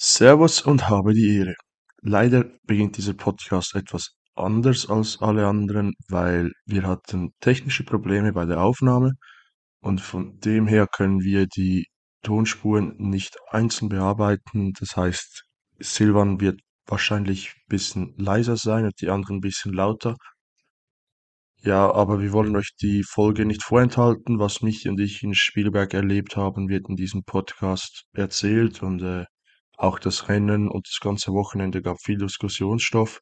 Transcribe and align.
Servus 0.00 0.62
und 0.62 0.88
habe 0.88 1.12
die 1.12 1.38
Ehre. 1.38 1.54
Leider 2.02 2.44
beginnt 2.62 2.96
dieser 2.96 3.14
Podcast 3.14 3.74
etwas 3.74 4.14
anders 4.36 4.88
als 4.88 5.20
alle 5.20 5.48
anderen, 5.48 5.94
weil 6.08 6.52
wir 6.66 6.84
hatten 6.84 7.32
technische 7.40 7.82
Probleme 7.82 8.32
bei 8.32 8.46
der 8.46 8.62
Aufnahme 8.62 9.14
und 9.80 10.00
von 10.00 10.38
dem 10.38 10.68
her 10.68 10.86
können 10.86 11.22
wir 11.22 11.48
die 11.48 11.88
Tonspuren 12.22 12.94
nicht 12.98 13.38
einzeln 13.50 13.88
bearbeiten. 13.88 14.72
Das 14.78 14.96
heißt, 14.96 15.42
Silvan 15.80 16.40
wird 16.40 16.60
wahrscheinlich 16.86 17.54
ein 17.56 17.62
bisschen 17.68 18.14
leiser 18.18 18.56
sein 18.56 18.84
und 18.84 19.00
die 19.00 19.10
anderen 19.10 19.38
ein 19.38 19.40
bisschen 19.40 19.72
lauter. 19.72 20.14
Ja, 21.60 21.92
aber 21.92 22.20
wir 22.20 22.32
wollen 22.32 22.54
euch 22.54 22.70
die 22.80 23.02
Folge 23.02 23.44
nicht 23.44 23.64
vorenthalten. 23.64 24.38
Was 24.38 24.62
mich 24.62 24.88
und 24.88 25.00
ich 25.00 25.24
in 25.24 25.34
Spielberg 25.34 25.92
erlebt 25.92 26.36
haben, 26.36 26.68
wird 26.68 26.88
in 26.88 26.94
diesem 26.94 27.24
Podcast 27.24 28.04
erzählt 28.12 28.80
und 28.84 29.02
äh, 29.02 29.24
auch 29.78 29.98
das 29.98 30.28
Rennen 30.28 30.68
und 30.68 30.88
das 30.88 31.00
ganze 31.00 31.32
Wochenende 31.32 31.80
gab 31.80 32.02
viel 32.02 32.18
Diskussionsstoff. 32.18 33.20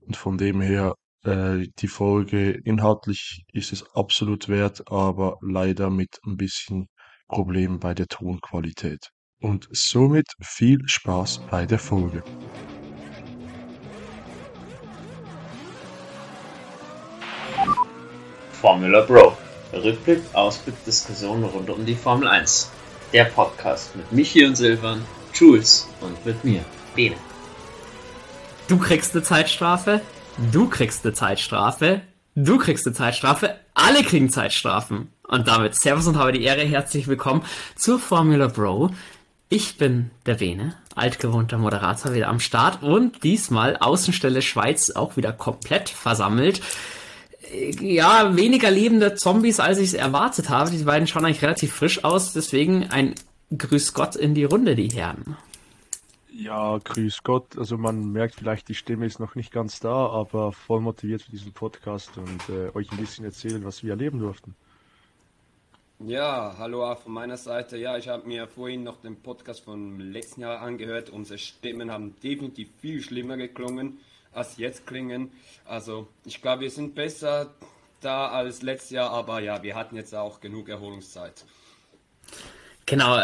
Und 0.00 0.16
von 0.16 0.36
dem 0.36 0.60
her, 0.60 0.94
äh, 1.24 1.68
die 1.78 1.88
Folge 1.88 2.50
inhaltlich 2.50 3.44
ist 3.52 3.72
es 3.72 3.84
absolut 3.94 4.48
wert, 4.48 4.82
aber 4.90 5.38
leider 5.40 5.90
mit 5.90 6.18
ein 6.26 6.36
bisschen 6.36 6.88
Problem 7.28 7.78
bei 7.78 7.94
der 7.94 8.08
Tonqualität. 8.08 9.10
Und 9.40 9.68
somit 9.70 10.26
viel 10.40 10.80
Spaß 10.86 11.42
bei 11.50 11.66
der 11.66 11.78
Folge. 11.78 12.22
Formula 18.52 19.02
Bro. 19.02 19.36
Rückblick, 19.72 20.22
Ausblick, 20.32 20.82
Diskussion 20.84 21.44
rund 21.44 21.68
um 21.70 21.84
die 21.84 21.94
Formel 21.94 22.28
1. 22.28 22.70
Der 23.12 23.24
Podcast 23.24 23.94
mit 23.94 24.10
Michi 24.10 24.44
und 24.44 24.56
Silvan, 24.56 25.04
Jules. 25.38 25.86
Und 26.00 26.24
mit 26.24 26.42
mir, 26.44 26.64
Bene. 26.94 27.16
Du 28.68 28.78
kriegst 28.78 29.14
eine 29.14 29.22
Zeitstrafe, 29.22 30.00
du 30.50 30.68
kriegst 30.68 31.04
eine 31.04 31.12
Zeitstrafe, 31.12 32.00
du 32.34 32.56
kriegst 32.58 32.86
eine 32.86 32.94
Zeitstrafe, 32.96 33.56
alle 33.74 34.02
kriegen 34.02 34.30
Zeitstrafen. 34.30 35.12
Und 35.28 35.46
damit 35.46 35.74
Servus 35.74 36.06
und 36.06 36.16
habe 36.16 36.32
die 36.32 36.42
Ehre, 36.42 36.62
herzlich 36.62 37.06
willkommen 37.06 37.42
zur 37.74 37.98
Formula 37.98 38.46
Bro. 38.46 38.90
Ich 39.48 39.76
bin 39.76 40.10
der 40.24 40.36
Bene, 40.36 40.74
altgewohnter 40.94 41.58
Moderator 41.58 42.14
wieder 42.14 42.28
am 42.28 42.40
Start. 42.40 42.82
Und 42.82 43.22
diesmal 43.22 43.76
Außenstelle 43.76 44.40
Schweiz 44.40 44.90
auch 44.90 45.16
wieder 45.16 45.32
komplett 45.32 45.90
versammelt. 45.90 46.62
Ja, 47.80 48.36
weniger 48.36 48.70
lebende 48.70 49.14
Zombies, 49.14 49.60
als 49.60 49.78
ich 49.78 49.88
es 49.88 49.94
erwartet 49.94 50.48
habe. 50.48 50.70
Die 50.70 50.82
beiden 50.82 51.06
schauen 51.06 51.24
eigentlich 51.24 51.42
relativ 51.42 51.74
frisch 51.74 52.04
aus, 52.04 52.32
deswegen 52.32 52.88
ein 52.90 53.14
Grüß 53.56 53.94
Gott 53.94 54.16
in 54.16 54.34
die 54.34 54.44
Runde, 54.44 54.74
die 54.74 54.88
Herren. 54.88 55.36
Ja, 56.32 56.78
grüß 56.78 57.22
Gott. 57.22 57.56
Also 57.56 57.78
man 57.78 58.12
merkt 58.12 58.34
vielleicht, 58.34 58.68
die 58.68 58.74
Stimme 58.74 59.06
ist 59.06 59.20
noch 59.20 59.36
nicht 59.36 59.52
ganz 59.52 59.80
da, 59.80 60.08
aber 60.08 60.52
voll 60.52 60.80
motiviert 60.80 61.22
für 61.22 61.30
diesen 61.30 61.52
Podcast 61.52 62.18
und 62.18 62.48
äh, 62.48 62.74
euch 62.74 62.90
ein 62.90 62.98
bisschen 62.98 63.24
erzählen, 63.24 63.64
was 63.64 63.82
wir 63.82 63.90
erleben 63.90 64.18
durften. 64.18 64.54
Ja, 66.00 66.56
hallo 66.58 66.84
auch 66.84 66.98
von 66.98 67.12
meiner 67.12 67.38
Seite. 67.38 67.78
Ja, 67.78 67.96
ich 67.96 68.08
habe 68.08 68.28
mir 68.28 68.48
vorhin 68.48 68.82
noch 68.82 69.00
den 69.00 69.16
Podcast 69.22 69.60
vom 69.60 69.98
letzten 69.98 70.42
Jahr 70.42 70.60
angehört. 70.60 71.08
Unsere 71.08 71.38
Stimmen 71.38 71.90
haben 71.90 72.16
definitiv 72.22 72.68
viel 72.80 73.00
schlimmer 73.00 73.38
geklungen 73.38 73.98
als 74.32 74.58
jetzt 74.58 74.86
klingen. 74.86 75.30
Also 75.64 76.08
ich 76.24 76.42
glaube, 76.42 76.62
wir 76.62 76.70
sind 76.70 76.94
besser 76.94 77.54
da 78.00 78.28
als 78.28 78.60
letztes 78.60 78.90
Jahr, 78.90 79.10
aber 79.10 79.40
ja, 79.40 79.62
wir 79.62 79.74
hatten 79.74 79.96
jetzt 79.96 80.14
auch 80.14 80.40
genug 80.40 80.68
Erholungszeit. 80.68 81.46
Genau, 82.88 83.18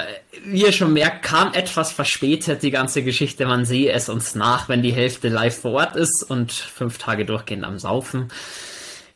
wie 0.44 0.62
ihr 0.62 0.72
schon 0.72 0.92
merkt, 0.92 1.22
kam 1.22 1.54
etwas 1.54 1.92
verspätet 1.92 2.64
die 2.64 2.72
ganze 2.72 3.04
Geschichte. 3.04 3.46
Man 3.46 3.64
sehe 3.64 3.92
es 3.92 4.08
uns 4.08 4.34
nach, 4.34 4.68
wenn 4.68 4.82
die 4.82 4.92
Hälfte 4.92 5.28
live 5.28 5.56
vor 5.56 5.72
Ort 5.72 5.94
ist 5.94 6.24
und 6.28 6.50
fünf 6.50 6.98
Tage 6.98 7.24
durchgehend 7.24 7.64
am 7.64 7.78
Saufen. 7.78 8.28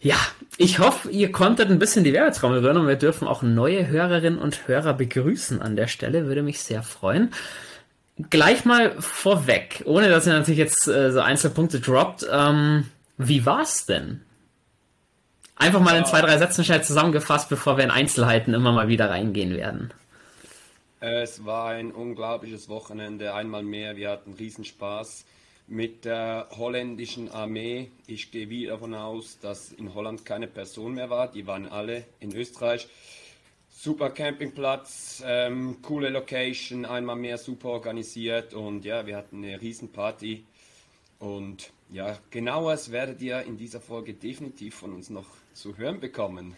Ja, 0.01 0.15
ich 0.57 0.79
hoffe, 0.79 1.11
ihr 1.11 1.33
konntet 1.33 1.69
ein 1.69 1.81
bisschen 1.81 2.05
die 2.05 2.13
Werbetrommel 2.13 2.61
rühren 2.61 2.77
und 2.77 2.87
wir 2.87 2.95
dürfen 2.95 3.27
auch 3.27 3.43
neue 3.43 3.89
Hörerinnen 3.89 4.39
und 4.39 4.69
Hörer 4.69 4.95
begrüßen 4.95 5.61
an 5.61 5.75
der 5.75 5.89
Stelle. 5.89 6.27
Würde 6.27 6.43
mich 6.43 6.61
sehr 6.61 6.85
freuen. 6.85 7.33
Gleich 8.31 8.65
mal 8.65 8.95
vorweg, 9.01 9.83
ohne 9.85 10.09
dass 10.09 10.29
ihr 10.29 10.33
natürlich 10.33 10.59
jetzt 10.59 10.87
äh, 10.87 11.11
so 11.11 11.21
Einzelpunkte 11.21 11.81
droppt, 11.81 12.25
ähm, 12.33 12.87
wie 13.19 13.45
war's 13.45 13.85
denn? 13.87 14.23
Einfach 15.57 15.81
mal 15.81 15.97
in 15.97 16.05
zwei, 16.05 16.21
drei 16.21 16.39
Sätzen 16.39 16.65
schnell 16.65 16.85
zusammengefasst, 16.85 17.49
bevor 17.49 17.77
wir 17.77 17.85
in 17.85 17.91
Einzelheiten 17.91 18.55
immer 18.55 18.71
mal 18.71 18.89
wieder 18.89 19.11
reingehen 19.11 19.57
werden. 19.57 19.93
Es 21.09 21.45
war 21.45 21.69
ein 21.69 21.93
unglaubliches 21.93 22.69
Wochenende, 22.69 23.33
einmal 23.33 23.63
mehr. 23.63 23.97
Wir 23.97 24.11
hatten 24.11 24.33
Riesenspaß 24.33 25.25
mit 25.69 26.05
der 26.05 26.49
holländischen 26.57 27.31
Armee. 27.31 27.93
Ich 28.09 28.33
gehe 28.33 28.51
wieder 28.51 28.73
davon 28.73 28.93
aus, 28.93 29.39
dass 29.39 29.71
in 29.71 29.95
Holland 29.95 30.25
keine 30.25 30.49
Person 30.49 30.95
mehr 30.95 31.09
war. 31.09 31.31
Die 31.31 31.47
waren 31.47 31.69
alle 31.69 32.07
in 32.19 32.35
Österreich. 32.35 32.89
Super 33.71 34.11
Campingplatz, 34.11 35.23
ähm, 35.25 35.77
coole 35.81 36.09
Location, 36.09 36.85
einmal 36.85 37.15
mehr 37.15 37.39
super 37.39 37.69
organisiert 37.69 38.53
und 38.53 38.85
ja, 38.85 39.07
wir 39.07 39.17
hatten 39.17 39.45
eine 39.45 39.61
Riesenparty. 39.61 40.45
Und 41.21 41.71
ja, 41.89 42.19
genaues 42.31 42.91
werdet 42.91 43.23
ihr 43.23 43.43
in 43.43 43.57
dieser 43.57 43.81
Folge 43.81 44.13
definitiv 44.13 44.75
von 44.75 44.93
uns 44.93 45.09
noch 45.09 45.29
zu 45.55 45.79
hören 45.79 46.01
bekommen. 46.01 46.57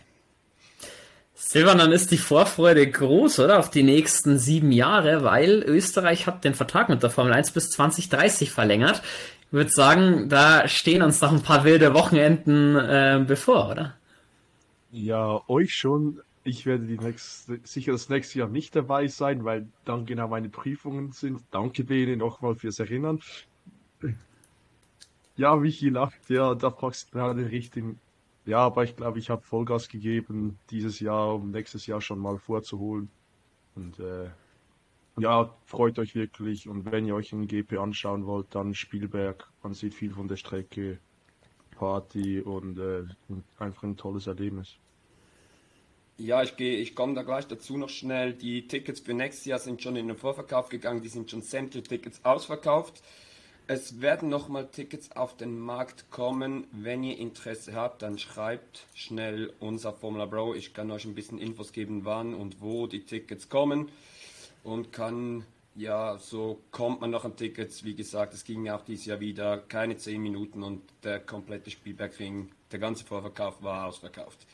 Silvan, 1.41 1.79
dann 1.79 1.93
ist 1.93 2.11
die 2.11 2.19
Vorfreude 2.19 2.91
groß, 2.91 3.39
oder? 3.39 3.59
Auf 3.59 3.71
die 3.71 3.83
nächsten 3.83 4.39
sieben 4.39 4.73
Jahre, 4.73 5.23
weil 5.23 5.63
Österreich 5.63 6.27
hat 6.27 6.45
den 6.45 6.55
Vertrag 6.55 6.89
mit 6.89 7.03
der 7.03 7.11
Formel 7.11 7.33
1 7.33 7.53
bis 7.53 7.71
2030 7.71 8.51
verlängert. 8.51 9.03
Ich 9.47 9.53
würde 9.53 9.71
sagen, 9.71 10.29
da 10.29 10.69
stehen 10.69 11.03
uns 11.03 11.21
noch 11.21 11.33
ein 11.33 11.43
paar 11.43 11.65
wilde 11.65 11.95
Wochenenden 11.95 12.77
äh, 12.77 13.25
bevor, 13.27 13.71
oder? 13.71 13.95
Ja, 14.91 15.41
euch 15.49 15.73
schon 15.75 16.21
ich 16.49 16.67
werde 16.67 16.87
die 16.87 16.99
nächste, 16.99 17.61
sicher 17.63 17.93
das 17.93 18.09
nächste 18.09 18.39
Jahr 18.39 18.49
nicht 18.49 18.75
dabei 18.75 19.07
sein, 19.07 19.45
weil 19.45 19.69
dann 19.85 20.07
genau 20.07 20.29
meine 20.29 20.49
Prüfungen 20.49 21.13
sind. 21.13 21.43
Danke, 21.51 21.85
Bene, 21.85 22.17
nochmal 22.17 22.55
fürs 22.55 22.79
Erinnern. 22.79 23.21
Ja, 25.37 25.55
Michi 25.57 25.91
lacht, 25.91 26.29
ja, 26.29 26.55
da 26.55 26.71
fragst 26.71 27.09
du 27.09 27.19
gerade 27.19 27.43
den 27.43 27.51
richtigen. 27.51 28.01
Ja, 28.49 28.61
aber 28.61 28.83
ich 28.83 28.97
glaube, 28.97 29.19
ich 29.19 29.29
habe 29.29 29.43
Vollgas 29.43 29.91
gegeben 29.91 30.59
dieses 30.71 31.01
Jahr, 31.01 31.35
um 31.35 31.51
nächstes 31.51 31.87
Jahr 31.87 32.01
schon 32.01 32.19
mal 32.19 32.39
vorzuholen. 32.39 33.11
Und 33.75 33.99
äh, 34.01 34.31
ja, 35.19 35.55
freut 35.67 35.99
euch 35.99 36.15
wirklich. 36.15 36.67
Und 36.67 36.91
wenn 36.91 37.05
ihr 37.05 37.15
euch 37.15 37.35
einen 37.35 37.47
GP 37.47 37.77
anschauen 37.77 38.25
wollt, 38.25 38.47
dann 38.55 38.75
Spielberg. 38.75 39.47
Man 39.63 39.75
sieht 39.75 39.93
viel 39.93 40.13
von 40.13 40.29
der 40.29 40.37
Strecke, 40.37 40.99
Party 41.77 42.41
und 42.41 42.79
äh, 42.79 43.03
einfach 43.59 43.83
ein 43.83 43.99
tolles 43.99 44.27
Erlebnis. 44.27 44.77
Ja, 46.17 46.43
ich 46.43 46.57
gehe, 46.57 46.79
ich 46.79 46.95
komme 46.95 47.13
da 47.13 47.25
gleich 47.25 47.47
dazu 47.47 47.77
noch 47.77 47.91
schnell. 47.91 48.33
Die 48.33 48.67
Tickets 48.67 49.01
für 49.01 49.13
nächstes 49.13 49.45
Jahr 49.45 49.59
sind 49.59 49.83
schon 49.83 49.95
in 49.95 50.09
den 50.09 50.17
Vorverkauf 50.17 50.71
gegangen, 50.71 51.03
die 51.03 51.09
sind 51.09 51.31
schon 51.31 51.43
sämtliche 51.43 51.87
Tickets 51.87 52.25
ausverkauft. 52.25 53.03
Es 53.71 54.01
werden 54.01 54.31
nochmal 54.31 54.67
Tickets 54.69 55.13
auf 55.13 55.37
den 55.37 55.59
Markt 55.59 56.11
kommen. 56.11 56.67
Wenn 56.73 57.05
ihr 57.05 57.19
Interesse 57.19 57.75
habt, 57.75 58.01
dann 58.01 58.19
schreibt 58.19 58.87
schnell 58.95 59.53
unser 59.61 59.93
Formula 59.93 60.25
Bro. 60.25 60.55
Ich 60.55 60.73
kann 60.73 60.91
euch 60.91 61.05
ein 61.05 61.15
bisschen 61.15 61.39
Infos 61.39 61.73
geben, 61.73 62.07
wann 62.07 62.33
und 62.33 62.63
wo 62.63 62.87
die 62.87 63.05
Tickets 63.05 63.51
kommen. 63.51 63.91
Und 64.65 64.91
kann, 64.91 65.45
ja, 65.77 66.17
so 66.17 66.61
kommt 66.71 67.03
man 67.03 67.11
noch 67.11 67.27
an 67.27 67.37
Tickets. 67.37 67.85
Wie 67.85 67.95
gesagt, 67.95 68.33
es 68.33 68.45
ging 68.45 68.71
auch 68.71 68.87
dieses 68.87 69.05
Jahr 69.05 69.21
wieder 69.21 69.59
keine 69.59 69.99
10 69.99 70.23
Minuten 70.23 70.63
und 70.63 70.81
der 71.05 71.21
komplette 71.21 71.71
Spielbergring, 71.71 72.49
der 72.73 72.79
ganze 72.79 73.05
Vorverkauf 73.05 73.63
war 73.63 73.87
ausverkauft. 73.87 74.47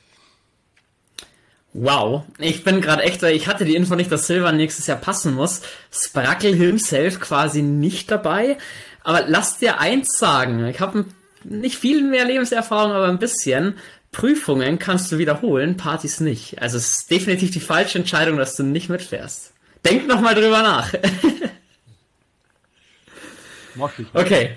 Wow, 1.77 2.23
ich 2.39 2.63
bin 2.63 2.81
gerade 2.81 3.03
echt, 3.03 3.21
ich 3.25 3.49
hatte 3.49 3.65
die 3.65 3.75
Info 3.75 3.97
nicht, 3.97 4.11
dass 4.11 4.29
Silver 4.29 4.53
nächstes 4.53 4.87
Jahr 4.87 4.97
passen 4.97 5.35
muss. 5.35 5.63
Sprackle 5.91 6.55
himself 6.55 7.19
quasi 7.19 7.63
nicht 7.63 8.13
dabei. 8.13 8.59
Aber 9.05 9.25
lass 9.29 9.59
dir 9.59 9.79
eins 9.79 10.19
sagen, 10.19 10.67
ich 10.67 10.81
habe 10.81 11.05
nicht 11.45 11.77
viel 11.77 12.03
mehr 12.03 12.25
Lebenserfahrung, 12.25 12.93
aber 12.93 13.09
ein 13.09 13.19
bisschen. 13.19 13.77
Prüfungen 14.11 14.79
kannst 14.79 15.13
du 15.13 15.19
wiederholen, 15.19 15.77
Partys 15.77 16.21
nicht. 16.21 16.61
Also 16.63 16.79
es 16.79 16.99
ist 16.99 17.11
definitiv 17.11 17.51
die 17.51 17.61
falsche 17.61 17.99
Entscheidung, 17.99 18.39
dass 18.39 18.57
du 18.57 18.63
nicht 18.63 18.89
mitfährst. 18.89 19.53
Denk 19.85 20.07
noch 20.07 20.21
mal 20.21 20.35
drüber 20.35 20.63
nach. 20.63 20.93
Mach 23.75 23.99
ich. 23.99 24.07
Okay. 24.15 24.57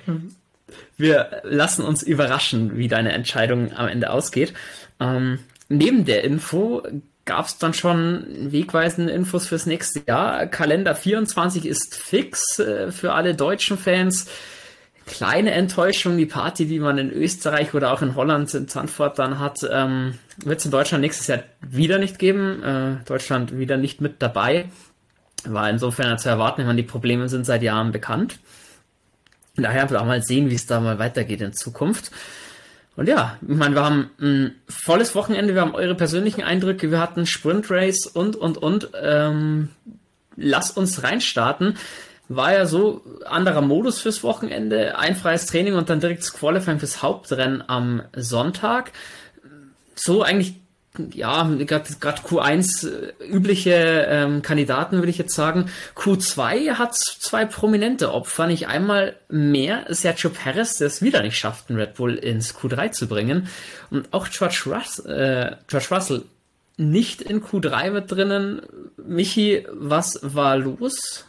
Wir 0.96 1.42
lassen 1.44 1.84
uns 1.84 2.04
überraschen, 2.04 2.78
wie 2.78 2.88
deine 2.88 3.12
Entscheidung 3.12 3.74
am 3.74 3.88
Ende 3.88 4.12
ausgeht. 4.12 4.54
Ähm, 5.00 5.40
neben 5.70 6.06
der 6.06 6.24
Info 6.24 6.84
gab 7.28 7.46
es 7.46 7.60
dann 7.60 7.76
schon 7.76 8.52
wegweisende 8.52 9.12
Infos 9.12 9.48
fürs 9.48 9.68
nächste 9.68 10.02
Jahr. 10.08 10.48
Kalender 10.48 10.96
24 10.96 11.68
ist 11.68 11.94
fix 11.94 12.58
äh, 12.58 12.92
für 12.92 13.14
alle 13.14 13.36
deutschen 13.36 13.78
Fans. 13.78 14.28
Kleine 15.06 15.52
Enttäuschung, 15.52 16.18
die 16.18 16.26
Party, 16.26 16.66
die 16.66 16.80
man 16.80 16.98
in 16.98 17.12
Österreich 17.12 17.74
oder 17.74 17.94
auch 17.94 18.02
in 18.02 18.16
Holland, 18.16 18.54
in 18.54 18.68
Zandvoort 18.68 19.20
dann 19.20 19.40
hat, 19.40 19.60
ähm, 19.72 20.16
wird 20.44 20.60
es 20.60 20.66
in 20.66 20.72
Deutschland 20.72 21.02
nächstes 21.02 21.28
Jahr 21.28 21.44
wieder 21.62 22.00
nicht 22.00 22.18
geben. 22.18 22.64
Äh, 22.64 22.96
Deutschland 23.06 23.58
wieder 23.58 23.78
nicht 23.78 24.02
mit 24.02 24.22
dabei. 24.22 24.66
War 25.46 25.70
insofern 25.70 26.18
zu 26.18 26.30
erwarten, 26.30 26.62
ich 26.62 26.68
meine, 26.68 26.82
die 26.82 26.88
Probleme 26.88 27.30
sind 27.30 27.46
seit 27.46 27.62
Jahren 27.62 27.92
bekannt. 27.92 28.40
Daher 29.56 29.90
wir 29.90 30.02
auch 30.02 30.06
mal 30.06 30.24
sehen, 30.24 30.50
wie 30.50 30.56
es 30.56 30.66
da 30.66 30.80
mal 30.80 31.00
weitergeht 31.00 31.42
in 31.42 31.54
Zukunft. 31.54 32.12
Und 32.98 33.08
ja, 33.08 33.38
ich 33.48 33.56
meine, 33.56 33.76
wir 33.76 33.86
haben 33.86 34.10
ein 34.20 34.56
volles 34.68 35.14
Wochenende, 35.14 35.54
wir 35.54 35.62
haben 35.62 35.76
eure 35.76 35.94
persönlichen 35.94 36.42
Eindrücke, 36.42 36.90
wir 36.90 37.00
hatten 37.00 37.28
Sprint 37.28 37.70
Race 37.70 38.08
und, 38.08 38.36
und, 38.36 38.58
und. 38.58 38.90
Ähm, 39.00 39.70
lass 40.36 40.72
uns 40.72 41.04
reinstarten. 41.04 41.78
War 42.28 42.54
ja 42.54 42.66
so 42.66 43.04
anderer 43.26 43.62
Modus 43.62 44.02
fürs 44.02 44.24
Wochenende, 44.24 44.98
ein 44.98 45.16
freies 45.16 45.46
Training 45.46 45.76
und 45.76 45.90
dann 45.90 46.00
direkt 46.00 46.24
das 46.24 46.34
Qualifying 46.34 46.80
fürs 46.80 47.04
Hauptrennen 47.04 47.64
am 47.68 48.02
Sonntag. 48.16 48.92
So 49.94 50.24
eigentlich 50.24 50.56
ja, 51.14 51.44
gerade 51.44 51.90
Q1 51.90 52.88
äh, 52.88 53.26
übliche 53.26 54.08
ähm, 54.10 54.42
Kandidaten 54.42 54.98
würde 54.98 55.10
ich 55.10 55.18
jetzt 55.18 55.36
sagen. 55.36 55.70
Q2 55.96 56.74
hat 56.74 56.96
zwei 56.96 57.46
prominente 57.46 58.14
Opfer, 58.14 58.48
nicht 58.48 58.68
einmal 58.68 59.16
mehr 59.30 59.86
Sergio 59.90 60.30
Perez, 60.30 60.78
der 60.78 60.88
es 60.88 61.02
wieder 61.02 61.22
nicht 61.22 61.38
schafft, 61.38 61.70
einen 61.70 61.80
Red 61.80 61.96
Bull 61.96 62.16
ins 62.16 62.56
Q3 62.56 62.92
zu 62.92 63.08
bringen. 63.08 63.48
Und 63.90 64.14
auch 64.14 64.28
George, 64.30 64.64
Russ, 64.68 65.00
äh, 65.00 65.56
George 65.68 65.88
Russell 65.92 66.24
nicht 66.78 67.22
in 67.22 67.44
Q3 67.44 67.92
mit 67.92 68.12
drinnen. 68.12 68.62
Michi, 68.98 69.66
was 69.72 70.20
war 70.22 70.58
los? 70.58 71.26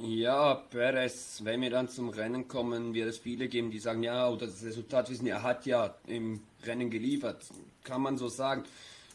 Ja, 0.00 0.54
Perez, 0.54 1.40
wenn 1.42 1.60
wir 1.60 1.70
dann 1.70 1.88
zum 1.88 2.10
Rennen 2.10 2.46
kommen, 2.46 2.94
wird 2.94 3.08
es 3.08 3.18
viele 3.18 3.48
geben, 3.48 3.72
die 3.72 3.80
sagen, 3.80 4.04
ja, 4.04 4.28
oder 4.28 4.46
das 4.46 4.64
Resultat 4.64 5.10
wissen, 5.10 5.26
er 5.26 5.42
hat 5.42 5.66
ja 5.66 5.92
im 6.06 6.40
Rennen 6.62 6.88
geliefert. 6.88 7.44
Kann 7.82 8.02
man 8.02 8.16
so 8.16 8.28
sagen. 8.28 8.62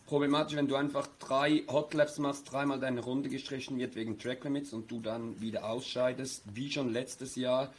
Problematisch, 0.07 0.57
wenn 0.57 0.67
du 0.67 0.75
einfach 0.75 1.07
drei 1.19 1.63
Hotlaps 1.69 2.19
machst, 2.19 2.51
dreimal 2.51 2.81
deine 2.81 2.99
Runde 2.99 3.29
gestrichen 3.29 3.77
wird 3.79 3.95
wegen 3.95 4.19
Track 4.19 4.43
Limits 4.43 4.73
und 4.73 4.91
du 4.91 4.99
dann 4.99 5.39
wieder 5.39 5.69
ausscheidest, 5.69 6.43
wie 6.53 6.69
schon 6.69 6.91
letztes 6.91 7.37
Jahr. 7.37 7.73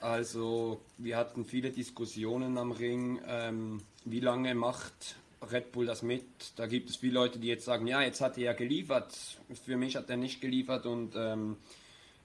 Also, 0.00 0.80
wir 0.98 1.16
hatten 1.16 1.44
viele 1.44 1.70
Diskussionen 1.70 2.58
am 2.58 2.72
Ring. 2.72 3.20
Ähm, 3.28 3.80
wie 4.04 4.20
lange 4.20 4.56
macht 4.56 5.14
Red 5.52 5.70
Bull 5.70 5.86
das 5.86 6.02
mit? 6.02 6.24
Da 6.56 6.66
gibt 6.66 6.90
es 6.90 6.96
viele 6.96 7.14
Leute, 7.14 7.38
die 7.38 7.46
jetzt 7.46 7.64
sagen, 7.64 7.86
ja, 7.86 8.02
jetzt 8.02 8.20
hat 8.20 8.36
er 8.38 8.44
ja 8.44 8.52
geliefert. 8.54 9.16
Für 9.64 9.76
mich 9.76 9.94
hat 9.94 10.10
er 10.10 10.16
nicht 10.16 10.40
geliefert 10.40 10.84
und 10.84 11.14
ähm, 11.16 11.56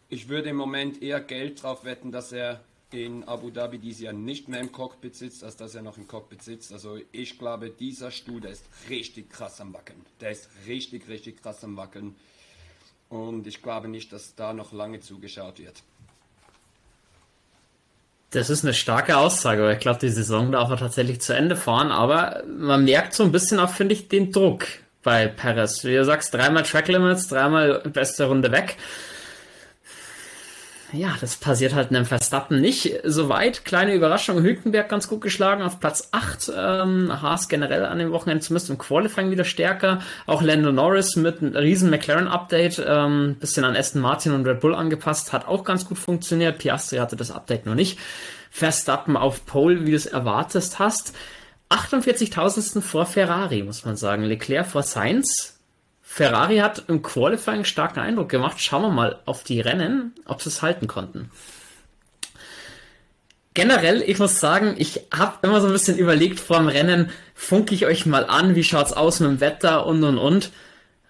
ich 0.10 0.28
würde 0.28 0.50
im 0.50 0.56
Moment 0.56 1.02
eher 1.02 1.22
Geld 1.22 1.62
drauf 1.62 1.86
wetten, 1.86 2.12
dass 2.12 2.32
er 2.32 2.62
in 2.92 3.24
Abu 3.26 3.52
Dhabi 3.52 3.78
dieses 3.78 4.02
Jahr 4.02 4.14
nicht 4.14 4.48
mehr 4.48 4.60
im 4.60 4.72
Cockpit 4.72 5.16
sitzt, 5.16 5.44
als 5.44 5.56
dass 5.56 5.76
er 5.76 5.84
noch 5.84 5.98
im 5.98 6.08
Cockpit 6.08 6.42
sitzt. 6.42 6.74
Also 6.74 6.98
ich 7.12 7.38
glaube, 7.38 7.70
dieser 7.70 8.10
Stuhl, 8.10 8.42
der 8.42 8.52
ist 8.52 8.66
richtig 8.90 9.30
krass 9.30 9.62
am 9.62 9.74
Wackeln. 9.74 10.04
Der 10.20 10.32
ist 10.32 10.50
richtig, 10.66 11.08
richtig 11.08 11.42
krass 11.42 11.64
am 11.64 11.78
Wackeln. 11.78 12.16
Und 13.10 13.46
ich 13.46 13.62
glaube 13.62 13.88
nicht, 13.88 14.12
dass 14.12 14.36
da 14.36 14.54
noch 14.54 14.72
lange 14.72 15.00
zugeschaut 15.02 15.60
wird. 15.60 15.84
Das 18.32 18.50
ist 18.50 18.64
eine 18.64 18.74
starke 18.74 19.18
Aussage, 19.18 19.64
weil 19.64 19.74
ich 19.74 19.80
glaube, 19.80 20.00
die 20.00 20.10
Saison 20.10 20.52
darf 20.52 20.70
er 20.70 20.78
tatsächlich 20.78 21.20
zu 21.22 21.34
Ende 21.36 21.56
fahren, 21.56 21.92
aber 21.92 22.44
man 22.46 22.86
merkt 22.86 23.16
so 23.16 23.24
ein 23.24 23.32
bisschen 23.32 23.60
auch, 23.60 23.72
finde 23.72 23.96
ich, 23.96 24.08
den 24.08 24.32
Druck 24.32 24.66
bei 25.02 25.28
Perez. 25.28 25.84
Wie 25.84 25.96
du 25.96 26.06
sagst, 26.06 26.34
dreimal 26.34 26.64
Track 26.64 26.88
Limits, 26.90 27.28
dreimal 27.28 27.80
beste 27.82 28.26
Runde 28.26 28.52
weg 28.52 28.78
ja, 30.92 31.16
das 31.22 31.36
passiert 31.36 31.76
halt 31.76 31.90
einem 31.90 32.06
Verstappen 32.06 32.60
nicht 32.60 33.02
so 33.04 33.30
weit. 33.30 33.64
Kleine 33.64 33.94
Überraschung, 33.94 34.42
Hülkenberg 34.42 34.90
ganz 34.90 35.08
gut 35.08 35.22
geschlagen 35.22 35.62
auf 35.62 35.80
Platz 35.80 36.10
8. 36.12 36.52
Ähm, 36.56 37.22
Haas 37.22 37.48
generell 37.48 37.86
an 37.86 38.00
dem 38.00 38.12
Wochenende 38.12 38.44
zumindest 38.44 38.70
im 38.72 38.78
Qualifying 38.78 39.30
wieder 39.30 39.44
stärker. 39.44 40.00
Auch 40.26 40.42
Lando 40.42 40.72
Norris 40.72 41.16
mit 41.16 41.42
einem 41.42 41.56
riesen 41.56 41.90
McLaren-Update, 41.92 42.84
ähm, 42.88 43.36
bisschen 43.40 43.66
an 43.66 43.76
Aston 43.76 44.02
Martin 44.02 44.34
und 44.34 44.48
Red 44.48 44.62
Bull 44.62 44.74
angepasst, 44.74 45.32
hat 45.32 45.48
auch 45.48 45.64
ganz 45.64 45.86
gut 45.86 46.00
funktioniert. 46.00 46.58
Piastri 46.58 46.98
hatte 46.98 47.16
das 47.16 47.30
Update 47.30 47.66
noch 47.66 47.76
nicht. 47.76 48.00
Verstappen 48.50 49.16
auf 49.16 49.46
Pole, 49.46 49.86
wie 49.86 49.92
du 49.92 49.98
es 49.98 50.08
erwartest 50.08 50.80
hast. 50.80 51.14
48.000 51.70 52.82
vor 52.82 53.06
Ferrari, 53.06 53.62
muss 53.62 53.86
man 53.86 53.96
sagen. 53.96 54.24
Leclerc 54.24 54.66
vor 54.66 54.82
Sainz 54.82 55.59
Ferrari 56.12 56.58
hat 56.58 56.86
im 56.88 57.04
Qualifying 57.04 57.66
starken 57.66 58.00
Eindruck 58.00 58.30
gemacht. 58.30 58.60
Schauen 58.60 58.82
wir 58.82 58.90
mal 58.90 59.20
auf 59.26 59.44
die 59.44 59.62
Rennen, 59.62 60.16
ob 60.26 60.42
sie 60.42 60.50
es 60.50 60.64
halten 60.64 60.88
konnten. 60.88 61.30
Generell, 63.54 64.02
ich 64.02 64.18
muss 64.18 64.40
sagen, 64.40 64.74
ich 64.80 65.02
habe 65.14 65.38
immer 65.44 65.62
so 65.62 65.68
ein 65.68 65.72
bisschen 65.74 66.00
überlegt 66.00 66.40
vor 66.40 66.58
dem 66.58 66.68
Rennen, 66.68 67.12
funke 67.36 67.76
ich 67.76 67.86
euch 67.86 68.08
mal 68.08 68.26
an, 68.26 68.56
wie 68.56 68.64
schaut's 68.64 68.92
aus 68.92 69.20
mit 69.20 69.30
dem 69.30 69.40
Wetter 69.40 69.86
und 69.86 70.04
und 70.04 70.18
und. 70.18 70.52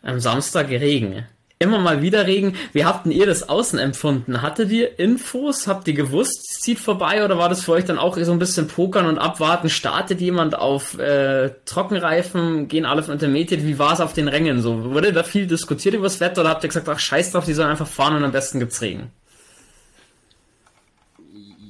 Am 0.02 0.20
Samstag 0.20 0.68
Regen 0.70 1.26
immer 1.62 1.80
mal 1.80 2.02
wieder 2.02 2.26
Regen. 2.26 2.56
Wie 2.72 2.86
habt 2.86 3.06
ihr 3.06 3.26
das 3.26 3.50
außen 3.50 3.80
empfunden? 3.80 4.42
Hattet 4.42 4.72
ihr 4.72 4.98
Infos? 4.98 5.68
Habt 5.68 5.90
ihr 5.90 5.94
gewusst, 5.94 6.62
zieht 6.62 6.80
vorbei 6.80 7.26
oder 7.26 7.38
war 7.38 7.50
das 7.50 7.66
für 7.66 7.74
euch 7.74 7.84
dann 7.84 8.00
auch 8.00 8.18
so 8.18 8.32
ein 8.32 8.40
bisschen 8.40 8.70
pokern 8.70 9.06
und 9.06 9.18
abwarten? 9.18 9.70
Startet 9.70 10.22
jemand 10.22 10.56
auf 10.56 10.98
äh, 10.98 11.50
Trockenreifen? 11.66 12.70
Gehen 12.70 12.86
alle 12.86 13.04
von 13.04 13.14
Intermediate? 13.14 13.68
Wie 13.68 13.78
war 13.78 13.92
es 13.92 14.00
auf 14.00 14.14
den 14.14 14.30
Rängen 14.30 14.62
so? 14.62 14.86
Wurde 14.86 15.12
da 15.12 15.24
viel 15.24 15.48
diskutiert 15.48 15.96
über 15.96 16.06
das 16.06 16.22
Wetter 16.22 16.42
oder 16.42 16.52
habt 16.52 16.64
ihr 16.64 16.70
gesagt, 16.70 16.88
ach 16.88 16.98
scheiß 16.98 17.34
drauf, 17.34 17.44
die 17.44 17.54
sollen 17.54 17.72
einfach 17.72 17.88
fahren 17.88 18.16
und 18.16 18.24
am 18.24 18.32
besten 18.32 18.60
gibt's 18.60 18.82
Regen? 18.82 19.12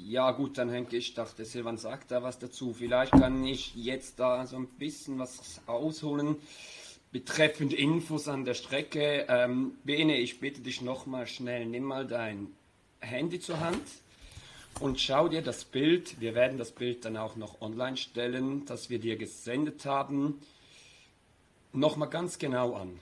Ja 0.07 0.31
gut, 0.31 0.59
dann 0.59 0.69
Henke, 0.69 0.97
ich 0.97 1.15
dachte, 1.15 1.45
Silvan 1.45 1.77
sagt 1.77 2.11
da 2.11 2.21
was 2.21 2.37
dazu. 2.37 2.73
Vielleicht 2.73 3.11
kann 3.11 3.43
ich 3.43 3.73
jetzt 3.75 4.19
da 4.19 4.45
so 4.45 4.57
ein 4.57 4.67
bisschen 4.67 5.17
was 5.17 5.61
ausholen. 5.65 6.35
Betreffend 7.11 7.73
Infos 7.73 8.27
an 8.27 8.45
der 8.45 8.53
Strecke, 8.53 9.25
ähm, 9.29 9.73
Bene, 9.83 10.17
ich 10.17 10.39
bitte 10.39 10.61
dich 10.61 10.81
nochmal 10.81 11.25
schnell, 11.25 11.65
nimm 11.65 11.83
mal 11.83 12.05
dein 12.05 12.49
Handy 12.99 13.39
zur 13.39 13.59
Hand 13.59 13.81
und 14.79 14.99
schau 14.99 15.27
dir 15.27 15.41
das 15.41 15.65
Bild, 15.65 16.21
wir 16.21 16.35
werden 16.35 16.59
das 16.59 16.71
Bild 16.71 17.05
dann 17.05 17.17
auch 17.17 17.35
noch 17.35 17.61
online 17.61 17.97
stellen, 17.97 18.63
das 18.65 18.91
wir 18.91 18.99
dir 18.99 19.17
gesendet 19.17 19.87
haben, 19.87 20.39
nochmal 21.73 22.09
ganz 22.09 22.37
genau 22.37 22.75
an. 22.75 22.99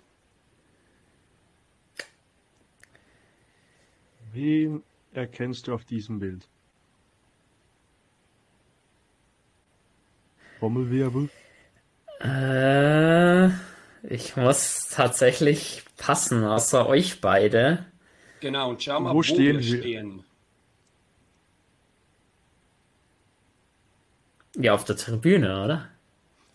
Wen 4.32 4.84
erkennst 5.12 5.68
du 5.68 5.74
auf 5.74 5.84
diesem 5.84 6.20
Bild? 6.20 6.48
Trommelwirbel? 10.60 11.30
Äh... 12.22 13.68
Ich 14.10 14.38
muss 14.38 14.88
tatsächlich 14.88 15.84
passen, 15.98 16.46
außer 16.46 16.88
euch 16.88 17.20
beide. 17.20 17.86
Genau, 18.40 18.70
und 18.70 18.82
schau 18.82 19.02
mal, 19.02 19.10
wo, 19.12 19.16
wo 19.16 19.24
stehen 19.24 19.60
wir 19.60 19.80
stehen. 19.80 20.24
Ja, 24.56 24.74
auf 24.74 24.86
der 24.86 24.96
Tribüne, 24.96 25.64
oder? 25.64 25.90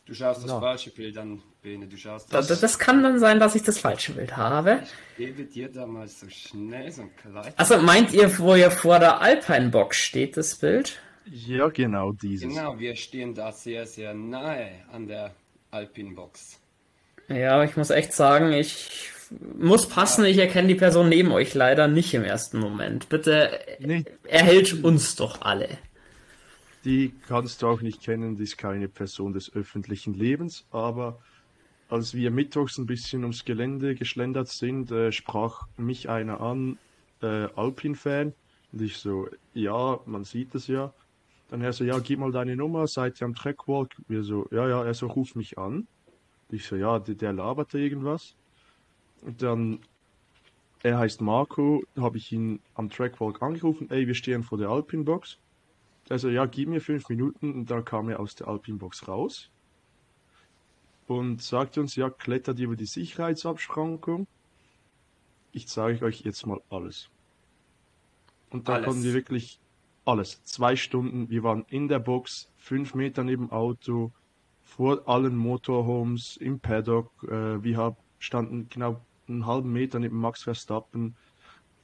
Du 0.06 0.14
schaust 0.14 0.42
das 0.42 0.50
ja. 0.50 0.60
falsche 0.60 0.90
Bild 0.90 1.18
an, 1.18 1.42
Bene. 1.60 1.86
Du 1.86 1.96
schaust 1.98 2.32
das. 2.32 2.48
das. 2.48 2.60
Das 2.60 2.78
kann 2.78 3.02
dann 3.02 3.18
sein, 3.18 3.38
dass 3.38 3.54
ich 3.54 3.62
das 3.62 3.78
falsche 3.78 4.14
Bild 4.14 4.34
habe. 4.36 4.82
Ich 5.18 5.26
gebe 5.26 5.44
dir 5.44 5.68
da 5.68 5.86
mal 5.86 6.08
so 6.08 6.28
schnell 6.30 6.90
so 6.90 7.02
ein 7.02 7.14
kleines. 7.16 7.58
Also 7.58 7.76
meint 7.78 8.14
ihr, 8.14 8.38
wo 8.38 8.54
ihr 8.54 8.70
vor 8.70 8.98
der 8.98 9.20
Alpine 9.20 9.68
Box 9.68 9.98
steht, 9.98 10.38
das 10.38 10.56
Bild? 10.56 11.00
Ja, 11.26 11.68
genau 11.68 12.12
dieses. 12.12 12.48
Genau, 12.48 12.78
wir 12.78 12.96
stehen 12.96 13.34
da 13.34 13.52
sehr, 13.52 13.86
sehr 13.86 14.14
nahe 14.14 14.70
an 14.90 15.06
der 15.06 15.34
Alpine 15.70 16.14
Box. 16.14 16.61
Ja, 17.34 17.62
ich 17.64 17.76
muss 17.76 17.90
echt 17.90 18.12
sagen, 18.12 18.52
ich 18.52 19.10
muss 19.58 19.88
passen, 19.88 20.24
ich 20.24 20.38
erkenne 20.38 20.68
die 20.68 20.74
Person 20.74 21.08
neben 21.08 21.32
euch 21.32 21.54
leider 21.54 21.88
nicht 21.88 22.12
im 22.14 22.24
ersten 22.24 22.58
Moment. 22.58 23.08
Bitte 23.08 23.58
nee. 23.80 24.04
erhält 24.24 24.84
uns 24.84 25.16
doch 25.16 25.42
alle. 25.42 25.68
Die 26.84 27.12
kannst 27.28 27.62
du 27.62 27.68
auch 27.68 27.80
nicht 27.80 28.02
kennen, 28.02 28.36
die 28.36 28.42
ist 28.42 28.58
keine 28.58 28.88
Person 28.88 29.32
des 29.32 29.54
öffentlichen 29.54 30.14
Lebens, 30.14 30.66
aber 30.70 31.20
als 31.88 32.14
wir 32.14 32.30
mittwochs 32.30 32.78
ein 32.78 32.86
bisschen 32.86 33.22
ums 33.22 33.44
Gelände 33.44 33.94
geschlendert 33.94 34.48
sind, 34.48 34.90
äh, 34.90 35.12
sprach 35.12 35.66
mich 35.76 36.08
einer 36.08 36.40
an, 36.40 36.78
äh, 37.22 37.48
Alpin-Fan, 37.54 38.34
und 38.72 38.80
ich 38.80 38.96
so, 38.96 39.28
ja, 39.54 40.00
man 40.06 40.24
sieht 40.24 40.54
es 40.54 40.66
ja. 40.66 40.92
Dann 41.50 41.60
er 41.60 41.74
so, 41.74 41.84
ja, 41.84 41.98
gib 41.98 42.18
mal 42.18 42.32
deine 42.32 42.56
Nummer, 42.56 42.86
seid 42.86 43.20
ihr 43.20 43.26
am 43.26 43.34
Trackwalk? 43.34 43.90
Wir 44.08 44.22
so, 44.22 44.48
ja, 44.50 44.66
ja, 44.66 44.82
er 44.84 44.94
so, 44.94 45.06
ruf 45.06 45.34
mich 45.34 45.58
an. 45.58 45.86
Ich 46.52 46.66
so, 46.66 46.76
ja, 46.76 46.98
der, 46.98 47.14
der 47.14 47.32
laberte 47.32 47.78
irgendwas. 47.78 48.36
Und 49.22 49.42
dann, 49.42 49.80
er 50.82 50.98
heißt 50.98 51.20
Marco, 51.20 51.82
habe 51.96 52.18
ich 52.18 52.30
ihn 52.32 52.60
am 52.74 52.90
Trackwalk 52.90 53.40
angerufen, 53.42 53.90
ey, 53.90 54.06
wir 54.06 54.14
stehen 54.14 54.42
vor 54.42 54.58
der 54.58 54.68
Alpine 54.68 55.04
Box. 55.04 55.38
Also 56.08 56.28
ja, 56.28 56.46
gib 56.46 56.68
mir 56.68 56.80
fünf 56.80 57.08
Minuten 57.08 57.52
und 57.54 57.70
dann 57.70 57.84
kam 57.84 58.08
er 58.08 58.20
aus 58.20 58.34
der 58.34 58.48
Alpine 58.48 58.78
Box 58.78 59.08
raus 59.08 59.50
und 61.06 61.42
sagte 61.42 61.80
uns, 61.80 61.96
ja, 61.96 62.10
klettert 62.10 62.58
über 62.58 62.76
die 62.76 62.86
Sicherheitsabschrankung. 62.86 64.26
Ich 65.52 65.68
zeige 65.68 66.04
euch 66.04 66.22
jetzt 66.22 66.46
mal 66.46 66.60
alles. 66.70 67.08
Und 68.50 68.68
da 68.68 68.80
konnten 68.80 69.02
wir 69.02 69.14
wirklich 69.14 69.58
alles. 70.04 70.42
Zwei 70.44 70.76
Stunden, 70.76 71.30
wir 71.30 71.42
waren 71.42 71.64
in 71.68 71.88
der 71.88 71.98
Box, 71.98 72.50
fünf 72.56 72.94
Meter 72.94 73.24
neben 73.24 73.46
dem 73.46 73.52
Auto, 73.52 74.12
vor 74.76 75.06
allen 75.06 75.36
Motorhomes 75.36 76.38
im 76.38 76.58
Paddock. 76.58 77.10
Äh, 77.24 77.62
wir 77.62 77.76
haben, 77.76 77.96
standen 78.18 78.68
genau 78.70 79.00
einen 79.28 79.46
halben 79.46 79.72
Meter 79.72 79.98
neben 79.98 80.18
Max 80.18 80.44
Verstappen. 80.44 81.14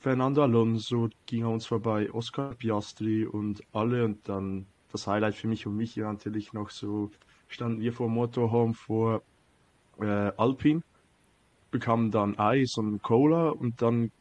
Fernando 0.00 0.42
Alonso 0.42 1.09
ging 1.26 1.45
an 1.45 1.54
uns 1.54 1.66
vorbei, 1.66 2.11
Oscar 2.12 2.54
Piastri 2.54 3.26
und 3.26 3.62
alle 3.73 4.04
und 4.04 4.28
dann 4.28 4.66
das 4.90 5.07
Highlight 5.07 5.35
für 5.35 5.49
mich 5.49 5.66
und 5.66 5.76
mich 5.76 5.97
natürlich 5.97 6.52
noch 6.52 6.71
so 6.71 7.11
standen 7.49 7.80
wir 7.80 7.92
vor 7.92 8.09
Motorhome 8.09 8.75
vor 8.75 9.23
äh, 10.00 10.33
Alpine, 10.37 10.83
bekamen 11.71 12.11
dann 12.11 12.38
Eis 12.38 12.76
und 12.78 13.02
Cola 13.02 13.50
und 13.50 13.83
dann 13.83 14.12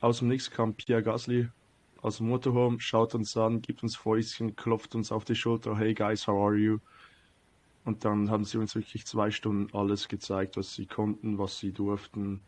aus 0.00 0.18
dem 0.18 0.28
Nichts 0.28 0.50
kam 0.50 0.74
Pierre 0.74 1.02
Gasly 1.02 1.48
aus 2.02 2.18
dem 2.18 2.28
Motorhome, 2.28 2.80
schaut 2.80 3.14
uns 3.14 3.36
an, 3.36 3.62
gibt 3.62 3.82
uns 3.82 3.96
Fäustchen, 3.96 4.54
klopft 4.54 4.94
uns 4.94 5.10
auf 5.10 5.24
die 5.24 5.34
Schulter, 5.34 5.76
hey 5.76 5.94
guys, 5.94 6.26
how 6.26 6.46
are 6.46 6.56
you? 6.56 6.78
Und 7.86 8.04
dann 8.04 8.30
haben 8.30 8.44
sie 8.44 8.58
uns 8.58 8.74
wirklich 8.74 9.06
zwei 9.06 9.30
Stunden 9.30 9.72
alles 9.72 10.08
gezeigt, 10.08 10.56
was 10.56 10.74
sie 10.74 10.86
konnten, 10.86 11.38
was 11.38 11.60
sie 11.60 11.70
durften. 11.70 12.40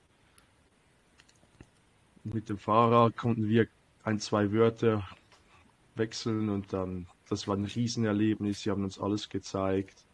Mit 2.25 2.49
dem 2.49 2.59
Fahrer 2.59 3.13
konnten 3.13 3.49
wir 3.49 3.69
ein, 4.03 4.19
zwei 4.19 4.53
Wörter 4.53 5.09
wechseln 5.95 6.49
und 6.49 6.73
dann, 6.73 7.07
das 7.29 7.47
war 7.47 7.57
ein 7.57 7.65
Riesenerlebnis. 7.65 8.63
Sie 8.63 8.71
haben 8.71 8.83
uns 8.83 8.99
alles 8.99 9.29
gezeigt, 9.29 10.05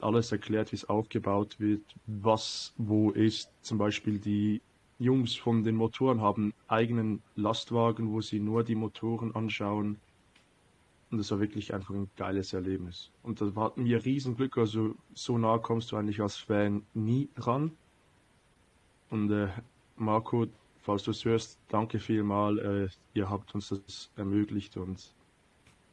alles 0.00 0.32
erklärt, 0.32 0.70
wie 0.72 0.76
es 0.76 0.84
aufgebaut 0.84 1.58
wird, 1.58 1.82
was 2.06 2.74
wo 2.76 3.10
ist. 3.10 3.48
Zum 3.62 3.78
Beispiel 3.78 4.18
die 4.18 4.60
Jungs 4.98 5.34
von 5.34 5.62
den 5.62 5.76
Motoren 5.76 6.20
haben 6.20 6.52
eigenen 6.68 7.22
Lastwagen, 7.36 8.12
wo 8.12 8.20
sie 8.20 8.38
nur 8.38 8.64
die 8.64 8.74
Motoren 8.74 9.34
anschauen. 9.34 9.98
Und 11.12 11.18
das 11.18 11.30
war 11.30 11.40
wirklich 11.40 11.74
einfach 11.74 11.94
ein 11.94 12.10
geiles 12.16 12.54
Erlebnis. 12.54 13.10
Und 13.22 13.42
da 13.42 13.52
hatten 13.56 13.84
wir 13.84 14.02
riesen 14.02 14.34
Glück, 14.34 14.56
also 14.56 14.94
so 15.12 15.36
nah 15.36 15.58
kommst 15.58 15.92
du 15.92 15.96
eigentlich 15.96 16.22
als 16.22 16.38
Fan 16.38 16.86
nie 16.94 17.28
ran. 17.36 17.70
Und 19.10 19.30
äh, 19.30 19.48
Marco, 19.96 20.46
falls 20.80 21.02
du 21.02 21.10
es 21.10 21.22
hörst, 21.26 21.58
danke 21.68 21.98
vielmal. 21.98 22.58
Äh, 22.58 22.88
ihr 23.12 23.28
habt 23.28 23.54
uns 23.54 23.68
das 23.68 24.10
ermöglicht 24.16 24.78
und 24.78 25.12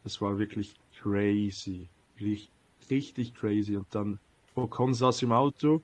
es 0.05 0.21
war 0.21 0.39
wirklich 0.39 0.73
crazy. 0.97 1.89
Richtig, 2.21 2.49
richtig 2.89 3.35
crazy. 3.35 3.75
Und 3.75 3.87
dann 3.93 4.19
Ocon 4.55 4.93
saß 4.93 5.21
im 5.23 5.33
Auto, 5.33 5.81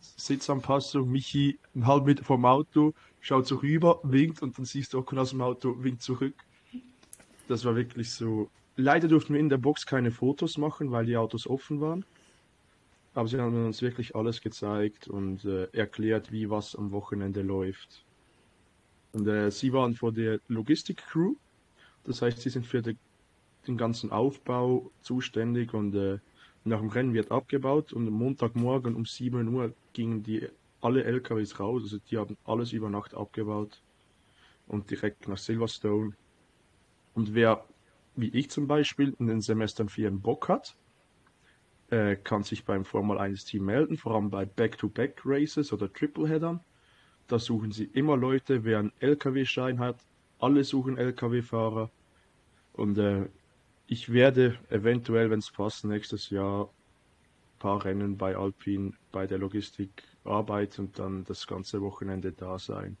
Sitzanpassung, 0.00 1.10
Michi 1.10 1.58
ein 1.74 1.84
halb 1.84 2.06
Meter 2.06 2.22
vom 2.22 2.44
Auto, 2.44 2.94
schaut 3.20 3.48
so 3.48 3.56
rüber, 3.56 3.98
winkt 4.04 4.40
und 4.40 4.56
dann 4.56 4.64
siehst 4.64 4.94
du 4.94 4.98
Ocon 4.98 5.18
aus 5.18 5.30
dem 5.30 5.40
Auto, 5.40 5.74
winkt 5.82 6.02
zurück. 6.02 6.34
Das 7.48 7.64
war 7.64 7.74
wirklich 7.74 8.12
so. 8.12 8.48
Leider 8.80 9.08
durften 9.08 9.34
wir 9.34 9.40
in 9.40 9.48
der 9.48 9.58
Box 9.58 9.86
keine 9.86 10.12
Fotos 10.12 10.56
machen, 10.56 10.92
weil 10.92 11.04
die 11.04 11.16
Autos 11.16 11.48
offen 11.48 11.80
waren. 11.80 12.04
Aber 13.12 13.26
sie 13.26 13.40
haben 13.40 13.66
uns 13.66 13.82
wirklich 13.82 14.14
alles 14.14 14.40
gezeigt 14.40 15.08
und 15.08 15.44
äh, 15.44 15.64
erklärt, 15.72 16.30
wie 16.30 16.48
was 16.48 16.76
am 16.76 16.92
Wochenende 16.92 17.42
läuft. 17.42 18.04
Und 19.10 19.26
äh, 19.26 19.50
sie 19.50 19.72
waren 19.72 19.94
vor 19.94 20.12
der 20.12 20.38
Logistik-Crew. 20.46 21.34
Das 22.04 22.22
heißt, 22.22 22.40
sie 22.40 22.50
sind 22.50 22.66
für 22.66 22.80
die, 22.80 22.96
den 23.66 23.76
ganzen 23.76 24.12
Aufbau 24.12 24.92
zuständig 25.00 25.74
und 25.74 25.92
äh, 25.96 26.20
nach 26.62 26.78
dem 26.78 26.90
Rennen 26.90 27.14
wird 27.14 27.32
abgebaut 27.32 27.92
und 27.92 28.06
am 28.06 28.14
Montagmorgen 28.14 28.94
um 28.94 29.06
7 29.06 29.48
Uhr 29.48 29.72
gingen 29.92 30.22
die 30.22 30.46
alle 30.80 31.02
LKWs 31.02 31.58
raus. 31.58 31.82
Also 31.82 31.98
die 32.08 32.16
haben 32.16 32.36
alles 32.44 32.72
über 32.72 32.90
Nacht 32.90 33.12
abgebaut 33.12 33.82
und 34.68 34.88
direkt 34.88 35.26
nach 35.26 35.38
Silverstone. 35.38 36.12
Und 37.14 37.34
wer, 37.34 37.64
wie 38.20 38.30
ich 38.30 38.50
zum 38.50 38.66
Beispiel, 38.66 39.14
in 39.18 39.28
den 39.28 39.40
Semestern 39.40 39.88
4 39.88 40.08
einen 40.08 40.20
Bock 40.20 40.48
hat, 40.48 40.76
äh, 41.90 42.16
kann 42.16 42.42
sich 42.42 42.64
beim 42.64 42.84
Formel 42.84 43.16
1 43.16 43.44
Team 43.44 43.64
melden, 43.64 43.96
vor 43.96 44.14
allem 44.14 44.28
bei 44.28 44.44
Back-to-Back 44.44 45.22
Races 45.24 45.72
oder 45.72 45.92
Tripleheadern. 45.92 46.60
Da 47.28 47.38
suchen 47.38 47.70
sie 47.70 47.84
immer 47.84 48.16
Leute, 48.16 48.64
wer 48.64 48.80
einen 48.80 48.92
LKW-Schein 48.98 49.78
hat. 49.78 50.04
Alle 50.40 50.64
suchen 50.64 50.98
LKW-Fahrer. 50.98 51.90
Und 52.72 52.98
äh, 52.98 53.28
ich 53.86 54.12
werde 54.12 54.58
eventuell, 54.68 55.30
wenn 55.30 55.38
es 55.38 55.50
passt, 55.50 55.84
nächstes 55.84 56.30
Jahr 56.30 56.64
ein 56.64 57.58
paar 57.60 57.84
Rennen 57.84 58.16
bei 58.16 58.36
Alpine 58.36 58.94
bei 59.12 59.26
der 59.26 59.38
Logistik 59.38 60.02
arbeiten 60.24 60.86
und 60.86 60.98
dann 60.98 61.24
das 61.24 61.46
ganze 61.46 61.80
Wochenende 61.82 62.32
da 62.32 62.58
sein. 62.58 62.96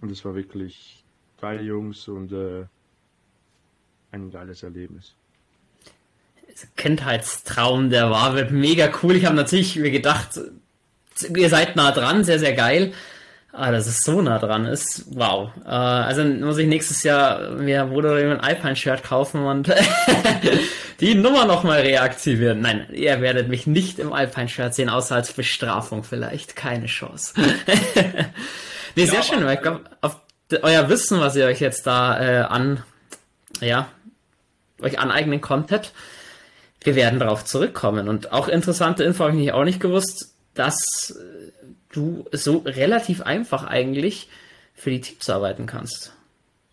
Und 0.00 0.10
es 0.12 0.24
war 0.24 0.34
wirklich 0.34 1.04
geil, 1.40 1.64
Jungs, 1.64 2.06
und 2.08 2.32
äh, 2.32 2.66
ein 4.16 4.30
geiles 4.30 4.62
Erlebnis. 4.62 5.14
Kindheitstraum, 6.76 7.90
der 7.90 8.10
war, 8.10 8.34
wird 8.34 8.50
mega 8.50 8.90
cool. 9.02 9.14
Ich 9.16 9.26
habe 9.26 9.36
natürlich 9.36 9.76
mir 9.76 9.90
gedacht, 9.90 10.40
ihr 11.34 11.48
seid 11.50 11.76
nah 11.76 11.92
dran, 11.92 12.24
sehr, 12.24 12.38
sehr 12.38 12.54
geil. 12.54 12.92
Ah, 13.52 13.70
dass 13.70 13.86
es 13.86 14.00
so 14.00 14.20
nah 14.20 14.38
dran 14.38 14.66
ist, 14.66 15.06
wow. 15.16 15.50
Äh, 15.64 15.70
also 15.70 16.22
muss 16.24 16.58
ich 16.58 16.66
nächstes 16.66 17.02
Jahr 17.04 17.52
mir 17.52 17.86
Bruder 17.86 18.14
ein 18.16 18.40
Alpine-Shirt 18.40 19.02
kaufen 19.02 19.44
und 19.46 19.72
die 21.00 21.14
Nummer 21.14 21.46
nochmal 21.46 21.80
reaktivieren. 21.80 22.60
Nein, 22.60 22.86
ihr 22.92 23.22
werdet 23.22 23.48
mich 23.48 23.66
nicht 23.66 23.98
im 23.98 24.12
Alpine-Shirt 24.12 24.74
sehen, 24.74 24.90
außer 24.90 25.14
als 25.14 25.32
Bestrafung 25.32 26.04
vielleicht. 26.04 26.54
Keine 26.54 26.84
Chance. 26.84 27.32
nee, 28.94 29.04
ja, 29.04 29.06
sehr 29.06 29.22
schön, 29.22 29.42
weil 29.42 29.54
ich 29.54 29.62
glaube, 29.62 29.84
auf 30.02 30.20
euer 30.60 30.90
Wissen, 30.90 31.20
was 31.20 31.34
ihr 31.34 31.46
euch 31.46 31.60
jetzt 31.60 31.86
da 31.86 32.20
äh, 32.20 32.42
an, 32.42 32.82
ja, 33.62 33.88
euch 34.80 34.98
aneignen 34.98 35.40
konntet, 35.40 35.92
wir 36.82 36.94
werden 36.94 37.18
darauf 37.18 37.44
zurückkommen. 37.44 38.08
Und 38.08 38.32
auch 38.32 38.48
interessante 38.48 39.04
Info 39.04 39.24
habe 39.24 39.40
ich 39.40 39.52
auch 39.52 39.64
nicht 39.64 39.80
gewusst, 39.80 40.34
dass 40.54 41.18
du 41.92 42.26
so 42.32 42.58
relativ 42.58 43.22
einfach 43.22 43.64
eigentlich 43.64 44.28
für 44.74 44.90
die 44.90 45.00
Teams 45.00 45.28
arbeiten 45.30 45.66
kannst. 45.66 46.12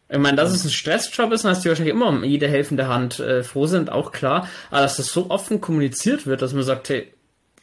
Ich 0.09 0.19
meine, 0.19 0.37
dass 0.37 0.51
es 0.51 0.63
ein 0.63 0.69
Stressjob 0.69 1.31
ist, 1.31 1.43
dann 1.43 1.51
hast 1.51 1.65
du 1.65 1.69
wahrscheinlich 1.69 1.95
immer 1.95 2.07
um 2.07 2.23
jede 2.23 2.47
helfende 2.47 2.87
Hand 2.87 3.19
äh, 3.19 3.41
froh 3.41 3.65
sind, 3.65 3.91
auch 3.91 4.11
klar. 4.11 4.47
Aber 4.69 4.81
dass 4.81 4.97
das 4.97 5.07
so 5.07 5.29
offen 5.31 5.61
kommuniziert 5.61 6.27
wird, 6.27 6.41
dass 6.41 6.53
man 6.53 6.63
sagt, 6.63 6.89
hey, 6.89 7.11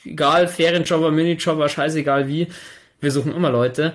egal, 0.05 0.49
Ferienjobber, 0.49 1.11
Minijobber, 1.11 1.69
scheißegal 1.69 2.27
wie, 2.27 2.49
wir 3.01 3.13
suchen 3.13 3.35
immer 3.35 3.51
Leute. 3.51 3.93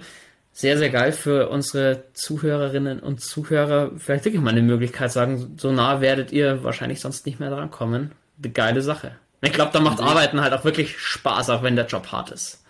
Sehr, 0.57 0.77
sehr 0.77 0.89
geil 0.89 1.11
für 1.11 1.49
unsere 1.49 2.05
Zuhörerinnen 2.13 3.01
und 3.01 3.19
Zuhörer. 3.19 3.91
Vielleicht 3.97 4.23
wirklich 4.23 4.41
mal 4.41 4.51
eine 4.51 4.61
Möglichkeit 4.61 5.11
sagen, 5.11 5.57
so 5.57 5.73
nah 5.73 5.99
werdet 5.99 6.31
ihr 6.31 6.63
wahrscheinlich 6.63 7.01
sonst 7.01 7.25
nicht 7.25 7.41
mehr 7.41 7.49
dran 7.49 7.71
kommen. 7.71 8.13
Eine 8.41 8.53
geile 8.53 8.81
Sache. 8.81 9.17
Ich 9.41 9.51
glaube, 9.51 9.73
da 9.73 9.81
macht 9.81 9.99
Arbeiten 9.99 10.39
halt 10.39 10.53
auch 10.53 10.63
wirklich 10.63 10.97
Spaß, 10.97 11.49
auch 11.49 11.61
wenn 11.61 11.75
der 11.75 11.87
Job 11.87 12.07
hart 12.07 12.31
ist. 12.31 12.63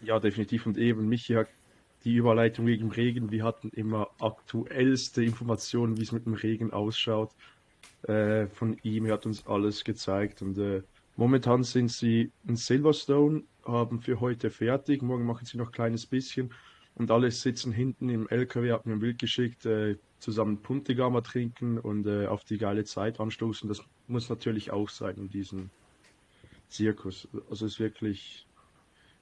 Ja, 0.00 0.18
definitiv. 0.18 0.66
Und 0.66 0.76
eben, 0.76 1.08
Michi 1.08 1.34
hat 1.34 1.46
die 2.02 2.16
Überleitung 2.16 2.66
wegen 2.66 2.90
Regen. 2.90 3.30
Wir 3.30 3.44
hatten 3.44 3.70
immer 3.76 4.08
aktuellste 4.18 5.22
Informationen, 5.22 5.98
wie 5.98 6.02
es 6.02 6.10
mit 6.10 6.26
dem 6.26 6.34
Regen 6.34 6.72
ausschaut. 6.72 7.30
Äh, 8.08 8.48
von 8.48 8.76
ihm 8.82 9.06
er 9.06 9.12
hat 9.12 9.24
uns 9.24 9.46
alles 9.46 9.84
gezeigt. 9.84 10.42
Und 10.42 10.58
äh, 10.58 10.82
momentan 11.14 11.62
sind 11.62 11.92
sie 11.92 12.32
in 12.48 12.56
Silverstone, 12.56 13.44
haben 13.64 14.00
für 14.00 14.18
heute 14.18 14.50
fertig. 14.50 15.00
Morgen 15.00 15.26
machen 15.26 15.46
sie 15.46 15.58
noch 15.58 15.66
ein 15.66 15.72
kleines 15.72 16.06
bisschen. 16.06 16.50
Und 17.00 17.10
alle 17.10 17.30
sitzen 17.30 17.72
hinten 17.72 18.10
im 18.10 18.28
LKW, 18.28 18.72
hat 18.72 18.84
mir 18.84 18.92
ein 18.92 19.00
Bild 19.00 19.18
geschickt, 19.18 19.64
äh, 19.64 19.96
zusammen 20.18 20.60
Puntigama 20.60 21.22
trinken 21.22 21.78
und 21.78 22.06
äh, 22.06 22.26
auf 22.26 22.44
die 22.44 22.58
geile 22.58 22.84
Zeit 22.84 23.20
anstoßen. 23.20 23.70
Das 23.70 23.80
muss 24.06 24.28
natürlich 24.28 24.70
auch 24.70 24.90
sein 24.90 25.16
in 25.16 25.30
diesem 25.30 25.70
Zirkus. 26.68 27.26
Also 27.48 27.64
es 27.64 27.72
ist 27.72 27.80
wirklich 27.80 28.44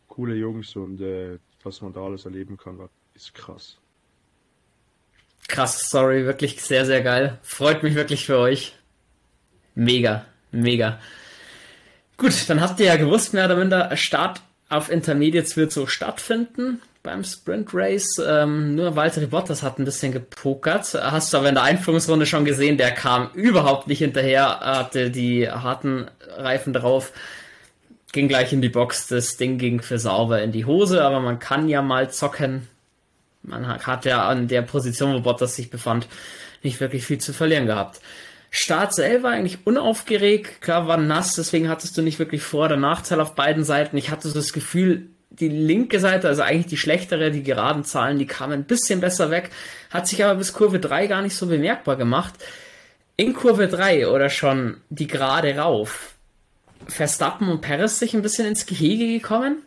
coole 0.08 0.34
Jungs 0.34 0.74
und 0.74 1.00
äh, 1.00 1.38
was 1.62 1.80
man 1.80 1.92
da 1.92 2.00
alles 2.00 2.24
erleben 2.24 2.56
kann, 2.56 2.80
ist 3.14 3.32
krass. 3.32 3.78
Krass, 5.46 5.88
sorry, 5.88 6.24
wirklich 6.24 6.60
sehr, 6.60 6.84
sehr 6.84 7.02
geil. 7.02 7.38
Freut 7.42 7.84
mich 7.84 7.94
wirklich 7.94 8.26
für 8.26 8.38
euch. 8.38 8.74
Mega, 9.76 10.26
mega. 10.50 10.98
Gut, 12.16 12.50
dann 12.50 12.60
habt 12.60 12.80
ihr 12.80 12.86
ja 12.86 12.96
gewusst, 12.96 13.34
mehr 13.34 13.44
oder 13.44 13.54
minder, 13.54 13.96
Start 13.96 14.42
auf 14.68 14.90
Intermediates 14.90 15.56
wird 15.56 15.70
so 15.70 15.86
stattfinden 15.86 16.82
beim 17.08 17.24
Sprint 17.24 17.70
Race. 17.72 18.20
Ähm, 18.24 18.74
nur 18.74 18.94
Walter 18.94 19.26
Bottas 19.26 19.62
hat 19.62 19.78
ein 19.78 19.86
bisschen 19.86 20.12
gepokert. 20.12 20.92
Hast 20.92 21.32
du 21.32 21.38
aber 21.38 21.48
in 21.48 21.54
der 21.54 21.64
Einführungsrunde 21.64 22.26
schon 22.26 22.44
gesehen, 22.44 22.76
der 22.76 22.90
kam 22.90 23.30
überhaupt 23.32 23.86
nicht 23.86 24.00
hinterher, 24.00 24.60
hatte 24.60 25.10
die 25.10 25.50
harten 25.50 26.10
Reifen 26.36 26.74
drauf 26.74 27.12
ging 28.12 28.26
gleich 28.26 28.54
in 28.54 28.62
die 28.62 28.70
Box, 28.70 29.06
das 29.08 29.36
Ding 29.36 29.58
ging 29.58 29.82
für 29.82 29.98
sauber 29.98 30.40
in 30.40 30.50
die 30.50 30.64
Hose, 30.64 31.04
aber 31.04 31.20
man 31.20 31.38
kann 31.38 31.68
ja 31.68 31.82
mal 31.82 32.10
zocken. 32.10 32.66
Man 33.42 33.68
hat 33.68 34.06
ja 34.06 34.26
an 34.26 34.48
der 34.48 34.62
Position, 34.62 35.14
wo 35.14 35.20
Bottas 35.20 35.56
sich 35.56 35.68
befand, 35.68 36.08
nicht 36.62 36.80
wirklich 36.80 37.04
viel 37.04 37.18
zu 37.18 37.34
verlieren 37.34 37.66
gehabt. 37.66 38.00
Start 38.50 38.94
selber 38.94 39.28
eigentlich 39.28 39.66
unaufgeregt, 39.66 40.62
klar 40.62 40.88
war 40.88 40.96
nass, 40.96 41.34
deswegen 41.34 41.68
hattest 41.68 41.98
du 41.98 42.02
nicht 42.02 42.18
wirklich 42.18 42.42
Vor- 42.42 42.64
oder 42.64 42.78
Nachteil 42.78 43.20
auf 43.20 43.34
beiden 43.34 43.62
Seiten. 43.62 43.98
Ich 43.98 44.10
hatte 44.10 44.26
so 44.26 44.34
das 44.34 44.54
Gefühl, 44.54 45.10
die 45.30 45.48
linke 45.48 46.00
Seite, 46.00 46.28
also 46.28 46.42
eigentlich 46.42 46.66
die 46.66 46.76
schlechtere, 46.76 47.30
die 47.30 47.42
geraden 47.42 47.84
Zahlen, 47.84 48.18
die 48.18 48.26
kamen 48.26 48.52
ein 48.52 48.64
bisschen 48.64 49.00
besser 49.00 49.30
weg, 49.30 49.50
hat 49.90 50.08
sich 50.08 50.24
aber 50.24 50.36
bis 50.36 50.52
Kurve 50.52 50.80
3 50.80 51.06
gar 51.06 51.22
nicht 51.22 51.36
so 51.36 51.46
bemerkbar 51.46 51.96
gemacht. 51.96 52.34
In 53.16 53.34
Kurve 53.34 53.68
3 53.68 54.08
oder 54.08 54.30
schon 54.30 54.78
die 54.88 55.06
gerade 55.06 55.56
rauf 55.56 56.14
Verstappen 56.86 57.48
und 57.48 57.60
Perez 57.60 57.98
sich 57.98 58.14
ein 58.14 58.22
bisschen 58.22 58.46
ins 58.46 58.64
Gehege 58.64 59.06
gekommen. 59.06 59.62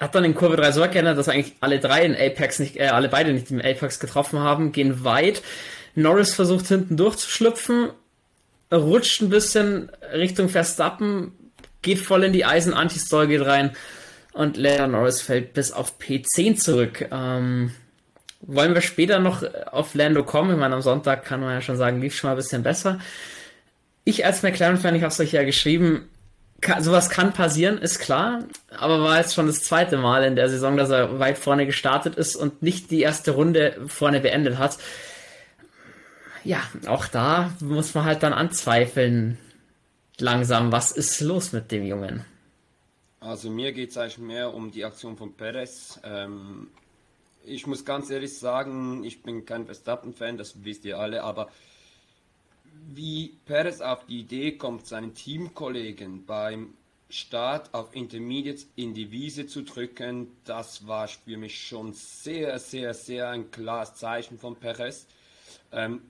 hat 0.00 0.14
dann 0.14 0.24
in 0.24 0.34
Kurve 0.34 0.56
3 0.56 0.72
so 0.72 0.80
erkennen, 0.80 1.16
dass 1.16 1.28
eigentlich 1.28 1.54
alle 1.60 1.78
drei 1.78 2.04
in 2.04 2.14
Apex 2.14 2.58
nicht, 2.58 2.76
äh, 2.76 2.88
alle 2.88 3.08
beide 3.08 3.32
nicht 3.32 3.50
im 3.50 3.60
Apex 3.60 4.00
getroffen 4.00 4.40
haben, 4.40 4.72
gehen 4.72 5.04
weit. 5.04 5.42
Norris 5.94 6.34
versucht 6.34 6.66
hinten 6.66 6.96
durchzuschlüpfen, 6.96 7.90
rutscht 8.72 9.22
ein 9.22 9.30
bisschen 9.30 9.90
Richtung 10.12 10.48
Verstappen, 10.48 11.32
geht 11.82 12.00
voll 12.00 12.24
in 12.24 12.32
die 12.32 12.44
Eisen, 12.44 12.74
Anti-Stall 12.74 13.28
geht 13.28 13.46
rein 13.46 13.76
und 14.36 14.58
Lando 14.58 14.86
Norris 14.86 15.22
fällt 15.22 15.54
bis 15.54 15.72
auf 15.72 15.98
P10 15.98 16.56
zurück. 16.56 17.08
Ähm, 17.10 17.72
wollen 18.40 18.74
wir 18.74 18.82
später 18.82 19.18
noch 19.18 19.42
auf 19.72 19.94
Lando 19.94 20.24
kommen? 20.24 20.52
Ich 20.52 20.58
meine, 20.58 20.74
am 20.74 20.82
Sonntag 20.82 21.24
kann 21.24 21.40
man 21.40 21.54
ja 21.54 21.62
schon 21.62 21.78
sagen, 21.78 22.02
lief 22.02 22.14
schon 22.14 22.28
mal 22.28 22.34
ein 22.34 22.36
bisschen 22.36 22.62
besser. 22.62 22.98
Ich 24.04 24.26
als 24.26 24.42
McLaren-Fan, 24.42 24.94
ich 24.94 25.02
habe 25.02 25.10
es 25.10 25.18
euch 25.20 25.32
ja 25.32 25.42
geschrieben, 25.42 26.08
kann, 26.60 26.82
sowas 26.82 27.08
kann 27.08 27.32
passieren, 27.32 27.78
ist 27.78 27.98
klar, 27.98 28.40
aber 28.78 29.00
war 29.02 29.18
jetzt 29.18 29.34
schon 29.34 29.46
das 29.46 29.62
zweite 29.62 29.96
Mal 29.96 30.22
in 30.24 30.36
der 30.36 30.50
Saison, 30.50 30.76
dass 30.76 30.90
er 30.90 31.18
weit 31.18 31.38
vorne 31.38 31.64
gestartet 31.64 32.16
ist 32.16 32.36
und 32.36 32.62
nicht 32.62 32.90
die 32.90 33.00
erste 33.00 33.32
Runde 33.32 33.76
vorne 33.88 34.20
beendet 34.20 34.58
hat. 34.58 34.76
Ja, 36.44 36.60
auch 36.86 37.06
da 37.06 37.52
muss 37.60 37.94
man 37.94 38.04
halt 38.04 38.22
dann 38.22 38.32
anzweifeln, 38.32 39.38
langsam, 40.18 40.72
was 40.72 40.92
ist 40.92 41.20
los 41.20 41.52
mit 41.52 41.72
dem 41.72 41.84
Jungen? 41.84 42.24
Also 43.26 43.50
mir 43.50 43.72
geht 43.72 43.90
es 43.90 43.98
eigentlich 43.98 44.18
mehr 44.18 44.54
um 44.54 44.70
die 44.70 44.84
Aktion 44.84 45.16
von 45.16 45.32
Perez. 45.32 45.98
Ähm, 46.04 46.68
ich 47.44 47.66
muss 47.66 47.84
ganz 47.84 48.08
ehrlich 48.08 48.38
sagen, 48.38 49.02
ich 49.02 49.22
bin 49.22 49.44
kein 49.44 49.66
Verstappen-Fan, 49.66 50.38
das 50.38 50.64
wisst 50.64 50.84
ihr 50.84 51.00
alle, 51.00 51.24
aber 51.24 51.50
wie 52.94 53.36
Perez 53.44 53.80
auf 53.80 54.06
die 54.06 54.20
Idee 54.20 54.52
kommt, 54.52 54.86
seinen 54.86 55.14
Teamkollegen 55.14 56.24
beim 56.24 56.74
Start 57.10 57.74
auf 57.74 57.96
Intermediates 57.96 58.68
in 58.76 58.94
die 58.94 59.10
Wiese 59.10 59.48
zu 59.48 59.62
drücken, 59.62 60.28
das 60.44 60.86
war 60.86 61.08
für 61.08 61.36
mich 61.36 61.66
schon 61.66 61.94
sehr, 61.94 62.60
sehr, 62.60 62.94
sehr 62.94 63.30
ein 63.30 63.50
klares 63.50 63.94
Zeichen 63.94 64.38
von 64.38 64.54
Perez. 64.54 65.04
Ähm, 65.72 66.00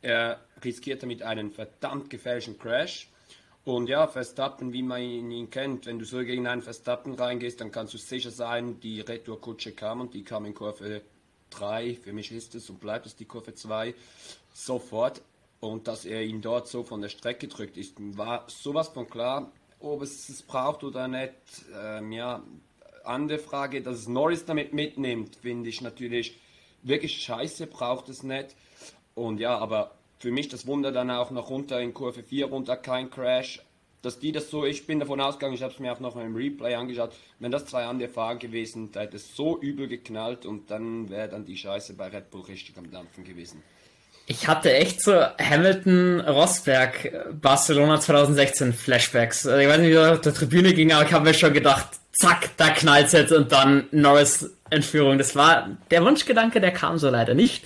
er 0.00 0.40
riskierte 0.64 1.06
mit 1.06 1.22
einem 1.22 1.52
verdammt 1.52 2.08
gefährlichen 2.08 2.58
Crash. 2.58 3.08
Und 3.64 3.88
ja, 3.88 4.06
Verstappen, 4.06 4.74
wie 4.74 4.82
man 4.82 5.00
ihn 5.00 5.48
kennt, 5.48 5.86
wenn 5.86 5.98
du 5.98 6.04
so 6.04 6.18
gegen 6.18 6.46
einen 6.46 6.60
Verstappen 6.60 7.14
reingehst, 7.14 7.60
dann 7.60 7.70
kannst 7.70 7.94
du 7.94 7.98
sicher 7.98 8.30
sein, 8.30 8.78
die 8.80 9.00
Retourkutsche 9.00 9.72
kam 9.72 10.02
und 10.02 10.12
die 10.12 10.22
kam 10.22 10.44
in 10.44 10.54
Kurve 10.54 11.00
3, 11.50 11.94
für 11.94 12.12
mich 12.12 12.30
ist 12.30 12.54
es 12.54 12.68
und 12.68 12.80
bleibt 12.80 13.06
es 13.06 13.16
die 13.16 13.24
Kurve 13.24 13.54
2, 13.54 13.94
sofort. 14.52 15.22
Und 15.60 15.88
dass 15.88 16.04
er 16.04 16.22
ihn 16.22 16.42
dort 16.42 16.68
so 16.68 16.84
von 16.84 17.00
der 17.00 17.08
Strecke 17.08 17.48
drückt, 17.48 17.78
ist, 17.78 17.94
war 18.18 18.44
sowas 18.48 18.88
von 18.88 19.08
klar. 19.08 19.50
Ob 19.80 20.02
es 20.02 20.28
es 20.28 20.42
braucht 20.42 20.84
oder 20.84 21.08
nicht, 21.08 21.32
ähm, 21.74 22.12
ja, 22.12 22.42
andere 23.04 23.38
Frage, 23.38 23.82
dass 23.82 24.08
Norris 24.08 24.44
damit 24.44 24.74
mitnimmt, 24.74 25.36
finde 25.36 25.70
ich 25.70 25.80
natürlich 25.80 26.38
wirklich 26.82 27.22
scheiße, 27.22 27.66
braucht 27.66 28.10
es 28.10 28.22
nicht. 28.22 28.56
Und 29.14 29.40
ja, 29.40 29.56
aber 29.56 29.92
für 30.24 30.30
mich 30.30 30.48
das 30.48 30.66
Wunder 30.66 30.90
dann 30.90 31.10
auch 31.10 31.30
noch 31.30 31.50
runter 31.50 31.78
in 31.82 31.92
Kurve 31.92 32.22
4 32.22 32.46
runter, 32.46 32.78
kein 32.78 33.10
Crash. 33.10 33.60
Dass 34.00 34.18
die 34.18 34.32
das 34.32 34.50
so, 34.50 34.64
ich 34.64 34.86
bin 34.86 34.98
davon 34.98 35.20
ausgegangen, 35.20 35.54
ich 35.54 35.62
habe 35.62 35.74
es 35.74 35.78
mir 35.78 35.92
auch 35.92 36.00
noch 36.00 36.14
mal 36.14 36.24
im 36.24 36.34
Replay 36.34 36.74
angeschaut, 36.74 37.12
wenn 37.40 37.50
das 37.50 37.66
zwei 37.66 37.84
andere 37.84 38.08
Fahrer 38.08 38.36
gewesen, 38.36 38.90
da 38.90 39.00
hätte 39.00 39.16
es 39.16 39.36
so 39.36 39.60
übel 39.60 39.86
geknallt 39.86 40.46
und 40.46 40.70
dann 40.70 41.10
wäre 41.10 41.28
dann 41.28 41.44
die 41.44 41.58
Scheiße 41.58 41.92
bei 41.92 42.08
Red 42.08 42.30
Bull 42.30 42.40
richtig 42.42 42.78
am 42.78 42.90
Dampfen 42.90 43.22
gewesen. 43.24 43.62
Ich 44.26 44.48
hatte 44.48 44.72
echt 44.72 45.02
so 45.02 45.12
Hamilton 45.12 46.20
Rosberg 46.20 47.12
Barcelona 47.42 48.00
2016 48.00 48.72
Flashbacks. 48.72 49.46
Also 49.46 49.58
ich 49.58 49.68
weiß 49.68 49.78
nicht, 49.78 49.90
wie 49.90 49.94
das 49.94 50.12
auf 50.12 50.20
der 50.22 50.32
Tribüne 50.32 50.72
ging, 50.72 50.90
aber 50.92 51.04
ich 51.04 51.12
habe 51.12 51.24
mir 51.24 51.34
schon 51.34 51.52
gedacht, 51.52 51.88
zack, 52.12 52.48
da 52.56 52.70
knallt 52.70 53.12
jetzt 53.12 53.32
und 53.32 53.52
dann 53.52 53.88
Norris 53.90 54.50
Entführung. 54.70 55.18
Das 55.18 55.36
war 55.36 55.76
der 55.90 56.02
Wunschgedanke, 56.02 56.62
der 56.62 56.70
kam 56.70 56.96
so 56.96 57.10
leider 57.10 57.34
nicht. 57.34 57.62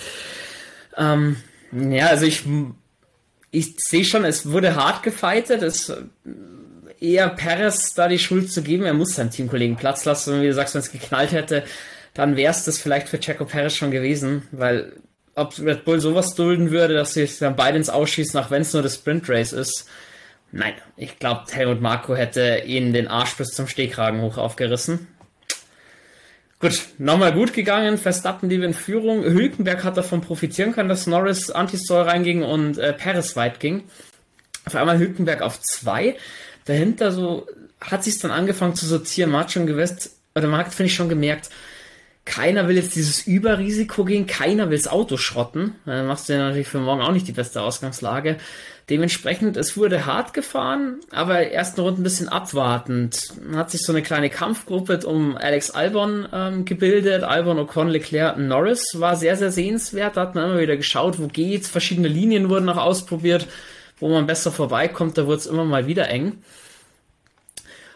Ähm, 0.96 1.36
ja, 1.72 2.06
also 2.06 2.25
ich, 2.25 2.44
ich 3.50 3.74
sehe 3.78 4.04
schon, 4.04 4.24
es 4.24 4.50
wurde 4.50 4.74
hart 4.76 5.02
gefeitet. 5.02 5.62
Es 5.62 5.92
eher 7.00 7.28
Perez 7.28 7.94
da 7.94 8.09
die 8.09 8.18
Schuld 8.18 8.52
zu 8.52 8.62
geben. 8.62 8.85
Er 8.85 8.94
muss 8.94 9.14
seinem 9.14 9.31
Teamkollegen 9.31 9.76
Platz 9.76 10.04
lassen. 10.04 10.35
Und 10.35 10.42
wie 10.42 10.46
du 10.46 10.54
sagst, 10.54 10.74
wenn 10.74 10.81
es 10.81 10.92
geknallt 10.92 11.33
hätte, 11.33 11.64
dann 12.14 12.37
wäre 12.37 12.50
es 12.50 12.64
das 12.64 12.78
vielleicht 12.78 13.09
für 13.09 13.20
Checo 13.20 13.44
Perez 13.44 13.74
schon 13.74 13.90
gewesen, 13.90 14.42
weil 14.50 14.92
ob 15.35 15.57
Red 15.61 15.85
Bull 15.85 16.00
sowas 16.00 16.35
dulden 16.35 16.72
würde, 16.72 16.94
dass 16.94 17.14
sie 17.14 17.28
dann 17.38 17.54
beide 17.54 17.76
ins 17.76 17.90
Ausschießen, 17.90 18.38
auch 18.40 18.50
wenn 18.50 18.62
es 18.62 18.72
nur 18.72 18.83
das 18.83 18.96
Sprint 18.96 19.28
Race 19.28 19.52
ist. 19.52 19.87
Nein, 20.50 20.74
ich 20.96 21.18
glaube, 21.18 21.44
Helmut 21.50 21.81
Marko 21.81 22.16
hätte 22.16 22.62
ihnen 22.66 22.92
den 22.92 23.07
Arsch 23.07 23.37
bis 23.37 23.50
zum 23.50 23.68
Stehkragen 23.68 24.20
hoch 24.22 24.37
aufgerissen. 24.37 25.07
Gut, 26.61 26.88
nochmal 26.99 27.33
gut 27.33 27.53
gegangen. 27.53 27.99
Verstappen 27.99 28.49
liebe 28.49 28.64
in 28.64 28.75
Führung. 28.75 29.23
Hülkenberg 29.23 29.85
hat 29.85 29.97
davon 29.97 30.21
profitieren 30.21 30.73
können, 30.73 30.88
dass 30.88 31.07
Norris 31.07 31.51
Anti-Stall 31.51 32.03
reinging 32.09 32.42
und 32.42 32.79
äh, 32.79 32.92
Perez 32.92 33.37
weit 33.37 33.61
ging. 33.61 33.85
Auf 34.64 34.75
einmal 34.75 34.99
Hülkenberg 34.99 35.40
auf 35.40 35.61
zwei. 35.61 36.16
Dahinter 36.64 37.12
so 37.12 37.47
hat 37.81 38.03
sich 38.03 38.18
dann 38.18 38.33
angefangen 38.33 38.75
zu 38.75 38.87
sortieren. 38.87 39.31
Man 39.31 39.42
hat 39.42 39.53
schon 39.53 39.66
gewusst, 39.66 40.16
oder 40.35 40.49
man 40.49 40.59
hat, 40.59 40.75
finde 40.75 40.88
ich, 40.88 40.94
schon 40.94 41.09
gemerkt, 41.09 41.49
keiner 42.25 42.68
will 42.68 42.77
jetzt 42.77 42.97
dieses 42.97 43.27
Überrisiko 43.27 44.05
gehen, 44.05 44.27
keiner 44.27 44.68
will 44.68 44.77
das 44.77 44.88
Auto 44.88 45.16
schrotten. 45.16 45.77
Dann 45.87 46.07
machst 46.07 46.29
du 46.29 46.35
ja 46.35 46.40
natürlich 46.40 46.68
für 46.68 46.81
morgen 46.81 47.01
auch 47.01 47.12
nicht 47.12 47.29
die 47.29 47.33
beste 47.33 47.62
Ausgangslage. 47.62 48.37
Dementsprechend, 48.90 49.59
es 49.59 49.77
wurde 49.77 50.07
hart 50.07 50.33
gefahren, 50.33 51.01
aber 51.11 51.51
erst 51.51 51.77
noch 51.77 51.88
ein 51.88 52.03
bisschen 52.03 52.31
abwartend. 52.31 53.35
Man 53.44 53.59
hat 53.59 53.70
sich 53.70 53.83
so 53.83 53.92
eine 53.92 54.03
kleine 54.03 54.31
Kampfgruppe 54.31 55.01
um 55.07 55.37
Alex 55.37 55.70
Albon 55.70 56.27
ähm, 56.33 56.64
gebildet. 56.64 57.22
Albon, 57.22 57.59
Ocon, 57.59 57.88
Leclerc, 57.88 58.38
Norris 58.38 58.87
war 58.94 59.14
sehr, 59.16 59.37
sehr 59.37 59.53
sehenswert. 59.53 60.16
Da 60.16 60.22
hat 60.22 60.35
man 60.35 60.44
immer 60.44 60.61
wieder 60.61 60.79
geschaut, 60.79 61.18
wo 61.18 61.27
geht's. 61.27 61.68
Verschiedene 61.68 62.09
Linien 62.09 62.48
wurden 62.48 62.64
noch 62.64 62.79
ausprobiert, 62.79 63.46
wo 64.01 64.09
man 64.09 64.27
besser 64.27 64.53
vorbeikommt. 64.53 65.18
Da 65.18 65.27
wurde 65.27 65.37
es 65.37 65.46
immer 65.46 65.66
mal 65.66 65.87
wieder 65.87 66.09
eng. 66.09 66.42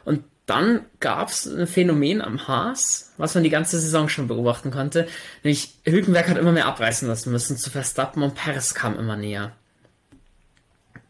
Und 0.05 0.25
dann 0.45 0.85
gab 1.01 1.31
es 1.31 1.47
ein 1.47 1.67
Phänomen 1.67 2.21
am 2.21 2.49
Haas, 2.49 3.15
was 3.17 3.35
man 3.35 3.45
die 3.45 3.51
ganze 3.51 3.81
Saison 3.81 4.11
schon 4.11 4.29
beobachten 4.29 4.71
konnte. 4.71 5.09
Nämlich 5.43 5.71
Hülkenberg 5.87 6.29
hat 6.29 6.37
immer 6.37 6.53
mehr 6.53 6.67
abreißen 6.67 7.09
lassen 7.09 7.33
müssen 7.33 7.57
zu 7.57 7.71
Verstappen 7.71 8.23
und 8.23 8.35
Perez 8.35 8.75
kam 8.75 8.99
immer 8.99 9.17
näher 9.17 9.53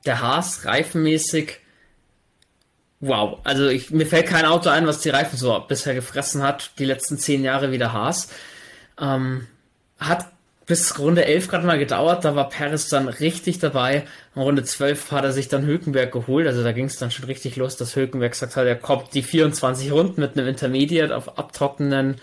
der 0.06 0.20
Haas 0.20 0.64
reifenmäßig, 0.64 1.60
wow. 3.00 3.38
Also 3.44 3.68
ich, 3.68 3.90
mir 3.90 4.06
fällt 4.06 4.26
kein 4.26 4.44
Auto 4.44 4.70
ein, 4.70 4.86
was 4.86 5.00
die 5.00 5.10
Reifen 5.10 5.38
so 5.38 5.58
bisher 5.66 5.94
gefressen 5.94 6.42
hat, 6.42 6.72
die 6.78 6.84
letzten 6.84 7.18
zehn 7.18 7.44
Jahre 7.44 7.70
wie 7.72 7.78
der 7.78 7.92
Haas. 7.92 8.28
Ähm, 9.00 9.46
hat 9.98 10.26
bis 10.66 10.98
Runde 10.98 11.24
11 11.24 11.48
gerade 11.48 11.66
mal 11.66 11.78
gedauert, 11.78 12.24
da 12.24 12.36
war 12.36 12.48
Paris 12.48 12.88
dann 12.88 13.08
richtig 13.08 13.58
dabei. 13.58 14.06
In 14.34 14.42
Runde 14.42 14.64
12 14.64 15.10
hat 15.10 15.24
er 15.24 15.32
sich 15.32 15.48
dann 15.48 15.66
Hülkenberg 15.66 16.12
geholt, 16.12 16.46
also 16.46 16.62
da 16.62 16.72
ging 16.72 16.86
es 16.86 16.96
dann 16.96 17.10
schon 17.10 17.26
richtig 17.26 17.56
los, 17.56 17.76
dass 17.76 17.96
Hülkenberg 17.96 18.34
sagt 18.34 18.56
hat, 18.56 18.66
er 18.66 18.76
kommt 18.76 19.12
die 19.14 19.22
24 19.22 19.90
Runden 19.92 20.20
mit 20.20 20.36
einem 20.36 20.46
Intermediate 20.46 21.14
auf 21.14 21.36
abtrocknenden, 21.36 22.16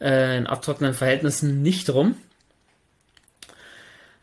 äh, 0.00 0.38
in 0.38 0.46
abtrocknenden 0.46 0.96
Verhältnissen 0.96 1.62
nicht 1.62 1.90
rum. 1.90 2.16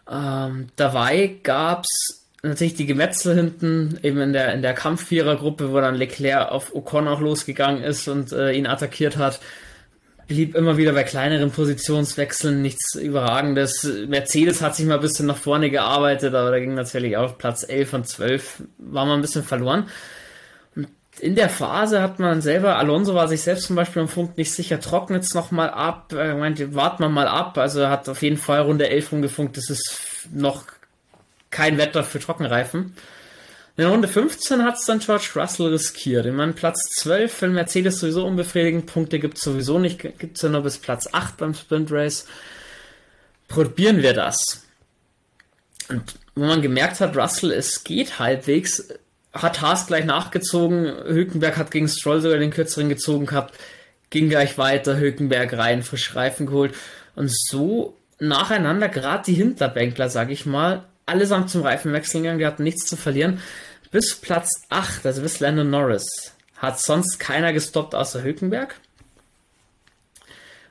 Ähm, 0.10 0.69
dabei 0.76 1.36
gab's 1.43 2.22
natürlich 2.43 2.75
die 2.75 2.86
Gemetzel 2.86 3.36
hinten, 3.36 3.97
eben 4.03 4.19
in 4.19 4.34
der, 4.34 4.53
in 4.53 4.62
der 4.62 4.73
Kampfvierergruppe, 4.73 5.71
wo 5.71 5.79
dann 5.79 5.95
Leclerc 5.95 6.51
auf 6.51 6.75
Ocon 6.75 7.08
auch 7.08 7.21
losgegangen 7.21 7.84
ist 7.84 8.08
und 8.08 8.34
äh, 8.34 8.51
ihn 8.51 8.67
attackiert 8.67 9.17
hat. 9.17 9.39
Blieb 10.27 10.56
immer 10.56 10.77
wieder 10.77 10.93
bei 10.93 11.03
kleineren 11.03 11.51
Positionswechseln 11.51 12.62
nichts 12.62 12.95
Überragendes. 12.95 13.84
Mercedes 14.08 14.62
hat 14.62 14.75
sich 14.75 14.86
mal 14.86 14.95
ein 14.95 15.01
bisschen 15.01 15.25
nach 15.25 15.38
vorne 15.38 15.69
gearbeitet, 15.69 16.34
aber 16.36 16.51
da 16.51 16.60
ging 16.60 16.73
natürlich 16.73 17.17
auch 17.17 17.38
Platz 17.38 17.65
11 17.67 17.93
und 17.93 18.08
12, 18.08 18.63
war 18.77 19.06
mal 19.06 19.15
ein 19.15 19.21
bisschen 19.21 19.43
verloren. 19.43 19.89
Und 20.75 20.89
in 21.19 21.36
der 21.36 21.49
Phase 21.49 22.01
hat 22.01 22.19
man 22.19 22.41
selber, 22.41 22.77
Alonso 22.77 23.15
war 23.15 23.27
sich 23.27 23.41
selbst 23.41 23.67
zum 23.67 23.75
Beispiel 23.75 24.01
am 24.01 24.08
Funk 24.10 24.38
nicht 24.38 24.51
sicher, 24.51 24.79
trocknet 24.79 25.23
es 25.23 25.34
nochmal 25.34 25.69
ab, 25.69 26.13
er 26.13 26.36
meinte, 26.36 26.73
warten 26.73 27.03
wir 27.03 27.10
mal 27.10 27.27
ab, 27.27 27.58
also 27.58 27.82
er 27.82 27.89
hat 27.89 28.10
auf 28.10 28.21
jeden 28.21 28.38
Fall 28.38 28.62
Runde 28.62 28.89
11 28.89 29.12
rumgefunkt, 29.12 29.58
das 29.58 29.69
ist 29.69 29.99
noch 30.34 30.63
kein 31.53 31.77
Wetter 31.77 32.03
für 32.03 32.19
Trockenreifen. 32.19 32.93
In 33.75 33.85
Runde 33.85 34.07
15 34.07 34.63
hat 34.63 34.75
es 34.75 34.85
dann 34.85 34.99
George 34.99 35.29
Russell 35.35 35.67
riskiert. 35.67 36.25
Ich 36.25 36.33
meine, 36.33 36.53
Platz 36.53 36.89
12 36.99 37.33
für 37.33 37.47
Mercedes 37.47 37.99
sowieso 37.99 38.25
unbefriedigend. 38.25 38.85
Punkte 38.85 39.19
gibt 39.19 39.37
es 39.37 39.43
sowieso 39.43 39.79
nicht. 39.79 39.99
Gibt 39.99 40.35
es 40.35 40.43
ja 40.43 40.49
nur 40.49 40.61
bis 40.61 40.77
Platz 40.77 41.09
8 41.11 41.37
beim 41.37 41.55
Sprint 41.55 41.91
Race. 41.91 42.27
Probieren 43.47 44.03
wir 44.03 44.13
das. 44.13 44.63
Und 45.89 46.15
wo 46.35 46.45
man 46.45 46.61
gemerkt 46.61 46.99
hat, 46.99 47.17
Russell, 47.17 47.51
es 47.51 47.83
geht 47.83 48.19
halbwegs, 48.19 48.89
hat 49.33 49.61
Haas 49.61 49.87
gleich 49.87 50.05
nachgezogen. 50.05 50.85
Hülkenberg 50.85 51.57
hat 51.57 51.71
gegen 51.71 51.87
Stroll 51.87 52.21
sogar 52.21 52.37
den 52.37 52.51
kürzeren 52.51 52.89
gezogen 52.89 53.25
gehabt. 53.25 53.55
Ging 54.11 54.29
gleich 54.29 54.59
weiter. 54.59 54.99
Hülkenberg 54.99 55.53
rein, 55.53 55.81
frisch 55.81 56.15
Reifen 56.15 56.45
geholt. 56.45 56.75
Und 57.15 57.31
so 57.31 57.97
nacheinander, 58.19 58.87
gerade 58.87 59.23
die 59.25 59.33
Hinterbänkler, 59.33 60.09
sage 60.09 60.33
ich 60.33 60.45
mal, 60.45 60.85
allesamt 61.05 61.49
zum 61.49 61.61
Reifenwechsel 61.61 62.21
gegangen, 62.21 62.39
die 62.39 62.45
hatten 62.45 62.63
nichts 62.63 62.85
zu 62.85 62.95
verlieren. 62.95 63.39
Bis 63.91 64.15
Platz 64.15 64.49
8, 64.69 65.05
also 65.05 65.21
bis 65.21 65.39
Landon 65.39 65.69
Norris, 65.69 66.33
hat 66.57 66.79
sonst 66.79 67.19
keiner 67.19 67.53
gestoppt 67.53 67.93
außer 67.93 68.23
Hülkenberg. 68.23 68.75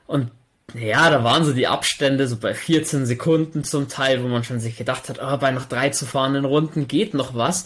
Und 0.07 0.31
ja, 0.73 1.09
da 1.09 1.23
waren 1.23 1.45
so 1.45 1.53
die 1.53 1.67
Abstände 1.67 2.27
so 2.27 2.37
bei 2.37 2.53
14 2.53 3.05
Sekunden 3.05 3.63
zum 3.63 3.89
Teil, 3.89 4.23
wo 4.23 4.27
man 4.27 4.43
schon 4.43 4.59
sich 4.59 4.77
gedacht 4.77 5.07
hat, 5.09 5.19
oh, 5.21 5.37
bei 5.37 5.51
noch 5.51 5.65
drei 5.65 5.89
zu 5.89 6.05
fahrenden 6.05 6.45
Runden 6.45 6.87
geht 6.87 7.13
noch 7.13 7.35
was. 7.35 7.65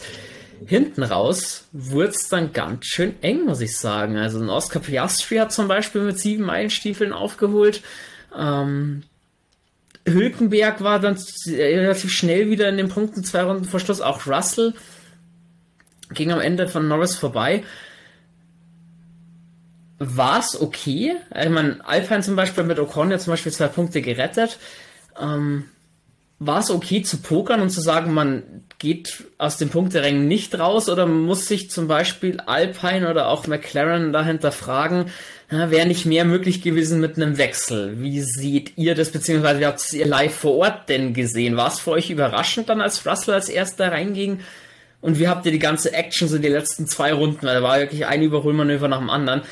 Hinten 0.65 1.03
raus 1.03 1.65
wurde 1.71 2.10
es 2.10 2.30
dann 2.30 2.51
ganz 2.51 2.86
schön 2.86 3.15
eng, 3.21 3.45
muss 3.45 3.62
ich 3.62 3.77
sagen. 3.77 4.17
Also 4.17 4.39
ein 4.39 4.49
Oscar 4.49 4.80
Piastri 4.80 5.38
hat 5.38 5.53
zum 5.53 5.67
Beispiel 5.67 6.01
mit 6.01 6.19
sieben 6.19 6.43
Meilenstiefeln 6.43 7.13
aufgeholt. 7.13 7.82
Ähm, 8.38 9.03
Hülkenberg 10.08 10.82
war 10.82 11.00
dann 11.00 11.17
relativ 11.48 12.12
schnell 12.12 12.50
wieder 12.50 12.70
in 12.70 12.78
den 12.78 12.89
Punkten 12.89 13.24
zwei 13.24 13.43
Runden 13.43 13.65
Verschluss. 13.65 14.02
Auch 14.02 14.26
Russell 14.26 14.74
ging 16.12 16.32
am 16.32 16.39
Ende 16.39 16.67
von 16.67 16.88
Norris 16.88 17.15
vorbei. 17.15 17.63
War 20.00 20.39
es 20.39 20.60
okay? 20.60 21.15
Ich 21.36 21.50
meine, 21.50 21.86
Alpine 21.86 22.22
zum 22.22 22.36
Beispiel 22.36 22.63
mit 22.63 22.80
Ocon 22.80 23.12
ja 23.12 23.17
zum 23.17 23.34
Beispiel 23.34 23.52
zwei 23.52 23.67
Punkte 23.67 24.02
gerettet. 24.02 24.60
Ähm, 25.20 25.65
war 26.39 26.60
es 26.60 26.70
okay 26.70 27.02
zu 27.02 27.17
pokern 27.17 27.62
und 27.62 27.72
zu 27.72 27.82
sagen, 27.82 28.13
man 28.13 28.63
geht 28.78 29.24
aus 29.39 29.58
dem 29.58 29.70
Punkterängen 29.70 30.28
nicht 30.28 30.58
raus 30.58 30.88
oder 30.88 31.08
muss 31.08 31.48
sich 31.48 31.72
zum 31.72 31.88
Beispiel 31.88 32.39
Alpine 32.41 33.10
oder 33.10 33.30
auch 33.30 33.48
McLaren 33.48 34.13
dahinter 34.13 34.52
fragen, 34.52 35.08
wäre 35.50 35.88
nicht 35.88 36.06
mehr 36.06 36.26
möglich 36.26 36.62
gewesen 36.62 37.00
mit 37.00 37.16
einem 37.16 37.38
Wechsel? 37.38 38.02
Wie 38.02 38.22
seht 38.22 38.78
ihr 38.78 38.96
das, 38.96 39.12
beziehungsweise 39.12 39.60
wie 39.60 39.66
habt 39.66 39.94
ihr 39.94 40.06
live 40.06 40.36
vor 40.36 40.58
Ort 40.58 40.90
denn 40.90 41.14
gesehen? 41.14 41.58
War 41.58 41.70
es 41.70 41.80
für 41.80 41.92
euch 41.92 42.10
überraschend 42.10 42.70
dann, 42.70 42.82
als 42.82 43.06
Russell 43.06 43.34
als 43.34 43.50
erster 43.50 43.92
reinging? 43.92 44.42
Und 45.00 45.20
wie 45.20 45.28
habt 45.28 45.46
ihr 45.46 45.52
die 45.52 45.60
ganze 45.60 45.94
Action 45.94 46.28
so 46.28 46.38
die 46.38 46.48
letzten 46.48 46.88
zwei 46.88 47.14
Runden, 47.14 47.46
weil 47.46 47.56
da 47.56 47.64
war 47.64 47.80
wirklich 47.80 48.06
ein 48.06 48.24
Überholmanöver 48.24 48.88
nach 48.88 49.00
dem 49.00 49.10
anderen, 49.10 49.44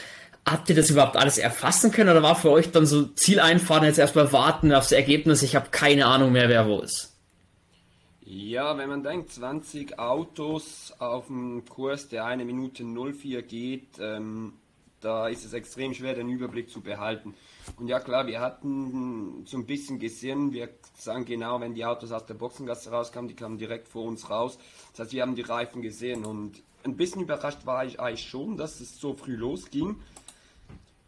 Habt 0.48 0.70
ihr 0.70 0.76
das 0.76 0.92
überhaupt 0.92 1.18
alles 1.18 1.40
erfassen 1.40 1.92
können 1.92 2.12
oder 2.12 2.22
war 2.22 2.36
für 2.36 2.52
euch 2.52 2.72
dann 2.72 2.86
so 2.86 3.08
Ziel 3.08 3.40
einfahren, 3.40 3.84
jetzt 3.84 3.98
erstmal 3.98 4.32
warten 4.32 4.72
aufs 4.74 4.92
Ergebnis? 4.92 5.42
Ich 5.42 5.56
habe 5.56 5.70
keine 5.72 6.06
Ahnung 6.06 6.32
mehr, 6.34 6.50
wer 6.50 6.68
wo 6.68 6.82
ist. 6.82 7.18
Ja, 8.22 8.78
wenn 8.78 8.90
man 8.90 9.02
denkt, 9.02 9.32
20 9.32 9.98
Autos 9.98 10.94
auf 11.00 11.28
dem 11.28 11.66
Kurs, 11.68 12.10
der 12.10 12.26
eine 12.26 12.46
Minute 12.46 12.84
04 12.84 13.42
geht, 13.42 13.88
ähm, 14.00 14.54
da 15.06 15.28
ist 15.28 15.46
es 15.46 15.54
extrem 15.54 15.94
schwer, 15.94 16.16
den 16.16 16.30
Überblick 16.30 16.70
zu 16.70 16.82
behalten. 16.82 17.36
Und 17.78 17.88
ja 17.88 18.00
klar, 18.00 18.26
wir 18.26 18.40
hatten 18.40 19.46
so 19.46 19.56
ein 19.58 19.68
bisschen 19.68 20.00
gesehen, 20.00 20.52
wir 20.52 20.70
sagen 20.98 21.26
genau, 21.26 21.62
wenn 21.62 21.76
die 21.76 21.86
Autos 21.86 22.12
aus 22.12 22.26
der 22.26 22.34
Boxengasse 22.34 22.90
rauskamen, 22.90 23.28
die 23.28 23.36
kamen 23.36 23.60
direkt 23.60 23.88
vor 23.88 24.04
uns 24.04 24.30
raus. 24.32 24.58
Das 24.92 25.02
heißt, 25.02 25.14
wir 25.14 25.22
haben 25.22 25.36
die 25.36 25.44
Reifen 25.44 25.84
gesehen 25.84 26.26
und 26.26 26.64
ein 26.84 26.98
bisschen 26.98 27.22
überrascht 27.22 27.66
war 27.66 27.86
ich 27.86 28.00
eigentlich 28.00 28.28
schon, 28.28 28.58
dass 28.58 28.80
es 28.80 29.00
so 29.00 29.14
früh 29.14 29.36
losging. 29.36 29.96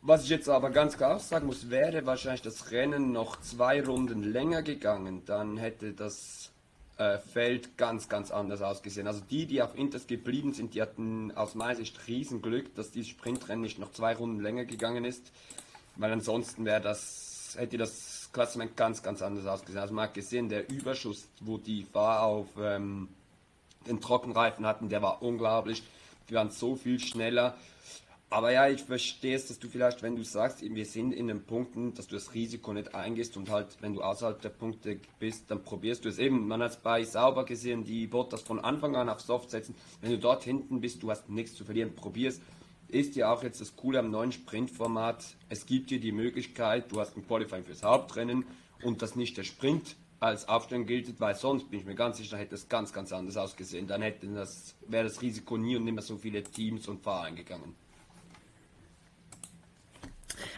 Was 0.03 0.23
ich 0.23 0.29
jetzt 0.29 0.47
aber 0.47 0.69
ganz 0.69 0.95
klar 0.95 1.19
sagen 1.19 1.47
muss, 1.47 1.71
wäre 1.71 2.05
wahrscheinlich 2.05 2.43
das 2.43 2.69
Rennen 2.69 3.11
noch 3.11 3.41
zwei 3.41 3.83
Runden 3.83 4.21
länger 4.21 4.61
gegangen, 4.61 5.23
dann 5.25 5.57
hätte 5.57 5.93
das 5.93 6.51
äh, 6.97 7.19
Feld 7.19 7.77
ganz, 7.77 8.09
ganz 8.09 8.31
anders 8.31 8.61
ausgesehen. 8.61 9.07
Also 9.07 9.21
die, 9.29 9.45
die 9.45 9.61
auf 9.61 9.77
Inters 9.77 10.07
geblieben 10.07 10.53
sind, 10.53 10.73
die 10.73 10.81
hatten 10.81 11.31
aus 11.35 11.55
meiner 11.55 11.75
Sicht 11.75 12.07
Riesenglück, 12.07 12.73
dass 12.75 12.91
dieses 12.91 13.09
Sprintrennen 13.09 13.61
nicht 13.61 13.79
noch 13.79 13.91
zwei 13.91 14.15
Runden 14.15 14.41
länger 14.41 14.65
gegangen 14.65 15.05
ist, 15.05 15.31
weil 15.95 16.11
ansonsten 16.11 16.65
wäre 16.65 16.81
das, 16.81 17.55
hätte 17.57 17.77
das 17.77 18.29
Klassement 18.33 18.75
ganz, 18.75 19.03
ganz 19.03 19.21
anders 19.21 19.45
ausgesehen. 19.45 19.81
Also 19.81 19.93
man 19.93 20.05
hat 20.05 20.13
gesehen, 20.13 20.49
der 20.49 20.69
Überschuss, 20.69 21.27
wo 21.39 21.57
die 21.57 21.83
Fahrer 21.83 22.23
auf 22.23 22.47
ähm, 22.59 23.09
den 23.87 24.01
Trockenreifen 24.01 24.65
hatten, 24.65 24.89
der 24.89 25.01
war 25.01 25.21
unglaublich. 25.21 25.83
Die 26.29 26.33
waren 26.33 26.51
so 26.51 26.75
viel 26.75 26.99
schneller 26.99 27.55
aber 28.29 28.51
ja, 28.51 28.67
ich 28.67 28.83
verstehe 28.83 29.35
es, 29.35 29.47
dass 29.47 29.57
du 29.57 29.69
vielleicht, 29.69 30.03
wenn 30.03 30.17
du 30.17 30.23
sagst, 30.23 30.61
wir 30.61 30.85
sind 30.85 31.13
in 31.13 31.27
den 31.27 31.43
Punkten, 31.43 31.93
dass 31.93 32.07
du 32.07 32.15
das 32.15 32.33
Risiko 32.33 32.73
nicht 32.73 32.93
eingehst 32.93 33.37
und 33.37 33.49
halt, 33.49 33.77
wenn 33.79 33.93
du 33.93 34.01
außerhalb 34.01 34.41
der 34.41 34.49
Punkte 34.49 34.99
bist, 35.17 35.49
dann 35.49 35.63
probierst 35.63 36.03
du 36.03 36.09
es 36.09 36.17
eben. 36.17 36.45
Man 36.45 36.61
hat 36.61 36.71
es 36.71 36.77
bei 36.77 37.05
Sauber 37.05 37.45
gesehen, 37.45 37.85
die 37.85 38.05
Bottas 38.05 38.41
von 38.41 38.59
Anfang 38.59 38.97
an 38.97 39.07
auf 39.07 39.21
Soft 39.21 39.49
setzen. 39.51 39.75
Wenn 40.01 40.11
du 40.11 40.19
dort 40.19 40.43
hinten 40.43 40.81
bist, 40.81 41.01
du 41.03 41.09
hast 41.09 41.29
nichts 41.29 41.55
zu 41.55 41.63
verlieren, 41.63 41.95
probierst. 41.95 42.41
Ist 42.89 43.15
ja 43.15 43.31
auch 43.31 43.43
jetzt 43.43 43.61
das 43.61 43.77
Coole 43.77 43.99
am 43.99 44.11
neuen 44.11 44.33
Sprintformat. 44.33 45.23
Es 45.47 45.65
gibt 45.65 45.89
dir 45.89 46.01
die 46.01 46.11
Möglichkeit, 46.11 46.91
du 46.91 46.99
hast 46.99 47.15
ein 47.15 47.25
Qualifying 47.25 47.63
fürs 47.63 47.83
Hauptrennen 47.83 48.45
und 48.83 49.01
das 49.01 49.15
nicht 49.15 49.37
der 49.37 49.43
Sprint 49.43 49.95
als 50.19 50.49
Aufstellung 50.49 50.85
gilt, 50.85 51.19
weil 51.21 51.35
sonst 51.35 51.69
bin 51.69 51.79
ich 51.79 51.85
mir 51.85 51.95
ganz 51.95 52.17
sicher, 52.17 52.37
hätte 52.37 52.55
es 52.55 52.67
ganz, 52.67 52.91
ganz 52.91 53.13
anders 53.13 53.37
ausgesehen. 53.37 53.87
Dann 53.87 54.01
hätte 54.01 54.27
das, 54.27 54.75
wäre 54.87 55.05
das 55.05 55.21
Risiko 55.21 55.57
nie 55.57 55.77
und 55.77 55.85
nimmer 55.85 56.01
so 56.01 56.17
viele 56.17 56.43
Teams 56.43 56.87
und 56.89 57.03
Fahrer 57.03 57.25
eingegangen. 57.25 57.86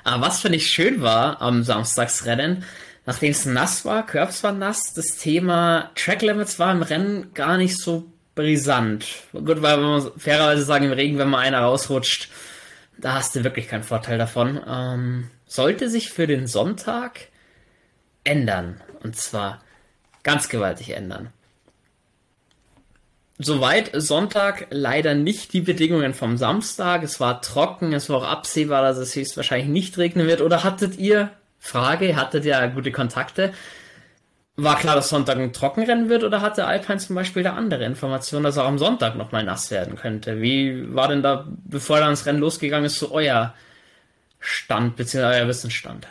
Aber 0.03 0.27
was 0.27 0.41
finde 0.41 0.57
ich 0.57 0.71
schön 0.71 1.01
war 1.01 1.41
am 1.41 1.63
Samstagsrennen, 1.63 2.63
nachdem 3.05 3.31
es 3.31 3.45
nass 3.45 3.85
war, 3.85 4.05
Curbs 4.05 4.43
war 4.43 4.51
nass, 4.51 4.93
das 4.93 5.17
Thema 5.17 5.91
Track 5.95 6.21
Limits 6.21 6.59
war 6.59 6.71
im 6.71 6.81
Rennen 6.81 7.33
gar 7.33 7.57
nicht 7.57 7.77
so 7.77 8.11
brisant. 8.35 9.05
Gut, 9.33 9.61
weil 9.61 9.77
man 9.77 10.11
fairerweise 10.17 10.63
sagen, 10.63 10.85
im 10.85 10.93
Regen, 10.93 11.17
wenn 11.17 11.29
mal 11.29 11.39
einer 11.39 11.61
rausrutscht, 11.61 12.29
da 12.97 13.13
hast 13.13 13.35
du 13.35 13.43
wirklich 13.43 13.67
keinen 13.67 13.83
Vorteil 13.83 14.17
davon. 14.17 14.59
Ähm, 14.67 15.29
sollte 15.45 15.89
sich 15.89 16.11
für 16.11 16.27
den 16.27 16.47
Sonntag 16.47 17.27
ändern. 18.23 18.81
Und 19.03 19.15
zwar 19.15 19.61
ganz 20.23 20.49
gewaltig 20.49 20.91
ändern. 20.91 21.33
Soweit 23.41 23.91
Sonntag 23.93 24.67
leider 24.69 25.15
nicht 25.15 25.53
die 25.53 25.61
Bedingungen 25.61 26.13
vom 26.13 26.35
Samstag. 26.35 27.03
Es 27.03 27.21
war 27.21 27.41
trocken, 27.41 27.93
es 27.93 28.09
war 28.09 28.17
auch 28.17 28.27
absehbar, 28.27 28.81
dass 28.81 28.97
es 28.97 29.15
höchstwahrscheinlich 29.15 29.69
nicht 29.69 29.97
regnen 29.97 30.27
wird. 30.27 30.41
Oder 30.41 30.65
hattet 30.65 30.97
ihr, 30.97 31.31
Frage, 31.57 32.17
hattet 32.17 32.43
ihr 32.43 32.67
gute 32.67 32.91
Kontakte? 32.91 33.53
War 34.57 34.77
klar, 34.77 34.95
dass 34.95 35.07
Sonntag 35.07 35.37
ein 35.37 35.53
Trockenrennen 35.53 36.09
wird 36.09 36.25
oder 36.25 36.41
hatte 36.41 36.65
Alpine 36.65 36.97
zum 36.97 37.15
Beispiel 37.15 37.43
da 37.43 37.53
andere 37.53 37.85
Informationen, 37.85 38.43
dass 38.43 38.57
auch 38.57 38.65
am 38.67 38.77
Sonntag 38.77 39.15
nochmal 39.15 39.45
nass 39.45 39.71
werden 39.71 39.95
könnte? 39.95 40.41
Wie 40.41 40.93
war 40.93 41.07
denn 41.07 41.23
da, 41.23 41.47
bevor 41.47 41.99
dann 41.99 42.09
das 42.09 42.25
Rennen 42.25 42.39
losgegangen 42.39 42.87
ist, 42.87 42.99
so 42.99 43.09
euer 43.13 43.53
Stand 44.41 44.97
bzw. 44.97 45.23
euer 45.23 45.47
Wissensstand? 45.47 46.07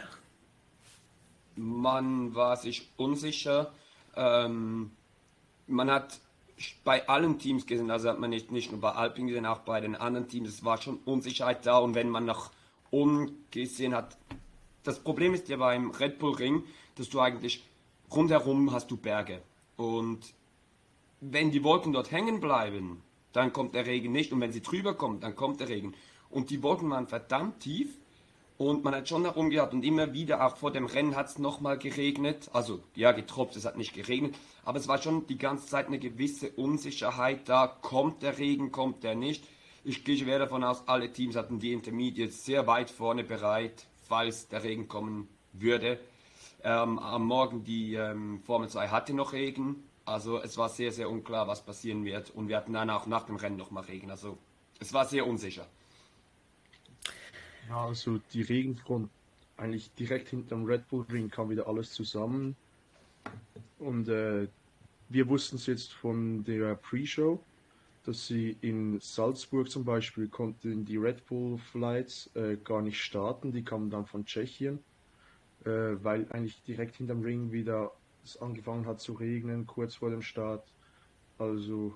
Man 1.57 2.35
war 2.35 2.57
sich 2.57 2.89
unsicher. 2.97 3.71
Ähm, 4.17 4.93
man 5.67 5.91
hat 5.91 6.21
bei 6.85 7.09
allen 7.09 7.39
Teams 7.39 7.67
gesehen, 7.67 7.91
also 7.91 8.09
hat 8.09 8.19
man 8.19 8.31
nicht, 8.31 8.51
nicht 8.51 8.71
nur 8.71 8.81
bei 8.81 8.93
Alpine 8.93 9.29
gesehen, 9.29 9.47
auch 9.47 9.61
bei 9.61 9.81
den 9.81 9.95
anderen 9.95 10.29
Teams, 10.29 10.49
es 10.49 10.65
war 10.65 10.81
schon 10.81 10.99
Unsicherheit 11.05 11.65
da. 11.67 11.79
Und 11.79 11.95
wenn 11.95 12.09
man 12.09 12.25
nach 12.25 12.51
unten 12.91 13.45
gesehen 13.51 13.95
hat, 13.95 14.17
das 14.83 14.99
Problem 14.99 15.35
ist 15.35 15.49
ja 15.49 15.57
beim 15.57 15.91
Red 15.91 16.19
Bull 16.19 16.35
Ring, 16.35 16.65
dass 16.97 17.09
du 17.09 17.21
eigentlich 17.21 17.65
rundherum 18.11 18.73
hast 18.73 18.91
du 18.91 18.97
Berge. 18.97 19.43
Und 19.77 20.35
wenn 21.21 21.51
die 21.51 21.63
Wolken 21.63 21.93
dort 21.93 22.11
hängen 22.11 22.41
bleiben, 22.41 23.03
dann 23.33 23.53
kommt 23.53 23.75
der 23.75 23.87
Regen 23.87 24.13
nicht. 24.13 24.33
Und 24.33 24.41
wenn 24.41 24.53
sie 24.53 24.63
drüber 24.63 24.95
kommen, 24.95 25.21
dann 25.21 25.37
kommt 25.37 25.61
der 25.61 25.69
Regen. 25.69 25.95
Und 26.31 26.51
die 26.51 26.63
Wolken 26.63 26.91
waren 26.91 27.07
verdammt 27.07 27.61
tief 27.61 27.99
und 28.59 28.83
man 28.83 28.93
hat 28.93 29.09
schon 29.09 29.23
herumgehört 29.23 29.73
und 29.73 29.85
immer 29.85 30.13
wieder, 30.13 30.45
auch 30.45 30.57
vor 30.57 30.73
dem 30.73 30.87
Rennen 30.87 31.15
hat 31.15 31.29
es 31.29 31.39
nochmal 31.39 31.79
geregnet. 31.79 32.51
Also 32.53 32.81
ja, 32.97 33.13
getropft, 33.13 33.55
es 33.55 33.65
hat 33.65 33.79
nicht 33.79 33.95
geregnet. 33.95 34.35
Aber 34.65 34.79
es 34.79 34.89
war 34.89 35.01
schon 35.01 35.29
die 35.29 35.39
ganze 35.39 35.69
Zeit 35.69 35.87
eine 35.87 36.01
gewisse 36.01 36.51
Unsicherheit 36.51 37.49
da. 37.49 37.69
Kommt 37.69 38.23
der 38.23 38.37
Regen, 38.39 38.73
kommt 38.73 39.05
der 39.05 39.15
nicht? 39.15 39.45
Ich 39.85 40.05
gehe 40.05 40.17
schwer 40.17 40.41
davon 40.41 40.65
aus, 40.65 40.83
alle 40.89 41.13
Teams 41.13 41.37
hatten 41.37 41.61
die 41.61 41.73
Intermediates 41.73 42.45
sehr 42.45 42.67
weit 42.67 42.91
vorne 42.91 43.23
bereit, 43.23 43.87
falls 44.09 44.49
der 44.49 44.65
Regen 44.65 44.89
kommen 44.89 45.29
würde. 45.53 46.01
Ähm, 46.65 46.99
am 46.99 47.27
Morgen 47.27 47.63
die 47.63 47.95
ähm, 47.95 48.43
Formel 48.45 48.69
2 48.69 48.89
hatte 48.89 49.15
noch 49.15 49.33
Regen. 49.33 49.85
Also 50.05 50.43
es 50.43 50.59
war 50.59 50.69
sehr, 50.69 50.91
sehr 50.91 51.09
unklar, 51.09 51.47
was 51.47 51.65
passieren 51.65 52.05
wird. 52.05 52.31
Und 52.31 52.49
wir 52.49 52.57
hatten 52.57 52.73
dann 52.73 52.91
auch 52.91 53.07
nach 53.07 53.23
dem 53.23 53.37
Rennen 53.37 53.57
nochmal 53.57 53.85
Regen. 53.85 54.11
Also 54.11 54.37
es 54.81 54.93
war 54.93 55.05
sehr 55.05 55.29
unsicher. 55.29 55.67
Ja, 57.69 57.87
also 57.87 58.19
die 58.33 58.43
Regenfront, 58.43 59.11
eigentlich 59.59 59.93
direkt 59.95 60.29
hinterm 60.29 60.65
Red 60.65 60.89
Bull 60.89 61.05
Ring 61.11 61.29
kam 61.29 61.51
wieder 61.51 61.67
alles 61.67 61.93
zusammen. 61.93 62.57
Und 63.79 64.09
äh, 64.09 64.49
wir 65.11 65.29
wussten 65.29 65.57
es 65.57 65.67
jetzt 65.67 65.93
von 65.93 66.45
der 66.45 66.77
Pre-Show, 66.77 67.43
dass 68.05 68.27
sie 68.27 68.57
in 68.63 68.99
Salzburg 69.01 69.71
zum 69.71 69.85
Beispiel 69.85 70.29
konnten 70.29 70.87
die 70.87 70.97
Red 70.97 71.27
Bull 71.27 71.59
Flights 71.59 72.31
äh, 72.35 72.57
gar 72.57 72.81
nicht 72.81 73.03
starten, 73.03 73.53
die 73.53 73.65
kamen 73.65 73.91
dann 73.91 74.07
von 74.07 74.25
Tschechien, 74.25 74.79
äh, 75.65 75.71
weil 76.03 76.27
eigentlich 76.31 76.63
direkt 76.63 76.97
hinterm 76.97 77.23
Ring 77.23 77.53
wieder 77.53 77.93
es 78.25 78.41
angefangen 78.41 78.87
hat 78.87 79.01
zu 79.01 79.13
regnen, 79.13 79.67
kurz 79.67 79.97
vor 79.97 80.11
dem 80.11 80.23
Start. 80.23 80.67
Also 81.37 81.95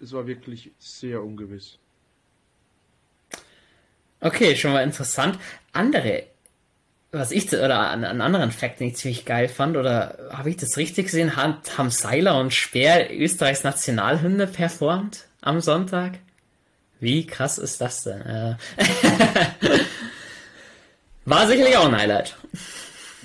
es 0.00 0.12
war 0.12 0.26
wirklich 0.26 0.72
sehr 0.78 1.22
ungewiss. 1.22 1.78
Okay, 4.20 4.56
schon 4.56 4.72
mal 4.72 4.82
interessant. 4.82 5.38
Andere, 5.72 6.24
was 7.12 7.30
ich, 7.30 7.52
oder 7.52 7.90
einen, 7.90 8.20
anderen 8.20 8.50
Fakt, 8.50 8.80
den 8.80 8.88
ich 8.88 8.96
ziemlich 8.96 9.24
geil 9.24 9.48
fand, 9.48 9.76
oder 9.76 10.18
habe 10.32 10.50
ich 10.50 10.56
das 10.56 10.76
richtig 10.76 11.06
gesehen, 11.06 11.36
haben 11.36 11.90
Seiler 11.90 12.38
und 12.40 12.52
Speer 12.52 13.10
Österreichs 13.10 13.64
Nationalhymne 13.64 14.46
performt 14.46 15.24
am 15.40 15.60
Sonntag? 15.60 16.18
Wie 16.98 17.26
krass 17.26 17.58
ist 17.58 17.80
das 17.80 18.04
denn? 18.04 18.22
Äh. 18.22 18.56
War 21.26 21.46
sicherlich 21.46 21.76
auch 21.76 21.86
ein 21.86 21.96
Highlight. 21.96 22.36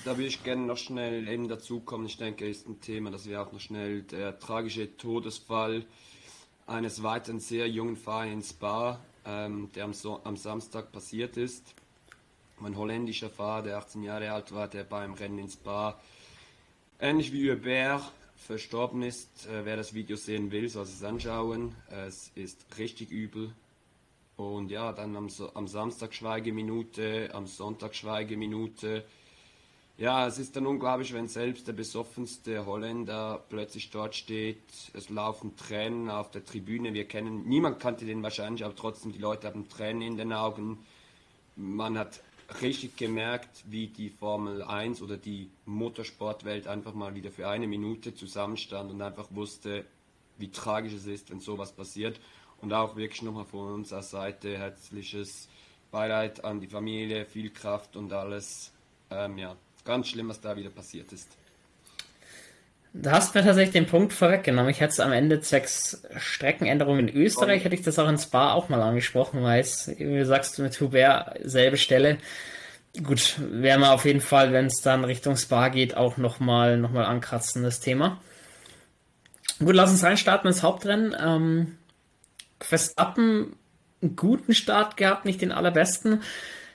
Da 0.04 0.18
würde 0.18 0.28
ich 0.28 0.44
gerne 0.44 0.64
noch 0.64 0.78
schnell 0.78 1.28
eben 1.28 1.48
dazukommen. 1.48 2.08
Ich 2.08 2.18
denke, 2.18 2.50
ist 2.50 2.68
ein 2.68 2.82
Thema, 2.82 3.12
das 3.12 3.30
wir 3.30 3.42
auch 3.42 3.52
noch 3.52 3.60
schnell 3.60 4.02
der 4.02 4.40
tragische 4.40 4.98
Todesfall 4.98 5.86
eines 6.66 7.04
weiteren 7.04 7.40
sehr 7.40 7.70
jungen 7.70 7.98
in 8.32 8.42
Spa, 8.42 9.00
ähm, 9.26 9.70
der 9.76 9.86
am, 9.86 9.94
so 9.94 10.22
am 10.24 10.38
Samstag 10.38 10.92
passiert 10.92 11.38
ist. 11.38 11.74
Ein 12.64 12.78
holländischer 12.78 13.30
Fahrer, 13.30 13.64
der 13.64 13.78
18 13.78 14.04
Jahre 14.04 14.32
alt 14.32 14.54
war, 14.54 14.68
der 14.68 14.84
beim 14.84 15.14
Rennen 15.14 15.40
in 15.40 15.50
Spa 15.50 16.00
ähnlich 17.00 17.34
wie 17.34 17.52
Hubert 17.52 18.04
verstorben 18.36 19.02
ist. 19.02 19.48
Äh, 19.48 19.66
wer 19.66 19.76
das 19.76 19.94
Video 19.94 20.16
sehen 20.16 20.52
will, 20.52 20.70
soll 20.70 20.84
es 20.84 21.04
anschauen. 21.04 21.76
Es 21.90 22.32
ist 22.36 22.66
richtig 22.78 23.12
übel. 23.12 23.54
Und 24.38 24.72
ja, 24.72 24.94
dann 24.94 25.16
am, 25.16 25.30
am 25.54 25.68
Samstag 25.68 26.14
Schweigeminute, 26.14 27.30
am 27.34 27.48
Sonntag 27.48 27.96
Schweigeminute. 27.96 29.04
Ja, 30.02 30.26
es 30.26 30.40
ist 30.40 30.56
dann 30.56 30.66
unglaublich, 30.66 31.14
wenn 31.14 31.28
selbst 31.28 31.68
der 31.68 31.74
besoffenste 31.74 32.66
Holländer 32.66 33.40
plötzlich 33.50 33.92
dort 33.92 34.16
steht. 34.16 34.58
Es 34.94 35.12
laufen 35.12 35.56
Tränen 35.56 36.10
auf 36.10 36.32
der 36.32 36.44
Tribüne. 36.44 36.96
Wir 36.96 37.08
kennen, 37.08 37.48
niemand 37.48 37.80
kannte 37.80 38.06
den 38.06 38.24
wahrscheinlich, 38.24 38.66
aber 38.66 38.76
trotzdem, 38.76 39.12
die 39.12 39.20
Leute 39.20 39.46
haben 39.46 39.70
Tränen 39.70 40.02
in 40.02 40.18
den 40.18 40.34
Augen. 40.34 40.80
Man 41.56 42.00
hat 42.00 42.20
richtig 42.64 42.98
gemerkt, 42.98 43.64
wie 43.70 43.90
die 43.90 44.10
Formel 44.10 44.64
1 44.64 45.04
oder 45.04 45.18
die 45.18 45.52
Motorsportwelt 45.68 46.66
einfach 46.68 46.96
mal 46.96 47.14
wieder 47.14 47.30
für 47.30 47.48
eine 47.48 47.68
Minute 47.68 48.16
zusammenstand 48.16 48.90
und 48.90 49.04
einfach 49.04 49.28
wusste, 49.30 49.86
wie 50.40 50.50
tragisch 50.50 50.94
es 50.94 51.06
ist, 51.06 51.30
wenn 51.30 51.42
sowas 51.42 51.74
passiert. 51.74 52.20
Und 52.60 52.74
auch 52.74 52.96
wirklich 52.96 53.22
nochmal 53.22 53.46
von 53.46 53.72
unserer 53.72 54.02
Seite 54.02 54.58
herzliches 54.58 55.48
Beileid 55.92 56.44
an 56.44 56.60
die 56.60 56.66
Familie, 56.66 57.28
viel 57.28 57.52
Kraft 57.52 57.96
und 57.96 58.12
alles. 58.12 58.72
Ähm, 59.12 59.38
ja, 59.38 59.56
ganz 59.86 60.08
schlimm, 60.08 60.30
was 60.30 60.42
da 60.42 60.56
wieder 60.56 60.70
passiert 60.70 61.12
ist. 61.12 61.28
Du 62.94 63.10
hast 63.10 63.34
mir 63.34 63.44
tatsächlich 63.44 63.72
den 63.72 63.86
Punkt 63.86 64.12
vorweggenommen. 64.12 64.70
Ich 64.70 64.82
hätte 64.82 64.92
es 64.92 65.00
am 65.00 65.14
Ende 65.14 65.40
zwecks 65.40 66.04
Streckenänderungen 66.18 67.08
in 67.08 67.16
Österreich, 67.16 67.64
hätte 67.64 67.76
ich 67.76 67.84
das 67.84 67.98
auch 68.00 68.10
in 68.10 68.18
Spa 68.18 68.52
auch 68.52 68.68
mal 68.68 68.82
angesprochen, 68.82 69.42
weil 69.44 69.62
es, 69.62 69.88
wie 69.98 70.24
du 70.24 70.62
mit 70.62 70.82
Hubert 70.82 71.40
selbe 71.44 71.78
Stelle. 71.78 72.18
Gut, 73.02 73.38
werden 73.40 73.80
wir 73.80 73.94
auf 73.94 74.04
jeden 74.04 74.20
Fall, 74.20 74.52
wenn 74.52 74.66
es 74.66 74.82
dann 74.82 75.06
Richtung 75.06 75.38
Spa 75.38 75.70
geht, 75.70 75.96
auch 75.96 76.18
nochmal 76.18 76.78
noch 76.78 76.92
mal 76.92 77.06
ankratzen, 77.06 77.64
das 77.64 77.80
Thema. 77.80 78.20
Gut, 79.60 79.76
lass 79.76 79.92
uns 79.92 80.04
reinstarten 80.04 80.50
ins 80.50 80.62
Hauptrennen. 80.62 81.16
Ähm, 81.18 81.78
Verstappen 82.60 83.56
einen 84.02 84.16
guten 84.18 84.54
Start 84.54 84.98
gehabt, 84.98 85.24
nicht 85.24 85.42
den 85.42 85.54
allerbesten. 85.54 86.22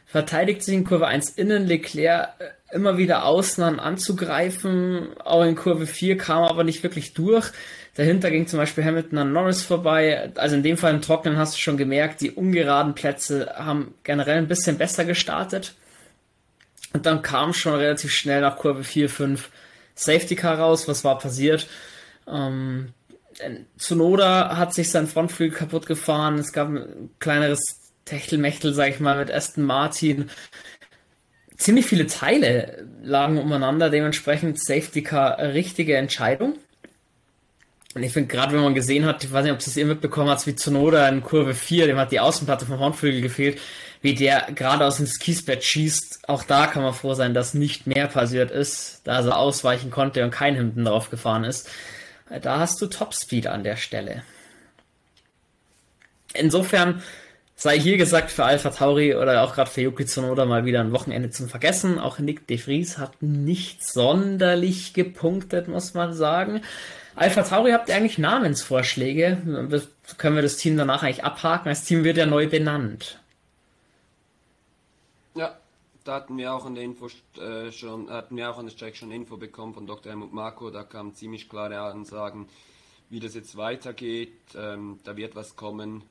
Verteidigt 0.06 0.62
sich 0.62 0.74
in 0.74 0.84
Kurve 0.84 1.08
1 1.08 1.30
innen, 1.30 1.66
Leclerc 1.66 2.28
äh, 2.38 2.74
immer 2.74 2.96
wieder 2.96 3.24
außen 3.24 3.62
an 3.62 3.80
anzugreifen. 3.80 5.08
Auch 5.20 5.44
in 5.44 5.56
Kurve 5.56 5.86
4 5.86 6.16
kam 6.16 6.44
er 6.44 6.50
aber 6.50 6.64
nicht 6.64 6.82
wirklich 6.84 7.12
durch. 7.12 7.50
Dahinter 7.94 8.30
ging 8.30 8.46
zum 8.46 8.58
Beispiel 8.58 8.84
Hamilton 8.84 9.18
an 9.18 9.32
Norris 9.32 9.62
vorbei. 9.62 10.30
Also 10.36 10.54
in 10.54 10.62
dem 10.62 10.76
Fall 10.76 10.94
im 10.94 11.02
Trocknen 11.02 11.36
hast 11.36 11.54
du 11.54 11.58
schon 11.58 11.76
gemerkt, 11.76 12.20
die 12.20 12.30
ungeraden 12.30 12.94
Plätze 12.94 13.52
haben 13.56 13.94
generell 14.04 14.38
ein 14.38 14.48
bisschen 14.48 14.78
besser 14.78 15.04
gestartet. 15.04 15.74
Und 16.92 17.04
dann 17.04 17.22
kam 17.22 17.52
schon 17.52 17.74
relativ 17.74 18.12
schnell 18.12 18.42
nach 18.42 18.56
Kurve 18.56 18.84
4, 18.84 19.10
5 19.10 19.50
Safety 19.94 20.36
Car 20.36 20.58
raus. 20.58 20.86
Was 20.86 21.04
war 21.04 21.18
passiert? 21.18 21.66
Ähm, 22.28 22.92
Zunoda 23.76 24.56
hat 24.56 24.72
sich 24.72 24.90
sein 24.90 25.06
Frontflügel 25.08 25.58
kaputt 25.58 25.86
gefahren. 25.86 26.38
Es 26.38 26.52
gab 26.52 26.68
ein 26.68 27.10
kleineres 27.18 27.85
Techtelmechtel, 28.06 28.72
sag 28.72 28.88
ich 28.88 29.00
mal, 29.00 29.18
mit 29.18 29.30
Aston 29.30 29.64
Martin. 29.64 30.30
Ziemlich 31.58 31.86
viele 31.86 32.06
Teile 32.06 32.88
lagen 33.02 33.38
umeinander, 33.38 33.90
dementsprechend 33.90 34.58
Safety 34.58 35.02
Car 35.02 35.38
richtige 35.38 35.96
Entscheidung. 35.96 36.54
Und 37.94 38.02
ich 38.02 38.12
finde, 38.12 38.28
gerade 38.28 38.54
wenn 38.54 38.62
man 38.62 38.74
gesehen 38.74 39.06
hat, 39.06 39.24
ich 39.24 39.32
weiß 39.32 39.44
nicht, 39.44 39.54
ob 39.54 39.58
es 39.58 39.76
ihr 39.76 39.86
mitbekommen 39.86 40.28
hat, 40.28 40.46
wie 40.46 40.54
Zunoda 40.54 41.08
in 41.08 41.22
Kurve 41.22 41.54
4, 41.54 41.86
dem 41.86 41.96
hat 41.96 42.12
die 42.12 42.20
Außenplatte 42.20 42.66
vom 42.66 42.76
Frontflügel 42.76 43.22
gefehlt, 43.22 43.58
wie 44.02 44.14
der 44.14 44.48
gerade 44.54 44.84
aus 44.84 44.98
dem 44.98 45.06
Kiesbett 45.06 45.64
schießt. 45.64 46.28
Auch 46.28 46.42
da 46.44 46.66
kann 46.66 46.82
man 46.82 46.92
froh 46.92 47.14
sein, 47.14 47.32
dass 47.32 47.54
nicht 47.54 47.86
mehr 47.86 48.06
passiert 48.06 48.50
ist, 48.50 49.00
da 49.04 49.20
er 49.20 49.38
ausweichen 49.38 49.90
konnte 49.90 50.22
und 50.24 50.30
kein 50.30 50.54
hinten 50.54 50.84
drauf 50.84 51.08
gefahren 51.08 51.44
ist. 51.44 51.70
Da 52.42 52.58
hast 52.58 52.80
du 52.82 52.86
Topspeed 52.86 53.46
an 53.46 53.64
der 53.64 53.76
Stelle. 53.76 54.22
Insofern 56.34 57.02
sei 57.56 57.80
hier 57.80 57.96
gesagt 57.96 58.30
für 58.30 58.44
Alpha 58.44 58.68
Tauri 58.70 59.16
oder 59.16 59.42
auch 59.42 59.54
gerade 59.54 59.70
für 59.70 59.80
Yuki 59.80 60.04
Tsunoda 60.04 60.44
mal 60.44 60.66
wieder 60.66 60.80
ein 60.80 60.92
Wochenende 60.92 61.30
zum 61.30 61.48
Vergessen. 61.48 61.98
Auch 61.98 62.18
Nick 62.18 62.46
de 62.46 62.58
Vries 62.58 62.98
hat 62.98 63.22
nicht 63.22 63.84
sonderlich 63.84 64.92
gepunktet, 64.92 65.66
muss 65.66 65.94
man 65.94 66.12
sagen. 66.12 66.60
Alpha 67.16 67.42
Tauri 67.42 67.70
habt 67.70 67.88
ihr 67.88 67.96
eigentlich 67.96 68.18
Namensvorschläge? 68.18 69.38
Können 70.18 70.36
wir 70.36 70.42
das 70.42 70.58
Team 70.58 70.76
danach 70.76 71.02
eigentlich 71.02 71.24
abhaken? 71.24 71.70
Das 71.70 71.82
Team 71.82 72.04
wird 72.04 72.18
ja 72.18 72.26
neu 72.26 72.46
benannt. 72.46 73.18
Ja, 75.34 75.56
da 76.04 76.16
hatten 76.16 76.36
wir 76.36 76.52
auch 76.52 76.66
an 76.66 76.74
der 76.74 76.84
Info 76.84 77.08
äh, 77.40 77.72
schon, 77.72 78.10
hatten 78.10 78.36
wir 78.36 78.50
auch 78.50 78.58
an 78.58 78.66
der 78.66 78.72
Strecke 78.72 78.98
schon 78.98 79.10
Info 79.10 79.38
bekommen 79.38 79.72
von 79.72 79.86
Dr. 79.86 80.12
Helmut 80.12 80.34
Marco. 80.34 80.70
Da 80.70 80.84
kamen 80.84 81.14
ziemlich 81.14 81.48
klare 81.48 81.80
Ansagen, 81.80 82.48
wie 83.08 83.18
das 83.18 83.34
jetzt 83.34 83.56
weitergeht. 83.56 84.36
Ähm, 84.54 85.00
da 85.04 85.16
wird 85.16 85.34
was 85.36 85.56
kommen. 85.56 86.02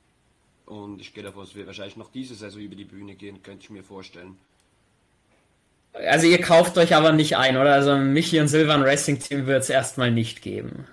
Und 0.66 1.00
ich 1.00 1.14
gehe 1.14 1.22
davon 1.22 1.42
aus, 1.42 1.50
es 1.50 1.54
wird 1.54 1.68
wahrscheinlich 1.68 1.96
noch 1.96 2.10
diese 2.10 2.34
Saison 2.34 2.60
über 2.60 2.74
die 2.74 2.84
Bühne 2.84 3.14
gehen, 3.14 3.42
könnte 3.42 3.64
ich 3.64 3.70
mir 3.70 3.84
vorstellen. 3.84 4.36
Also 5.92 6.26
ihr 6.26 6.40
kauft 6.40 6.76
euch 6.76 6.94
aber 6.94 7.12
nicht 7.12 7.36
ein, 7.36 7.56
oder? 7.56 7.72
Also 7.72 7.96
Michi 7.96 8.40
und 8.40 8.48
Silvan 8.48 8.82
Racing 8.82 9.18
Team 9.18 9.46
wird 9.46 9.62
es 9.62 9.70
erstmal 9.70 10.10
nicht 10.10 10.42
geben. 10.42 10.86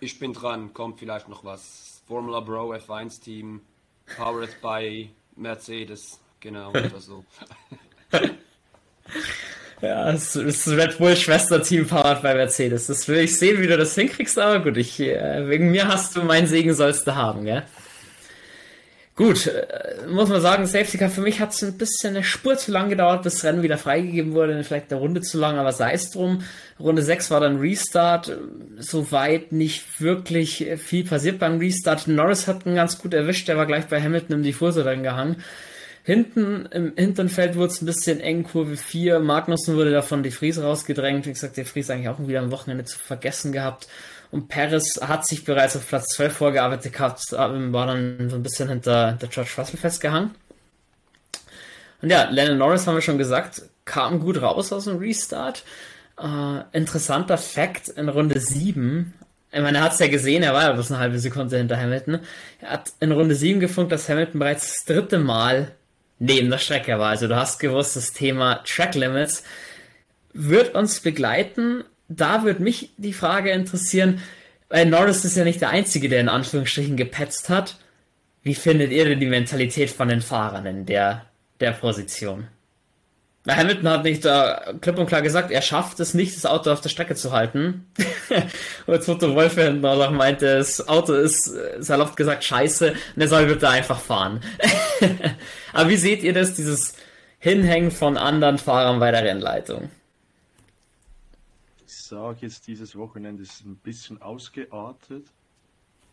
Ich 0.00 0.18
bin 0.18 0.32
dran, 0.32 0.72
kommt 0.74 1.00
vielleicht 1.00 1.28
noch 1.28 1.44
was. 1.44 2.02
Formula 2.06 2.40
Bro 2.40 2.74
F1 2.74 3.22
Team, 3.22 3.62
powered 4.16 4.60
by 4.60 5.10
Mercedes, 5.36 6.20
genau, 6.38 6.68
oder 6.70 7.00
so. 7.00 7.24
Ja, 9.80 10.12
es 10.12 10.36
ist 10.36 10.68
Red 10.68 10.98
Bull 10.98 11.16
Schwesterteam 11.16 11.86
powered 11.86 12.22
bei 12.22 12.34
Mercedes. 12.34 12.86
Das 12.86 13.08
will 13.08 13.18
ich 13.18 13.36
sehen, 13.36 13.60
wie 13.60 13.66
du 13.66 13.76
das 13.76 13.94
hinkriegst, 13.94 14.38
aber 14.38 14.60
gut, 14.62 14.76
ich, 14.76 15.00
äh, 15.00 15.48
wegen 15.48 15.70
mir 15.70 15.88
hast 15.88 16.14
du 16.14 16.22
meinen 16.22 16.46
Segen 16.46 16.74
sollst 16.74 17.06
du 17.06 17.14
haben, 17.14 17.44
gell? 17.44 17.64
Gut, 19.16 19.46
äh, 19.46 20.08
muss 20.08 20.28
man 20.28 20.40
sagen, 20.40 20.66
Safety 20.66 20.98
Car 20.98 21.08
für 21.08 21.20
mich 21.20 21.38
hat 21.38 21.52
es 21.52 21.62
ein 21.62 21.78
bisschen 21.78 22.16
eine 22.16 22.24
Spur 22.24 22.56
zu 22.56 22.72
lang 22.72 22.88
gedauert, 22.88 23.22
bis 23.22 23.34
das 23.34 23.44
Rennen 23.44 23.62
wieder 23.62 23.78
freigegeben 23.78 24.32
wurde, 24.32 24.64
vielleicht 24.64 24.90
eine 24.90 25.00
Runde 25.00 25.20
zu 25.20 25.38
lang, 25.38 25.56
aber 25.56 25.72
sei 25.72 25.92
es 25.92 26.10
drum. 26.10 26.42
Runde 26.80 27.02
6 27.02 27.30
war 27.30 27.38
dann 27.38 27.60
Restart, 27.60 28.36
soweit 28.78 29.52
nicht 29.52 30.00
wirklich 30.00 30.66
viel 30.78 31.04
passiert 31.04 31.38
beim 31.38 31.58
Restart. 31.58 32.08
Norris 32.08 32.48
hat 32.48 32.66
ihn 32.66 32.74
ganz 32.74 32.98
gut 32.98 33.14
erwischt, 33.14 33.46
der 33.46 33.56
war 33.56 33.66
gleich 33.66 33.86
bei 33.86 34.02
Hamilton 34.02 34.38
im 34.38 34.42
Diffusor 34.42 34.82
dann 34.82 35.04
gehangen. 35.04 35.36
Hinten 36.02 36.66
im 36.66 36.92
hinteren 36.96 37.30
Feld 37.30 37.56
wurde 37.56 37.72
es 37.72 37.80
ein 37.80 37.86
bisschen 37.86 38.20
eng, 38.20 38.42
Kurve 38.42 38.76
4. 38.76 39.20
Magnussen 39.20 39.76
wurde 39.76 39.90
davon 39.90 40.22
die 40.22 40.30
Fries 40.30 40.60
rausgedrängt. 40.60 41.24
Wie 41.24 41.32
gesagt, 41.32 41.56
der 41.56 41.64
Fries 41.64 41.88
eigentlich 41.88 42.10
auch 42.10 42.18
wieder 42.28 42.40
am 42.40 42.50
Wochenende 42.50 42.84
zu 42.84 42.98
vergessen 42.98 43.52
gehabt. 43.52 43.88
Und 44.34 44.48
Perez 44.48 45.00
hat 45.00 45.24
sich 45.24 45.44
bereits 45.44 45.76
auf 45.76 45.86
Platz 45.86 46.08
12 46.08 46.32
vorgearbeitet 46.36 46.92
gehabt, 46.92 47.30
war 47.30 47.86
dann 47.86 48.28
so 48.28 48.34
ein 48.34 48.42
bisschen 48.42 48.68
hinter 48.68 49.12
der 49.12 49.28
George 49.28 49.52
Russell 49.56 49.78
festgehangen. 49.78 50.34
Und 52.02 52.10
ja, 52.10 52.28
Lennon 52.28 52.58
Norris 52.58 52.84
haben 52.84 52.96
wir 52.96 53.00
schon 53.00 53.16
gesagt, 53.16 53.62
kam 53.84 54.18
gut 54.18 54.42
raus 54.42 54.72
aus 54.72 54.86
dem 54.86 54.96
Restart. 54.96 55.62
Äh, 56.20 56.62
interessanter 56.76 57.38
Fact 57.38 57.90
in 57.90 58.08
Runde 58.08 58.40
7. 58.40 59.14
Ich 59.52 59.60
meine, 59.60 59.78
er 59.78 59.84
hat 59.84 59.92
es 59.92 60.00
ja 60.00 60.08
gesehen, 60.08 60.42
er 60.42 60.52
war 60.52 60.62
ja 60.62 60.72
bloß 60.72 60.90
eine 60.90 60.98
halbe 60.98 61.20
Sekunde 61.20 61.56
hinter 61.56 61.80
Hamilton. 61.80 62.18
Er 62.60 62.70
hat 62.70 62.92
in 62.98 63.12
Runde 63.12 63.36
7 63.36 63.60
gefunkt, 63.60 63.92
dass 63.92 64.08
Hamilton 64.08 64.40
bereits 64.40 64.66
das 64.66 64.84
dritte 64.84 65.18
Mal 65.18 65.76
neben 66.18 66.50
der 66.50 66.58
Strecke 66.58 66.98
war. 66.98 67.10
Also 67.10 67.28
du 67.28 67.36
hast 67.36 67.60
gewusst, 67.60 67.94
das 67.94 68.12
Thema 68.12 68.64
Track 68.64 68.96
Limits 68.96 69.44
wird 70.32 70.74
uns 70.74 70.98
begleiten 70.98 71.84
da 72.08 72.44
würde 72.44 72.62
mich 72.62 72.90
die 72.96 73.12
Frage 73.12 73.50
interessieren, 73.50 74.20
weil 74.68 74.86
Norris 74.86 75.24
ist 75.24 75.36
ja 75.36 75.44
nicht 75.44 75.60
der 75.60 75.70
Einzige, 75.70 76.08
der 76.08 76.20
in 76.20 76.28
Anführungsstrichen 76.28 76.96
gepetzt 76.96 77.48
hat. 77.48 77.76
Wie 78.42 78.54
findet 78.54 78.92
ihr 78.92 79.04
denn 79.04 79.20
die 79.20 79.26
Mentalität 79.26 79.90
von 79.90 80.08
den 80.08 80.20
Fahrern 80.20 80.66
in 80.66 80.86
der, 80.86 81.26
der 81.60 81.72
Position? 81.72 82.48
Weil 83.44 83.56
Hamilton 83.56 83.88
hat 83.90 84.04
nicht 84.04 84.24
da 84.24 84.72
klipp 84.80 84.98
und 84.98 85.06
klar 85.06 85.20
gesagt, 85.20 85.50
er 85.50 85.60
schafft 85.60 86.00
es 86.00 86.14
nicht, 86.14 86.34
das 86.34 86.46
Auto 86.46 86.70
auf 86.70 86.80
der 86.80 86.88
Strecke 86.88 87.14
zu 87.14 87.30
halten. 87.30 87.86
und 88.86 89.04
Toto 89.04 89.34
Wolf 89.34 89.58
auch 89.58 90.10
meinte, 90.10 90.56
das 90.58 90.88
Auto 90.88 91.12
ist, 91.12 91.52
salopp 91.78 92.16
gesagt, 92.16 92.42
scheiße, 92.42 92.94
und 93.14 93.20
er 93.20 93.28
soll 93.28 93.46
bitte 93.46 93.68
einfach 93.68 94.00
fahren. 94.00 94.40
Aber 95.74 95.90
wie 95.90 95.96
seht 95.96 96.22
ihr 96.22 96.32
das, 96.32 96.54
dieses 96.54 96.94
Hinhängen 97.38 97.90
von 97.90 98.16
anderen 98.16 98.56
Fahrern 98.56 98.98
bei 98.98 99.10
der 99.10 99.24
Rennleitung? 99.24 99.90
Sage 102.04 102.40
jetzt, 102.42 102.66
dieses 102.66 102.96
Wochenende 102.96 103.42
ist 103.42 103.64
ein 103.64 103.76
bisschen 103.76 104.20
ausgeartet, 104.22 105.32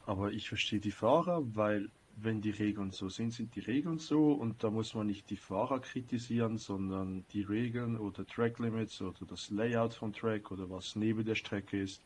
aber 0.06 0.32
ich 0.32 0.50
verstehe 0.50 0.80
die 0.80 0.92
Fahrer, 0.92 1.44
weil 1.56 1.90
wenn 2.16 2.42
die 2.42 2.52
Regeln 2.52 2.92
so 2.92 3.10
sind, 3.10 3.32
sind 3.32 3.56
die 3.56 3.62
Regeln 3.62 3.98
so 3.98 4.34
und 4.34 4.64
da 4.64 4.70
muss 4.70 4.94
man 4.94 5.08
nicht 5.08 5.30
die 5.30 5.38
Fahrer 5.38 5.80
kritisieren, 5.80 6.58
sondern 6.58 7.26
die 7.32 7.42
Regeln 7.42 7.98
oder 7.98 8.26
Track 8.26 8.60
Limits 8.60 9.02
oder 9.02 9.26
das 9.26 9.50
Layout 9.50 9.94
von 9.94 10.14
Track 10.14 10.52
oder 10.52 10.70
was 10.70 10.96
neben 10.96 11.26
der 11.26 11.36
Strecke 11.36 11.82
ist. 11.82 12.04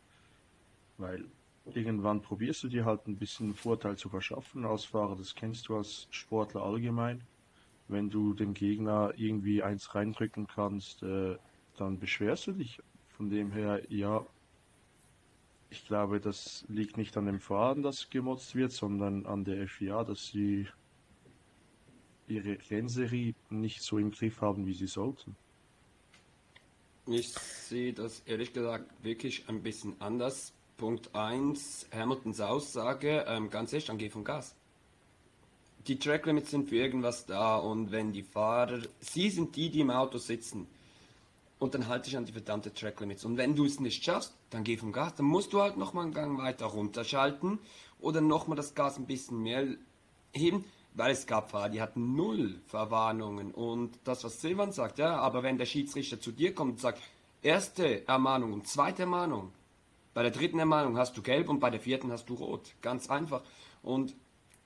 Weil 0.98 1.26
irgendwann 1.74 2.21
probierst 2.21 2.63
du 2.63 2.67
dir 2.67 2.86
halt 2.86 3.08
ein 3.08 3.17
bisschen 3.17 3.56
Vorteil 3.56 3.98
zu 3.98 4.10
verschaffen 4.10 4.65
als 4.65 4.86
Fahrer, 4.86 5.15
das 5.15 5.36
kennst 5.36 5.67
du 5.67 5.78
als 5.78 6.08
Sportler 6.12 6.63
allgemein. 6.63 7.21
Wenn 7.88 8.10
du 8.10 8.34
dem 8.34 8.54
Gegner 8.54 9.13
irgendwie 9.15 9.62
eins 9.62 9.93
reindrücken 9.93 10.48
kannst, 10.48 11.04
äh, 11.04 11.38
dann 11.78 12.00
beschwerst 12.00 12.48
du 12.48 12.54
dich. 12.54 12.80
Von 13.17 13.30
dem 13.30 13.51
her, 13.51 13.82
ja, 13.89 14.25
ich 15.69 15.86
glaube, 15.88 16.19
das 16.19 16.65
liegt 16.67 16.97
nicht 16.97 17.15
an 17.15 17.25
dem 17.25 17.39
Fahren, 17.39 17.82
dass 17.82 18.10
gemotzt 18.10 18.56
wird, 18.56 18.71
sondern 18.71 19.25
an 19.25 19.45
der 19.45 19.67
FIA, 19.67 20.04
dass 20.04 20.28
sie 20.28 20.67
ihre 22.28 22.58
Rennserie 22.69 23.34
nicht 23.49 23.82
so 23.82 23.97
im 23.97 24.12
Griff 24.12 24.41
haben, 24.41 24.65
wie 24.65 24.73
sie 24.73 24.88
sollten. 24.88 25.36
Ich 27.08 27.30
sehe 27.30 27.93
das 27.93 28.21
ehrlich 28.25 28.51
gesagt 28.51 28.91
wirklich 29.04 29.47
ein 29.47 29.62
bisschen 29.62 29.95
anders. 30.01 30.54
Punkt 30.75 31.15
1, 31.15 31.88
Hamiltons 31.93 32.41
Aussage, 32.41 33.25
ähm, 33.28 33.49
ganz 33.49 33.71
ehrlich, 33.71 33.86
dann 33.86 33.97
geh 33.97 34.10
vom 34.10 34.25
Gas. 34.25 34.56
Die 35.88 35.97
Track 35.97 36.25
Limits 36.25 36.51
sind 36.51 36.67
für 36.67 36.78
irgendwas 36.78 37.25
da 37.25 37.58
und 37.58 37.91
wenn 37.91 38.12
die 38.12 38.23
Fahrer, 38.23 38.82
sie 38.99 39.30
sind 39.30 39.56
die, 39.56 39.69
die 39.69 39.82
im 39.82 39.91
Auto 39.91 40.17
sitzen 40.17 40.67
und 41.60 41.74
dann 41.74 41.88
halte 41.88 42.10
ich 42.10 42.18
an 42.18 42.26
die 42.26 42.32
verdammte 42.32 42.74
Track 42.74 43.00
Limits. 43.00 43.26
Und 43.26 43.38
wenn 43.38 43.56
du 43.56 43.65
es 43.65 43.80
nicht 43.80 44.04
schaffst, 44.04 44.34
dann 44.50 44.63
geh 44.63 44.78
vom 44.78 44.91
Gas. 44.91 45.15
Dann 45.15 45.26
musst 45.26 45.54
du 45.54 45.62
halt 45.62 45.78
nochmal 45.78 46.06
einen 46.06 46.13
Gang 46.13 46.38
weiter 46.38 46.65
runterschalten 46.65 47.60
oder 48.00 48.22
nochmal 48.22 48.58
das 48.58 48.76
Gas 48.76 48.98
ein 48.98 49.06
bisschen 49.06 49.41
mehr 49.41 49.65
heben, 50.34 50.65
weil 50.94 51.12
es 51.12 51.28
gab 51.28 51.52
Fahrer, 51.52 51.70
die 51.70 51.82
hatten 51.82 52.15
null 52.15 52.60
Verwarnungen. 52.68 53.52
Und 53.52 53.98
das, 54.04 54.24
was 54.24 54.41
Silvan 54.41 54.72
sagt, 54.72 55.00
ja, 55.00 55.15
aber 55.18 55.44
wenn 55.44 55.58
der 55.58 55.65
Schiedsrichter 55.65 56.20
zu 56.20 56.32
dir 56.32 56.54
kommt 56.54 56.74
und 56.74 56.80
sagt, 56.80 57.02
erste 57.41 58.08
Ermahnung 58.08 58.54
und 58.54 58.68
zweite 58.68 59.04
Ermahnung, 59.04 59.52
bei 60.13 60.24
der 60.24 60.32
dritten 60.32 60.60
Ermahnung 60.60 60.98
hast 60.98 61.15
du 61.18 61.22
gelb 61.22 61.50
und 61.50 61.60
bei 61.60 61.70
der 61.70 61.80
vierten 61.80 62.12
hast 62.12 62.30
du 62.30 62.36
rot. 62.36 62.74
Ganz 62.82 63.10
einfach. 63.10 63.44
Und 63.82 64.15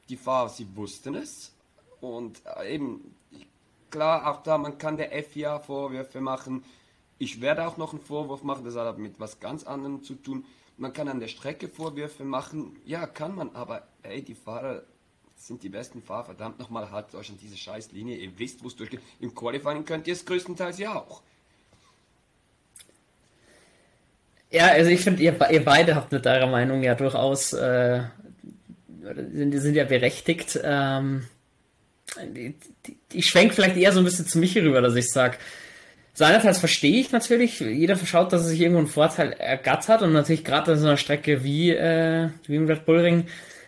die 0.07 0.17
Fahrer, 0.17 0.49
sie 0.49 0.67
wussten 0.75 1.15
es. 1.15 1.53
Und 2.01 2.41
äh, 2.45 2.73
eben, 2.75 3.15
klar, 3.89 4.29
auch 4.29 4.43
da, 4.43 4.57
man 4.57 4.77
kann 4.77 4.97
der 4.97 5.11
FIA 5.23 5.59
Vorwürfe 5.59 6.21
machen, 6.21 6.63
ich 7.17 7.41
werde 7.41 7.67
auch 7.67 7.77
noch 7.77 7.93
einen 7.93 8.01
Vorwurf 8.01 8.43
machen, 8.43 8.63
das 8.63 8.75
hat 8.75 8.97
mit 8.97 9.19
was 9.19 9.39
ganz 9.39 9.65
anderem 9.65 10.03
zu 10.03 10.15
tun. 10.15 10.45
Man 10.77 10.93
kann 10.93 11.09
an 11.09 11.19
der 11.19 11.27
Strecke 11.27 11.67
Vorwürfe 11.67 12.23
machen, 12.23 12.77
ja, 12.85 13.05
kann 13.05 13.35
man, 13.35 13.53
aber 13.53 13.83
ey, 14.03 14.21
die 14.21 14.35
Fahrer 14.35 14.83
sind 15.35 15.63
die 15.63 15.69
besten 15.69 16.01
Fahrer, 16.01 16.25
verdammt 16.25 16.59
nochmal, 16.59 16.91
haltet 16.91 17.15
euch 17.15 17.29
an 17.29 17.37
diese 17.41 17.57
Scheißlinie, 17.57 18.17
ihr 18.17 18.37
wisst, 18.37 18.63
wo 18.63 18.67
es 18.67 18.75
durchgeht. 18.75 19.01
Im 19.19 19.35
Qualifying 19.35 19.85
könnt 19.85 20.07
ihr 20.07 20.13
es 20.13 20.25
größtenteils 20.25 20.79
ja 20.79 20.95
auch. 20.95 21.21
Ja, 24.51 24.67
also 24.67 24.89
ich 24.89 25.01
finde, 25.01 25.21
ihr, 25.21 25.51
ihr, 25.51 25.63
beide 25.63 25.95
habt 25.95 26.11
mit 26.11 26.25
eurer 26.25 26.47
Meinung 26.47 26.81
ja 26.81 26.95
durchaus, 26.95 27.53
äh, 27.53 28.03
sind, 29.31 29.59
sind 29.59 29.75
ja 29.75 29.83
berechtigt. 29.83 30.59
Ähm, 30.63 31.27
ich 33.13 33.25
schwenke 33.27 33.53
vielleicht 33.53 33.77
eher 33.77 33.91
so 33.91 33.99
ein 33.99 34.05
bisschen 34.05 34.27
zu 34.27 34.39
mich 34.39 34.57
rüber, 34.57 34.81
dass 34.81 34.95
ich 34.95 35.09
sage, 35.09 35.37
Seinerseits 36.19 36.59
verstehe 36.59 36.99
ich 36.99 37.13
natürlich, 37.13 37.61
jeder 37.61 37.95
schaut, 37.95 38.33
dass 38.33 38.41
er 38.41 38.49
sich 38.49 38.59
irgendwo 38.59 38.79
einen 38.79 38.87
Vorteil 38.87 39.31
ergattert 39.31 40.01
und 40.01 40.11
natürlich 40.11 40.43
gerade 40.43 40.73
an 40.73 40.77
so 40.77 40.85
einer 40.85 40.97
Strecke 40.97 41.45
wie, 41.45 41.71
äh, 41.71 42.27
wie 42.45 42.57
im 42.57 42.67
Red 42.67 42.85
Bull 42.85 42.99
Ring, 42.99 43.27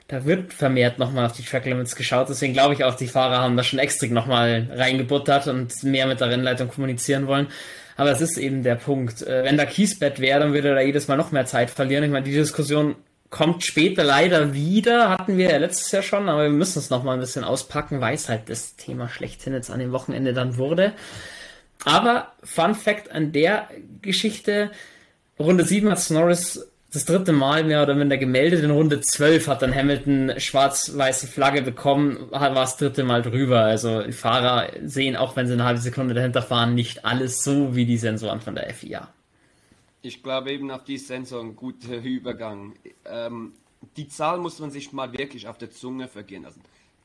da 0.10 0.26
wird 0.26 0.54
vermehrt 0.54 1.00
nochmal 1.00 1.28
auf 1.28 1.32
die 1.32 1.44
Track 1.44 1.64
Limits 1.64 1.96
geschaut. 1.96 2.28
Deswegen 2.28 2.52
glaube 2.52 2.74
ich 2.74 2.84
auch, 2.84 2.96
die 2.96 3.08
Fahrer 3.08 3.40
haben 3.40 3.56
da 3.56 3.64
schon 3.64 3.80
extra 3.80 4.08
nochmal 4.08 4.68
reingebuttert 4.70 5.48
und 5.48 5.82
mehr 5.84 6.06
mit 6.08 6.20
der 6.20 6.30
Rennleitung 6.30 6.68
kommunizieren 6.68 7.28
wollen. 7.28 7.48
Aber 7.96 8.12
es 8.12 8.20
ist 8.20 8.38
eben 8.38 8.64
der 8.64 8.76
Punkt. 8.76 9.22
Äh, 9.22 9.46
wenn 9.46 9.56
da 9.56 9.64
Kiesbett 9.64 10.20
wäre, 10.20 10.42
dann 10.42 10.54
würde 10.54 10.70
er 10.70 10.76
da 10.76 10.82
jedes 10.82 11.08
Mal 11.08 11.16
noch 11.16 11.32
mehr 11.32 11.46
Zeit 11.46 11.70
verlieren. 11.70 12.04
Ich 12.04 12.12
meine, 12.12 12.26
die 12.26 12.34
Diskussion 12.34 12.96
kommt 13.32 13.64
später 13.64 14.04
leider 14.04 14.54
wieder, 14.54 15.10
hatten 15.10 15.38
wir 15.38 15.50
ja 15.50 15.58
letztes 15.58 15.92
Jahr 15.92 16.04
schon, 16.04 16.30
aber 16.30 16.44
wir 16.44 16.50
müssen 16.50 16.78
es 16.78 16.92
nochmal 16.92 17.16
ein 17.16 17.22
bisschen 17.22 17.44
auspacken, 17.44 18.02
weil 18.02 18.14
es 18.14 18.30
halt 18.30 18.50
das 18.50 18.76
Thema 18.76 19.10
schlechthin 19.10 19.54
jetzt 19.54 19.72
an 19.72 19.80
dem 19.80 19.94
Wochenende 19.94 20.34
dann 20.34 20.58
wurde. 20.58 20.94
Aber 21.86 22.34
Fun 22.44 22.76
Fact 22.76 23.10
an 23.12 23.32
der 23.32 23.68
Geschichte, 24.02 24.70
Runde 25.40 25.64
7 25.64 25.90
hat 25.90 26.10
Norris 26.12 26.68
das 26.94 27.06
dritte 27.06 27.32
Mal 27.32 27.64
mehr 27.64 27.82
oder 27.82 27.96
minder 27.96 28.18
gemeldet. 28.18 28.64
In 28.64 28.72
Runde 28.72 29.00
12 29.00 29.48
hat 29.48 29.62
dann 29.62 29.74
Hamilton 29.74 30.34
schwarz-weiße 30.38 31.26
Flagge 31.28 31.62
bekommen, 31.62 32.28
war 32.32 32.54
das 32.54 32.76
dritte 32.76 33.06
Mal 33.06 33.22
drüber. 33.22 33.62
Also 33.62 34.04
die 34.04 34.12
Fahrer 34.12 34.68
sehen, 34.84 35.16
auch 35.16 35.38
wenn 35.38 35.48
sie 35.48 35.54
eine 35.54 35.64
halbe 35.64 35.80
Sekunde 35.80 36.14
dahinter 36.14 36.42
fahren, 36.42 36.76
nicht 36.76 37.06
alles 37.06 37.44
so 37.44 37.76
wie 37.76 37.86
die 37.86 37.98
Sensoren 37.98 38.42
von 38.42 38.56
der 38.56 38.74
FIA. 38.74 39.08
Ich 40.02 40.24
glaube 40.24 40.52
eben 40.52 40.72
auf 40.72 40.84
die 40.84 40.98
Sensoren 40.98 41.50
ein 41.50 41.56
guter 41.56 41.98
Übergang. 41.98 42.74
Ähm, 43.06 43.54
die 43.98 44.08
Zahl 44.08 44.40
muss 44.40 44.58
man 44.60 44.72
sich 44.72 44.94
mal 44.94 45.16
wirklich 45.16 45.48
auf 45.48 45.60
der 45.60 45.70
Zunge 45.72 46.08
vergehen 46.08 46.42
lassen. 46.44 46.62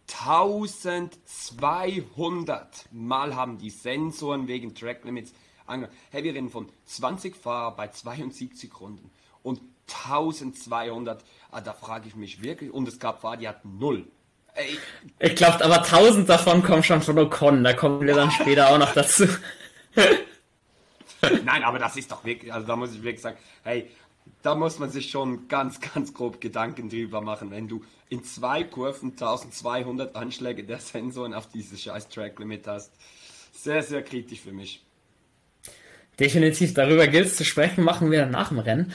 1200 0.08 2.86
Mal 2.92 3.34
haben 3.34 3.58
die 3.58 3.70
Sensoren 3.70 4.46
wegen 4.48 4.74
Track 4.74 5.04
Limits 5.04 5.34
angefangen. 5.66 5.94
Hey, 6.10 6.24
wir 6.24 6.32
reden 6.34 6.48
von 6.48 6.70
20 6.86 7.36
Fahrer 7.36 7.76
bei 7.76 7.88
72 7.88 8.70
Runden 8.80 9.10
und 9.42 9.60
1200. 9.88 11.22
Ah, 11.50 11.60
da 11.60 11.72
frage 11.72 12.08
ich 12.08 12.16
mich 12.16 12.42
wirklich. 12.42 12.72
Und 12.72 12.88
es 12.88 12.98
gab 12.98 13.20
Fahrer, 13.20 13.36
die 13.36 13.48
hatten 13.48 13.78
null. 13.78 14.06
Ey. 14.54 14.78
Ich 15.18 15.36
glaube, 15.36 15.62
aber 15.64 15.82
1000 15.82 16.28
davon 16.28 16.62
kommen 16.62 16.82
schon 16.82 17.02
von 17.02 17.18
Ocon. 17.18 17.62
Da 17.62 17.74
kommen 17.74 18.06
wir 18.06 18.14
dann 18.14 18.30
später 18.30 18.70
auch 18.70 18.78
noch 18.78 18.94
dazu. 18.94 19.26
Nein, 21.44 21.64
aber 21.64 21.78
das 21.78 21.96
ist 21.96 22.10
doch 22.10 22.24
wirklich, 22.24 22.52
also 22.52 22.66
da 22.66 22.76
muss 22.76 22.92
ich 22.94 23.02
wirklich 23.02 23.22
sagen, 23.22 23.38
hey, 23.62 23.90
da 24.42 24.54
muss 24.54 24.78
man 24.78 24.90
sich 24.90 25.10
schon 25.10 25.48
ganz, 25.48 25.80
ganz 25.80 26.12
grob 26.12 26.40
Gedanken 26.40 26.88
drüber 26.88 27.20
machen, 27.20 27.50
wenn 27.50 27.68
du 27.68 27.84
in 28.08 28.24
zwei 28.24 28.64
Kurven 28.64 29.10
1200 29.10 30.14
Anschläge 30.16 30.64
der 30.64 30.78
Sensoren 30.78 31.34
auf 31.34 31.48
dieses 31.48 31.82
scheiß 31.82 32.08
Track 32.08 32.38
Limit 32.38 32.66
hast. 32.66 32.92
Sehr, 33.52 33.82
sehr 33.82 34.02
kritisch 34.02 34.40
für 34.40 34.52
mich. 34.52 34.84
Definitiv, 36.18 36.74
darüber 36.74 37.06
gilt 37.08 37.26
es 37.26 37.36
zu 37.36 37.44
sprechen, 37.44 37.84
machen 37.84 38.10
wir 38.10 38.26
nach 38.26 38.48
dem 38.48 38.58
Rennen. 38.58 38.92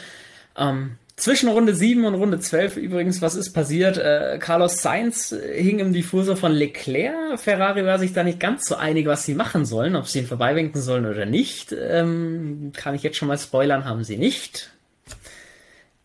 Ähm, 0.56 0.98
zwischen 1.22 1.50
Runde 1.50 1.76
7 1.76 2.04
und 2.04 2.16
Runde 2.16 2.40
12 2.40 2.78
übrigens, 2.78 3.22
was 3.22 3.36
ist 3.36 3.54
passiert? 3.54 3.98
Äh, 3.98 4.40
Carlos 4.40 4.82
Sainz 4.82 5.36
hing 5.54 5.78
im 5.78 5.94
Diffusor 5.94 6.36
von 6.36 6.52
Leclerc. 6.52 7.40
Ferrari 7.40 7.86
war 7.86 8.00
sich 8.00 8.12
da 8.12 8.24
nicht 8.24 8.40
ganz 8.40 8.66
so 8.66 8.76
einig, 8.76 9.06
was 9.06 9.24
sie 9.24 9.36
machen 9.36 9.66
sollen, 9.66 9.96
ob 9.96 10.08
sie 10.08 10.20
ihn 10.20 10.26
vorbeiwinken 10.26 10.82
sollen 10.82 11.06
oder 11.06 11.28
nicht. 11.28 11.76
Ähm, 11.80 12.72
kann 12.76 12.96
ich 12.96 13.04
jetzt 13.04 13.18
schon 13.18 13.28
mal 13.28 13.38
spoilern, 13.38 13.86
haben 13.86 14.04
sie 14.04 14.18
nicht. 14.18 14.72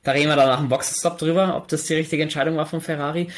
Da 0.03 0.13
reden 0.13 0.29
wir 0.29 0.37
dann 0.37 0.49
nach 0.49 0.61
dem 0.61 0.69
Boxenstopp 0.69 1.17
drüber, 1.17 1.57
ob 1.57 1.69
das 1.69 1.85
die 1.85 1.95
richtige 1.95 2.23
Entscheidung 2.23 2.57
war 2.59 2.67
von 2.67 2.83
Ferrari. 2.83 3.29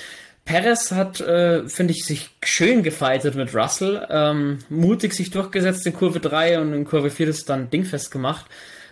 Perez 0.45 0.91
hat, 0.91 1.21
äh, 1.21 1.69
finde 1.69 1.93
ich, 1.93 2.05
sich 2.05 2.31
schön 2.43 2.83
gefeitet 2.83 3.37
mit 3.37 3.55
Russell, 3.55 4.05
ähm, 4.11 4.59
mutig 4.69 5.13
sich 5.13 5.31
durchgesetzt 5.31 5.87
in 5.87 5.93
Kurve 5.93 6.19
3 6.19 6.59
und 6.59 6.73
in 6.73 6.85
Kurve 6.85 7.11
4 7.11 7.27
das 7.27 7.45
dann 7.45 7.71
dingfest 7.71 8.11
gemacht. 8.11 8.47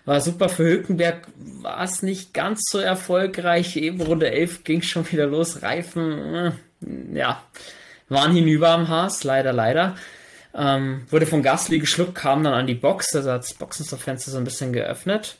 War 0.07 0.21
super 0.23 0.49
für 0.49 0.65
Hülkenberg, 0.65 1.27
war 1.37 1.83
es 1.83 2.03
nicht 2.03 2.33
ganz 2.33 2.63
so 2.71 2.79
erfolgreich. 2.79 3.77
Eben 3.77 4.01
Runde 4.01 4.31
11 4.31 4.65
ging 4.65 4.81
schon 4.81 5.09
wieder 5.13 5.27
los. 5.27 5.63
Reifen, 5.63 6.35
äh, 6.35 6.53
ja, 7.13 7.43
waren 8.09 8.33
hinüber 8.33 8.71
am 8.71 8.89
Haas, 8.89 9.25
leider, 9.25 9.53
leider. 9.53 9.97
Ähm, 10.55 11.05
wurde 11.11 11.27
von 11.27 11.43
Gasly 11.43 11.81
geschluckt, 11.81 12.15
kam 12.15 12.43
dann 12.43 12.55
an 12.55 12.67
die 12.67 12.75
Box, 12.75 13.15
also 13.15 13.31
hat 13.31 13.43
das 13.43 13.53
Boxenstoffenster 13.53 14.31
so 14.31 14.39
ein 14.39 14.45
bisschen 14.45 14.73
geöffnet. 14.73 15.37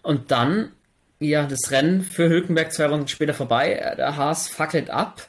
Und 0.00 0.30
dann 0.30 0.72
ja, 1.20 1.46
das 1.46 1.70
Rennen 1.70 2.02
für 2.02 2.28
Hülkenberg 2.28 2.72
zwei 2.72 2.86
Runden 2.86 3.08
später 3.08 3.34
vorbei. 3.34 3.94
Der 3.96 4.16
Haas 4.16 4.48
fackelt 4.48 4.90
ab. 4.90 5.26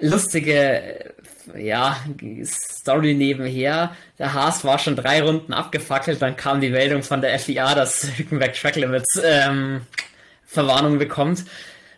Lustige, 0.00 1.14
ja, 1.56 1.96
Story 2.44 3.14
nebenher. 3.14 3.94
Der 4.18 4.32
Haas 4.32 4.64
war 4.64 4.78
schon 4.78 4.96
drei 4.96 5.22
Runden 5.22 5.52
abgefackelt, 5.52 6.20
dann 6.22 6.36
kam 6.36 6.60
die 6.60 6.70
Meldung 6.70 7.02
von 7.02 7.20
der 7.20 7.38
FIA, 7.38 7.74
dass 7.74 8.06
Hülkenberg 8.16 8.54
Track 8.54 8.76
Limits 8.76 9.20
ähm, 9.22 9.82
Verwarnung 10.44 10.98
bekommt. 10.98 11.44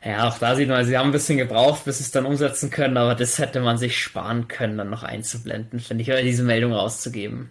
Ja, 0.04 0.28
auch 0.28 0.38
da 0.38 0.56
sieht 0.56 0.68
man, 0.68 0.84
sie 0.84 0.98
haben 0.98 1.10
ein 1.10 1.12
bisschen 1.12 1.38
gebraucht, 1.38 1.84
bis 1.84 1.98
sie 1.98 2.04
es 2.04 2.10
dann 2.10 2.26
umsetzen 2.26 2.70
können, 2.70 2.96
aber 2.96 3.14
das 3.14 3.38
hätte 3.38 3.60
man 3.60 3.78
sich 3.78 3.98
sparen 3.98 4.48
können, 4.48 4.76
dann 4.76 4.90
noch 4.90 5.04
einzublenden, 5.04 5.78
finde 5.78 6.02
ich, 6.02 6.08
oder 6.08 6.22
diese 6.22 6.42
Meldung 6.42 6.72
rauszugeben. 6.72 7.50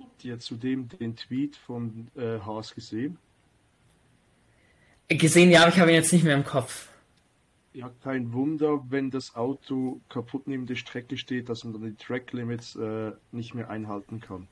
Habt 0.00 0.24
ihr 0.24 0.40
zudem 0.40 0.88
den 0.88 1.14
Tweet 1.14 1.56
von 1.56 2.08
äh, 2.16 2.40
Haas 2.44 2.74
gesehen? 2.74 3.18
Gesehen, 5.08 5.50
ja, 5.50 5.62
aber 5.62 5.68
ich 5.68 5.78
habe 5.78 5.90
ihn 5.90 5.96
jetzt 5.96 6.12
nicht 6.12 6.24
mehr 6.24 6.34
im 6.34 6.44
Kopf. 6.44 6.88
Ja, 7.74 7.90
kein 8.02 8.32
Wunder, 8.32 8.84
wenn 8.90 9.10
das 9.10 9.34
Auto 9.34 10.00
kaputt 10.10 10.46
neben 10.46 10.66
der 10.66 10.74
Strecke 10.74 11.16
steht, 11.16 11.48
dass 11.48 11.64
man 11.64 11.72
dann 11.72 11.82
die 11.82 11.94
Track 11.94 12.32
Limits 12.32 12.76
äh, 12.76 13.12
nicht 13.30 13.54
mehr 13.54 13.70
einhalten 13.70 14.20
kann. 14.20 14.46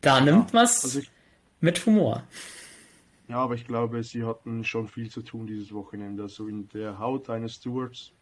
Da 0.00 0.18
ja, 0.18 0.24
nimmt 0.24 0.52
man 0.52 0.64
es 0.64 0.84
also 0.84 1.00
mit 1.60 1.84
Humor. 1.84 2.22
Ja, 3.26 3.38
aber 3.38 3.54
ich 3.54 3.66
glaube, 3.66 4.02
sie 4.04 4.24
hatten 4.24 4.64
schon 4.64 4.86
viel 4.86 5.10
zu 5.10 5.22
tun 5.22 5.46
dieses 5.46 5.72
Wochenende. 5.72 6.22
Also 6.22 6.46
in 6.46 6.68
der 6.68 6.98
Haut 6.98 7.28
eines 7.28 7.56
Stewards 7.56 8.12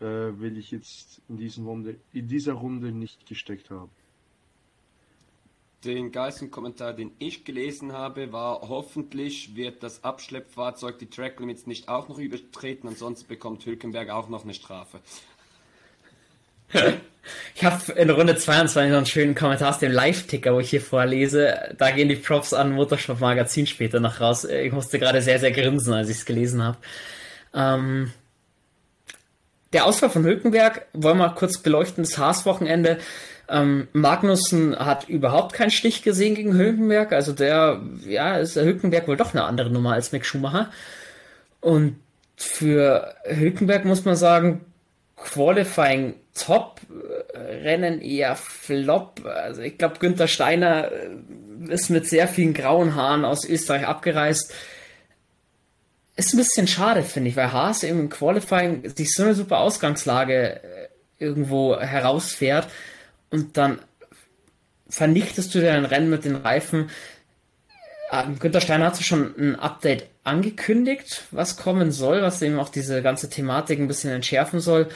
äh, 0.00 0.04
will 0.04 0.58
ich 0.58 0.72
jetzt 0.72 1.22
in, 1.28 1.36
diesen 1.36 1.64
Runde, 1.64 1.96
in 2.12 2.26
dieser 2.26 2.54
Runde 2.54 2.90
nicht 2.90 3.24
gesteckt 3.26 3.70
haben. 3.70 3.90
Den 5.84 6.12
geilsten 6.12 6.52
Kommentar, 6.52 6.92
den 6.92 7.10
ich 7.18 7.44
gelesen 7.44 7.92
habe, 7.92 8.32
war, 8.32 8.60
hoffentlich 8.68 9.56
wird 9.56 9.82
das 9.82 10.04
Abschleppfahrzeug 10.04 10.98
die 10.98 11.10
Tracklimits 11.10 11.66
nicht 11.66 11.88
auch 11.88 12.08
noch 12.08 12.18
übertreten, 12.18 12.88
ansonsten 12.88 13.26
bekommt 13.26 13.66
Hülkenberg 13.66 14.10
auch 14.10 14.28
noch 14.28 14.44
eine 14.44 14.54
Strafe. 14.54 15.00
Ich 17.54 17.64
habe 17.64 17.92
in 17.92 18.10
Runde 18.10 18.34
22 18.34 18.90
noch 18.90 18.96
einen 18.96 19.06
schönen 19.06 19.36
Kommentar 19.36 19.70
aus 19.70 19.78
dem 19.78 19.92
Live-Ticker, 19.92 20.54
wo 20.54 20.58
ich 20.58 20.70
hier 20.70 20.80
vorlese. 20.80 21.76
Da 21.78 21.92
gehen 21.92 22.08
die 22.08 22.16
Props 22.16 22.52
an 22.52 22.72
Motorsport 22.72 23.20
Magazin 23.20 23.68
später 23.68 24.00
noch 24.00 24.20
raus. 24.20 24.44
Ich 24.44 24.72
musste 24.72 24.98
gerade 24.98 25.22
sehr, 25.22 25.38
sehr 25.38 25.52
grinsen, 25.52 25.92
als 25.92 26.08
ich 26.08 26.16
es 26.16 26.24
gelesen 26.24 26.64
habe. 26.64 26.78
Ähm, 27.54 28.12
der 29.72 29.86
Ausfall 29.86 30.10
von 30.10 30.24
Hülkenberg 30.24 30.86
wollen 30.92 31.18
wir 31.18 31.30
kurz 31.30 31.58
beleuchten. 31.58 32.02
Das 32.02 32.18
Haas-Wochenende. 32.18 32.98
Ähm, 33.52 33.88
Magnussen 33.92 34.78
hat 34.78 35.10
überhaupt 35.10 35.52
keinen 35.52 35.70
Stich 35.70 36.02
gesehen 36.02 36.34
gegen 36.34 36.54
Hülkenberg. 36.54 37.12
Also 37.12 37.34
der, 37.34 37.82
ja, 38.06 38.38
ist 38.38 38.56
der 38.56 38.64
Hülkenberg 38.64 39.06
wohl 39.06 39.18
doch 39.18 39.34
eine 39.34 39.44
andere 39.44 39.68
Nummer 39.68 39.92
als 39.92 40.10
Mick 40.10 40.24
Schumacher. 40.24 40.70
Und 41.60 41.96
für 42.34 43.14
Hülkenberg 43.26 43.84
muss 43.84 44.06
man 44.06 44.16
sagen, 44.16 44.64
Qualifying 45.16 46.14
top, 46.34 46.80
Rennen 47.34 48.00
eher 48.00 48.36
flop. 48.36 49.20
Also 49.26 49.60
ich 49.60 49.76
glaube, 49.76 49.98
Günther 49.98 50.28
Steiner 50.28 50.90
äh, 50.90 51.72
ist 51.72 51.90
mit 51.90 52.08
sehr 52.08 52.28
vielen 52.28 52.54
grauen 52.54 52.94
Haaren 52.94 53.26
aus 53.26 53.44
Österreich 53.44 53.86
abgereist. 53.86 54.54
Ist 56.16 56.32
ein 56.32 56.38
bisschen 56.38 56.68
schade, 56.68 57.02
finde 57.02 57.28
ich, 57.28 57.36
weil 57.36 57.52
Haas 57.52 57.82
im 57.82 58.08
Qualifying 58.08 58.88
sich 58.96 59.12
so 59.12 59.24
eine 59.24 59.34
super 59.34 59.58
Ausgangslage 59.58 60.62
äh, 60.62 60.88
irgendwo 61.18 61.78
herausfährt 61.78 62.66
und 63.32 63.56
dann 63.56 63.80
vernichtest 64.88 65.54
du 65.54 65.60
dein 65.60 65.86
Rennen 65.86 66.10
mit 66.10 66.24
den 66.24 66.36
Reifen. 66.36 66.90
Ähm, 68.12 68.38
Günther 68.38 68.60
Steiner 68.60 68.86
hat 68.86 69.02
schon 69.02 69.34
ein 69.38 69.56
Update 69.56 70.04
angekündigt, 70.22 71.24
was 71.30 71.56
kommen 71.56 71.90
soll, 71.90 72.22
was 72.22 72.42
eben 72.42 72.60
auch 72.60 72.68
diese 72.68 73.02
ganze 73.02 73.30
Thematik 73.30 73.80
ein 73.80 73.88
bisschen 73.88 74.10
entschärfen 74.10 74.60
soll. 74.60 74.88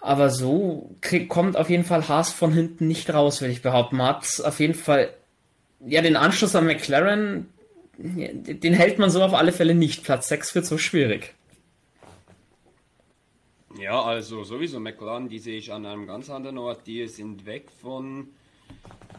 Aber 0.00 0.30
so 0.30 0.96
krieg, 1.00 1.28
kommt 1.28 1.56
auf 1.56 1.70
jeden 1.70 1.84
Fall 1.84 2.08
Haas 2.08 2.32
von 2.32 2.52
hinten 2.52 2.88
nicht 2.88 3.14
raus, 3.14 3.40
würde 3.40 3.52
ich 3.52 3.62
behaupten. 3.62 4.02
Hat 4.02 4.42
auf 4.44 4.58
jeden 4.58 4.74
Fall, 4.74 5.10
ja, 5.86 6.02
den 6.02 6.16
Anschluss 6.16 6.56
an 6.56 6.66
McLaren, 6.66 7.48
den 7.98 8.74
hält 8.74 8.98
man 8.98 9.10
so 9.10 9.22
auf 9.22 9.32
alle 9.32 9.52
Fälle 9.52 9.74
nicht. 9.74 10.02
Platz 10.02 10.28
6 10.28 10.56
wird 10.56 10.66
so 10.66 10.76
schwierig. 10.76 11.35
Ja, 13.78 14.02
also 14.02 14.42
sowieso 14.42 14.80
McLaren, 14.80 15.28
die 15.28 15.38
sehe 15.38 15.58
ich 15.58 15.72
an 15.72 15.84
einem 15.84 16.06
ganz 16.06 16.30
anderen 16.30 16.56
Ort. 16.56 16.86
Die 16.86 17.06
sind 17.08 17.44
weg 17.44 17.70
von 17.70 18.28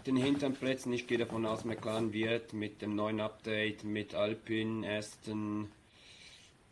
den 0.07 0.15
hinteren 0.15 0.53
Plätzen. 0.53 0.91
Ich 0.93 1.05
gehe 1.05 1.17
davon 1.17 1.45
aus, 1.45 1.63
McLaren 1.63 2.11
wird 2.11 2.53
mit 2.53 2.81
dem 2.81 2.95
neuen 2.95 3.19
Update, 3.19 3.83
mit 3.83 4.15
Alpine, 4.15 4.87
Aston, 4.97 5.69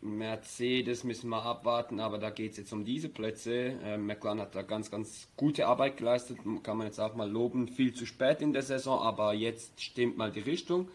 Mercedes 0.01 1.03
müssen 1.03 1.29
wir 1.29 1.43
abwarten, 1.43 1.99
aber 1.99 2.17
da 2.17 2.29
geht 2.29 2.51
es 2.51 2.57
jetzt 2.57 2.73
um 2.73 2.86
diese 2.86 3.09
Plätze. 3.09 3.77
Ähm, 3.83 4.05
McLaren 4.05 4.39
hat 4.39 4.55
da 4.55 4.61
ganz, 4.61 4.89
ganz 4.89 5.27
gute 5.36 5.67
Arbeit 5.67 5.97
geleistet, 5.97 6.38
kann 6.63 6.77
man 6.77 6.88
jetzt 6.88 6.99
auch 6.99 7.15
mal 7.15 7.29
loben. 7.29 7.67
Viel 7.67 7.93
zu 7.93 8.05
spät 8.05 8.41
in 8.41 8.53
der 8.53 8.61
Saison, 8.61 8.99
aber 8.99 9.33
jetzt 9.33 9.81
stimmt 9.81 10.17
mal 10.17 10.31
die 10.31 10.41
Richtung. 10.41 10.89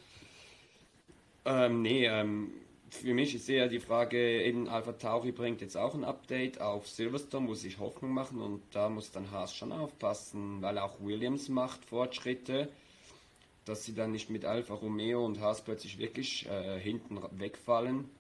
Ähm, 1.45 1.83
nee, 1.83 2.07
ähm, 2.07 2.53
für 2.91 3.15
mich 3.15 3.35
ist 3.35 3.49
eher 3.49 3.69
die 3.69 3.81
Frage, 3.81 4.43
eben 4.43 4.69
Alpha 4.69 4.93
Tauri 4.93 5.33
bringt 5.33 5.61
jetzt 5.61 5.77
auch 5.77 5.95
ein 5.95 6.05
Update 6.05 6.61
auf 6.61 6.89
Silverstone, 6.89 7.49
wo 7.49 7.55
sich 7.55 7.79
Hoffnung 7.79 8.13
machen 8.13 8.41
und 8.41 8.63
da 8.73 8.89
muss 8.89 9.11
dann 9.11 9.31
Haas 9.31 9.55
schon 9.55 9.73
aufpassen, 9.73 10.61
weil 10.61 10.79
auch 10.79 11.01
Williams 11.01 11.49
macht 11.49 11.85
Fortschritte, 11.85 12.69
dass 13.65 13.85
sie 13.85 13.95
dann 13.95 14.13
nicht 14.13 14.31
mit 14.31 14.45
Alfa 14.45 14.75
Romeo 14.75 15.25
und 15.25 15.41
Haas 15.41 15.63
plötzlich 15.63 15.99
wirklich 15.99 16.49
äh, 16.49 16.79
hinten 16.79 17.19
wegfallen. 17.39 18.11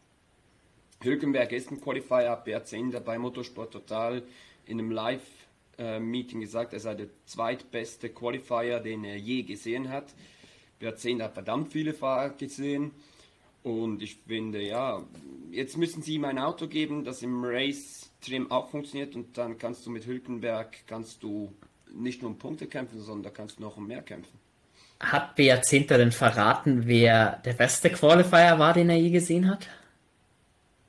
Hülkenberg 1.02 1.52
ist 1.52 1.70
ein 1.70 1.80
Qualifier 1.80 2.30
ab 2.30 2.46
BR10 2.46 2.92
dabei, 2.92 3.18
Motorsport 3.18 3.72
Total 3.72 4.22
in 4.66 4.78
einem 4.78 4.90
Live-Meeting 4.90 6.40
gesagt, 6.40 6.74
er 6.74 6.80
sei 6.80 6.94
der 6.94 7.08
zweitbeste 7.24 8.10
Qualifier, 8.10 8.80
den 8.80 9.04
er 9.04 9.16
je 9.16 9.42
gesehen 9.42 9.88
hat. 9.88 10.14
BR10 10.80 11.22
hat 11.22 11.34
verdammt 11.34 11.72
viele 11.72 11.94
Fahrer 11.94 12.30
gesehen. 12.30 12.92
Und 13.62 14.02
ich 14.02 14.18
finde, 14.26 14.62
ja, 14.62 15.02
jetzt 15.50 15.76
müssen 15.76 16.02
sie 16.02 16.14
ihm 16.14 16.24
ein 16.24 16.38
Auto 16.38 16.66
geben, 16.66 17.04
das 17.04 17.22
im 17.22 17.44
Race-Trim 17.44 18.50
auch 18.50 18.70
funktioniert 18.70 19.14
und 19.14 19.36
dann 19.36 19.58
kannst 19.58 19.84
du 19.84 19.90
mit 19.90 20.06
Hülkenberg, 20.06 20.86
kannst 20.86 21.22
du 21.22 21.52
nicht 21.92 22.22
nur 22.22 22.30
um 22.30 22.38
Punkte 22.38 22.66
kämpfen, 22.66 23.00
sondern 23.00 23.24
da 23.24 23.30
kannst 23.30 23.58
du 23.58 23.62
noch 23.62 23.76
um 23.76 23.86
mehr 23.86 24.02
kämpfen. 24.02 24.38
Hat 25.00 25.36
BR10 25.38 25.86
denn 25.88 26.12
verraten, 26.12 26.86
wer 26.86 27.40
der 27.44 27.54
beste 27.54 27.90
Qualifier 27.90 28.58
war, 28.58 28.74
den 28.74 28.90
er 28.90 28.96
je 28.96 29.10
gesehen 29.10 29.50
hat? 29.50 29.66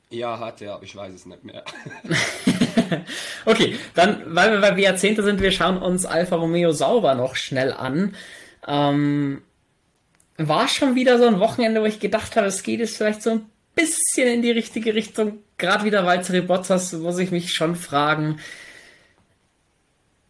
Ja, 0.10 0.38
hat 0.38 0.62
er, 0.62 0.74
aber 0.74 0.84
ich 0.84 0.94
weiß 0.94 1.14
es 1.14 1.26
nicht 1.26 1.46
mehr. 1.46 1.64
okay, 3.46 3.78
dann, 3.96 4.24
weil 4.36 4.52
wir 4.52 4.60
bei 4.60 4.78
Jahrzehnte 4.78 5.24
sind, 5.24 5.40
wir 5.40 5.52
schauen 5.52 5.78
uns 5.78 6.06
Alfa 6.06 6.36
Romeo 6.36 6.74
Sauber 6.74 7.16
noch 7.16 7.38
schnell 7.38 7.72
an. 7.72 8.14
Ähm, 8.68 9.42
war 10.48 10.68
schon 10.68 10.96
wieder 10.96 11.18
so 11.18 11.28
ein 11.28 11.40
Wochenende, 11.40 11.82
wo 11.82 11.86
ich 11.86 12.00
gedacht 12.00 12.36
habe, 12.36 12.48
es 12.48 12.64
geht 12.64 12.80
jetzt 12.80 12.98
vielleicht 12.98 13.22
so 13.22 13.32
ein 13.32 13.46
bisschen 13.76 14.28
in 14.28 14.42
die 14.42 14.52
richtige 14.52 14.94
Richtung. 14.94 15.40
Gerade 15.58 15.86
wieder 15.86 16.06
Valtteri 16.06 16.42
Bottas, 16.42 16.94
muss 16.94 17.20
ich 17.20 17.32
mich 17.32 17.54
schon 17.54 17.76
fragen, 17.76 18.40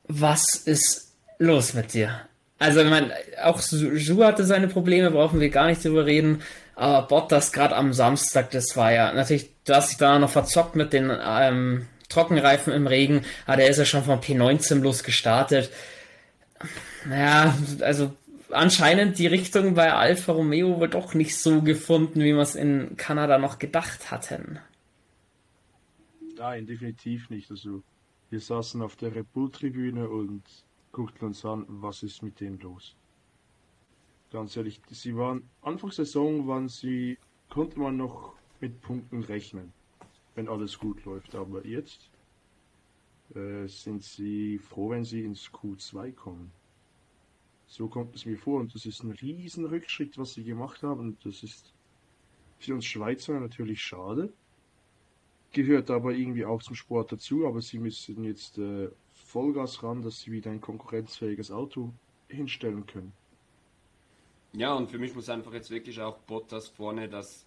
was 0.07 0.55
ist 0.55 1.13
los 1.39 1.73
mit 1.73 1.93
dir? 1.93 2.21
Also, 2.59 2.81
ich 2.81 2.89
meine, 2.89 3.11
auch 3.43 3.59
Ju 3.71 4.23
hatte 4.23 4.45
seine 4.45 4.67
Probleme, 4.67 5.09
brauchen 5.09 5.39
wir 5.39 5.49
gar 5.49 5.67
nicht 5.67 5.83
drüber 5.83 6.05
reden. 6.05 6.43
Aber 6.75 7.07
Bottas 7.07 7.51
gerade 7.51 7.75
am 7.75 7.93
Samstag, 7.93 8.51
das 8.51 8.75
war 8.77 8.91
ja 8.91 9.11
natürlich, 9.13 9.49
du 9.65 9.73
hast 9.73 9.91
dich 9.91 9.97
da 9.97 10.19
noch 10.19 10.29
verzockt 10.29 10.75
mit 10.75 10.93
den 10.93 11.11
ähm, 11.11 11.87
Trockenreifen 12.09 12.73
im 12.73 12.87
Regen, 12.87 13.23
aber 13.45 13.57
der 13.57 13.69
ist 13.69 13.77
ja 13.77 13.85
schon 13.85 14.03
von 14.03 14.19
P19 14.19 14.81
bloß 14.81 15.03
gestartet. 15.03 15.69
Naja, 17.05 17.55
also 17.81 18.13
anscheinend 18.53 19.19
die 19.19 19.27
Richtung 19.27 19.75
bei 19.75 19.93
Alfa 19.93 20.33
Romeo 20.33 20.79
wohl 20.79 20.89
doch 20.89 21.13
nicht 21.13 21.37
so 21.37 21.61
gefunden, 21.61 22.19
wie 22.21 22.33
wir 22.33 22.39
es 22.41 22.55
in 22.55 22.95
Kanada 22.97 23.37
noch 23.37 23.59
gedacht 23.59 24.11
hatten. 24.11 24.59
Nein, 26.37 26.65
definitiv 26.65 27.29
nicht. 27.29 27.51
Also 27.51 27.83
wir 28.29 28.39
saßen 28.39 28.81
auf 28.81 28.95
der 28.95 29.13
Red 29.13 29.31
Bull-Tribüne 29.33 30.09
und 30.09 30.43
guckten 30.91 31.27
uns 31.27 31.45
an, 31.45 31.65
was 31.67 32.03
ist 32.03 32.23
mit 32.23 32.39
denen 32.39 32.59
los. 32.59 32.95
Ganz 34.31 34.55
ehrlich, 34.55 34.81
sie 34.89 35.15
waren 35.15 35.49
Anfangs 35.61 35.97
Saison 35.97 36.47
waren 36.47 36.69
sie, 36.69 37.17
konnte 37.49 37.79
man 37.79 37.97
noch 37.97 38.33
mit 38.61 38.81
Punkten 38.81 39.23
rechnen, 39.23 39.73
wenn 40.35 40.47
alles 40.47 40.79
gut 40.79 41.03
läuft. 41.05 41.35
Aber 41.35 41.65
jetzt 41.65 42.09
äh, 43.35 43.67
sind 43.67 44.03
sie 44.03 44.57
froh, 44.57 44.91
wenn 44.91 45.03
sie 45.03 45.23
ins 45.23 45.51
Q2 45.51 46.13
kommen. 46.13 46.51
So 47.71 47.87
kommt 47.87 48.13
es 48.13 48.25
mir 48.25 48.37
vor 48.37 48.59
und 48.59 48.75
das 48.75 48.85
ist 48.85 49.01
ein 49.01 49.11
riesen 49.11 49.65
Rückschritt, 49.65 50.17
was 50.17 50.33
sie 50.33 50.43
gemacht 50.43 50.83
haben. 50.83 50.99
Und 50.99 51.25
das 51.25 51.41
ist 51.41 51.73
für 52.59 52.73
uns 52.73 52.83
Schweizer 52.83 53.39
natürlich 53.39 53.81
schade. 53.81 54.33
Gehört 55.53 55.89
aber 55.89 56.11
irgendwie 56.11 56.43
auch 56.43 56.61
zum 56.61 56.75
Sport 56.75 57.13
dazu, 57.13 57.47
aber 57.47 57.61
sie 57.61 57.79
müssen 57.79 58.25
jetzt 58.25 58.57
äh, 58.57 58.89
Vollgas 59.13 59.83
ran, 59.83 60.01
dass 60.01 60.19
sie 60.19 60.33
wieder 60.33 60.51
ein 60.51 60.59
konkurrenzfähiges 60.59 61.49
Auto 61.49 61.93
hinstellen 62.27 62.85
können. 62.85 63.13
Ja, 64.51 64.73
und 64.73 64.91
für 64.91 64.99
mich 64.99 65.15
muss 65.15 65.29
einfach 65.29 65.53
jetzt 65.53 65.71
wirklich 65.71 66.01
auch 66.01 66.17
Bottas 66.17 66.67
vorne 66.67 67.07
das 67.07 67.45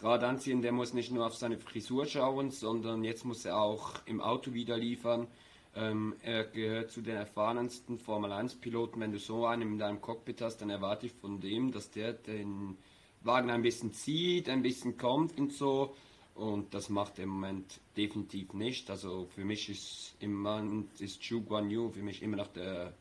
Rad 0.00 0.24
anziehen. 0.24 0.60
Der 0.60 0.72
muss 0.72 0.92
nicht 0.92 1.12
nur 1.12 1.24
auf 1.24 1.36
seine 1.36 1.56
Frisur 1.56 2.06
schauen, 2.06 2.50
sondern 2.50 3.04
jetzt 3.04 3.24
muss 3.24 3.44
er 3.44 3.58
auch 3.58 4.04
im 4.06 4.20
Auto 4.20 4.54
wieder 4.54 4.76
liefern. 4.76 5.28
Ähm, 5.76 6.14
er 6.22 6.44
gehört 6.44 6.90
zu 6.90 7.02
den 7.02 7.16
erfahrensten 7.16 7.98
Formel 7.98 8.32
1-Piloten. 8.32 8.98
Wenn 8.98 9.12
du 9.12 9.18
so 9.18 9.44
einen 9.44 9.72
in 9.72 9.78
deinem 9.78 10.00
Cockpit 10.00 10.40
hast, 10.40 10.58
dann 10.58 10.70
erwarte 10.70 11.06
ich 11.06 11.12
von 11.12 11.38
dem, 11.38 11.70
dass 11.70 11.90
der 11.90 12.14
den 12.14 12.78
Wagen 13.20 13.50
ein 13.50 13.60
bisschen 13.60 13.92
zieht, 13.92 14.48
ein 14.48 14.62
bisschen 14.62 14.96
kommt 14.96 15.38
und 15.38 15.52
so. 15.52 15.94
Und 16.34 16.72
das 16.72 16.88
macht 16.88 17.18
er 17.18 17.24
im 17.24 17.30
Moment 17.30 17.80
definitiv 17.96 18.54
nicht. 18.54 18.88
Also 18.90 19.26
für 19.34 19.44
mich 19.44 19.68
ist 19.68 20.14
im 20.20 20.34
Moment 20.34 20.98
ist 21.00 21.22
Zhu 21.22 21.42
Guan 21.42 21.70
Yu 21.70 21.90
für 21.90 22.02
mich 22.02 22.22
immer 22.22 22.38
noch 22.38 22.48
der 22.48 22.94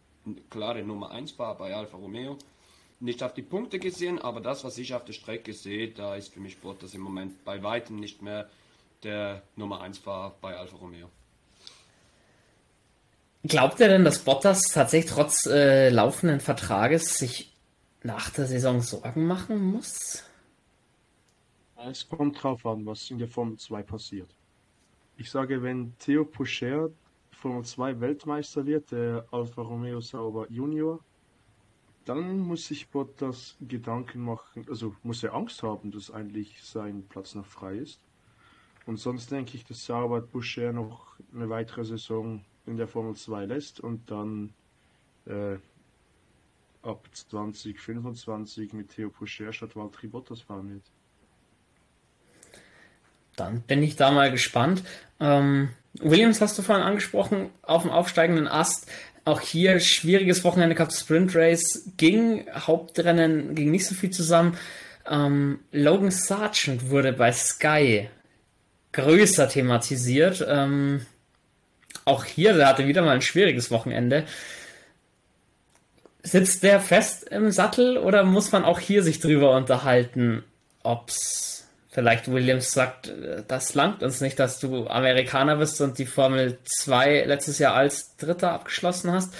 klare 0.49 0.83
Nummer 0.83 1.11
1 1.11 1.31
Fahrer 1.31 1.57
bei 1.57 1.73
Alfa 1.73 1.97
Romeo. 1.97 2.37
Nicht 2.99 3.23
auf 3.23 3.33
die 3.33 3.41
Punkte 3.41 3.79
gesehen, 3.79 4.19
aber 4.19 4.41
das, 4.41 4.63
was 4.63 4.77
ich 4.77 4.93
auf 4.93 5.05
der 5.05 5.13
Strecke 5.13 5.53
sehe, 5.53 5.91
da 5.91 6.15
ist 6.15 6.33
für 6.33 6.39
mich 6.39 6.59
Bottas 6.59 6.93
im 6.93 7.01
Moment 7.01 7.43
bei 7.45 7.61
weitem 7.61 7.97
nicht 7.97 8.21
mehr 8.21 8.49
der 9.03 9.43
Nummer 9.55 9.81
1 9.81 9.99
Fahrer 9.99 10.35
bei 10.41 10.57
Alfa 10.57 10.77
Romeo. 10.77 11.09
Glaubt 13.47 13.79
ihr 13.79 13.89
denn, 13.89 14.03
dass 14.03 14.23
Bottas 14.23 14.61
tatsächlich 14.73 15.11
trotz 15.11 15.45
äh, 15.45 15.89
laufenden 15.89 16.39
Vertrages 16.39 17.19
sich 17.19 17.55
nach 18.01 18.31
der 18.31 18.47
Saison 18.47 18.81
Sorgen 18.81 19.27
machen 19.27 19.63
muss? 19.63 20.23
Es 21.87 22.09
kommt 22.09 22.41
drauf 22.41 22.65
an, 22.65 22.87
was 22.87 23.11
in 23.11 23.19
der 23.19 23.27
Formel 23.27 23.57
2 23.57 23.83
passiert. 23.83 24.29
Ich 25.17 25.29
sage, 25.29 25.61
wenn 25.61 25.95
Theo 25.99 26.25
Pocher 26.25 26.89
Formel 27.33 27.63
2 27.63 27.99
Weltmeister 27.99 28.65
wird, 28.65 28.91
der 28.91 29.27
Alfa 29.29 29.61
Romeo 29.61 30.01
Sauber 30.01 30.47
Junior, 30.49 30.99
dann 32.05 32.39
muss 32.39 32.65
sich 32.65 32.89
Bottas 32.89 33.57
Gedanken 33.61 34.21
machen, 34.21 34.65
also 34.69 34.95
muss 35.03 35.23
er 35.23 35.35
Angst 35.35 35.61
haben, 35.61 35.91
dass 35.91 36.09
eigentlich 36.09 36.63
sein 36.63 37.05
Platz 37.09 37.35
noch 37.35 37.45
frei 37.45 37.75
ist. 37.75 37.99
Und 38.87 38.97
sonst 38.97 39.29
denke 39.29 39.55
ich, 39.55 39.65
dass 39.65 39.85
Sauber 39.85 40.21
Boucher 40.21 40.73
noch 40.73 41.15
eine 41.31 41.47
weitere 41.49 41.85
Saison 41.85 42.43
in 42.65 42.77
der 42.77 42.87
Formel 42.87 43.15
2 43.15 43.45
lässt 43.45 43.79
und 43.79 44.09
dann 44.09 44.53
äh, 45.25 45.57
ab 46.83 47.07
2025 47.11 48.73
mit 48.73 48.89
Theo 48.89 49.09
Pocher 49.09 49.51
statt 49.53 49.75
Valtteri 49.75 50.07
Bottas 50.07 50.41
fahren 50.41 50.69
wird. 50.69 50.83
Dann 53.35 53.61
bin 53.61 53.83
ich 53.83 53.95
da 53.95 54.11
mal 54.11 54.31
gespannt. 54.31 54.83
Ähm, 55.19 55.69
Williams 55.99 56.41
hast 56.41 56.57
du 56.57 56.61
vorhin 56.61 56.85
angesprochen, 56.85 57.49
auf 57.61 57.81
dem 57.81 57.91
aufsteigenden 57.91 58.47
Ast. 58.47 58.89
Auch 59.25 59.41
hier 59.41 59.79
schwieriges 59.79 60.43
Wochenende 60.43 60.75
gehabt. 60.75 60.93
Sprint 60.93 61.35
Race 61.35 61.89
ging, 61.97 62.45
Hauptrennen 62.53 63.55
ging 63.55 63.71
nicht 63.71 63.85
so 63.85 63.95
viel 63.95 64.11
zusammen. 64.11 64.57
Ähm, 65.07 65.59
Logan 65.71 66.11
Sargent 66.11 66.89
wurde 66.89 67.11
bei 67.11 67.31
Sky 67.31 68.09
größer 68.93 69.49
thematisiert. 69.49 70.45
Ähm, 70.47 71.05
auch 72.03 72.25
hier, 72.25 72.53
der 72.53 72.67
hatte 72.67 72.87
wieder 72.87 73.01
mal 73.01 73.15
ein 73.15 73.21
schwieriges 73.21 73.71
Wochenende. 73.71 74.25
Sitzt 76.23 76.63
der 76.63 76.79
fest 76.79 77.23
im 77.29 77.51
Sattel 77.51 77.97
oder 77.97 78.23
muss 78.23 78.51
man 78.51 78.65
auch 78.65 78.79
hier 78.79 79.03
sich 79.03 79.19
drüber 79.19 79.55
unterhalten, 79.55 80.43
ob's 80.83 81.67
vielleicht 81.95 82.29
Williams 82.29 82.71
sagt, 82.71 83.13
das 83.47 83.73
langt 83.73 84.03
uns 84.03 84.19
nicht, 84.19 84.37
dass 84.37 84.59
du 84.59 84.87
Amerikaner 84.87 85.55
bist 85.55 85.79
und 85.79 85.97
die 85.97 86.05
Formel 86.05 86.57
2 86.65 87.23
letztes 87.23 87.57
Jahr 87.57 87.73
als 87.73 88.17
Dritter 88.17 88.51
abgeschlossen 88.51 89.13
hast. 89.13 89.33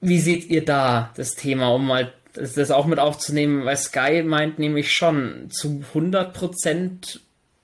Wie 0.00 0.18
seht 0.18 0.46
ihr 0.46 0.64
da 0.64 1.10
das 1.16 1.34
Thema, 1.34 1.68
um 1.74 1.86
mal 1.86 2.10
das 2.34 2.70
auch 2.70 2.86
mit 2.86 2.98
aufzunehmen, 2.98 3.66
weil 3.66 3.76
Sky 3.76 4.22
meint 4.22 4.58
nämlich 4.58 4.92
schon, 4.92 5.50
zu 5.50 5.84
100 5.88 6.32
Prozent 6.32 7.20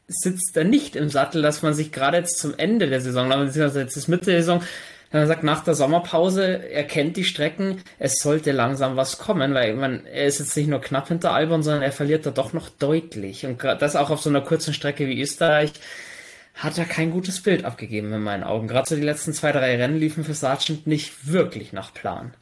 sitzt 0.09 0.56
er 0.56 0.64
nicht 0.64 0.96
im 0.96 1.11
Sattel, 1.11 1.42
dass 1.42 1.62
man 1.62 1.74
sich 1.74 1.92
gerade 1.92 2.16
jetzt 2.16 2.38
zum 2.38 2.54
Ende 2.56 2.88
der 2.88 3.00
Saison, 3.00 3.28
beziehungsweise 3.28 3.80
jetzt 3.80 3.96
ist 3.96 4.09
Mitte 4.09 4.26
der 4.26 4.40
Saison, 4.40 4.62
wenn 5.11 5.20
man 5.20 5.28
sagt, 5.28 5.42
nach 5.42 5.64
der 5.64 5.74
Sommerpause, 5.74 6.68
er 6.70 6.84
kennt 6.84 7.16
die 7.16 7.24
Strecken, 7.24 7.82
es 7.98 8.16
sollte 8.20 8.52
langsam 8.52 8.96
was 8.96 9.18
kommen, 9.18 9.54
weil 9.54 9.74
man, 9.74 10.04
er 10.04 10.26
ist 10.26 10.38
jetzt 10.38 10.56
nicht 10.56 10.68
nur 10.68 10.80
knapp 10.80 11.09
hinter 11.09 11.32
Albon, 11.32 11.62
sondern 11.62 11.82
er 11.82 11.92
verliert 11.92 12.26
da 12.26 12.30
doch 12.30 12.52
noch 12.52 12.68
deutlich. 12.68 13.46
Und 13.46 13.62
das 13.64 13.96
auch 13.96 14.11
auf 14.11 14.20
so 14.20 14.28
einer 14.28 14.42
kurzen 14.42 14.74
Strecke 14.74 15.06
wie 15.06 15.20
Österreich 15.20 15.72
hat 16.54 16.76
er 16.76 16.84
kein 16.84 17.11
gutes 17.11 17.42
Bild 17.42 17.64
abgegeben 17.64 18.12
in 18.12 18.22
meinen 18.22 18.42
Augen. 18.42 18.68
Gerade 18.68 18.88
so 18.88 18.96
die 18.96 19.02
letzten 19.02 19.32
zwei, 19.32 19.52
drei 19.52 19.76
Rennen 19.76 19.98
liefen 19.98 20.24
für 20.24 20.34
Sargent 20.34 20.86
nicht 20.86 21.32
wirklich 21.32 21.72
nach 21.72 21.94
Plan. 21.94 22.34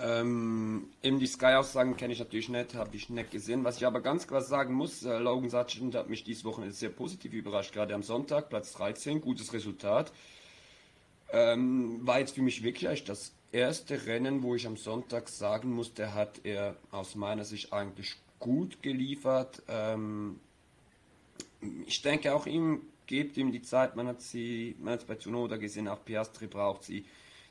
Ähm, 0.00 0.90
eben 1.02 1.18
die 1.18 1.26
Sky-Aussagen 1.26 1.96
kenne 1.96 2.12
ich 2.12 2.20
natürlich 2.20 2.48
nicht, 2.48 2.74
habe 2.74 2.94
ich 2.94 3.10
nicht 3.10 3.32
gesehen. 3.32 3.64
Was 3.64 3.78
ich 3.78 3.86
aber 3.86 4.00
ganz 4.00 4.28
klar 4.28 4.42
sagen 4.42 4.74
muss, 4.74 5.04
äh, 5.04 5.18
Logan 5.18 5.50
Sargent 5.50 5.94
hat 5.96 6.08
mich 6.08 6.22
diese 6.22 6.44
Woche 6.44 6.70
sehr 6.70 6.90
positiv 6.90 7.32
überrascht, 7.32 7.72
gerade 7.72 7.94
am 7.94 8.04
Sonntag, 8.04 8.48
Platz 8.48 8.72
13, 8.74 9.20
gutes 9.20 9.52
Resultat. 9.52 10.12
Ähm, 11.32 12.06
war 12.06 12.20
jetzt 12.20 12.36
für 12.36 12.42
mich 12.42 12.62
wirklich 12.62 13.04
das 13.04 13.32
erste 13.50 14.06
Rennen, 14.06 14.42
wo 14.42 14.54
ich 14.54 14.66
am 14.66 14.76
Sonntag 14.76 15.28
sagen 15.28 15.72
muss, 15.72 15.94
der 15.94 16.14
hat 16.14 16.40
er 16.44 16.76
aus 16.92 17.16
meiner 17.16 17.44
Sicht 17.44 17.72
eigentlich 17.72 18.16
gut 18.38 18.82
geliefert. 18.82 19.62
Ähm, 19.68 20.38
ich 21.86 22.02
denke 22.02 22.34
auch 22.34 22.46
ihm, 22.46 22.82
gebt 23.06 23.36
ihm 23.36 23.50
die 23.50 23.62
Zeit, 23.62 23.96
man 23.96 24.06
hat 24.06 24.20
sie, 24.20 24.76
man 24.78 24.92
hat 24.92 25.00
es 25.00 25.06
bei 25.06 25.16
Tsunoda 25.16 25.56
gesehen, 25.56 25.88
auch 25.88 26.04
Piastri 26.04 26.46
braucht 26.46 26.84
sie, 26.84 27.04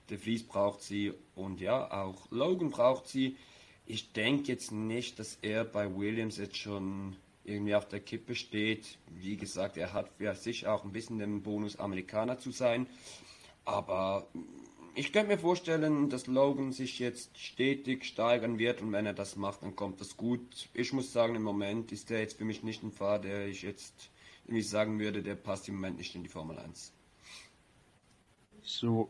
De 0.09 0.17
Vries 0.17 0.43
braucht 0.43 0.81
sie 0.81 1.13
und 1.35 1.59
ja, 1.59 1.91
auch 1.91 2.31
Logan 2.31 2.69
braucht 2.69 3.07
sie. 3.07 3.37
Ich 3.85 4.13
denke 4.13 4.51
jetzt 4.51 4.71
nicht, 4.71 5.19
dass 5.19 5.37
er 5.41 5.63
bei 5.63 5.95
Williams 5.95 6.37
jetzt 6.37 6.57
schon 6.57 7.15
irgendwie 7.43 7.75
auf 7.75 7.87
der 7.87 8.01
Kippe 8.01 8.35
steht. 8.35 8.97
Wie 9.09 9.37
gesagt, 9.37 9.77
er 9.77 9.93
hat 9.93 10.11
für 10.17 10.35
sich 10.35 10.67
auch 10.67 10.83
ein 10.83 10.91
bisschen 10.91 11.19
den 11.19 11.41
Bonus, 11.41 11.77
Amerikaner 11.77 12.37
zu 12.37 12.51
sein. 12.51 12.87
Aber 13.63 14.27
ich 14.95 15.13
könnte 15.13 15.31
mir 15.31 15.37
vorstellen, 15.37 16.09
dass 16.09 16.27
Logan 16.27 16.71
sich 16.71 16.99
jetzt 16.99 17.37
stetig 17.37 18.03
steigern 18.05 18.57
wird 18.57 18.81
und 18.81 18.91
wenn 18.91 19.05
er 19.05 19.13
das 19.13 19.35
macht, 19.35 19.61
dann 19.61 19.75
kommt 19.75 20.01
das 20.01 20.17
gut. 20.17 20.69
Ich 20.73 20.91
muss 20.91 21.13
sagen, 21.13 21.35
im 21.35 21.43
Moment 21.43 21.91
ist 21.91 22.09
er 22.11 22.19
jetzt 22.19 22.37
für 22.37 22.45
mich 22.45 22.63
nicht 22.63 22.83
ein 22.83 22.91
Fahrer, 22.91 23.19
der 23.19 23.47
ich 23.47 23.61
jetzt 23.61 24.09
irgendwie 24.45 24.63
sagen 24.63 24.99
würde, 24.99 25.21
der 25.21 25.35
passt 25.35 25.67
im 25.67 25.75
Moment 25.75 25.97
nicht 25.97 26.15
in 26.15 26.23
die 26.23 26.29
Formel 26.29 26.57
1. 26.57 26.91
So, 28.63 29.09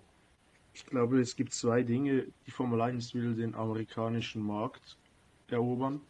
ich 0.77 0.85
glaube, 0.85 1.19
es 1.19 1.35
gibt 1.35 1.53
zwei 1.53 1.81
Dinge. 1.81 2.27
Die 2.45 2.51
Formel 2.51 2.79
1 2.81 3.15
will 3.15 3.33
den 3.33 3.55
amerikanischen 3.55 4.43
Markt 4.43 4.95
erobern. 5.47 6.01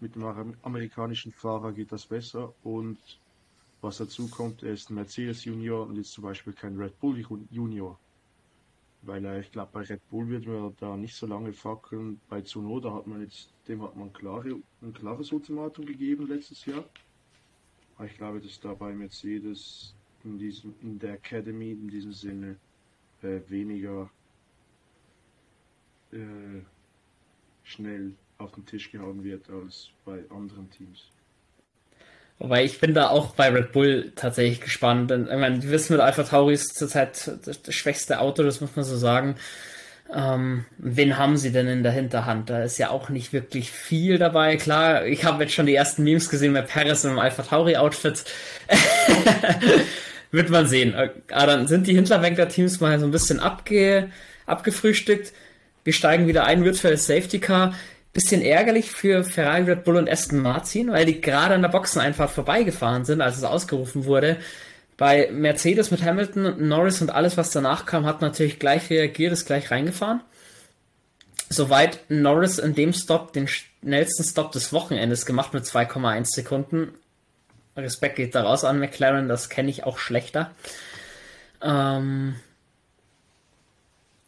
Mit 0.00 0.14
dem 0.14 0.24
amerikanischen 0.62 1.30
Fahrer 1.30 1.72
geht 1.72 1.92
das 1.92 2.06
besser 2.06 2.54
und 2.62 2.98
was 3.82 3.98
dazu 3.98 4.28
kommt, 4.28 4.62
er 4.62 4.72
ist 4.72 4.88
ein 4.88 4.94
Mercedes 4.94 5.44
Junior 5.44 5.86
und 5.86 5.98
ist 5.98 6.12
zum 6.12 6.24
Beispiel 6.24 6.54
kein 6.54 6.76
Red 6.78 6.98
Bull 7.00 7.22
Junior. 7.50 7.98
Weil 9.02 9.24
er, 9.26 9.40
ich 9.40 9.52
glaube, 9.52 9.70
bei 9.72 9.82
Red 9.82 10.08
Bull 10.08 10.26
wird 10.28 10.46
man 10.46 10.74
da 10.80 10.96
nicht 10.96 11.14
so 11.14 11.26
lange 11.26 11.52
fackeln. 11.52 12.18
Bei 12.30 12.40
Tsunoda 12.40 12.94
hat 12.94 13.06
man 13.06 13.20
jetzt, 13.20 13.50
dem 13.68 13.82
hat 13.82 13.94
man 13.94 14.12
klare, 14.12 14.56
ein 14.80 14.94
klares 14.94 15.32
Ultimatum 15.32 15.84
gegeben 15.84 16.28
letztes 16.28 16.64
Jahr. 16.64 16.84
Aber 17.96 18.06
ich 18.06 18.16
glaube, 18.16 18.40
dass 18.40 18.58
da 18.58 18.72
bei 18.72 18.94
Mercedes 18.94 19.94
in 20.24 20.38
diesem, 20.38 20.74
in 20.80 20.98
der 20.98 21.14
Academy 21.14 21.72
in 21.72 21.88
diesem 21.88 22.12
Sinne 22.12 22.56
äh, 23.22 23.40
weniger 23.48 24.10
äh, 26.12 26.18
schnell 27.64 28.12
auf 28.38 28.52
den 28.52 28.66
Tisch 28.66 28.90
gehauen 28.90 29.22
wird 29.24 29.48
als 29.50 29.90
bei 30.04 30.20
anderen 30.30 30.70
Teams. 30.70 31.10
Wobei 32.38 32.64
ich 32.64 32.80
bin 32.80 32.92
da 32.92 33.08
auch 33.08 33.34
bei 33.34 33.50
Red 33.50 33.72
Bull 33.72 34.12
tatsächlich 34.16 34.60
gespannt. 34.60 35.10
Denn, 35.10 35.28
ich 35.30 35.38
meine, 35.38 35.62
wir 35.62 35.70
wissen 35.70 35.92
mit 35.92 36.02
Alpha 36.02 36.24
Tauri 36.24 36.54
ist 36.54 36.76
zurzeit 36.76 37.30
das, 37.44 37.62
das 37.62 37.74
schwächste 37.74 38.18
Auto, 38.18 38.42
das 38.42 38.60
muss 38.60 38.74
man 38.74 38.84
so 38.84 38.96
sagen. 38.96 39.36
Ähm, 40.12 40.66
wen 40.76 41.16
haben 41.16 41.36
sie 41.36 41.52
denn 41.52 41.68
in 41.68 41.82
der 41.82 41.92
Hinterhand? 41.92 42.50
Da 42.50 42.64
ist 42.64 42.78
ja 42.78 42.90
auch 42.90 43.08
nicht 43.08 43.32
wirklich 43.32 43.70
viel 43.70 44.18
dabei. 44.18 44.56
Klar, 44.56 45.06
ich 45.06 45.24
habe 45.24 45.44
jetzt 45.44 45.54
schon 45.54 45.66
die 45.66 45.74
ersten 45.74 46.02
Memes 46.02 46.28
gesehen 46.28 46.52
mit 46.52 46.66
Paris 46.66 47.06
einem 47.06 47.18
Alpha 47.18 47.42
Tauri 47.44 47.76
Outfit. 47.76 48.24
Wird 50.32 50.48
man 50.48 50.66
sehen. 50.66 50.94
Aber 50.94 51.12
ah, 51.30 51.46
dann 51.46 51.68
sind 51.68 51.86
die 51.86 51.94
Hinterwänkler-Teams 51.94 52.80
mal 52.80 52.98
so 52.98 53.04
ein 53.04 53.12
bisschen 53.12 53.38
abge, 53.38 54.10
abgefrühstückt. 54.46 55.32
Wir 55.84 55.92
steigen 55.92 56.26
wieder 56.26 56.44
ein, 56.44 56.64
virtuelles 56.64 57.06
Safety 57.06 57.38
Car. 57.38 57.74
Bisschen 58.14 58.42
ärgerlich 58.42 58.90
für 58.90 59.24
Ferrari, 59.24 59.62
Red 59.62 59.84
Bull 59.84 59.96
und 59.96 60.10
Aston 60.10 60.40
Martin, 60.40 60.90
weil 60.90 61.06
die 61.06 61.20
gerade 61.20 61.54
an 61.54 61.62
der 61.62 61.68
Boxeneinfahrt 61.68 62.30
vorbeigefahren 62.30 63.04
sind, 63.04 63.20
als 63.20 63.36
es 63.36 63.44
ausgerufen 63.44 64.04
wurde. 64.06 64.38
Bei 64.96 65.30
Mercedes 65.30 65.90
mit 65.90 66.02
Hamilton, 66.02 66.68
Norris 66.68 67.00
und 67.00 67.10
alles, 67.10 67.36
was 67.36 67.50
danach 67.50 67.86
kam, 67.86 68.06
hat 68.06 68.20
natürlich 68.20 68.58
gleich 68.58 68.90
reagiert, 68.90 69.32
ist 69.32 69.46
gleich 69.46 69.70
reingefahren. 69.70 70.20
Soweit 71.48 72.00
Norris 72.08 72.58
in 72.58 72.74
dem 72.74 72.92
Stop 72.92 73.32
den 73.34 73.48
schnellsten 73.48 74.24
Stop 74.24 74.52
des 74.52 74.72
Wochenendes 74.72 75.26
gemacht 75.26 75.52
mit 75.52 75.64
2,1 75.64 76.26
Sekunden. 76.26 76.94
Respekt 77.76 78.16
geht 78.16 78.34
daraus 78.34 78.64
an 78.64 78.78
McLaren, 78.78 79.28
das 79.28 79.48
kenne 79.48 79.70
ich 79.70 79.84
auch 79.84 79.98
schlechter. 79.98 80.50
Ähm, 81.62 82.36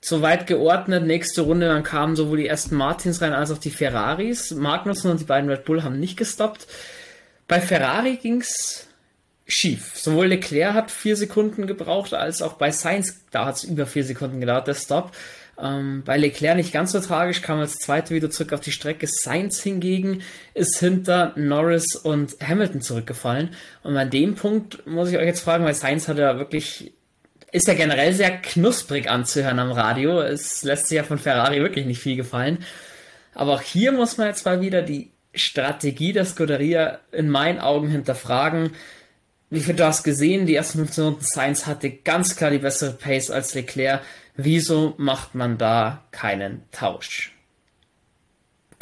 soweit 0.01 0.47
geordnet. 0.47 1.05
Nächste 1.05 1.43
Runde, 1.43 1.69
dann 1.69 1.83
kamen 1.83 2.17
sowohl 2.17 2.39
die 2.39 2.47
ersten 2.47 2.77
Martins 2.77 3.21
rein 3.21 3.33
als 3.33 3.51
auch 3.51 3.59
die 3.59 3.71
Ferraris. 3.71 4.51
Magnussen 4.53 5.11
und 5.11 5.21
die 5.21 5.25
beiden 5.25 5.51
Red 5.51 5.65
Bull 5.65 5.83
haben 5.83 5.99
nicht 5.99 6.17
gestoppt. 6.17 6.67
Bei 7.49 7.61
Ferrari 7.61 8.17
ging's 8.17 8.87
schief. 9.47 9.97
Sowohl 9.97 10.29
Leclerc 10.29 10.75
hat 10.75 10.91
vier 10.91 11.17
Sekunden 11.17 11.67
gebraucht, 11.67 12.15
als 12.15 12.43
auch 12.43 12.55
bei 12.55 12.71
Sainz, 12.71 13.21
da 13.31 13.47
hat 13.47 13.57
es 13.57 13.65
über 13.65 13.87
vier 13.87 14.05
Sekunden 14.05 14.41
gedauert, 14.41 14.67
der 14.67 14.75
Stop. 14.75 15.13
Ähm, 15.61 16.03
bei 16.05 16.17
Leclerc 16.17 16.57
nicht 16.57 16.73
ganz 16.73 16.93
so 16.93 17.01
tragisch, 17.01 17.43
kam 17.43 17.61
als 17.61 17.77
Zweiter 17.77 18.15
wieder 18.15 18.31
zurück 18.31 18.53
auf 18.53 18.61
die 18.61 18.73
Strecke. 18.73 19.07
Sainz 19.09 19.63
hingegen 19.63 20.23
ist 20.55 20.79
hinter 20.79 21.33
Norris 21.37 21.95
und 21.97 22.37
Hamilton 22.43 22.81
zurückgefallen. 22.81 23.51
Und 23.83 23.97
an 23.97 24.11
dem 24.11 24.35
Punkt 24.35 24.87
muss 24.87 25.11
ich 25.11 25.19
euch 25.19 25.27
jetzt 25.27 25.43
fragen, 25.43 25.65
weil 25.65 25.75
Sainz 25.75 26.09
hat 26.09 26.19
ja 26.19 26.39
wirklich 26.39 26.93
ist 27.55 27.69
ja 27.69 27.75
generell 27.75 28.13
sehr 28.13 28.37
knusprig 28.39 29.09
anzuhören 29.09 29.61
am 29.61 29.71
Radio. 29.71 30.21
Es 30.21 30.65
lässt 30.65 30.89
sich 30.89 30.97
ja 30.97 31.05
von 31.05 31.19
Ferrari 31.19 31.61
wirklich 31.61 31.87
nicht 31.87 32.01
viel 32.01 32.17
gefallen. 32.17 32.59
Aber 33.33 33.53
auch 33.55 33.61
hier 33.61 33.93
muss 33.93 34.17
man 34.17 34.27
jetzt 34.27 34.45
mal 34.45 34.61
wieder 34.61 34.83
die 34.83 35.13
Strategie 35.35 36.13
der 36.13 36.25
Scuderia 36.25 36.99
in 37.13 37.31
meinen 37.31 37.61
Augen 37.61 37.89
hinterfragen. 37.89 38.71
Wie 39.51 39.61
viel 39.61 39.77
du 39.77 39.87
hast 39.87 40.03
gesehen, 40.03 40.47
die 40.47 40.57
ersten 40.57 40.79
15 40.79 41.05
Runden 41.05 41.25
Sainz 41.25 41.67
hatte 41.67 41.91
ganz 41.91 42.35
klar 42.35 42.51
die 42.51 42.59
bessere 42.59 42.93
Pace 42.93 43.31
als 43.31 43.55
Leclerc. 43.55 44.01
Wieso 44.37 44.95
macht 44.99 45.35
man 45.35 45.59
da 45.59 46.05
keinen 46.11 46.63
Tausch? 46.73 47.35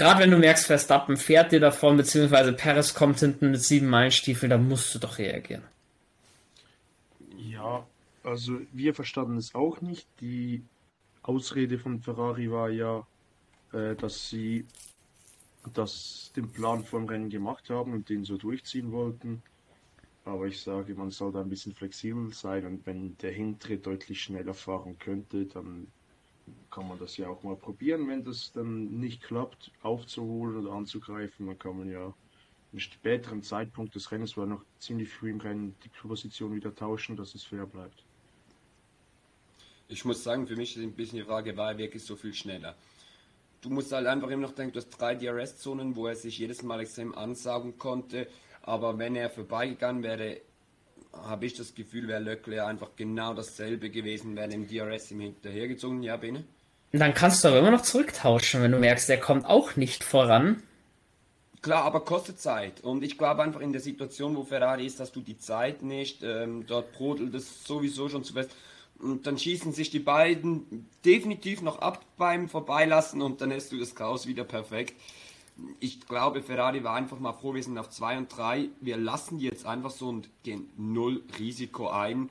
gerade 0.03 0.21
wenn 0.21 0.31
du 0.31 0.39
merkst, 0.39 0.67
Verstappen 0.67 1.17
fährt 1.17 1.53
dir 1.53 1.61
davon, 1.61 1.97
beziehungsweise 1.97 2.53
Perez 2.53 2.95
kommt 2.95 3.21
hinten 3.21 3.53
mit 3.53 3.63
sieben 3.63 3.89
Meilenstiefeln, 3.89 4.51
da 4.51 4.59
musst 4.59 4.95
du 4.95 4.99
doch 4.99 5.19
reagieren. 5.19 5.63
Ja, 7.37 7.87
also 8.25 8.61
wir 8.73 8.95
verstanden 8.95 9.37
es 9.37 9.55
auch 9.55 9.81
nicht. 9.81 10.07
Die 10.21 10.63
Ausrede 11.23 11.79
von 11.79 12.01
Ferrari 12.01 12.51
war 12.51 12.69
ja, 12.69 13.07
äh, 13.73 13.95
dass 13.95 14.29
sie 14.29 14.67
das 15.73 16.33
den 16.35 16.51
Plan 16.51 16.85
vom 16.85 17.07
Rennen 17.07 17.31
gemacht 17.31 17.71
haben 17.71 17.93
und 17.93 18.09
den 18.09 18.25
so 18.25 18.37
durchziehen 18.37 18.91
wollten. 18.91 19.43
Aber 20.25 20.47
ich 20.47 20.61
sage, 20.61 20.95
man 20.95 21.11
soll 21.11 21.33
da 21.33 21.41
ein 21.41 21.49
bisschen 21.49 21.75
flexibel 21.75 22.33
sein 22.33 22.65
und 22.65 22.87
wenn 22.87 23.17
der 23.19 23.33
hintere 23.33 23.79
deutlich 23.79 24.23
schneller 24.23 24.55
fahren 24.55 24.99
könnte, 24.99 25.47
dann 25.47 25.89
kann 26.71 26.89
man 26.89 26.99
das 26.99 27.17
ja 27.17 27.29
auch 27.29 27.43
mal 27.43 27.57
probieren. 27.57 28.09
Wenn 28.09 28.25
das 28.25 28.53
dann 28.53 28.99
nicht 29.01 29.23
klappt, 29.23 29.73
aufzuholen 29.83 30.57
oder 30.57 30.73
anzugreifen, 30.73 31.47
dann 31.47 31.59
kann 31.59 31.79
man 31.79 31.91
ja 31.91 32.15
im 32.73 32.79
späteren 32.79 33.43
Zeitpunkt 33.43 33.95
des 33.95 34.11
Rennens, 34.11 34.37
war 34.37 34.47
noch 34.47 34.65
ziemlich 34.79 35.11
früh 35.11 35.31
im 35.31 35.41
Rennen, 35.41 35.75
die 35.85 35.89
Position 35.89 36.55
wieder 36.55 36.75
tauschen, 36.75 37.17
dass 37.17 37.35
es 37.35 37.45
fair 37.45 37.67
bleibt. 37.67 38.05
Ich 39.89 40.05
muss 40.05 40.25
sagen, 40.25 40.47
für 40.47 40.57
mich 40.57 40.77
ist 40.77 40.83
ein 40.83 40.93
bisschen 40.93 41.19
die 41.19 41.25
Frage, 41.25 41.55
war 41.57 41.73
er 41.73 41.79
wirklich 41.79 42.03
so 42.03 42.17
viel 42.17 42.33
schneller? 42.33 42.75
Du 43.61 43.69
musst 43.69 43.93
halt 43.93 44.07
einfach 44.07 44.31
immer 44.31 44.43
noch 44.43 44.55
denken, 44.55 44.73
du 44.73 44.79
hast 44.79 44.89
drei 44.89 45.15
DRS-Zonen, 45.15 45.95
wo 45.95 46.07
er 46.07 46.17
sich 46.17 46.39
jedes 46.39 46.63
Mal 46.63 46.81
extrem 46.81 47.15
ansaugen 47.15 47.77
konnte. 47.79 48.27
Aber 48.63 48.99
wenn 48.99 49.17
er 49.17 49.31
vorbeigegangen 49.31 50.03
wäre, 50.03 50.41
habe 51.13 51.47
ich 51.47 51.55
das 51.55 51.75
Gefühl, 51.75 52.09
wäre 52.09 52.21
Leclerc 52.21 52.67
einfach 52.67 52.91
genau 52.97 53.35
dasselbe 53.35 53.91
gewesen, 53.91 54.37
wäre 54.37 54.49
dem 54.49 54.67
DRS 54.67 55.11
ihm 55.11 55.21
hinterhergezogen. 55.21 56.03
Ja, 56.03 56.17
Bene? 56.17 56.45
Dann 56.93 57.15
kannst 57.15 57.43
du 57.43 57.49
aber 57.49 57.59
immer 57.59 57.71
noch 57.71 57.83
zurücktauschen, 57.83 58.63
wenn 58.63 58.73
du 58.73 58.79
merkst, 58.79 59.09
der 59.09 59.19
kommt 59.19 59.47
auch 59.47 59.77
nicht 59.77 60.05
voran. 60.05 60.63
Klar, 61.63 61.85
aber 61.85 62.01
kostet 62.01 62.41
Zeit. 62.41 62.81
Und 62.83 63.03
ich 63.03 63.17
glaube 63.17 63.43
einfach 63.43 63.61
in 63.61 63.73
der 63.73 63.81
Situation, 63.81 64.37
wo 64.37 64.43
Ferrari 64.43 64.85
ist, 64.85 65.01
hast 65.01 65.15
du 65.15 65.21
die 65.21 65.39
Zeit 65.39 65.83
nicht. 65.83 66.23
Ähm, 66.23 66.67
dort 66.67 66.93
brodelt 66.93 67.35
es 67.35 67.65
sowieso 67.65 68.09
schon 68.09 68.25
zu 68.25 68.33
fest. 68.33 68.51
Und 68.99 69.27
dann 69.27 69.39
schießen 69.39 69.73
sich 69.73 69.91
die 69.91 70.01
beiden 70.01 70.89
definitiv 71.05 71.63
noch 71.63 71.79
ab 71.79 72.05
beim 72.19 72.49
Vorbeilassen 72.49 73.23
und 73.23 73.41
dann 73.41 73.53
hast 73.53 73.73
du 73.73 73.79
das 73.79 73.95
Chaos 73.95 74.27
wieder 74.27 74.45
perfekt 74.45 74.95
ich 75.81 76.01
glaube, 76.07 76.43
Ferrari 76.43 76.83
war 76.83 76.95
einfach 76.95 77.19
mal 77.19 77.33
froh, 77.33 77.55
wir 77.55 77.63
sind 77.63 77.79
auf 77.79 77.91
2 77.91 78.19
und 78.19 78.37
3. 78.37 78.69
Wir 78.81 78.97
lassen 78.97 79.39
jetzt 79.39 79.67
einfach 79.67 79.91
so 79.91 80.09
und 80.09 80.29
gehen 80.43 80.71
null 80.77 81.23
Risiko 81.39 81.89
ein 81.89 82.31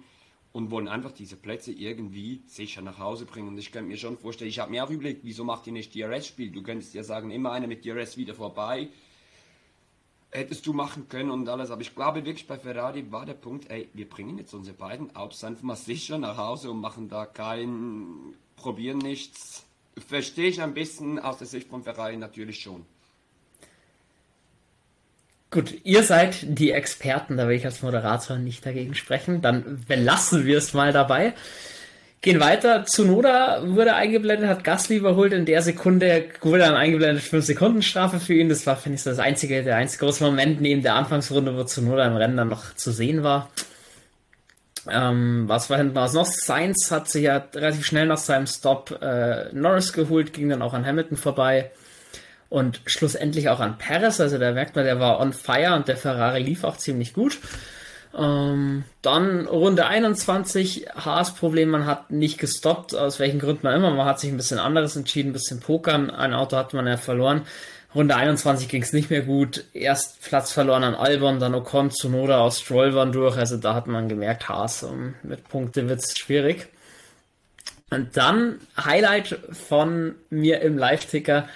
und 0.54 0.72
wollen 0.72 0.88
einfach 0.88 1.12
diese 1.12 1.38
Plätze 1.38 1.72
irgendwie 1.72 2.42
sicher 2.48 2.82
nach 2.82 2.98
Hause 2.98 3.26
bringen. 3.26 3.50
Und 3.50 3.58
ich 3.58 3.72
könnte 3.72 3.90
mir 3.90 3.98
schon 3.98 4.18
vorstellen, 4.18 4.50
ich 4.50 4.60
habe 4.60 4.72
mir 4.72 4.84
auch 4.84 4.90
überlegt, 4.90 5.22
wieso 5.24 5.44
macht 5.44 5.68
ihr 5.68 5.74
nicht 5.74 5.96
DRS-Spiel? 5.96 6.52
Du 6.52 6.62
könntest 6.62 6.94
ja 6.94 7.04
sagen, 7.04 7.32
immer 7.32 7.52
einer 7.52 7.68
mit 7.68 7.86
DRS 7.86 8.18
wieder 8.18 8.34
vorbei. 8.34 8.90
Hättest 10.32 10.66
du 10.66 10.74
machen 10.74 11.08
können 11.08 11.30
und 11.30 11.48
alles. 11.48 11.72
Aber 11.72 11.82
ich 11.82 11.94
glaube 11.94 12.26
wirklich, 12.26 12.48
bei 12.48 12.58
Ferrari 12.58 13.12
war 13.12 13.26
der 13.26 13.34
Punkt, 13.34 13.70
ey, 13.70 13.90
wir 13.94 14.10
bringen 14.10 14.38
jetzt 14.38 14.54
unsere 14.54 14.76
beiden 14.76 15.16
Autos 15.16 15.44
einfach 15.44 15.64
mal 15.64 15.76
sicher 15.76 16.18
nach 16.18 16.38
Hause 16.38 16.72
und 16.72 16.80
machen 16.80 17.08
da 17.08 17.26
kein, 17.26 18.34
probieren 18.56 18.98
nichts. 18.98 19.66
Verstehe 20.08 20.48
ich 20.48 20.62
ein 20.62 20.74
bisschen 20.74 21.20
aus 21.20 21.38
der 21.38 21.48
Sicht 21.48 21.68
von 21.70 21.84
Ferrari 21.84 22.18
natürlich 22.18 22.62
schon. 22.62 22.86
Gut, 25.52 25.74
ihr 25.84 26.04
seid 26.04 26.38
die 26.44 26.72
Experten, 26.72 27.36
da 27.36 27.46
will 27.46 27.58
ich 27.58 27.66
als 27.66 27.82
Moderator 27.82 28.38
nicht 28.38 28.66
dagegen 28.66 28.96
sprechen. 28.96 29.42
Dann 29.42 29.84
belassen 29.86 30.46
wir 30.46 30.58
es 30.58 30.74
mal 30.74 30.94
dabei. 30.94 31.34
Gehen 32.22 32.40
weiter. 32.40 32.86
Zunoda 32.86 33.62
wurde 33.66 33.94
eingeblendet, 33.94 34.48
hat 34.48 34.64
Gasly 34.64 34.96
überholt. 34.96 35.34
In 35.34 35.46
der 35.46 35.62
Sekunde 35.62 36.26
wurde 36.40 36.60
dann 36.60 36.76
eingeblendet 36.76 37.22
5 37.22 37.46
Sekunden 37.46 37.82
Strafe 37.82 38.22
für 38.22 38.34
ihn. 38.34 38.48
Das 38.48 38.66
war, 38.66 38.78
finde 38.78 38.96
ich, 38.96 39.04
das 39.04 39.20
einzige, 39.20 39.62
der 39.62 39.76
einzige 39.76 40.06
große 40.06 40.24
Moment 40.24 40.62
neben 40.62 40.84
der 40.84 40.96
Anfangsrunde, 40.96 41.54
wo 41.58 41.66
Zunoda 41.66 42.06
im 42.06 42.16
Rennen 42.16 42.38
dann 42.38 42.48
noch 42.48 42.74
zu 42.76 42.94
sehen 42.94 43.24
war. 43.24 43.50
Ähm, 44.90 45.50
was 45.50 45.70
war 45.70 45.78
hinten 45.78 45.98
raus 45.98 46.14
noch? 46.14 46.28
Sainz 46.28 46.92
hat 46.92 47.10
sich 47.10 47.24
ja 47.24 47.44
relativ 47.54 47.86
schnell 47.86 48.06
nach 48.06 48.18
seinem 48.18 48.48
Stop 48.48 49.02
äh, 49.02 49.52
Norris 49.52 49.92
geholt, 49.92 50.32
ging 50.32 50.48
dann 50.48 50.62
auch 50.62 50.74
an 50.74 50.86
Hamilton 50.86 51.18
vorbei 51.18 51.72
und 52.52 52.82
schlussendlich 52.86 53.48
auch 53.48 53.62
an 53.62 53.78
Perez. 53.78 54.20
Also 54.20 54.38
da 54.38 54.52
merkt 54.52 54.76
man, 54.76 54.84
der 54.84 55.00
war 55.00 55.22
on 55.22 55.32
fire 55.32 55.74
und 55.74 55.88
der 55.88 55.96
Ferrari 55.96 56.44
lief 56.44 56.66
auch 56.66 56.76
ziemlich 56.76 57.14
gut. 57.14 57.40
Ähm, 58.14 58.84
dann 59.02 59.48
Runde 59.48 59.86
21, 59.86 60.88
Haas-Problem, 60.94 61.70
man 61.70 61.86
hat 61.86 62.12
nicht 62.12 62.40
gestoppt, 62.40 62.94
aus 62.94 63.20
welchen 63.20 63.40
Gründen 63.40 63.62
man 63.64 63.76
immer. 63.76 63.90
Man 63.92 64.06
hat 64.06 64.20
sich 64.20 64.30
ein 64.30 64.36
bisschen 64.36 64.60
anderes 64.60 64.98
entschieden, 64.98 65.30
ein 65.30 65.34
bisschen 65.34 65.62
pokern. 65.62 66.10
Ein 66.10 66.34
Auto 66.34 66.58
hat 66.58 66.74
man 66.74 66.86
ja 66.88 66.98
verloren. 66.98 67.44
Runde 67.96 68.18
21 68.18 68.68
ging 68.68 68.82
es 68.82 68.92
nicht 68.92 69.10
mehr 69.10 69.22
gut. 69.22 69.64
Erst 69.72 70.22
Platz 70.22 70.52
verloren 70.52 70.84
an 70.84 70.96
Albon, 70.96 71.40
dann 71.40 71.56
Ocon, 71.56 71.90
Zunoda 71.90 72.42
aus 72.42 72.60
Stroll 72.60 72.94
waren 72.94 73.14
durch. 73.14 73.38
Also 73.38 73.56
da 73.56 73.76
hat 73.76 73.88
man 73.88 74.10
gemerkt, 74.10 74.50
Haas 74.50 74.84
um, 74.84 74.92
ähm, 74.92 75.16
mit 75.24 75.48
Punkte 75.48 75.88
wird's 75.88 76.20
schwierig. 76.20 76.68
Und 77.90 78.18
dann 78.18 78.60
Highlight 78.78 79.40
von 79.52 80.16
mir 80.30 80.60
im 80.62 80.78
Live-Ticker 80.78 81.48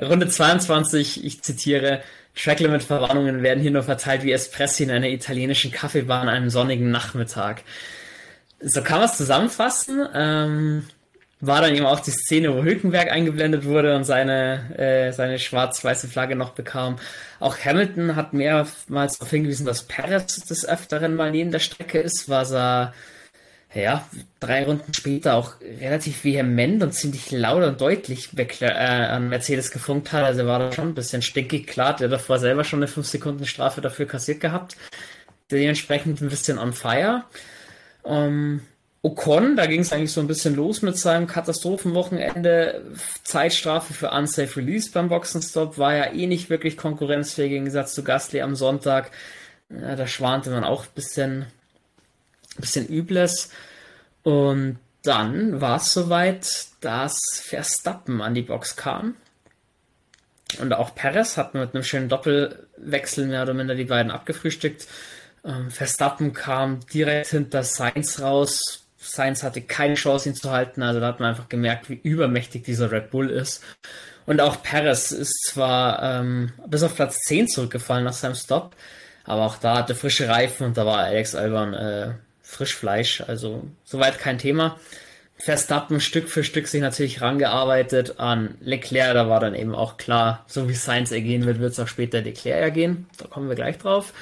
Runde 0.00 0.28
22, 0.28 1.24
ich 1.24 1.42
zitiere, 1.42 2.02
Tracklimit-Verwarnungen 2.36 3.42
werden 3.42 3.62
hier 3.62 3.70
nur 3.70 3.82
verteilt 3.82 4.22
wie 4.22 4.32
Espressi 4.32 4.84
in 4.84 4.90
einer 4.90 5.08
italienischen 5.08 5.72
Kaffeebar 5.72 6.20
an 6.20 6.28
einem 6.28 6.50
sonnigen 6.50 6.90
Nachmittag. 6.90 7.62
So 8.60 8.82
kann 8.82 8.98
man 8.98 9.08
es 9.08 9.16
zusammenfassen. 9.16 10.06
Ähm, 10.14 10.84
war 11.40 11.60
dann 11.60 11.74
eben 11.74 11.84
auch 11.84 12.00
die 12.00 12.12
Szene, 12.12 12.54
wo 12.54 12.62
Hülkenberg 12.62 13.10
eingeblendet 13.10 13.64
wurde 13.64 13.94
und 13.94 14.04
seine, 14.04 14.78
äh, 14.78 15.12
seine 15.12 15.38
schwarz-weiße 15.38 16.08
Flagge 16.08 16.34
noch 16.34 16.50
bekam. 16.50 16.96
Auch 17.40 17.58
Hamilton 17.58 18.16
hat 18.16 18.32
mehrmals 18.32 19.18
darauf 19.18 19.30
hingewiesen, 19.30 19.66
dass 19.66 19.82
Perez 19.82 20.40
des 20.40 20.66
Öfteren 20.66 21.14
mal 21.14 21.30
neben 21.30 21.50
der 21.50 21.58
Strecke 21.58 22.00
ist, 22.00 22.28
was 22.28 22.52
er 22.52 22.94
ja, 23.74 24.08
drei 24.40 24.64
Runden 24.64 24.94
später 24.94 25.34
auch 25.34 25.54
relativ 25.60 26.24
vehement 26.24 26.82
und 26.82 26.92
ziemlich 26.92 27.30
laut 27.30 27.62
und 27.62 27.80
deutlich 27.80 28.30
äh, 28.36 28.66
an 28.66 29.28
Mercedes 29.28 29.70
gefunkt 29.70 30.12
hat. 30.12 30.24
Also 30.24 30.46
war 30.46 30.58
da 30.58 30.72
schon 30.72 30.88
ein 30.88 30.94
bisschen 30.94 31.22
stinkig. 31.22 31.66
Klar, 31.66 31.96
der 31.96 32.08
davor 32.08 32.38
selber 32.38 32.64
schon 32.64 32.82
eine 32.82 32.90
5-Sekunden-Strafe 32.90 33.80
dafür 33.80 34.06
kassiert 34.06 34.40
gehabt. 34.40 34.76
Dementsprechend 35.50 36.20
ein 36.20 36.28
bisschen 36.28 36.58
on 36.58 36.72
fire. 36.72 37.24
Ähm, 38.04 38.62
Ocon, 39.02 39.56
da 39.56 39.66
ging 39.66 39.80
es 39.80 39.92
eigentlich 39.92 40.12
so 40.12 40.20
ein 40.20 40.26
bisschen 40.26 40.56
los 40.56 40.82
mit 40.82 40.98
seinem 40.98 41.26
Katastrophenwochenende. 41.26 42.82
Zeitstrafe 43.22 43.94
für 43.94 44.10
Unsafe 44.10 44.56
Release 44.56 44.90
beim 44.90 45.08
Boxenstopp 45.08 45.78
war 45.78 45.94
ja 45.94 46.12
eh 46.12 46.26
nicht 46.26 46.50
wirklich 46.50 46.76
konkurrenzfähig 46.76 47.52
im 47.52 47.64
Gegensatz 47.64 47.94
zu 47.94 48.02
Gasly 48.02 48.40
am 48.40 48.56
Sonntag. 48.56 49.10
Ja, 49.70 49.96
da 49.96 50.06
schwante 50.06 50.50
man 50.50 50.64
auch 50.64 50.84
ein 50.84 50.94
bisschen 50.94 51.46
bisschen 52.60 52.88
Übles. 52.88 53.50
Und 54.22 54.78
dann 55.02 55.60
war 55.60 55.76
es 55.76 55.92
soweit, 55.92 56.48
dass 56.80 57.20
Verstappen 57.42 58.20
an 58.20 58.34
die 58.34 58.42
Box 58.42 58.76
kam. 58.76 59.14
Und 60.60 60.72
auch 60.72 60.94
Perez 60.94 61.36
hat 61.36 61.54
mit 61.54 61.74
einem 61.74 61.84
schönen 61.84 62.08
Doppelwechsel 62.08 63.26
mehr 63.26 63.42
oder 63.42 63.54
minder 63.54 63.74
die 63.74 63.84
beiden 63.84 64.10
abgefrühstückt. 64.10 64.86
Ähm, 65.44 65.70
Verstappen 65.70 66.32
kam 66.32 66.80
direkt 66.92 67.28
hinter 67.28 67.62
Sainz 67.62 68.20
raus. 68.20 68.84
Sainz 68.98 69.42
hatte 69.42 69.60
keine 69.62 69.94
Chance, 69.94 70.28
ihn 70.28 70.34
zu 70.34 70.50
halten. 70.50 70.82
Also 70.82 71.00
da 71.00 71.08
hat 71.08 71.20
man 71.20 71.30
einfach 71.30 71.48
gemerkt, 71.48 71.88
wie 71.90 72.00
übermächtig 72.02 72.64
dieser 72.64 72.90
Red 72.90 73.10
Bull 73.10 73.30
ist. 73.30 73.62
Und 74.26 74.40
auch 74.40 74.62
Perez 74.62 75.12
ist 75.12 75.44
zwar 75.46 76.02
ähm, 76.02 76.52
bis 76.66 76.82
auf 76.82 76.96
Platz 76.96 77.20
10 77.26 77.48
zurückgefallen 77.48 78.04
nach 78.04 78.12
seinem 78.12 78.34
Stop, 78.34 78.74
aber 79.24 79.46
auch 79.46 79.56
da 79.56 79.78
hatte 79.78 79.94
frische 79.94 80.28
Reifen 80.28 80.66
und 80.66 80.76
da 80.76 80.84
war 80.84 80.98
Alex 80.98 81.34
Albon 81.36 81.74
äh, 81.74 82.14
Frischfleisch, 82.46 83.22
also 83.22 83.64
soweit 83.84 84.18
kein 84.20 84.38
Thema. 84.38 84.78
Verstappen 85.36 86.00
Stück 86.00 86.28
für 86.28 86.44
Stück 86.44 86.68
sich 86.68 86.80
natürlich 86.80 87.20
rangearbeitet 87.20 88.18
an 88.18 88.54
Leclerc, 88.60 89.12
da 89.14 89.28
war 89.28 89.40
dann 89.40 89.54
eben 89.54 89.74
auch 89.74 89.98
klar, 89.98 90.44
so 90.46 90.68
wie 90.68 90.74
Sainz 90.74 91.10
ergehen 91.10 91.44
wird, 91.44 91.58
wird 91.58 91.72
es 91.72 91.80
auch 91.80 91.88
später 91.88 92.22
Leclerc 92.22 92.58
ergehen. 92.58 93.06
Da 93.18 93.26
kommen 93.26 93.48
wir 93.48 93.56
gleich 93.56 93.76
drauf. 93.76 94.14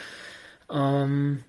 Ähm, 0.73 1.45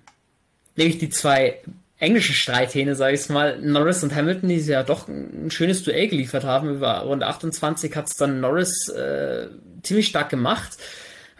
nämlich 0.76 0.98
die 0.98 1.08
zwei 1.08 1.60
englischen 1.98 2.34
Streithähne, 2.34 2.94
sage 2.94 3.16
ich 3.16 3.28
mal, 3.30 3.58
Norris 3.58 4.04
und 4.04 4.14
Hamilton, 4.14 4.50
die 4.50 4.56
ja 4.56 4.82
doch 4.82 5.08
ein 5.08 5.50
schönes 5.50 5.82
Duell 5.82 6.08
geliefert 6.08 6.44
haben. 6.44 6.76
Über 6.76 6.98
Runde 7.00 7.26
28 7.26 7.96
hat 7.96 8.06
es 8.08 8.16
dann 8.16 8.40
Norris 8.40 8.88
äh, 8.90 9.48
ziemlich 9.82 10.08
stark 10.08 10.28
gemacht 10.28 10.76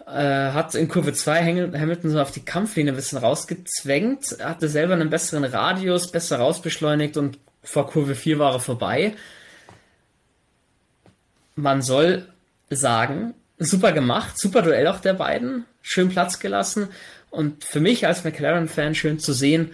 äh, 0.06 0.52
hat 0.52 0.74
in 0.74 0.88
Kurve 0.88 1.12
2 1.12 1.42
Hamilton 1.72 2.10
so 2.10 2.20
auf 2.20 2.30
die 2.30 2.44
Kampflinie 2.44 2.92
ein 2.92 2.96
bisschen 2.96 3.18
rausgezwängt, 3.18 4.38
hatte 4.40 4.68
selber 4.68 4.94
einen 4.94 5.10
besseren 5.10 5.44
Radius, 5.44 6.12
besser 6.12 6.38
rausbeschleunigt 6.38 7.16
und 7.16 7.38
vor 7.62 7.88
Kurve 7.88 8.14
4 8.14 8.38
war 8.38 8.52
er 8.54 8.60
vorbei. 8.60 9.14
Man 11.56 11.82
soll 11.82 12.28
sagen, 12.70 13.34
super 13.58 13.92
gemacht, 13.92 14.38
super 14.38 14.62
Duell 14.62 14.86
auch 14.86 15.00
der 15.00 15.14
beiden, 15.14 15.64
schön 15.82 16.08
Platz 16.08 16.38
gelassen 16.38 16.88
und 17.30 17.64
für 17.64 17.80
mich 17.80 18.06
als 18.06 18.22
McLaren-Fan 18.22 18.94
schön 18.94 19.18
zu 19.18 19.32
sehen, 19.32 19.72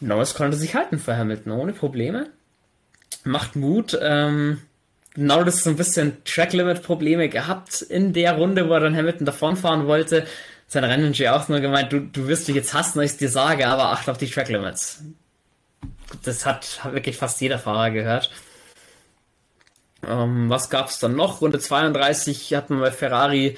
Norris 0.00 0.34
konnte 0.34 0.56
sich 0.56 0.74
halten 0.74 0.98
für 0.98 1.16
Hamilton 1.16 1.52
ohne 1.52 1.72
Probleme. 1.72 2.28
Macht 3.24 3.56
Mut, 3.56 3.98
ähm, 4.00 4.60
Norris 5.16 5.62
so 5.62 5.70
ein 5.70 5.76
bisschen 5.76 6.24
Track-Limit-Probleme 6.24 7.28
gehabt 7.28 7.82
in 7.82 8.12
der 8.12 8.34
Runde, 8.34 8.68
wo 8.68 8.72
er 8.72 8.80
dann 8.80 8.96
Hamilton 8.96 9.26
davonfahren 9.26 9.86
wollte. 9.86 10.26
Sein 10.66 10.84
Renningenieur 10.84 11.36
auch 11.36 11.48
nur 11.48 11.60
gemeint, 11.60 11.92
du, 11.92 12.00
du 12.00 12.26
wirst 12.26 12.48
dich 12.48 12.56
jetzt 12.56 12.74
hassen, 12.74 12.98
wenn 12.98 13.06
ich 13.06 13.16
dir 13.16 13.28
sage, 13.28 13.68
aber 13.68 13.90
acht 13.90 14.08
auf 14.08 14.18
die 14.18 14.28
Track-Limits. 14.28 15.02
Das 16.22 16.46
hat 16.46 16.80
wirklich 16.90 17.16
fast 17.16 17.40
jeder 17.40 17.58
Fahrer 17.58 17.90
gehört. 17.90 18.30
Ähm, 20.06 20.48
was 20.48 20.70
gab's 20.70 20.98
dann 20.98 21.14
noch? 21.14 21.40
Runde 21.40 21.58
32 21.58 22.54
hat 22.54 22.70
man 22.70 22.80
bei 22.80 22.90
Ferrari 22.90 23.56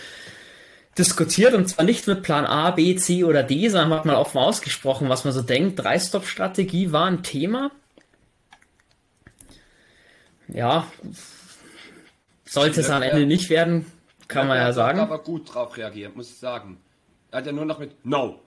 diskutiert 0.99 1.55
und 1.55 1.69
zwar 1.69 1.85
nicht 1.85 2.07
mit 2.07 2.23
Plan 2.23 2.47
A, 2.47 2.71
B, 2.71 2.97
C 2.97 3.25
oder 3.25 3.43
D, 3.43 3.69
sondern 3.69 3.99
hat 3.99 4.05
man 4.07 4.17
offen 4.17 4.39
ausgesprochen, 4.39 5.09
was 5.09 5.25
man 5.25 5.33
so 5.33 5.43
denkt. 5.43 5.79
Drei-Stop-Strategie 5.79 6.93
war 6.93 7.07
ein 7.07 7.23
Thema. 7.23 7.71
Ja, 10.49 10.87
sollte 12.47 12.81
es 12.81 12.91
am 12.91 13.03
Ende 13.03 13.27
nicht 13.27 13.51
werden, 13.51 13.87
kann 14.29 14.49
man 14.49 14.57
ja 14.57 14.73
sagen. 14.73 14.99
aber 15.01 15.19
gut 15.19 15.55
drauf 15.55 15.77
reagiert, 15.77 16.17
muss 16.17 16.31
ich 16.31 16.39
sagen. 16.39 16.81
Er 17.31 17.39
hat 17.39 17.47
ja 17.47 17.53
nur 17.53 17.65
noch 17.65 17.79
mit 17.79 18.05
No 18.05 18.41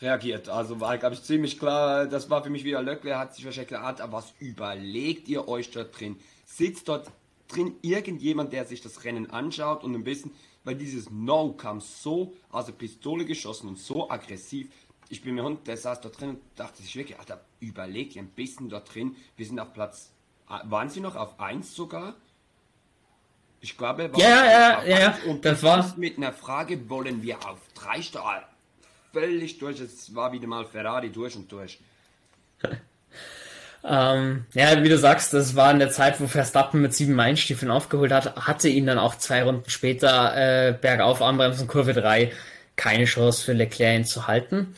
reagiert. 0.00 0.48
Also 0.48 0.80
war, 0.80 0.98
glaube 0.98 1.14
ich, 1.14 1.22
ziemlich 1.22 1.58
klar, 1.58 2.06
das 2.06 2.28
war 2.28 2.42
für 2.42 2.50
mich 2.50 2.64
wieder 2.64 2.82
Löckler, 2.82 3.18
hat 3.18 3.34
sich 3.34 3.44
wahrscheinlich 3.44 3.68
gedacht, 3.68 4.00
aber 4.00 4.18
was 4.18 4.34
überlegt 4.40 5.28
ihr 5.28 5.48
euch 5.48 5.70
dort 5.70 5.98
drin? 5.98 6.16
Sitzt 6.44 6.88
dort 6.88 7.10
drin 7.48 7.76
irgendjemand, 7.82 8.52
der 8.52 8.64
sich 8.64 8.80
das 8.80 9.04
Rennen 9.04 9.30
anschaut 9.30 9.84
und 9.84 9.94
ein 9.94 10.04
bisschen, 10.04 10.32
weil 10.64 10.74
dieses 10.74 11.10
No 11.10 11.52
kam 11.52 11.80
so 11.80 12.34
aus 12.50 12.66
der 12.66 12.72
Pistole 12.72 13.24
geschossen 13.24 13.68
und 13.68 13.78
so 13.78 14.10
aggressiv. 14.10 14.68
Ich 15.08 15.22
bin 15.22 15.34
mir 15.34 15.44
hund, 15.44 15.66
der 15.66 15.76
saß 15.76 16.00
dort 16.00 16.20
drin 16.20 16.30
und 16.30 16.40
dachte 16.56 16.82
sich 16.82 16.96
wirklich, 16.96 17.18
Alter, 17.18 17.40
überlegt 17.60 18.16
ihr 18.16 18.22
ein 18.22 18.28
bisschen 18.28 18.68
dort 18.68 18.94
drin. 18.94 19.16
Wir 19.36 19.46
sind 19.46 19.60
auf 19.60 19.72
Platz, 19.72 20.10
waren 20.46 20.88
sie 20.88 21.00
noch 21.00 21.16
auf 21.16 21.38
1 21.38 21.74
sogar? 21.74 22.14
Ich 23.62 23.78
glaube, 23.78 24.10
ja, 24.16 24.44
ja, 24.44 24.84
ja, 24.84 24.98
ja, 24.98 25.18
und 25.26 25.44
das 25.44 25.62
war 25.62 25.94
mit 25.96 26.16
einer 26.16 26.32
Frage, 26.32 26.90
wollen 26.90 27.22
wir 27.22 27.36
auf 27.48 27.60
3 27.74 28.02
starten? 28.02 28.46
Völlig 29.12 29.58
durch, 29.58 29.78
es 29.78 30.12
war 30.14 30.32
wieder 30.32 30.48
mal 30.48 30.64
Ferrari 30.64 31.10
durch 31.10 31.36
und 31.36 31.50
durch. 31.50 31.78
Ähm, 33.84 34.44
ja, 34.54 34.80
wie 34.84 34.88
du 34.88 34.96
sagst, 34.96 35.34
das 35.34 35.56
war 35.56 35.72
in 35.72 35.80
der 35.80 35.90
Zeit, 35.90 36.20
wo 36.20 36.28
Verstappen 36.28 36.80
mit 36.80 36.94
sieben 36.94 37.14
Meilenstiefeln 37.14 37.68
aufgeholt 37.68 38.12
hat, 38.12 38.36
hatte 38.36 38.68
ihn 38.68 38.86
dann 38.86 39.00
auch 39.00 39.16
zwei 39.16 39.42
Runden 39.42 39.68
später 39.68 40.36
äh, 40.36 40.72
bergauf 40.72 41.20
anbremsen, 41.20 41.66
Kurve 41.66 41.92
3, 41.92 42.30
keine 42.76 43.06
Chance 43.06 43.44
für 43.44 43.54
Leclerc 43.54 43.98
ihn 43.98 44.04
zu 44.04 44.28
halten. 44.28 44.76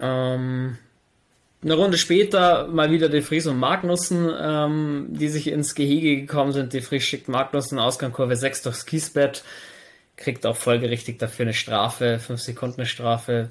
Ähm, 0.00 0.76
eine 1.62 1.74
Runde 1.74 1.98
später 1.98 2.68
mal 2.68 2.90
wieder 2.90 3.08
De 3.08 3.20
Vries 3.20 3.46
und 3.46 3.58
Magnussen, 3.58 4.30
ähm, 4.40 5.06
die 5.10 5.28
sich 5.28 5.48
ins 5.48 5.74
Gehege 5.74 6.20
gekommen 6.20 6.52
sind. 6.52 6.72
De 6.72 6.80
Vries 6.80 7.02
schickt 7.02 7.28
Magnussen 7.28 7.78
Ausgang 7.78 8.12
Kurve 8.12 8.36
6 8.36 8.62
durchs 8.62 8.86
Kiesbett, 8.86 9.42
kriegt 10.16 10.46
auch 10.46 10.56
folgerichtig 10.56 11.18
dafür 11.18 11.44
eine 11.44 11.54
Strafe, 11.54 12.18
5 12.20 12.40
Sekunden 12.40 12.86
Strafe, 12.86 13.50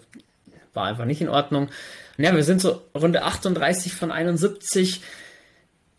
war 0.74 0.86
einfach 0.86 1.06
nicht 1.06 1.22
in 1.22 1.30
Ordnung. 1.30 1.70
Ja, 2.18 2.34
wir 2.36 2.44
sind 2.44 2.62
so 2.62 2.82
Runde 2.96 3.24
38 3.24 3.94
von 3.94 4.12
71. 4.12 5.02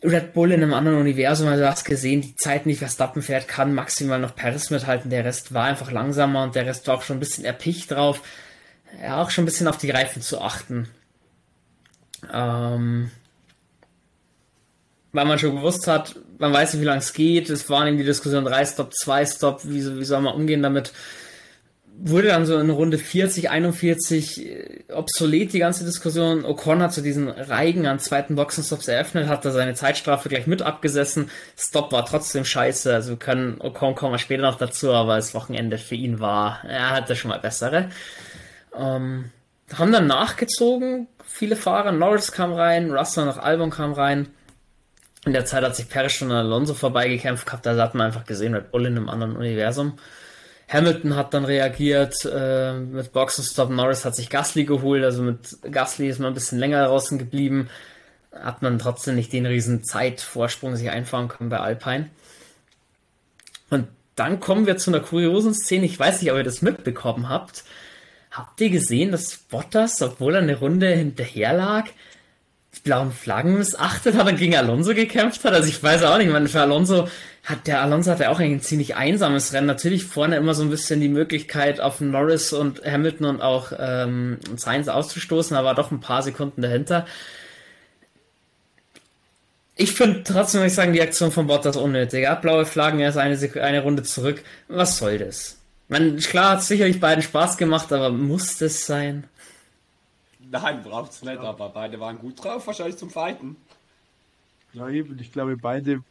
Red 0.02 0.32
Bull 0.32 0.52
in 0.52 0.62
einem 0.62 0.74
anderen 0.74 0.98
Universum, 0.98 1.48
also 1.48 1.62
du 1.64 1.68
hast 1.68 1.84
gesehen, 1.84 2.20
die 2.20 2.36
Zeiten, 2.36 2.68
die 2.68 2.76
Verstappen 2.76 3.20
fährt, 3.20 3.48
kann 3.48 3.74
maximal 3.74 4.20
noch 4.20 4.36
Paris 4.36 4.70
mithalten. 4.70 5.10
Der 5.10 5.24
Rest 5.24 5.52
war 5.52 5.64
einfach 5.64 5.90
langsamer 5.90 6.44
und 6.44 6.54
der 6.54 6.66
Rest 6.66 6.86
war 6.86 6.94
auch 6.94 7.02
schon 7.02 7.16
ein 7.16 7.20
bisschen 7.20 7.44
erpicht 7.44 7.90
drauf. 7.90 8.22
Ja, 9.02 9.20
auch 9.20 9.30
schon 9.30 9.42
ein 9.42 9.46
bisschen 9.46 9.66
auf 9.66 9.76
die 9.76 9.90
Reifen 9.90 10.22
zu 10.22 10.40
achten. 10.40 10.88
Ähm, 12.32 13.10
weil 15.12 15.24
man 15.24 15.38
schon 15.38 15.56
gewusst 15.56 15.86
hat, 15.86 16.16
man 16.38 16.52
weiß 16.52 16.74
nicht, 16.74 16.82
wie 16.82 16.86
lange 16.86 17.00
es 17.00 17.12
geht. 17.12 17.50
Es 17.50 17.68
waren 17.70 17.88
eben 17.88 17.98
die 17.98 18.04
Diskussion 18.04 18.44
3 18.44 18.66
Stop, 18.66 18.94
2 18.94 19.26
Stop, 19.26 19.64
wie, 19.64 19.98
wie 19.98 20.04
soll 20.04 20.20
man 20.20 20.34
umgehen 20.34 20.62
damit? 20.62 20.92
wurde 22.00 22.28
dann 22.28 22.46
so 22.46 22.58
in 22.58 22.70
Runde 22.70 22.98
40, 22.98 23.50
41 23.50 24.46
äh, 24.46 24.84
obsolet, 24.92 25.52
die 25.52 25.58
ganze 25.58 25.84
Diskussion. 25.84 26.44
Ocon 26.44 26.80
hat 26.82 26.92
zu 26.92 27.00
so 27.00 27.04
diesen 27.04 27.28
Reigen 27.28 27.86
an 27.86 27.98
zweiten 27.98 28.36
Boxenstops 28.36 28.88
eröffnet, 28.88 29.28
hat 29.28 29.44
da 29.44 29.50
seine 29.50 29.74
Zeitstrafe 29.74 30.28
gleich 30.28 30.46
mit 30.46 30.62
abgesessen. 30.62 31.30
Stop 31.56 31.92
war 31.92 32.06
trotzdem 32.06 32.44
scheiße, 32.44 32.94
also 32.94 33.10
wir 33.10 33.18
können, 33.18 33.60
Ocon 33.60 33.94
kommen 33.94 34.18
später 34.18 34.42
noch 34.42 34.58
dazu, 34.58 34.92
aber 34.92 35.16
das 35.16 35.34
Wochenende 35.34 35.78
für 35.78 35.96
ihn 35.96 36.20
war, 36.20 36.60
er 36.64 36.90
hatte 36.90 37.16
schon 37.16 37.30
mal 37.30 37.40
bessere. 37.40 37.90
Ähm, 38.76 39.30
haben 39.74 39.92
dann 39.92 40.06
nachgezogen, 40.06 41.08
viele 41.26 41.56
Fahrer, 41.56 41.92
Norris 41.92 42.32
kam 42.32 42.52
rein, 42.52 42.90
Russell 42.90 43.26
noch 43.26 43.38
Albon 43.38 43.70
kam 43.70 43.92
rein. 43.92 44.28
In 45.24 45.32
der 45.32 45.44
Zeit 45.44 45.64
hat 45.64 45.76
sich 45.76 45.88
Perez 45.88 46.12
schon 46.12 46.30
an 46.30 46.38
Alonso 46.38 46.74
vorbeigekämpft 46.74 47.46
gehabt, 47.46 47.66
da 47.66 47.76
hat 47.76 47.94
man 47.94 48.06
einfach 48.06 48.24
gesehen, 48.24 48.54
Red 48.54 48.70
Bull 48.70 48.86
in 48.86 48.96
einem 48.96 49.08
anderen 49.08 49.36
Universum. 49.36 49.98
Hamilton 50.68 51.16
hat 51.16 51.32
dann 51.32 51.44
reagiert 51.46 52.14
äh, 52.30 52.74
mit 52.74 53.12
Boxenstopp. 53.12 53.70
Norris 53.70 54.04
hat 54.04 54.14
sich 54.14 54.28
Gasly 54.28 54.64
geholt, 54.64 55.02
also 55.02 55.22
mit 55.22 55.58
Gasly 55.62 56.08
ist 56.08 56.18
man 56.18 56.28
ein 56.28 56.34
bisschen 56.34 56.58
länger 56.58 56.84
draußen 56.84 57.18
geblieben. 57.18 57.70
Hat 58.32 58.60
man 58.60 58.78
trotzdem 58.78 59.14
nicht 59.14 59.32
den 59.32 59.46
riesen 59.46 59.82
Zeitvorsprung 59.82 60.76
sich 60.76 60.90
einfahren 60.90 61.28
können 61.28 61.48
bei 61.48 61.58
Alpine. 61.58 62.10
Und 63.70 63.88
dann 64.14 64.40
kommen 64.40 64.66
wir 64.66 64.76
zu 64.76 64.90
einer 64.90 65.00
kuriosen 65.00 65.54
Szene. 65.54 65.86
Ich 65.86 65.98
weiß 65.98 66.20
nicht, 66.20 66.30
ob 66.30 66.36
ihr 66.36 66.44
das 66.44 66.60
mitbekommen 66.60 67.30
habt. 67.30 67.64
Habt 68.38 68.60
ihr 68.60 68.70
gesehen, 68.70 69.10
dass 69.10 69.36
Bottas, 69.36 70.00
obwohl 70.00 70.36
er 70.36 70.42
eine 70.42 70.56
Runde 70.56 70.86
hinterher 70.86 71.54
lag, 71.54 71.86
die 72.76 72.80
blauen 72.82 73.10
Flaggen 73.10 73.58
missachtet 73.58 74.14
hat 74.14 74.28
und 74.28 74.36
gegen 74.36 74.54
Alonso 74.54 74.94
gekämpft 74.94 75.42
hat? 75.42 75.54
Also 75.54 75.68
ich 75.68 75.82
weiß 75.82 76.04
auch 76.04 76.18
nicht, 76.18 76.30
man, 76.30 76.46
für 76.46 76.60
Alonso 76.60 77.08
hat 77.42 77.66
der 77.66 77.82
Alonso 77.82 78.12
hatte 78.12 78.30
auch 78.30 78.38
ein 78.38 78.60
ziemlich 78.60 78.94
einsames 78.94 79.52
Rennen. 79.52 79.66
Natürlich 79.66 80.04
vorne 80.04 80.36
immer 80.36 80.54
so 80.54 80.62
ein 80.62 80.70
bisschen 80.70 81.00
die 81.00 81.08
Möglichkeit, 81.08 81.80
auf 81.80 82.00
Norris 82.00 82.52
und 82.52 82.84
Hamilton 82.84 83.26
und 83.26 83.40
auch 83.42 83.72
ähm, 83.76 84.38
Sainz 84.54 84.86
auszustoßen, 84.86 85.56
aber 85.56 85.74
doch 85.74 85.90
ein 85.90 85.98
paar 85.98 86.22
Sekunden 86.22 86.62
dahinter. 86.62 87.06
Ich 89.74 89.90
finde 89.90 90.22
trotzdem, 90.22 90.60
muss 90.60 90.70
ich 90.70 90.76
sagen, 90.76 90.92
die 90.92 91.02
Aktion 91.02 91.32
von 91.32 91.48
Bottas 91.48 91.76
unnötig. 91.76 92.22
Er 92.22 92.30
hat 92.32 92.42
blaue 92.42 92.66
Flaggen, 92.66 93.00
er 93.00 93.08
ist 93.08 93.16
eine, 93.16 93.36
eine 93.60 93.82
Runde 93.82 94.04
zurück. 94.04 94.44
Was 94.68 94.98
soll 94.98 95.18
das? 95.18 95.57
Man, 95.88 96.18
klar 96.18 96.52
hat 96.52 96.62
sicherlich 96.62 97.00
beiden 97.00 97.22
Spaß 97.22 97.56
gemacht, 97.56 97.92
aber 97.92 98.10
muss 98.10 98.58
das 98.58 98.84
sein? 98.84 99.26
Nein, 100.50 100.82
braucht's 100.82 101.22
nicht, 101.22 101.38
aber 101.38 101.70
beide 101.70 101.98
waren 102.00 102.18
gut 102.18 102.42
drauf, 102.42 102.66
wahrscheinlich 102.66 102.96
zum 102.96 103.10
Fighten. 103.10 103.56
Ja, 104.74 104.88
eben. 104.90 105.18
Ich 105.18 105.32
glaube, 105.32 105.56
beide 105.56 106.02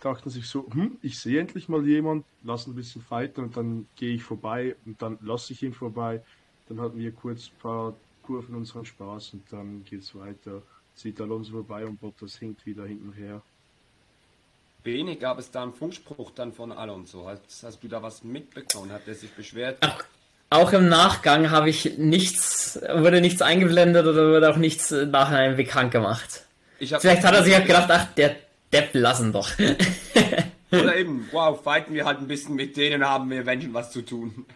dachten 0.00 0.30
sich 0.30 0.46
so, 0.46 0.66
hm, 0.72 0.98
ich 1.00 1.18
sehe 1.18 1.40
endlich 1.40 1.68
mal 1.68 1.86
jemand, 1.86 2.24
lass 2.42 2.66
ein 2.66 2.74
bisschen 2.74 3.02
fighten 3.02 3.44
und 3.44 3.56
dann 3.56 3.86
gehe 3.96 4.14
ich 4.14 4.22
vorbei 4.22 4.76
und 4.84 5.00
dann 5.00 5.18
lasse 5.22 5.54
ich 5.54 5.62
ihn 5.62 5.72
vorbei. 5.72 6.22
Dann 6.68 6.80
hatten 6.80 6.98
wir 6.98 7.12
kurz 7.12 7.48
ein 7.48 7.60
paar 7.60 7.94
Kurven 8.22 8.54
unseren 8.54 8.84
Spaß 8.84 9.34
und 9.34 9.50
dann 9.50 9.84
geht 9.84 10.02
es 10.02 10.14
weiter. 10.14 10.62
Zieht 10.94 11.20
Alonso 11.20 11.52
vorbei 11.52 11.86
und 11.86 12.00
Bottas 12.00 12.36
hinkt 12.36 12.66
wieder 12.66 12.86
hinten 12.86 13.12
her. 13.12 13.42
Bene, 14.82 15.16
gab 15.16 15.38
es 15.38 15.50
da 15.50 15.62
einen 15.62 15.72
Funkspruch 15.72 16.32
dann 16.32 16.52
von 16.52 16.72
Alonso? 16.72 17.28
Hast, 17.28 17.62
hast 17.62 17.82
du 17.82 17.88
da 17.88 18.02
was 18.02 18.24
mitbekommen? 18.24 18.90
Hat 18.92 19.02
er 19.06 19.14
sich 19.14 19.30
beschwert? 19.30 19.78
Ach, 19.80 20.04
auch 20.50 20.72
im 20.72 20.88
Nachgang 20.88 21.50
habe 21.50 21.70
ich 21.70 21.98
nichts, 21.98 22.80
wurde 22.94 23.20
nichts 23.20 23.42
eingeblendet 23.42 24.06
oder 24.06 24.28
wurde 24.28 24.50
auch 24.50 24.56
nichts 24.56 24.90
nachher 24.90 25.52
bekannt 25.52 25.92
gemacht. 25.92 26.44
Vielleicht 26.78 27.24
hat 27.24 27.34
er 27.34 27.44
sich 27.44 27.54
halt 27.54 27.66
gedacht, 27.66 27.88
ach, 27.90 28.06
der 28.14 28.36
Depp 28.72 28.90
lassen 28.94 29.32
doch. 29.32 29.50
Oder 30.72 30.96
eben, 30.96 31.28
wow, 31.32 31.62
fighten 31.62 31.94
wir 31.94 32.06
halt 32.06 32.18
ein 32.18 32.28
bisschen 32.28 32.54
mit 32.54 32.76
denen, 32.76 33.04
haben 33.04 33.30
wir 33.30 33.40
eventuell 33.40 33.74
was 33.74 33.90
zu 33.90 34.02
tun. 34.02 34.46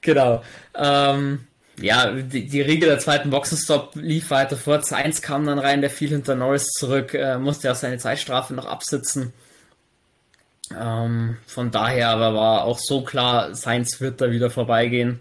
Genau. 0.00 0.42
Ähm, 0.74 1.46
ja, 1.82 2.12
die, 2.12 2.46
die 2.46 2.60
Regel 2.60 2.88
der 2.88 2.98
zweiten 2.98 3.30
Boxenstopp 3.30 3.94
lief 3.96 4.30
weiter 4.30 4.56
vor. 4.56 4.82
Sainz 4.82 5.20
kam 5.20 5.44
dann 5.46 5.58
rein, 5.58 5.80
der 5.80 5.90
fiel 5.90 6.10
hinter 6.10 6.34
Norris 6.34 6.68
zurück, 6.70 7.14
äh, 7.14 7.38
musste 7.38 7.70
auch 7.70 7.76
seine 7.76 7.98
Zeitstrafe 7.98 8.54
noch 8.54 8.66
absitzen. 8.66 9.32
Ähm, 10.78 11.36
von 11.46 11.70
daher 11.70 12.08
aber 12.08 12.34
war 12.34 12.64
auch 12.64 12.78
so 12.78 13.02
klar, 13.02 13.54
Sainz 13.54 14.00
wird 14.00 14.20
da 14.20 14.30
wieder 14.30 14.50
vorbeigehen. 14.50 15.20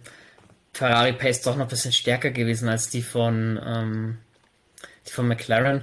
Ferrari 0.74 1.14
Pace 1.14 1.42
doch 1.42 1.56
noch 1.56 1.66
ein 1.66 1.70
bisschen 1.70 1.92
stärker 1.92 2.32
gewesen 2.32 2.70
als 2.70 2.90
die 2.90 3.02
von 3.02 3.60
ähm, 3.66 4.18
die 5.08 5.12
von 5.12 5.28
McLaren. 5.28 5.82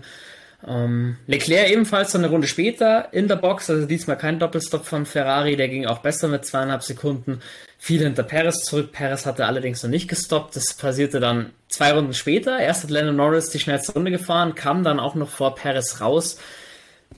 Ähm, 0.67 1.19
Leclerc 1.27 1.71
ebenfalls 1.71 2.15
eine 2.17 2.29
Runde 2.29 2.49
später 2.49 3.13
in 3.13 3.29
der 3.29 3.37
Box, 3.37 3.71
also 3.71 3.87
diesmal 3.87 4.19
kein 4.19 4.41
Doppelstopp 4.41 4.85
von 4.85 5.07
Ferrari, 5.07 5.57
der 5.57 5.69
ging 5.69 5.87
auch 5.87 5.99
besser 5.99 6.27
mit 6.27 6.45
zweieinhalb 6.45 6.83
Sekunden, 6.83 7.41
viel 7.79 8.03
hinter 8.03 8.25
Perez 8.25 8.65
zurück. 8.65 8.91
Perez 8.91 9.25
hatte 9.25 9.47
allerdings 9.47 9.83
noch 9.83 9.91
nicht 9.91 10.09
gestoppt. 10.09 10.57
Das 10.57 10.75
passierte 10.75 11.21
dann 11.21 11.53
zwei 11.69 11.93
Runden 11.93 12.13
später. 12.13 12.59
Erst 12.59 12.83
hat 12.83 12.91
Lennon 12.91 13.15
Norris 13.15 13.51
die 13.51 13.61
schnellste 13.61 13.93
Runde 13.93 14.11
gefahren, 14.11 14.57
kam 14.57 14.83
dann 14.83 14.99
auch 14.99 15.15
noch 15.15 15.29
vor 15.29 15.55
Perez 15.55 16.01
raus. 16.01 16.39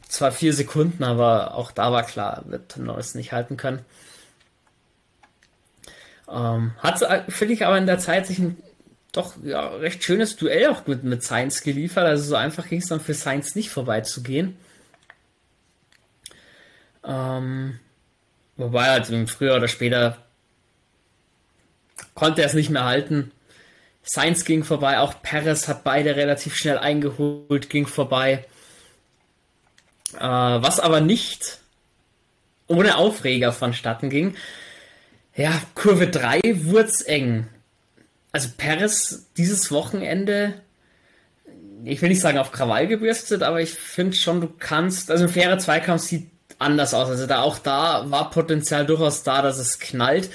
Zwar 0.07 0.33
vier 0.33 0.53
Sekunden, 0.53 1.03
aber 1.03 1.55
auch 1.55 1.73
da 1.73 1.93
war 1.93 2.03
klar, 2.03 2.43
wird 2.47 2.77
Norris 2.77 3.15
nicht 3.15 3.33
halten 3.33 3.57
können. 3.57 3.85
Ähm, 6.31 6.73
hat, 6.79 6.99
finde 7.31 7.55
ich, 7.55 7.65
aber 7.65 7.79
in 7.79 7.87
der 7.87 7.99
Zeit 7.99 8.27
sich 8.27 8.39
ein 8.39 8.59
doch 9.13 9.35
ja, 9.43 9.69
recht 9.69 10.05
schönes 10.05 10.37
Duell 10.37 10.69
auch 10.69 10.87
mit, 10.87 11.05
mit 11.05 11.23
Sainz 11.23 11.63
geliefert. 11.63 12.07
Also 12.07 12.25
so 12.25 12.37
einfach 12.37 12.69
ging 12.69 12.81
es 12.81 12.89
dann 12.89 13.01
für 13.01 13.15
Sainz 13.15 13.55
nicht 13.55 13.71
vorbeizugehen. 13.71 14.57
Ähm, 17.05 17.79
wobei 18.57 18.85
halt 18.91 19.07
früher 19.29 19.57
oder 19.57 19.69
später 19.69 20.19
konnte 22.15 22.43
er 22.43 22.47
es 22.47 22.55
nicht 22.55 22.71
mehr 22.71 22.85
halten. 22.85 23.33
Sainz 24.03 24.45
ging 24.45 24.65
vorbei, 24.65 24.99
auch 24.99 25.23
Perez 25.23 25.69
hat 25.69 25.85
beide 25.85 26.17
relativ 26.17 26.57
schnell 26.57 26.79
eingeholt, 26.79 27.71
ging 27.71 27.87
vorbei. 27.87 28.45
Äh, 30.15 30.21
was 30.21 30.81
aber 30.81 31.01
nicht 31.01 31.59
ohne 32.67 32.97
Aufreger 32.97 33.53
vonstatten 33.53 34.11
ging. 34.11 34.37
Ja, 35.35 35.61
Kurve 35.75 36.09
3 36.09 36.41
wurde 36.65 36.93
eng. 37.07 37.49
Also 38.33 38.49
Perez 38.57 39.27
dieses 39.37 39.73
Wochenende, 39.73 40.55
ich 41.85 42.01
will 42.01 42.11
nicht 42.11 42.21
sagen 42.21 42.39
auf 42.39 42.53
Krawall 42.53 42.87
gebürstet, 42.87 43.43
aber 43.43 43.61
ich 43.61 43.71
finde 43.71 44.17
schon, 44.17 44.41
du 44.41 44.49
kannst, 44.59 45.11
also 45.11 45.25
ein 45.25 45.31
fairer 45.31 45.59
Zweikampf 45.59 46.03
sieht 46.03 46.31
anders 46.59 46.95
aus. 46.95 47.09
Also 47.09 47.27
da 47.27 47.43
auch 47.43 47.59
da 47.59 48.11
war 48.11 48.31
Potenzial 48.31 48.87
durchaus 48.87 49.23
da, 49.23 49.43
dass 49.43 49.59
es 49.59 49.79
knallt 49.81 50.31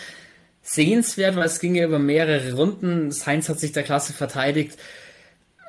sehenswert, 0.65 1.35
weil 1.35 1.45
es 1.45 1.59
ging 1.59 1.75
ja 1.75 1.85
über 1.85 1.99
mehrere 1.99 2.53
Runden. 2.53 3.11
Sainz 3.11 3.47
hat 3.47 3.59
sich 3.59 3.71
der 3.71 3.83
Klasse 3.83 4.13
verteidigt. 4.13 4.77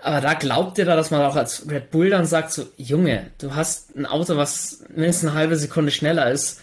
Aber 0.02 0.20
da 0.20 0.34
glaubt 0.34 0.78
ihr 0.78 0.84
da, 0.84 0.96
dass 0.96 1.10
man 1.10 1.20
auch 1.22 1.36
als 1.36 1.68
Red 1.70 1.90
Bull 1.90 2.10
dann 2.10 2.26
sagt, 2.26 2.52
so, 2.52 2.66
Junge, 2.76 3.30
du 3.38 3.54
hast 3.54 3.94
ein 3.96 4.06
Auto, 4.06 4.36
was 4.36 4.84
mindestens 4.94 5.30
eine 5.30 5.38
halbe 5.38 5.56
Sekunde 5.56 5.90
schneller 5.90 6.30
ist. 6.30 6.60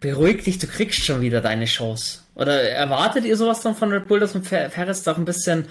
Beruhig 0.00 0.44
dich, 0.44 0.58
du 0.58 0.66
kriegst 0.66 1.04
schon 1.04 1.20
wieder 1.20 1.40
deine 1.40 1.64
Chance. 1.66 2.20
Oder 2.36 2.62
erwartet 2.70 3.24
ihr 3.24 3.36
sowas 3.36 3.62
dann 3.62 3.74
von 3.74 3.90
Red 3.90 4.06
Bull, 4.06 4.20
dass 4.20 4.34
man 4.34 4.44
Ferris 4.44 5.02
doch 5.02 5.16
ein 5.16 5.24
bisschen 5.24 5.68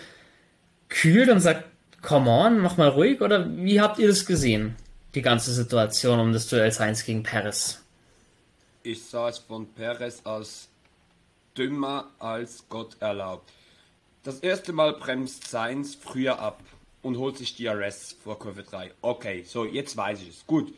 kühlt 0.89 1.29
und 1.29 1.39
sagt, 1.39 1.63
come 2.01 2.29
on, 2.29 2.59
mach 2.59 2.77
mal 2.77 2.89
ruhig? 2.89 3.21
Oder 3.21 3.47
wie 3.55 3.79
habt 3.79 3.99
ihr 3.99 4.07
das 4.07 4.25
gesehen? 4.25 4.75
Die 5.13 5.21
ganze 5.21 5.53
Situation 5.53 6.19
um 6.19 6.33
das 6.33 6.47
Duell 6.47 6.71
Sainz 6.71 7.05
gegen 7.05 7.23
Perez? 7.23 7.81
Ich 8.83 9.03
sah 9.05 9.29
es 9.29 9.37
von 9.37 9.67
Perez 9.67 10.21
als 10.25 10.67
dümmer 11.57 12.09
als 12.19 12.65
Gott 12.67 12.97
erlaubt. 12.99 13.49
Das 14.23 14.39
erste 14.39 14.73
Mal 14.73 14.93
bremst 14.93 15.47
Sainz 15.47 15.95
früher 15.95 16.39
ab 16.39 16.59
und 17.03 17.17
holt 17.17 17.37
sich 17.37 17.55
DRS 17.55 18.17
vor 18.23 18.39
Kurve 18.39 18.63
3. 18.63 18.91
Okay, 19.01 19.43
so 19.47 19.65
jetzt 19.65 19.95
weiß 19.95 20.21
ich 20.23 20.29
es. 20.29 20.47
Gut. 20.47 20.73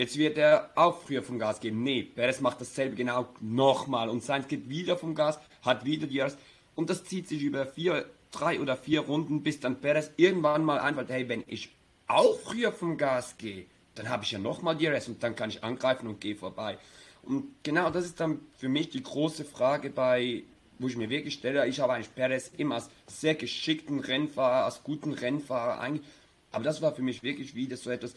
Jetzt 0.00 0.16
wird 0.16 0.38
er 0.38 0.70
auch 0.76 1.02
früher 1.02 1.22
vom 1.22 1.38
Gas 1.38 1.60
gehen. 1.60 1.82
Nee, 1.82 2.04
Perez 2.04 2.40
macht 2.40 2.58
dasselbe 2.58 2.96
genau 2.96 3.28
nochmal 3.42 4.08
und 4.08 4.24
Sainz 4.24 4.48
geht 4.48 4.70
wieder 4.70 4.96
vom 4.96 5.14
Gas, 5.14 5.38
hat 5.60 5.84
wieder 5.84 6.06
DRS 6.06 6.38
und 6.74 6.88
das 6.88 7.04
zieht 7.04 7.28
sich 7.28 7.42
über 7.42 7.66
vier, 7.66 8.06
drei 8.30 8.60
oder 8.60 8.78
vier 8.78 9.00
Runden, 9.00 9.42
bis 9.42 9.60
dann 9.60 9.82
Perez 9.82 10.10
irgendwann 10.16 10.64
mal 10.64 10.78
einfällt, 10.78 11.10
hey, 11.10 11.28
wenn 11.28 11.44
ich 11.48 11.68
auch 12.06 12.38
früher 12.38 12.72
vom 12.72 12.96
Gas 12.96 13.36
gehe, 13.36 13.66
dann 13.94 14.08
habe 14.08 14.24
ich 14.24 14.30
ja 14.30 14.38
nochmal 14.38 14.74
DRS 14.74 15.08
und 15.08 15.22
dann 15.22 15.36
kann 15.36 15.50
ich 15.50 15.62
angreifen 15.62 16.06
und 16.06 16.18
gehe 16.18 16.34
vorbei. 16.34 16.78
Und 17.22 17.62
genau 17.62 17.90
das 17.90 18.06
ist 18.06 18.20
dann 18.20 18.40
für 18.56 18.70
mich 18.70 18.88
die 18.88 19.02
große 19.02 19.44
Frage 19.44 19.90
bei, 19.90 20.44
wo 20.78 20.88
ich 20.88 20.96
mir 20.96 21.10
wirklich 21.10 21.34
stelle. 21.34 21.66
Ich 21.66 21.78
habe 21.78 21.92
eigentlich 21.92 22.14
Perez 22.14 22.50
immer 22.56 22.76
als 22.76 22.88
sehr 23.06 23.34
geschickten 23.34 24.00
Rennfahrer, 24.00 24.64
als 24.64 24.82
guten 24.82 25.12
Rennfahrer 25.12 25.78
eigentlich. 25.78 26.06
Aber 26.52 26.64
das 26.64 26.80
war 26.80 26.94
für 26.94 27.02
mich 27.02 27.22
wirklich 27.22 27.54
wieder 27.54 27.76
so 27.76 27.90
etwas, 27.90 28.14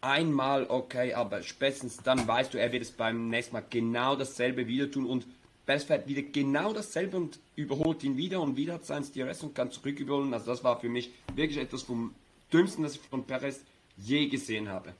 einmal 0.00 0.66
okay, 0.68 1.14
aber 1.14 1.42
spätestens 1.42 1.98
dann 1.98 2.26
weißt 2.26 2.54
du, 2.54 2.58
er 2.58 2.72
wird 2.72 2.82
es 2.82 2.90
beim 2.90 3.28
nächsten 3.28 3.54
Mal 3.54 3.64
genau 3.68 4.16
dasselbe 4.16 4.66
wieder 4.66 4.90
tun 4.90 5.06
und 5.06 5.26
Perez 5.66 5.84
fährt 5.84 6.08
wieder 6.08 6.22
genau 6.22 6.72
dasselbe 6.72 7.16
und 7.16 7.38
überholt 7.56 8.02
ihn 8.02 8.16
wieder 8.16 8.40
und 8.40 8.56
wieder 8.56 8.74
hat 8.74 8.86
sein 8.86 9.04
DRS 9.14 9.42
und 9.42 9.54
kann 9.54 9.70
zurück 9.70 10.00
überholen. 10.00 10.32
Also 10.32 10.46
das 10.46 10.64
war 10.64 10.80
für 10.80 10.88
mich 10.88 11.10
wirklich 11.34 11.58
etwas 11.58 11.82
vom 11.82 12.14
Dümmsten, 12.52 12.84
das 12.84 12.94
ich 12.94 13.00
von 13.02 13.24
Perez 13.24 13.60
je 13.98 14.28
gesehen 14.28 14.68
habe 14.68 14.94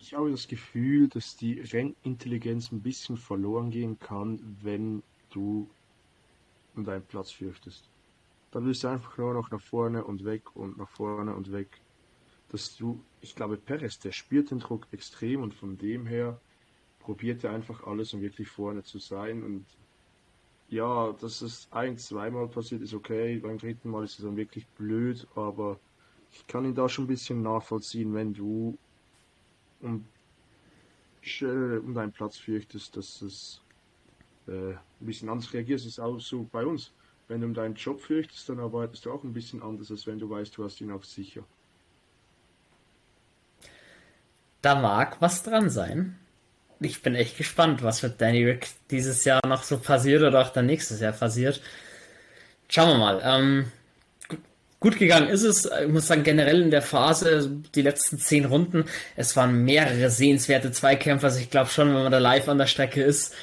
ich 0.00 0.14
habe 0.14 0.30
das 0.30 0.48
Gefühl, 0.48 1.08
dass 1.08 1.36
die 1.36 1.60
Rennintelligenz 1.60 2.72
ein 2.72 2.80
bisschen 2.80 3.18
verloren 3.18 3.70
gehen 3.70 3.98
kann, 3.98 4.56
wenn 4.62 5.02
du 5.30 5.68
um 6.74 6.84
deinen 6.84 7.02
Platz 7.02 7.30
fürchtest. 7.30 7.84
Dann 8.50 8.64
willst 8.64 8.84
du 8.84 8.88
einfach 8.88 9.18
nur 9.18 9.34
noch 9.34 9.50
nach 9.50 9.60
vorne 9.60 10.04
und 10.04 10.24
weg 10.24 10.56
und 10.56 10.78
nach 10.78 10.88
vorne 10.88 11.34
und 11.34 11.52
weg. 11.52 11.68
Dass 12.50 12.76
du, 12.76 13.04
ich 13.20 13.34
glaube, 13.34 13.56
Perez, 13.56 13.98
der 13.98 14.12
spürt 14.12 14.50
den 14.50 14.60
Druck 14.60 14.86
extrem 14.90 15.42
und 15.42 15.54
von 15.54 15.76
dem 15.76 16.06
her 16.06 16.40
probiert 17.00 17.44
er 17.44 17.52
einfach 17.52 17.86
alles, 17.86 18.14
um 18.14 18.20
wirklich 18.20 18.48
vorne 18.48 18.82
zu 18.82 18.98
sein. 18.98 19.42
Und 19.42 19.66
ja, 20.68 21.12
dass 21.12 21.40
es 21.42 21.68
ein, 21.70 21.98
zweimal 21.98 22.48
passiert, 22.48 22.82
ist 22.82 22.94
okay. 22.94 23.38
Beim 23.38 23.58
dritten 23.58 23.90
Mal 23.90 24.04
ist 24.04 24.18
es 24.18 24.24
dann 24.24 24.36
wirklich 24.36 24.66
blöd, 24.68 25.26
aber 25.34 25.78
ich 26.32 26.46
kann 26.46 26.64
ihn 26.64 26.74
da 26.74 26.88
schon 26.88 27.04
ein 27.04 27.08
bisschen 27.08 27.42
nachvollziehen, 27.42 28.12
wenn 28.14 28.34
du 28.34 28.76
um, 29.80 30.04
um 31.42 31.94
deinen 31.94 32.12
Platz 32.12 32.36
fürchtest, 32.36 32.96
dass 32.96 33.22
es 33.22 33.62
äh, 34.46 34.72
ein 34.72 34.78
bisschen 35.00 35.28
anders 35.28 35.52
reagierst. 35.52 35.86
Das 35.86 35.92
ist 35.92 36.00
auch 36.00 36.18
so 36.18 36.46
bei 36.50 36.64
uns. 36.66 36.92
Wenn 37.28 37.40
du 37.40 37.46
um 37.46 37.54
deinen 37.54 37.74
Job 37.74 38.00
fürchtest, 38.00 38.48
dann 38.48 38.58
arbeitest 38.58 39.04
du 39.04 39.12
auch 39.12 39.22
ein 39.22 39.32
bisschen 39.32 39.62
anders, 39.62 39.90
als 39.90 40.06
wenn 40.06 40.18
du 40.18 40.28
weißt, 40.30 40.56
du 40.56 40.64
hast 40.64 40.80
ihn 40.80 40.90
auch 40.90 41.04
sicher. 41.04 41.44
Da 44.62 44.74
mag 44.74 45.16
was 45.20 45.42
dran 45.42 45.70
sein. 45.70 46.18
Ich 46.80 47.02
bin 47.02 47.14
echt 47.14 47.36
gespannt, 47.36 47.82
was 47.82 48.02
mit 48.02 48.20
Danny 48.20 48.44
Rick 48.44 48.68
dieses 48.90 49.24
Jahr 49.24 49.40
noch 49.46 49.62
so 49.62 49.78
passiert 49.78 50.22
oder 50.22 50.40
auch 50.40 50.50
dann 50.50 50.66
nächstes 50.66 51.00
Jahr 51.00 51.12
passiert. 51.12 51.60
Schauen 52.68 52.90
wir 52.90 52.98
mal. 52.98 53.20
Ähm, 53.24 53.72
Gut 54.80 54.96
gegangen 54.96 55.28
ist 55.28 55.42
es, 55.42 55.66
ich 55.66 55.88
muss 55.88 56.06
sagen, 56.06 56.22
generell 56.22 56.62
in 56.62 56.70
der 56.70 56.82
Phase, 56.82 57.50
die 57.74 57.82
letzten 57.82 58.18
zehn 58.18 58.44
Runden, 58.44 58.84
es 59.16 59.34
waren 59.34 59.64
mehrere 59.64 60.08
sehenswerte 60.08 60.70
Zweikämpfe. 60.70 61.26
Also 61.26 61.40
ich 61.40 61.50
glaube 61.50 61.68
schon, 61.68 61.88
wenn 61.88 62.04
man 62.04 62.12
da 62.12 62.18
live 62.18 62.48
an 62.48 62.58
der 62.58 62.66
Strecke 62.66 63.02
ist, 63.02 63.34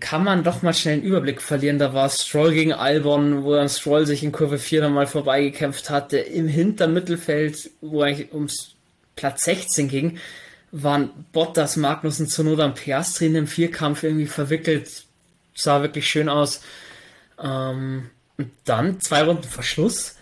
kann 0.00 0.24
man 0.24 0.42
doch 0.42 0.62
mal 0.62 0.74
schnell 0.74 0.94
einen 0.94 1.02
Überblick 1.04 1.40
verlieren. 1.40 1.78
Da 1.78 1.94
war 1.94 2.10
Stroll 2.10 2.52
gegen 2.52 2.72
Albon, 2.72 3.44
wo 3.44 3.54
dann 3.54 3.68
Stroll 3.68 4.06
sich 4.06 4.24
in 4.24 4.32
Kurve 4.32 4.58
4 4.58 4.82
nochmal 4.82 5.06
vorbeigekämpft 5.06 5.88
hatte. 5.88 6.18
Im 6.18 6.48
hinteren 6.48 6.94
Mittelfeld, 6.94 7.70
wo 7.80 8.02
eigentlich 8.02 8.32
ums 8.32 8.74
Platz 9.16 9.44
16 9.44 9.88
ging, 9.88 10.18
waren 10.72 11.10
Bottas, 11.32 11.76
Magnussen, 11.76 12.28
Zunoda 12.28 12.64
und 12.64 12.74
Piastri 12.74 13.26
in 13.26 13.34
dem 13.34 13.46
Vierkampf 13.46 14.02
irgendwie 14.02 14.26
verwickelt. 14.26 15.04
Sah 15.54 15.82
wirklich 15.82 16.08
schön 16.08 16.28
aus. 16.28 16.62
Ähm, 17.42 18.10
und 18.36 18.50
dann 18.64 19.00
zwei 19.00 19.22
Runden 19.22 19.44
Verschluss 19.44 20.16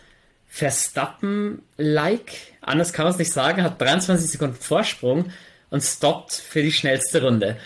Verstappen-like, 0.48 2.32
anders 2.62 2.92
kann 2.92 3.04
man 3.04 3.12
es 3.12 3.18
nicht 3.18 3.32
sagen, 3.32 3.62
hat 3.62 3.80
23 3.80 4.30
Sekunden 4.30 4.56
Vorsprung 4.56 5.30
und 5.70 5.82
stoppt 5.82 6.32
für 6.32 6.62
die 6.62 6.72
schnellste 6.72 7.22
Runde. 7.22 7.56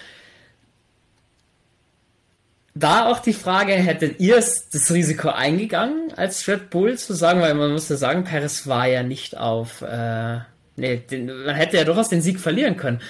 Da 2.75 3.07
auch 3.07 3.21
die 3.21 3.35
Frage, 3.35 3.73
hättet 3.73 4.19
ihr 4.21 4.37
das 4.37 4.91
Risiko 4.91 5.29
eingegangen 5.29 6.13
als 6.17 6.49
Red 6.49 6.71
Bull 6.71 6.99
zu 6.99 7.15
sagen, 7.15 7.41
weil 7.41 7.55
man 7.55 7.73
muss 7.73 7.89
ja 7.89 7.97
sagen, 7.97 8.25
Perez 8.25 8.67
war 8.67 8.87
ja 8.87 9.03
nicht 9.03 9.37
auf, 9.37 9.83
äh, 9.83 10.41
nee, 10.83 10.97
den, 10.99 11.27
man 11.27 11.55
hätte 11.55 11.79
ja 11.79 11.85
durchaus 11.85 12.11
den 12.11 12.21
Sieg 12.21 12.39
verlieren 12.39 12.77
können. 12.77 13.01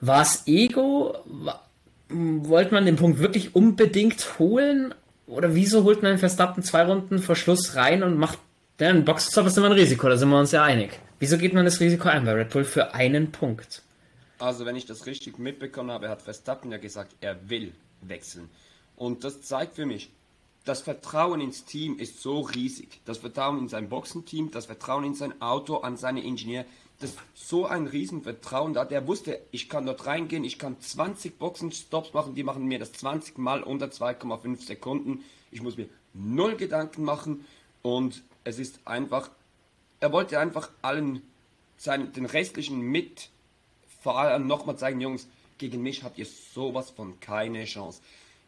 War 0.00 0.22
es 0.22 0.42
Ego? 0.46 1.14
Wollte 2.08 2.74
man 2.74 2.86
den 2.86 2.96
Punkt 2.96 3.20
wirklich 3.20 3.54
unbedingt 3.54 4.38
holen? 4.38 4.94
Oder 5.26 5.54
wieso 5.54 5.84
holt 5.84 6.02
man 6.02 6.18
Verstappen 6.18 6.62
zwei 6.62 6.84
Runden 6.84 7.18
vor 7.20 7.36
Schluss 7.36 7.76
rein 7.76 8.02
und 8.02 8.16
macht 8.16 8.38
denn 8.78 8.98
ein 8.98 9.04
Boxenstopp 9.04 9.46
ist 9.46 9.58
immer 9.58 9.66
ein 9.66 9.72
Risiko, 9.72 10.08
da 10.08 10.16
sind 10.16 10.28
wir 10.28 10.38
uns 10.38 10.52
ja 10.52 10.62
einig. 10.62 11.00
Wieso 11.18 11.36
geht 11.36 11.52
man 11.52 11.64
das 11.64 11.80
Risiko 11.80 12.08
ein 12.08 12.24
bei 12.24 12.32
Red 12.32 12.50
Bull 12.50 12.64
für 12.64 12.94
einen 12.94 13.32
Punkt? 13.32 13.82
Also, 14.38 14.64
wenn 14.66 14.76
ich 14.76 14.86
das 14.86 15.06
richtig 15.06 15.38
mitbekommen 15.38 15.90
habe, 15.90 16.08
hat 16.08 16.22
Verstappen 16.22 16.70
ja 16.70 16.78
gesagt, 16.78 17.16
er 17.20 17.36
will 17.50 17.72
wechseln. 18.02 18.48
Und 18.94 19.24
das 19.24 19.42
zeigt 19.42 19.74
für 19.74 19.84
mich, 19.84 20.10
das 20.64 20.80
Vertrauen 20.80 21.40
ins 21.40 21.64
Team 21.64 21.98
ist 21.98 22.22
so 22.22 22.40
riesig. 22.40 23.00
Das 23.04 23.18
Vertrauen 23.18 23.58
in 23.58 23.68
sein 23.68 23.88
Boxenteam, 23.88 24.52
das 24.52 24.66
Vertrauen 24.66 25.02
in 25.02 25.14
sein 25.14 25.40
Auto, 25.42 25.78
an 25.78 25.96
seine 25.96 26.22
Ingenieure, 26.22 26.66
das 26.98 27.14
so 27.34 27.66
ein 27.66 27.86
Riesenvertrauen 27.86 28.74
da. 28.74 28.84
Der 28.84 29.06
wusste, 29.06 29.40
ich 29.52 29.68
kann 29.68 29.86
dort 29.86 30.06
reingehen, 30.06 30.44
ich 30.44 30.58
kann 30.58 30.80
20 30.80 31.38
Boxenstops 31.38 32.12
machen, 32.12 32.34
die 32.34 32.42
machen 32.42 32.66
mir 32.66 32.78
das 32.78 32.92
20 32.92 33.38
mal 33.38 33.62
unter 33.62 33.86
2,5 33.86 34.64
Sekunden. 34.64 35.24
Ich 35.50 35.62
muss 35.62 35.76
mir 35.76 35.88
null 36.12 36.56
Gedanken 36.56 37.04
machen 37.04 37.44
und 37.82 38.22
es 38.44 38.58
ist 38.58 38.80
einfach, 38.84 39.30
er 40.00 40.12
wollte 40.12 40.38
einfach 40.38 40.70
allen 40.82 41.22
seinen, 41.76 42.12
den 42.12 42.26
restlichen 42.26 42.80
Mitfahrern 42.80 44.46
nochmal 44.46 44.76
zeigen, 44.76 45.00
Jungs, 45.00 45.28
gegen 45.58 45.82
mich 45.82 46.02
habt 46.02 46.18
ihr 46.18 46.26
sowas 46.26 46.90
von 46.90 47.20
keine 47.20 47.64
Chance. 47.64 48.00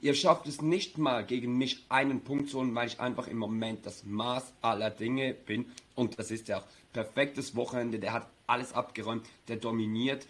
Ihr 0.03 0.14
schafft 0.14 0.46
es 0.46 0.62
nicht 0.62 0.96
mal 0.96 1.24
gegen 1.24 1.59
mich 1.59 1.84
einen 1.90 2.22
Punkt 2.22 2.48
zu 2.48 2.59
holen, 2.59 2.74
weil 2.74 2.86
ich 2.86 3.01
einfach 3.01 3.28
im 3.28 3.36
Moment 3.36 3.84
das 3.84 4.05
Maß 4.05 4.53
aller 4.62 4.90
Dinge 4.90 5.34
bin. 5.34 5.66
Und 5.94 6.18
das 6.18 6.30
ist 6.30 6.48
ja 6.48 6.61
auch 6.61 6.64
perfektes 6.92 7.55
Wochenende. 7.55 7.98
Der 7.98 8.14
hat 8.14 8.26
alles 8.51 8.72
abgeräumt, 8.72 9.26
der 9.48 9.57
dominiert. 9.57 10.26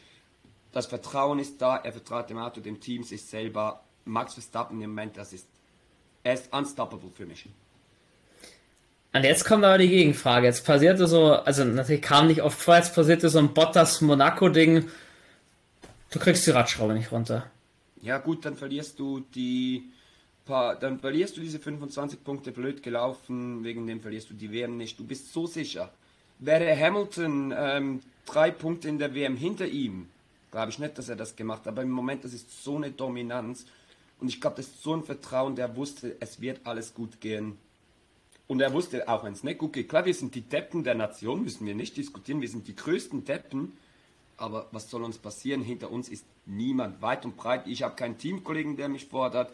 Das 0.72 0.86
Vertrauen 0.86 1.38
ist 1.38 1.60
da, 1.60 1.76
er 1.76 1.92
vertraut 1.92 2.30
dem 2.30 2.38
Auto, 2.38 2.60
dem 2.60 2.80
Team, 2.80 3.02
sich 3.02 3.24
selber. 3.24 3.82
Max 4.04 4.34
Verstappen 4.34 4.80
im 4.80 4.90
Moment, 4.90 5.16
das 5.16 5.32
ist, 5.32 5.46
er 6.22 6.34
ist 6.34 6.52
unstoppable 6.52 7.10
für 7.14 7.26
mich. 7.26 7.48
Und 9.12 9.24
jetzt 9.24 9.44
kommt 9.44 9.64
aber 9.64 9.78
die 9.78 9.88
Gegenfrage. 9.88 10.46
Jetzt 10.46 10.64
passierte 10.64 11.06
so, 11.06 11.32
also 11.32 11.64
natürlich 11.64 12.02
kam 12.02 12.28
nicht 12.28 12.42
oft 12.42 12.60
vor, 12.60 12.76
jetzt 12.76 12.94
passierte 12.94 13.28
so 13.28 13.38
ein 13.40 13.52
Bottas-Monaco-Ding, 13.52 14.88
Du 16.10 16.18
kriegst 16.18 16.46
die 16.46 16.50
Radschraube 16.50 16.92
nicht 16.92 17.12
runter. 17.12 17.50
Ja 18.02 18.18
gut, 18.18 18.44
dann 18.44 18.56
verlierst 18.56 18.98
du 18.98 19.20
die 19.20 19.92
paar, 20.44 20.74
dann 20.74 20.98
verlierst 20.98 21.36
du 21.36 21.40
diese 21.40 21.60
25 21.60 22.24
Punkte 22.24 22.50
blöd 22.50 22.82
gelaufen, 22.82 23.62
wegen 23.62 23.86
dem 23.86 24.00
verlierst 24.00 24.30
du 24.30 24.34
die 24.34 24.50
WM 24.50 24.76
nicht. 24.76 24.98
Du 24.98 25.04
bist 25.04 25.32
so 25.32 25.46
sicher. 25.46 25.92
Wäre 26.40 26.76
Hamilton 26.76 27.54
ähm, 27.56 28.00
drei 28.26 28.50
Punkte 28.50 28.88
in 28.88 28.98
der 28.98 29.14
WM 29.14 29.36
hinter 29.36 29.66
ihm, 29.66 30.08
glaube 30.50 30.70
ich 30.70 30.78
nicht, 30.78 30.98
dass 30.98 31.08
er 31.08 31.16
das 31.16 31.36
gemacht 31.36 31.60
hat. 31.60 31.68
Aber 31.68 31.82
im 31.82 31.90
Moment, 31.90 32.24
das 32.24 32.32
ist 32.32 32.62
so 32.62 32.76
eine 32.76 32.90
Dominanz. 32.90 33.66
Und 34.20 34.28
ich 34.28 34.40
glaube, 34.40 34.56
das 34.56 34.66
ist 34.66 34.82
so 34.82 34.94
ein 34.94 35.02
Vertrauen, 35.02 35.56
der 35.56 35.76
wusste, 35.76 36.16
es 36.20 36.40
wird 36.40 36.60
alles 36.64 36.94
gut 36.94 37.20
gehen. 37.20 37.56
Und 38.46 38.60
er 38.60 38.72
wusste 38.72 39.08
auch, 39.08 39.24
wenn 39.24 39.32
es 39.32 39.44
nicht 39.44 39.58
gut 39.58 39.72
geht, 39.72 39.88
klar, 39.88 40.04
wir 40.04 40.14
sind 40.14 40.34
die 40.34 40.40
Deppen 40.40 40.82
der 40.82 40.96
Nation, 40.96 41.44
müssen 41.44 41.66
wir 41.66 41.74
nicht 41.74 41.96
diskutieren, 41.96 42.40
wir 42.40 42.48
sind 42.48 42.66
die 42.66 42.74
größten 42.74 43.24
Deppen. 43.24 43.76
Aber 44.36 44.66
was 44.72 44.90
soll 44.90 45.04
uns 45.04 45.18
passieren? 45.18 45.62
Hinter 45.62 45.90
uns 45.90 46.08
ist 46.08 46.24
niemand 46.46 47.00
weit 47.00 47.24
und 47.24 47.36
breit. 47.36 47.66
Ich 47.66 47.82
habe 47.82 47.94
keinen 47.94 48.18
Teamkollegen, 48.18 48.76
der 48.76 48.88
mich 48.88 49.06
fordert. 49.06 49.52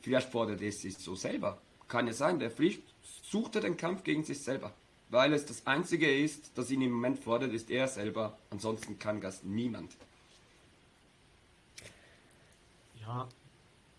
Vielleicht 0.00 0.30
fordert 0.30 0.60
er 0.60 0.72
sich 0.72 0.98
so 0.98 1.14
selber. 1.14 1.58
Kann 1.86 2.06
ja 2.06 2.12
sein, 2.12 2.38
der 2.38 2.50
fliegt, 2.50 2.82
sucht 3.22 3.54
er 3.54 3.60
den 3.60 3.76
Kampf 3.76 4.02
gegen 4.02 4.24
sich 4.24 4.40
selber. 4.40 4.72
Weil 5.12 5.34
es 5.34 5.44
das 5.44 5.66
Einzige 5.66 6.10
ist, 6.10 6.56
das 6.56 6.70
ihn 6.70 6.80
im 6.80 6.92
Moment 6.92 7.18
fordert, 7.18 7.52
ist 7.52 7.70
er 7.70 7.86
selber. 7.86 8.38
Ansonsten 8.48 8.98
kann 8.98 9.20
das 9.20 9.42
niemand. 9.42 9.94
Ja, 12.98 13.28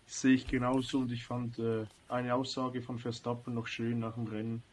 sehe 0.08 0.34
ich 0.34 0.48
genauso 0.48 0.98
und 0.98 1.12
ich 1.12 1.24
fand 1.24 1.56
äh, 1.60 1.86
eine 2.08 2.34
Aussage 2.34 2.82
von 2.82 2.98
Verstappen 2.98 3.54
noch 3.54 3.68
schön 3.68 4.00
nach 4.00 4.14
dem 4.14 4.26
Rennen, 4.26 4.64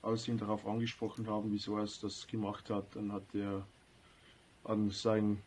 als 0.00 0.22
sie 0.22 0.30
ihn 0.30 0.38
darauf 0.38 0.64
angesprochen 0.64 1.26
haben, 1.26 1.50
wieso 1.50 1.76
er 1.76 1.88
das 2.00 2.24
gemacht 2.28 2.70
hat. 2.70 2.94
Dann 2.94 3.10
hat 3.10 3.34
er 3.34 3.66
an 4.62 4.90
seinen 4.90 5.42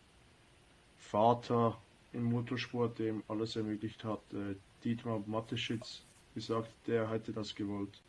Vater 0.98 1.78
im 2.12 2.26
Motorsport, 2.26 3.00
dem 3.00 3.24
alles 3.30 3.56
ermöglicht 3.56 4.04
hat, 4.04 4.22
äh, 4.34 4.56
Dietmar 4.84 5.24
Mateschitz, 5.26 6.02
gesagt, 6.36 6.70
der 6.86 7.10
hätte 7.10 7.32
das 7.32 7.56
gewollt. 7.56 8.02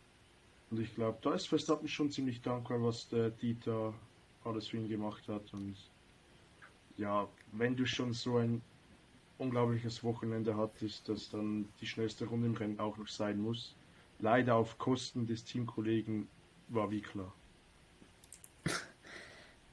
Und 0.75 0.81
ich 0.81 0.93
glaube, 0.97 1.19
da 1.23 1.35
ist 1.35 1.47
Verstappen 1.47 1.87
schon 1.87 2.11
ziemlich 2.11 2.43
dankbar, 2.43 2.83
was 2.83 3.09
der 3.09 3.31
Dieter 3.31 3.95
alles 4.43 4.67
für 4.67 4.77
ihn 4.77 4.89
gemacht 4.89 5.23
hat. 5.29 5.53
Und 5.53 5.77
ja, 6.97 7.29
wenn 7.53 7.77
du 7.77 7.87
schon 7.87 8.13
so 8.13 8.39
ein 8.39 8.61
unglaubliches 9.39 10.03
Wochenende 10.03 10.57
hattest, 10.57 11.09
dass 11.09 11.31
dann 11.31 11.69
die 11.81 11.87
schnellste 11.87 12.25
Runde 12.25 12.49
im 12.49 12.55
Rennen 12.55 12.81
auch 12.81 12.97
noch 12.97 13.07
sein 13.07 13.41
muss, 13.41 13.77
leider 14.19 14.57
auf 14.57 14.77
Kosten 14.77 15.29
des 15.29 15.45
Teamkollegen, 15.45 16.27
war 16.67 16.91
wie 16.91 17.03
klar. 17.03 17.33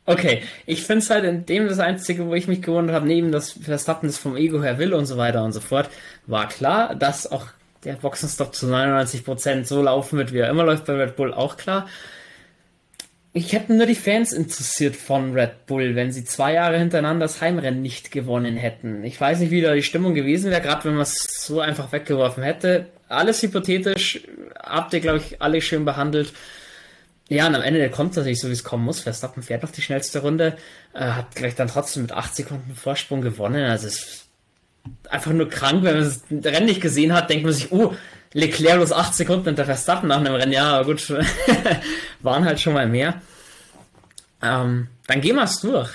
Okay, 0.03 0.41
ich 0.65 0.83
finde 0.83 0.97
es 0.97 1.09
halt 1.11 1.23
in 1.25 1.45
dem 1.45 1.67
das 1.67 1.77
Einzige, 1.77 2.25
wo 2.25 2.33
ich 2.33 2.47
mich 2.47 2.63
gewundert 2.63 2.95
habe, 2.95 3.05
neben 3.05 3.31
das 3.31 3.51
Verstappen 3.51 4.09
das 4.09 4.17
vom 4.17 4.35
Ego 4.35 4.61
her 4.61 4.79
will 4.79 4.95
und 4.95 5.05
so 5.05 5.15
weiter 5.15 5.43
und 5.43 5.51
so 5.51 5.59
fort, 5.59 5.91
war 6.25 6.47
klar, 6.47 6.95
dass 6.95 7.31
auch 7.31 7.47
der 7.83 7.93
Boxenstopp 7.93 8.53
zu 8.55 8.67
99% 8.67 9.65
so 9.65 9.81
laufen 9.81 10.17
wird, 10.17 10.33
wie 10.33 10.39
er 10.39 10.49
immer 10.49 10.63
läuft 10.63 10.85
bei 10.85 10.93
Red 10.93 11.15
Bull, 11.15 11.33
auch 11.33 11.57
klar. 11.57 11.87
Ich 13.33 13.53
hätte 13.53 13.73
nur 13.73 13.85
die 13.85 13.95
Fans 13.95 14.33
interessiert 14.33 14.95
von 14.95 15.33
Red 15.33 15.65
Bull, 15.65 15.95
wenn 15.95 16.11
sie 16.11 16.25
zwei 16.25 16.53
Jahre 16.53 16.77
hintereinander 16.77 17.25
das 17.25 17.39
Heimrennen 17.39 17.81
nicht 17.81 18.11
gewonnen 18.11 18.57
hätten. 18.57 19.05
Ich 19.05 19.19
weiß 19.19 19.39
nicht, 19.39 19.51
wie 19.51 19.61
da 19.61 19.73
die 19.73 19.83
Stimmung 19.83 20.13
gewesen 20.13 20.51
wäre, 20.51 20.61
gerade 20.61 20.83
wenn 20.83 20.95
man 20.95 21.03
es 21.03 21.45
so 21.45 21.61
einfach 21.61 21.93
weggeworfen 21.93 22.43
hätte. 22.43 22.87
Alles 23.07 23.41
hypothetisch, 23.41 24.21
habt 24.59 24.93
ihr, 24.93 24.99
glaube 24.99 25.19
ich, 25.19 25.41
alle 25.41 25.61
schön 25.61 25.85
behandelt. 25.85 26.33
Ja, 27.29 27.47
und 27.47 27.55
am 27.55 27.61
Ende 27.61 27.89
kommt 27.89 28.11
es 28.11 28.17
natürlich 28.17 28.41
so, 28.41 28.49
wie 28.49 28.53
es 28.53 28.65
kommen 28.65 28.83
muss. 28.83 28.99
Verstappen 28.99 29.41
fährt 29.41 29.63
noch 29.63 29.71
die 29.71 29.81
schnellste 29.81 30.19
Runde, 30.19 30.57
äh, 30.93 30.99
hat 30.99 31.33
gleich 31.33 31.55
dann 31.55 31.69
trotzdem 31.69 32.01
mit 32.01 32.11
8 32.11 32.35
Sekunden 32.35 32.75
Vorsprung 32.75 33.21
gewonnen. 33.21 33.63
Also 33.63 33.87
es 33.87 33.99
ist 33.99 34.20
einfach 35.09 35.31
nur 35.31 35.49
krank, 35.49 35.83
wenn 35.83 35.95
man 35.95 36.03
das 36.03 36.23
Rennen 36.31 36.65
nicht 36.65 36.81
gesehen 36.81 37.13
hat, 37.13 37.29
denkt 37.29 37.43
man 37.43 37.53
sich, 37.53 37.71
oh, 37.71 37.93
Leclerc 38.33 38.77
bloß 38.77 38.93
8 38.93 39.13
Sekunden 39.13 39.45
hinter 39.45 39.65
Verstappen 39.65 40.07
nach 40.07 40.19
einem 40.19 40.35
Rennen. 40.35 40.53
Ja, 40.53 40.81
gut, 40.83 41.13
waren 42.21 42.45
halt 42.45 42.59
schon 42.59 42.73
mal 42.73 42.87
mehr. 42.87 43.21
Ähm, 44.41 44.87
dann 45.07 45.21
gehen 45.21 45.35
wir 45.35 45.43
es 45.43 45.59
durch, 45.59 45.89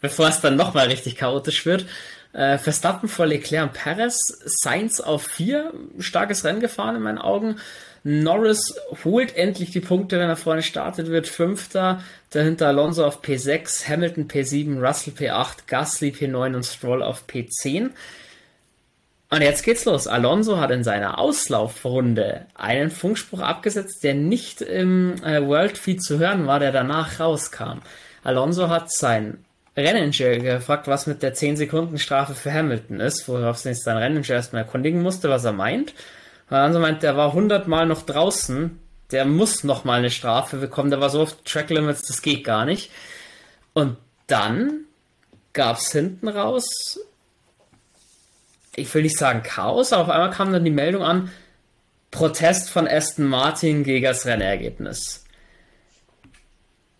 bevor 0.00 0.28
es 0.28 0.40
dann 0.40 0.56
nochmal 0.56 0.86
richtig 0.88 1.16
chaotisch 1.16 1.64
wird. 1.66 1.86
Äh, 2.32 2.58
Verstappen 2.58 3.08
vor 3.08 3.26
Leclerc 3.26 3.64
und 3.64 3.72
Perez, 3.72 4.18
Sainz 4.44 5.00
auf 5.00 5.22
4, 5.24 5.72
starkes 5.98 6.44
Rennen 6.44 6.60
gefahren 6.60 6.96
in 6.96 7.02
meinen 7.02 7.18
Augen. 7.18 7.56
Norris 8.02 8.74
holt 9.04 9.36
endlich 9.36 9.72
die 9.72 9.80
Punkte, 9.80 10.18
wenn 10.18 10.28
er 10.28 10.36
vorne 10.36 10.62
startet, 10.62 11.08
wird 11.08 11.28
Fünfter. 11.28 12.02
Dahinter 12.30 12.68
Alonso 12.68 13.04
auf 13.04 13.22
P6, 13.22 13.88
Hamilton 13.88 14.26
P7, 14.28 14.80
Russell 14.80 15.12
P8, 15.12 15.66
Gasly 15.66 16.10
P9 16.10 16.54
und 16.54 16.64
Stroll 16.64 17.02
auf 17.02 17.24
P10. 17.28 17.90
Und 19.32 19.42
jetzt 19.42 19.62
geht's 19.62 19.84
los. 19.84 20.08
Alonso 20.08 20.58
hat 20.58 20.72
in 20.72 20.82
seiner 20.82 21.20
Auslaufrunde 21.20 22.46
einen 22.54 22.90
Funkspruch 22.90 23.38
abgesetzt, 23.38 24.02
der 24.02 24.14
nicht 24.14 24.60
im 24.60 25.22
äh, 25.22 25.46
World 25.46 25.78
Feed 25.78 26.02
zu 26.02 26.18
hören 26.18 26.48
war, 26.48 26.58
der 26.58 26.72
danach 26.72 27.20
rauskam. 27.20 27.78
Alonso 28.24 28.68
hat 28.68 28.92
sein 28.92 29.44
Renningenieur 29.76 30.38
gefragt, 30.38 30.88
was 30.88 31.06
mit 31.06 31.22
der 31.22 31.32
10 31.32 31.56
Sekunden 31.56 31.98
Strafe 31.98 32.34
für 32.34 32.52
Hamilton 32.52 32.98
ist, 32.98 33.28
worauf 33.28 33.56
sich 33.56 33.78
sein 33.78 33.98
Renningenieur 33.98 34.36
erstmal 34.36 34.62
erkundigen 34.62 35.00
musste, 35.00 35.30
was 35.30 35.44
er 35.44 35.52
meint. 35.52 35.94
Und 36.50 36.56
Alonso 36.56 36.80
meint, 36.80 37.04
der 37.04 37.16
war 37.16 37.28
100 37.28 37.68
Mal 37.68 37.86
noch 37.86 38.02
draußen, 38.02 38.80
der 39.12 39.24
muss 39.26 39.62
noch 39.62 39.84
mal 39.84 40.00
eine 40.00 40.10
Strafe 40.10 40.56
bekommen, 40.56 40.90
der 40.90 41.00
war 41.00 41.10
so 41.10 41.22
auf 41.22 41.36
Track 41.44 41.70
Limits, 41.70 42.02
das 42.02 42.22
geht 42.22 42.42
gar 42.42 42.64
nicht. 42.64 42.90
Und 43.74 43.96
dann 44.26 44.86
gab's 45.52 45.92
hinten 45.92 46.26
raus 46.26 46.98
ich 48.76 48.92
will 48.94 49.02
nicht 49.02 49.18
sagen 49.18 49.42
Chaos, 49.42 49.92
aber 49.92 50.04
auf 50.04 50.10
einmal 50.10 50.30
kam 50.30 50.52
dann 50.52 50.64
die 50.64 50.70
Meldung 50.70 51.02
an, 51.02 51.30
Protest 52.10 52.70
von 52.70 52.88
Aston 52.88 53.26
Martin 53.26 53.84
gegen 53.84 54.04
das 54.04 54.26
Rennergebnis. 54.26 55.24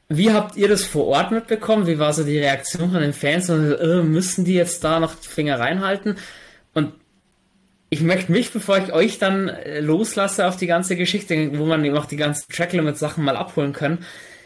Wie 0.09 0.33
habt 0.33 0.57
ihr 0.57 0.68
das 0.68 0.85
vor 0.85 1.07
Ort 1.07 1.31
mitbekommen? 1.31 1.87
Wie 1.87 2.01
war 2.01 2.12
so 2.12 2.25
die 2.25 2.39
Reaktion 2.39 2.91
von 2.91 3.01
den 3.01 3.12
Fans? 3.12 3.49
Und, 3.49 3.73
äh, 3.73 4.03
müssen 4.03 4.45
die 4.45 4.55
jetzt 4.55 4.83
da 4.83 4.99
noch 4.99 5.14
die 5.14 5.29
Finger 5.29 5.61
reinhalten? 5.61 6.16
Und 6.75 6.93
ich 7.91 8.01
möchte 8.01 8.33
mich, 8.33 8.53
bevor 8.53 8.79
ich 8.79 8.93
euch 8.93 9.18
dann 9.18 9.49
äh, 9.49 9.81
loslasse 9.81 10.47
auf 10.47 10.57
die 10.57 10.66
ganze 10.66 10.97
Geschichte, 10.97 11.59
wo 11.59 11.64
man 11.64 11.85
eben 11.85 11.97
auch 11.97 12.07
die 12.07 12.16
ganzen 12.16 12.51
Track 12.53 12.73
Limit 12.73 12.99
Sachen 12.99 13.23
mal 13.23 13.37
abholen 13.37 13.73
können. 13.73 14.05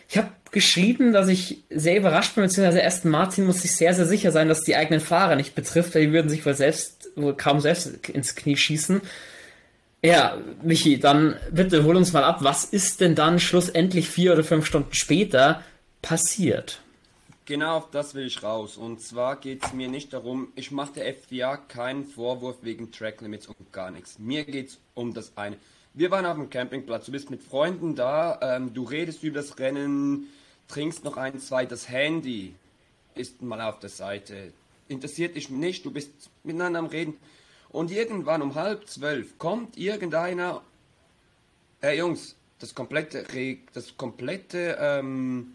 Ich 0.09 0.19
habe 0.19 0.29
geschrieben, 0.55 1.13
dass 1.13 1.29
ich 1.29 1.65
sehr 1.69 1.99
überrascht 1.99 2.35
bin, 2.35 2.45
beziehungsweise 2.45 2.83
Aston 2.83 3.11
Martin 3.11 3.45
muss 3.45 3.61
sich 3.61 3.77
sehr, 3.77 3.93
sehr 3.93 4.07
sicher 4.07 4.33
sein, 4.33 4.49
dass 4.49 4.63
die 4.63 4.77
eigenen 4.77 5.01
Fahrer 5.01 5.37
nicht 5.37 5.55
betrifft, 5.55 5.95
weil 5.95 6.07
die 6.07 6.13
würden 6.13 6.31
sich 6.31 6.47
wohl 6.47 6.55
selbst, 6.55 7.11
wohl 7.17 7.37
kaum 7.37 7.61
selbst 7.61 8.09
ins 8.09 8.35
Knie 8.35 8.57
schießen. 8.57 9.03
Ja, 10.03 10.39
Michi, 10.63 10.99
dann 10.99 11.37
bitte 11.51 11.85
hol 11.85 11.97
uns 11.97 12.13
mal 12.13 12.25
ab. 12.25 12.39
Was 12.41 12.65
ist 12.65 13.01
denn 13.01 13.15
dann 13.15 13.39
schlussendlich 13.41 14.09
vier 14.09 14.33
oder 14.33 14.45
fünf 14.45 14.65
Stunden 14.65 14.95
später 14.95 15.63
passiert? 16.01 16.81
Genau 17.47 17.77
auf 17.77 17.91
das 17.91 18.15
will 18.15 18.27
ich 18.27 18.43
raus. 18.43 18.79
Und 18.79 19.03
zwar 19.03 19.37
geht 19.37 19.65
es 19.65 19.73
mir 19.75 19.89
nicht 19.89 20.15
darum, 20.15 20.49
ich 20.55 20.71
mache 20.71 20.95
der 20.95 21.09
FDA 21.09 21.59
keinen 21.59 22.05
Vorwurf 22.05 22.57
wegen 22.63 22.91
Track 22.91 23.21
Limits 23.21 23.49
und 23.49 23.73
gar 23.73 23.91
nichts. 23.91 24.19
Mir 24.19 24.45
geht 24.45 24.69
es 24.69 24.79
um 24.95 25.13
das 25.13 25.37
eine. 25.37 25.57
Wir 25.97 26.11
waren 26.11 26.27
auf 26.27 26.37
dem 26.37 26.51
Campingplatz, 26.51 27.07
du 27.07 27.13
bist 27.13 27.31
mit 27.31 27.43
Freunden 27.43 27.95
da, 27.95 28.41
ähm, 28.43 28.75
du 28.75 28.83
redest 28.83 29.23
über 29.23 29.41
das 29.41 29.59
Rennen, 29.61 30.27
trinkst 30.69 31.05
noch 31.05 31.17
ein 31.17 31.39
zweites 31.41 31.89
Handy, 31.89 32.55
ist 33.15 33.43
mal 33.43 33.61
auf 33.61 33.79
der 33.81 33.91
Seite. 33.91 34.53
Interessiert 34.89 35.37
dich 35.37 35.51
nicht, 35.51 35.85
du 35.85 35.91
bist 35.91 36.11
miteinander 36.43 36.79
am 36.79 36.87
Reden. 36.87 37.17
Und 37.71 37.91
irgendwann 37.91 38.43
um 38.43 38.55
halb 38.55 38.87
zwölf 38.87 39.39
kommt 39.39 39.77
irgendeiner, 39.77 40.63
hey 41.81 41.99
Jungs, 41.99 42.37
das 42.59 42.75
komplette, 42.75 43.25
das 43.73 43.97
komplette 43.97 44.77
ähm, 44.81 45.55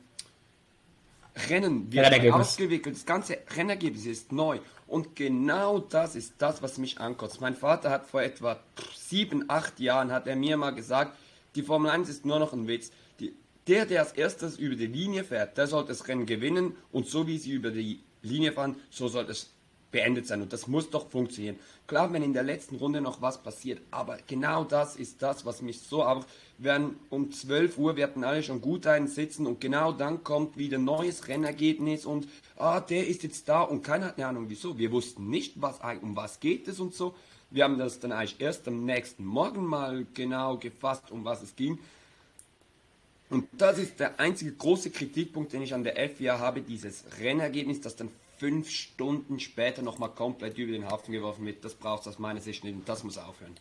Rennen 1.47 1.91
wird 1.91 2.34
ausgewickelt, 2.34 2.95
das 2.95 3.05
ganze 3.05 3.38
Rennergebnis 3.55 4.05
ist 4.05 4.32
neu. 4.32 4.60
Und 4.88 5.16
genau 5.16 5.80
das 5.80 6.16
ist 6.16 6.34
das, 6.39 6.62
was 6.62 6.78
mich 6.78 6.99
ankotzt. 6.99 7.41
Mein 7.41 7.55
Vater 7.55 7.91
hat 7.91 8.07
vor 8.07 8.22
etwa 8.22 8.60
sieben, 8.95 9.45
acht 9.47 9.80
Jahren, 9.80 10.12
hat 10.12 10.28
er 10.28 10.36
mir 10.36 10.57
mal 10.57 10.72
gesagt, 10.72 11.16
die 11.55 11.62
Formel 11.62 11.91
1 11.91 12.10
ist 12.10 12.26
nur 12.26 12.39
noch 12.39 12.53
ein 12.53 12.68
Witz. 12.68 12.91
Der, 13.70 13.86
der 13.86 14.01
als 14.01 14.13
erstes 14.13 14.57
über 14.57 14.76
die 14.76 14.88
Linie 14.88 15.24
fährt, 15.24 15.55
der 15.55 15.67
soll 15.67 15.86
das 15.86 16.07
Rennen 16.07 16.26
gewinnen 16.26 16.76
und 16.91 17.05
so 17.05 17.28
wie 17.28 17.38
sie 17.38 17.51
über 17.51 17.70
die 17.70 17.99
Linie 18.24 18.51
fahren, 18.51 18.76
so 18.89 19.07
soll 19.07 19.30
es 19.30 19.51
beendet 19.91 20.26
sein. 20.26 20.41
Und 20.41 20.51
das 20.51 20.65
muss 20.65 20.89
doch 20.89 21.07
funktionieren. 21.07 21.59
Klar, 21.86 22.11
wenn 22.11 22.24
in 22.24 22.34
der 22.34 22.41
letzten 22.41 22.78
Runde 22.78 22.99
noch 22.99 23.22
was 23.22 23.43
passiert, 23.43 23.80
aber 23.91 24.17
genau 24.26 24.63
das 24.63 24.95
ist 24.95 25.22
das, 25.22 25.45
was 25.45 25.61
mich 25.61 25.82
so 25.82 26.03
auch, 26.03 26.26
werden 26.57 26.97
um 27.11 27.32
12 27.32 27.78
Uhr 27.78 27.95
werden 27.95 28.24
alle 28.24 28.41
schon 28.41 28.59
gut 28.59 28.88
einsitzen 28.88 29.45
und 29.45 29.61
genau 29.61 29.91
dann 29.91 30.24
kommt 30.24 30.57
wieder 30.57 30.80
neues 30.80 31.28
Rennergebnis 31.28 32.07
und 32.07 32.28
ah, 32.57 32.80
der 32.80 33.07
ist 33.07 33.22
jetzt 33.22 33.47
da 33.49 33.61
und 33.61 33.84
keiner 33.84 34.07
hat 34.07 34.17
eine 34.17 34.26
Ahnung 34.26 34.45
wieso. 34.47 34.80
Wir 34.80 34.91
wussten 34.91 35.30
nicht, 35.30 35.61
was, 35.61 35.80
um 36.01 36.15
was 36.15 36.39
geht 36.39 36.67
es 36.67 36.80
und 36.80 36.95
so. 36.95 37.13
Wir 37.51 37.65
haben 37.65 37.78
das 37.78 37.99
dann 37.99 38.13
eigentlich 38.13 38.41
erst 38.41 38.67
am 38.67 38.84
nächsten 38.84 39.26
Morgen 39.26 39.63
mal 39.63 40.07
genau 40.15 40.57
gefasst, 40.57 41.11
um 41.11 41.24
was 41.24 41.43
es 41.43 41.55
ging. 41.55 41.78
Und 43.30 43.47
das 43.57 43.77
ist 43.77 43.99
der 43.99 44.19
einzige 44.19 44.51
große 44.51 44.89
Kritikpunkt, 44.89 45.53
den 45.53 45.61
ich 45.61 45.73
an 45.73 45.84
der 45.84 45.95
FIA 46.09 46.39
habe, 46.39 46.61
dieses 46.61 47.03
Rennergebnis, 47.21 47.82
das 47.82 47.95
dann 47.95 48.09
fünf 48.39 48.69
Stunden 48.69 49.39
später 49.39 49.82
nochmal 49.82 50.09
komplett 50.09 50.57
über 50.57 50.71
den 50.71 50.89
Haufen 50.89 51.13
geworfen 51.13 51.45
wird. 51.45 51.63
Das 51.63 51.75
braucht 51.75 52.01
es 52.01 52.07
aus 52.07 52.19
meiner 52.19 52.39
Sicht 52.39 52.63
nicht 52.63 52.73
und 52.73 52.89
das 52.89 53.03
muss 53.03 53.17
aufhören. 53.17 53.55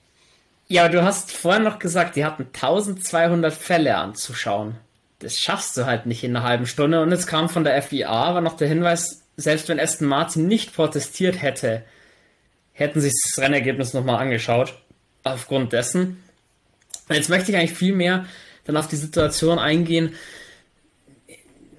Ja, 0.68 0.88
du 0.88 1.02
hast 1.02 1.32
vorhin 1.32 1.64
noch 1.64 1.78
gesagt, 1.78 2.16
die 2.16 2.24
hatten 2.24 2.44
1200 2.44 3.52
Fälle 3.52 3.96
anzuschauen. 3.96 4.76
Das 5.18 5.38
schaffst 5.38 5.76
du 5.76 5.86
halt 5.86 6.06
nicht 6.06 6.22
in 6.22 6.36
einer 6.36 6.46
halben 6.46 6.66
Stunde. 6.66 7.02
Und 7.02 7.10
jetzt 7.10 7.26
kam 7.26 7.48
von 7.48 7.64
der 7.64 7.82
FIA 7.82 8.08
aber 8.08 8.40
noch 8.40 8.56
der 8.56 8.68
Hinweis, 8.68 9.22
selbst 9.36 9.68
wenn 9.68 9.80
Aston 9.80 10.06
Martin 10.06 10.46
nicht 10.46 10.74
protestiert 10.74 11.42
hätte, 11.42 11.84
hätten 12.72 13.00
sich 13.00 13.12
das 13.12 13.42
Rennergebnis 13.42 13.94
nochmal 13.94 14.20
angeschaut. 14.20 14.74
Aufgrund 15.24 15.72
dessen. 15.72 16.22
Jetzt 17.10 17.28
möchte 17.28 17.50
ich 17.50 17.56
eigentlich 17.56 17.76
viel 17.76 17.94
mehr 17.94 18.26
dann 18.68 18.76
auf 18.76 18.86
die 18.86 18.96
Situation 18.96 19.58
eingehen. 19.58 20.14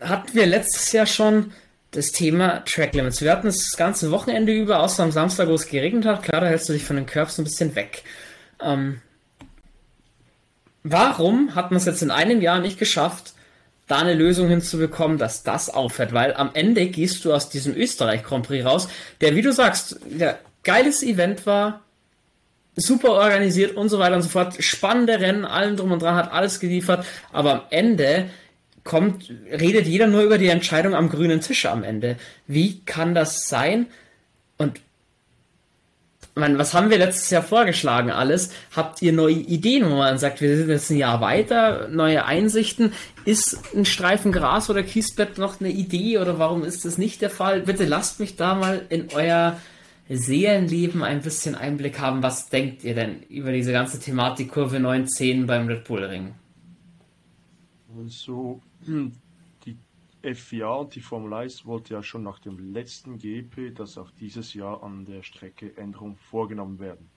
Hatten 0.02 0.34
wir 0.34 0.48
letztes 0.48 0.92
Jahr 0.92 1.06
schon 1.06 1.54
das 1.92 2.12
Thema 2.12 2.64
Track 2.66 2.94
Limits. 2.94 3.22
Wir 3.22 3.32
hatten 3.32 3.46
das 3.46 3.78
ganze 3.78 4.12
Wochenende 4.12 4.54
über, 4.54 4.80
außer 4.80 5.04
am 5.04 5.12
Samstag, 5.12 5.48
wo 5.50 5.54
es 5.54 5.68
geregnet 5.68 6.06
hat. 6.06 6.24
Klar, 6.24 6.42
da 6.42 6.48
hältst 6.48 6.68
du 6.68 6.74
dich 6.74 6.84
von 6.84 6.96
den 6.96 7.06
Curbs 7.06 7.38
ein 7.38 7.44
bisschen 7.44 7.76
weg. 7.76 8.04
Ähm, 8.60 9.02
warum 10.84 11.54
hat 11.54 11.70
man 11.70 11.78
es 11.78 11.86
jetzt 11.86 12.02
in 12.02 12.12
einem 12.12 12.42
Jahr 12.42 12.60
nicht 12.60 12.80
geschafft, 12.80 13.34
da 13.88 14.00
eine 14.00 14.16
Lösung 14.16 14.50
hinzubekommen, 14.50 15.20
dass 15.20 15.44
das 15.44 15.70
aufhört? 15.70 16.12
Weil 16.14 16.34
am 16.34 16.50
Ende 16.54 16.88
gehst 16.88 17.24
du 17.24 17.34
aus 17.34 17.50
diesem 17.50 17.76
Österreich 17.76 18.24
Grand 18.24 18.48
Prix 18.48 18.66
raus, 18.66 18.90
der, 19.22 19.36
wie 19.36 19.44
du 19.44 19.54
sagst, 19.54 20.00
der 20.06 20.40
geiles 20.64 21.04
Event 21.04 21.46
war, 21.46 21.82
super 22.80 23.12
organisiert 23.12 23.76
und 23.76 23.90
so 23.90 24.00
weiter 24.00 24.16
und 24.16 24.22
so 24.22 24.30
fort, 24.30 24.56
spannende 24.64 25.20
Rennen, 25.20 25.46
allem 25.46 25.76
drum 25.76 25.92
und 25.92 26.02
dran, 26.02 26.16
hat 26.16 26.32
alles 26.32 26.60
geliefert, 26.60 27.06
aber 27.32 27.54
am 27.54 27.62
Ende 27.70 28.30
kommt, 28.84 29.32
redet 29.52 29.88
jeder 29.88 30.08
nur 30.08 30.24
über 30.24 30.38
die 30.38 30.48
Entscheidung 30.48 30.96
am 30.96 31.10
grünen 31.10 31.42
Tisch 31.42 31.66
am 31.66 31.84
Ende. 31.84 32.18
Wie 32.48 32.80
kann 32.82 33.14
das 33.14 33.48
sein? 33.48 33.88
Und 34.58 34.80
man, 36.36 36.58
was 36.58 36.74
haben 36.74 36.90
wir 36.90 36.98
letztes 36.98 37.30
Jahr 37.30 37.44
vorgeschlagen 37.44 38.12
alles? 38.12 38.52
Habt 38.76 39.02
ihr 39.02 39.14
neue 39.14 39.34
Ideen, 39.34 39.90
wo 39.90 39.96
man 39.96 40.18
sagt, 40.18 40.42
wir 40.42 40.58
sind 40.58 40.70
jetzt 40.70 40.90
ein 40.90 40.98
Jahr 40.98 41.22
weiter, 41.22 41.88
neue 41.90 42.26
Einsichten? 42.26 42.94
Ist 43.26 43.76
ein 43.76 43.86
Streifen 43.86 44.32
Gras 44.32 44.70
oder 44.70 44.84
Kiesbett 44.84 45.38
noch 45.38 45.60
eine 45.60 45.70
Idee 45.70 46.18
oder 46.18 46.40
warum 46.40 46.64
ist 46.64 46.86
das 46.86 46.98
nicht 46.98 47.22
der 47.22 47.30
Fall? 47.30 47.62
Bitte 47.62 47.86
lasst 47.86 48.20
mich 48.20 48.36
da 48.36 48.56
mal 48.56 48.82
in 48.90 49.10
euer 49.14 49.60
Seelenleben 50.10 51.04
ein 51.04 51.22
bisschen 51.22 51.54
Einblick 51.54 52.00
haben. 52.00 52.24
Was 52.24 52.50
denkt 52.50 52.84
ihr 52.84 52.96
denn 52.96 53.22
über 53.30 53.52
diese 53.52 53.72
ganze 53.72 54.00
Thematik 54.00 54.52
Kurve 54.52 54.80
910 54.80 55.46
beim 55.46 55.68
Red 55.68 55.84
Bull 55.84 56.04
Ring? 56.04 56.34
Also, 57.96 58.60
die 58.88 59.78
FIA 60.24 60.86
die 60.86 61.02
Formel 61.02 61.34
1 61.34 61.66
wollte 61.68 61.94
ja 61.94 62.02
schon 62.02 62.24
nach 62.24 62.40
dem 62.40 62.74
letzten 62.74 63.20
GP, 63.20 63.76
dass 63.76 64.00
auch 64.00 64.10
dieses 64.20 64.56
Jahr 64.56 64.82
an 64.82 65.06
der 65.06 65.22
Strecke 65.22 65.78
Änderungen 65.78 66.18
vorgenommen 66.18 66.80
werden. 66.80 67.08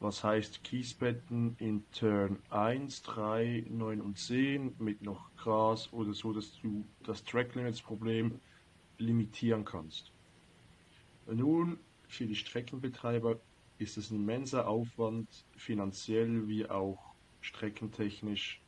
Was 0.00 0.22
heißt 0.22 0.62
Kiesbetten 0.62 1.56
in 1.58 1.84
Turn 1.92 2.38
1, 2.50 3.02
3, 3.02 3.64
9 3.68 4.00
und 4.00 4.18
10 4.18 4.74
mit 4.78 5.02
noch 5.02 5.30
Gras 5.36 5.90
oder 5.92 6.12
so, 6.12 6.34
dass 6.34 6.52
du 6.60 6.84
das 7.04 7.24
Track 7.24 7.54
Limits 7.54 7.80
Problem 7.80 8.40
limitieren 8.98 9.64
kannst. 9.64 10.10
Nun, 11.26 11.78
für 12.10 12.26
die 12.26 12.34
Streckenbetreiber 12.34 13.38
ist 13.78 13.96
es 13.96 14.10
ein 14.10 14.16
immenser 14.16 14.68
Aufwand, 14.68 15.28
finanziell 15.56 16.48
wie 16.48 16.68
auch 16.68 16.98
streckentechnisch, 17.40 18.60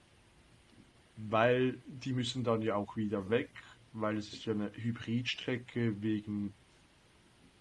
weil 1.16 1.78
die 1.86 2.12
müssen 2.12 2.44
dann 2.44 2.62
ja 2.62 2.76
auch 2.76 2.96
wieder 2.96 3.28
weg, 3.28 3.50
weil 3.92 4.16
es 4.16 4.32
ist 4.32 4.46
ja 4.46 4.54
eine 4.54 4.72
Hybridstrecke 4.74 6.00
wegen 6.00 6.54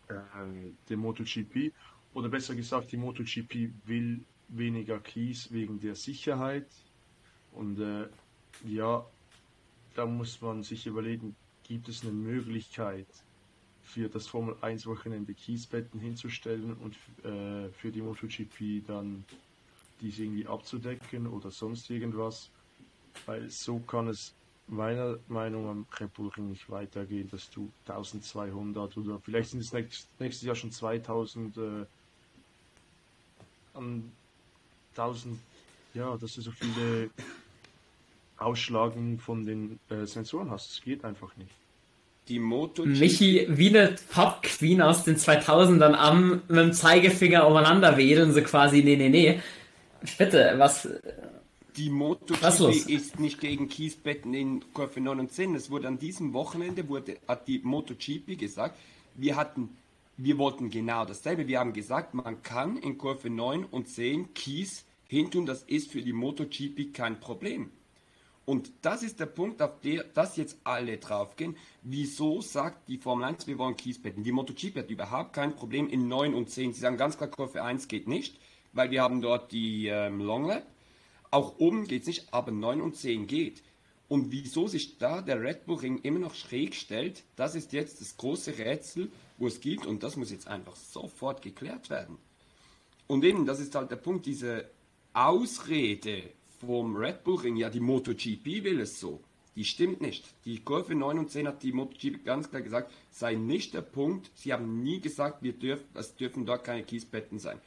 äh, 0.07 0.13
dem 0.89 0.99
MotoGP. 0.99 1.73
Oder 2.13 2.29
besser 2.29 2.55
gesagt, 2.55 2.91
die 2.91 2.97
MotoGP 2.97 3.71
will 3.85 4.23
weniger 4.47 4.99
Kies 4.99 5.51
wegen 5.51 5.79
der 5.79 5.95
Sicherheit. 5.95 6.67
Und 7.51 7.79
äh, 7.79 8.07
ja, 8.65 9.05
da 9.95 10.05
muss 10.05 10.39
man 10.41 10.63
sich 10.63 10.85
überlegen, 10.85 11.35
gibt 11.63 11.89
es 11.89 12.03
eine 12.03 12.11
Möglichkeit, 12.13 13.07
für 13.91 14.07
das 14.07 14.27
Formel 14.27 14.55
1 14.61 14.85
Wochenende 14.87 15.33
Kiesbetten 15.33 15.99
hinzustellen 15.99 16.75
und 16.75 16.95
äh, 17.25 17.69
für 17.73 17.91
die 17.91 18.01
MotoGP 18.01 18.87
dann 18.87 19.25
diese 19.99 20.23
irgendwie 20.23 20.47
abzudecken 20.47 21.27
oder 21.27 21.51
sonst 21.51 21.89
irgendwas. 21.89 22.49
Weil 23.25 23.49
so 23.49 23.79
kann 23.79 24.07
es 24.07 24.33
meiner 24.67 25.19
Meinung 25.27 25.65
nach 25.65 25.71
am 25.71 25.85
Red 25.99 26.37
nicht 26.37 26.69
weitergehen, 26.69 27.29
dass 27.29 27.49
du 27.49 27.69
1200 27.85 28.95
oder 28.95 29.19
vielleicht 29.19 29.51
sind 29.51 29.59
es 29.59 29.73
nächstes, 29.73 30.07
nächstes 30.19 30.45
Jahr 30.45 30.55
schon 30.55 30.71
2000 30.71 31.57
äh, 31.57 31.61
an 33.73 34.09
1000, 34.95 35.37
ja, 35.93 36.15
dass 36.15 36.35
du 36.35 36.41
so 36.41 36.51
viele 36.51 37.09
Ausschlagen 38.37 39.19
von 39.19 39.45
den 39.45 39.79
äh, 39.89 40.05
Sensoren 40.05 40.49
hast. 40.49 40.69
Das 40.71 40.81
geht 40.81 41.03
einfach 41.03 41.35
nicht 41.35 41.60
die 42.27 42.39
MotoGP. 42.39 42.99
Michi, 42.99 43.47
wie 43.49 43.69
eine 43.69 43.95
Pop-Queen 44.13 44.81
aus 44.81 45.03
den 45.03 45.17
2000ern 45.17 45.93
am 45.93 46.41
mit 46.47 46.57
dem 46.57 46.73
Zeigefinger 46.73 47.47
umeinander 47.47 47.97
wedeln, 47.97 48.33
so 48.33 48.41
quasi, 48.41 48.83
nee, 48.83 48.95
nee, 48.95 49.09
nee. 49.09 49.39
Bitte, 50.17 50.53
was. 50.57 50.87
Die 51.77 51.89
MotoGP 51.89 52.89
ist 52.89 53.19
nicht 53.19 53.39
gegen 53.39 53.69
Kiesbetten 53.69 54.33
in 54.33 54.73
Kurve 54.73 54.99
9 54.99 55.21
und 55.21 55.31
10. 55.31 55.55
Es 55.55 55.71
wurde 55.71 55.87
an 55.87 55.99
diesem 55.99 56.33
Wochenende, 56.33 56.89
wurde, 56.89 57.17
hat 57.27 57.47
die 57.47 57.61
MotoGP 57.63 58.37
gesagt, 58.37 58.77
wir 59.15 59.37
hatten, 59.37 59.69
wir 60.17 60.37
wollten 60.37 60.69
genau 60.69 61.05
dasselbe. 61.05 61.47
Wir 61.47 61.59
haben 61.59 61.71
gesagt, 61.71 62.13
man 62.13 62.43
kann 62.43 62.75
in 62.75 62.97
Kurve 62.97 63.29
9 63.29 63.63
und 63.63 63.87
10 63.87 64.33
Kies 64.33 64.83
hintun, 65.07 65.45
das 65.45 65.63
ist 65.63 65.91
für 65.91 66.01
die 66.01 66.13
MotoGP 66.13 66.93
kein 66.93 67.19
Problem. 67.19 67.71
Und 68.45 68.71
das 68.81 69.03
ist 69.03 69.19
der 69.19 69.27
Punkt, 69.27 69.61
auf 69.61 69.79
der 69.81 70.03
das 70.03 70.35
jetzt 70.35 70.57
alle 70.63 70.97
draufgehen. 70.97 71.55
Wieso 71.83 72.41
sagt 72.41 72.87
die 72.89 72.97
Formel 72.97 73.25
1, 73.25 73.47
wir 73.47 73.57
wollen 73.57 73.77
Kiesbetten? 73.77 74.23
Die 74.23 74.31
MotoGP 74.31 74.77
hat 74.77 74.89
überhaupt 74.89 75.33
kein 75.33 75.55
Problem 75.55 75.87
in 75.87 76.07
9 76.07 76.33
und 76.33 76.49
10. 76.49 76.73
Sie 76.73 76.79
sagen 76.79 76.97
ganz 76.97 77.17
klar, 77.17 77.29
Kurve 77.29 77.63
1 77.63 77.87
geht 77.87 78.07
nicht, 78.07 78.39
weil 78.73 78.89
wir 78.89 79.03
haben 79.03 79.21
dort 79.21 79.51
die 79.51 79.87
ähm, 79.87 80.19
Long 80.19 80.45
Lap. 80.45 80.65
Auch 81.29 81.59
oben 81.59 81.87
geht 81.87 82.01
es 82.01 82.07
nicht, 82.07 82.33
aber 82.33 82.51
9 82.51 82.81
und 82.81 82.95
10 82.95 83.27
geht. 83.27 83.61
Und 84.09 84.31
wieso 84.31 84.67
sich 84.67 84.97
da 84.97 85.21
der 85.21 85.41
Red 85.41 85.65
Bull 85.65 85.77
Ring 85.77 85.99
immer 85.99 86.19
noch 86.19 86.35
schräg 86.35 86.75
stellt, 86.75 87.23
das 87.37 87.55
ist 87.55 87.71
jetzt 87.71 88.01
das 88.01 88.17
große 88.17 88.57
Rätsel, 88.57 89.09
wo 89.37 89.47
es 89.47 89.61
gibt. 89.61 89.85
Und 89.85 90.03
das 90.03 90.17
muss 90.17 90.31
jetzt 90.31 90.47
einfach 90.47 90.75
sofort 90.75 91.41
geklärt 91.41 91.89
werden. 91.89 92.17
Und 93.07 93.23
eben, 93.23 93.45
das 93.45 93.59
ist 93.61 93.75
halt 93.75 93.91
der 93.91 93.95
Punkt, 93.97 94.25
diese 94.25 94.69
Ausrede 95.13 96.23
vom 96.61 96.95
Red 96.95 97.23
Bull 97.23 97.39
Ring, 97.39 97.55
ja, 97.55 97.69
die 97.69 97.79
MotoGP 97.79 98.63
will 98.63 98.79
es 98.79 98.99
so. 98.99 99.21
Die 99.55 99.65
stimmt 99.65 99.99
nicht. 99.99 100.25
Die 100.45 100.59
Kurve 100.59 100.95
9 100.95 101.19
und 101.19 101.29
10 101.29 101.47
hat 101.47 101.63
die 101.63 101.73
MotoGP 101.73 102.23
ganz 102.23 102.49
klar 102.49 102.61
gesagt, 102.61 102.91
sei 103.11 103.35
nicht 103.35 103.73
der 103.73 103.81
Punkt. 103.81 104.31
Sie 104.35 104.53
haben 104.53 104.81
nie 104.81 105.01
gesagt, 105.01 105.43
wir 105.43 105.53
dürfen, 105.53 105.85
es 105.93 106.15
dürfen 106.15 106.45
dort 106.45 106.63
keine 106.63 106.83
Kiesbetten 106.83 107.39
sein. 107.39 107.59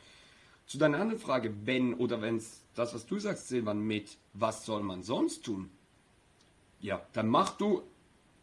Zu 0.67 0.79
deiner 0.79 0.99
anderen 0.99 1.21
Frage, 1.21 1.53
wenn 1.65 1.95
oder 1.95 2.23
wenn 2.23 2.37
es 2.37 2.63
das, 2.75 2.95
was 2.95 3.05
du 3.05 3.19
sagst, 3.19 3.49
Silvan, 3.49 3.81
mit 3.81 4.17
was 4.33 4.65
soll 4.65 4.83
man 4.83 5.03
sonst 5.03 5.45
tun? 5.45 5.69
Ja, 6.81 7.05
dann 7.13 7.29
machst 7.29 7.61
du 7.61 7.83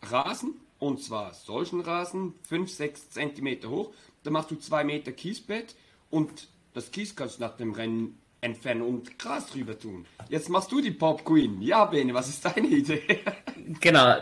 Rasen, 0.03 0.53
und 0.78 1.02
zwar 1.02 1.34
solchen 1.34 1.82
Rasen, 1.82 2.34
5, 2.44 2.72
6 2.72 3.10
Zentimeter 3.11 3.69
hoch, 3.69 3.94
dann 4.23 4.34
machst 4.34 4.52
du 4.52 4.56
2 4.56 4.84
Meter 4.84 5.11
Kiesbett 5.11 5.76
und 6.10 6.49
das 6.73 6.91
Kies 6.91 7.15
kannst 7.15 7.38
du 7.38 7.41
nach 7.41 7.57
dem 7.57 7.73
Rennen 7.73 8.20
entfernen 8.41 8.81
und 8.81 9.19
Gras 9.19 9.47
drüber 9.47 9.77
tun. 9.77 10.05
Jetzt 10.30 10.49
machst 10.49 10.72
du 10.72 10.81
die 10.81 10.91
Pop 10.91 11.23
Queen. 11.23 11.61
Ja, 11.61 11.85
Bene, 11.85 12.13
was 12.13 12.27
ist 12.27 12.43
deine 12.43 12.68
Idee? 12.68 13.19
genau. 13.80 14.18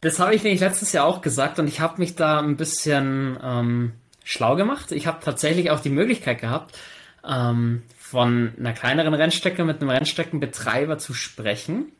Das 0.00 0.18
habe 0.18 0.34
ich 0.34 0.42
nämlich 0.42 0.60
letztes 0.60 0.92
Jahr 0.92 1.04
auch 1.04 1.20
gesagt 1.20 1.58
und 1.58 1.68
ich 1.68 1.80
habe 1.80 2.00
mich 2.00 2.16
da 2.16 2.40
ein 2.40 2.56
bisschen 2.56 3.38
ähm, 3.42 3.92
schlau 4.24 4.56
gemacht. 4.56 4.92
Ich 4.92 5.06
habe 5.06 5.18
tatsächlich 5.22 5.70
auch 5.70 5.80
die 5.80 5.90
Möglichkeit 5.90 6.40
gehabt, 6.40 6.78
ähm, 7.22 7.82
von 7.98 8.54
einer 8.58 8.72
kleineren 8.72 9.12
Rennstrecke 9.12 9.62
mit 9.64 9.82
einem 9.82 9.90
Rennstreckenbetreiber 9.90 10.96
zu 10.96 11.12
sprechen. 11.12 11.92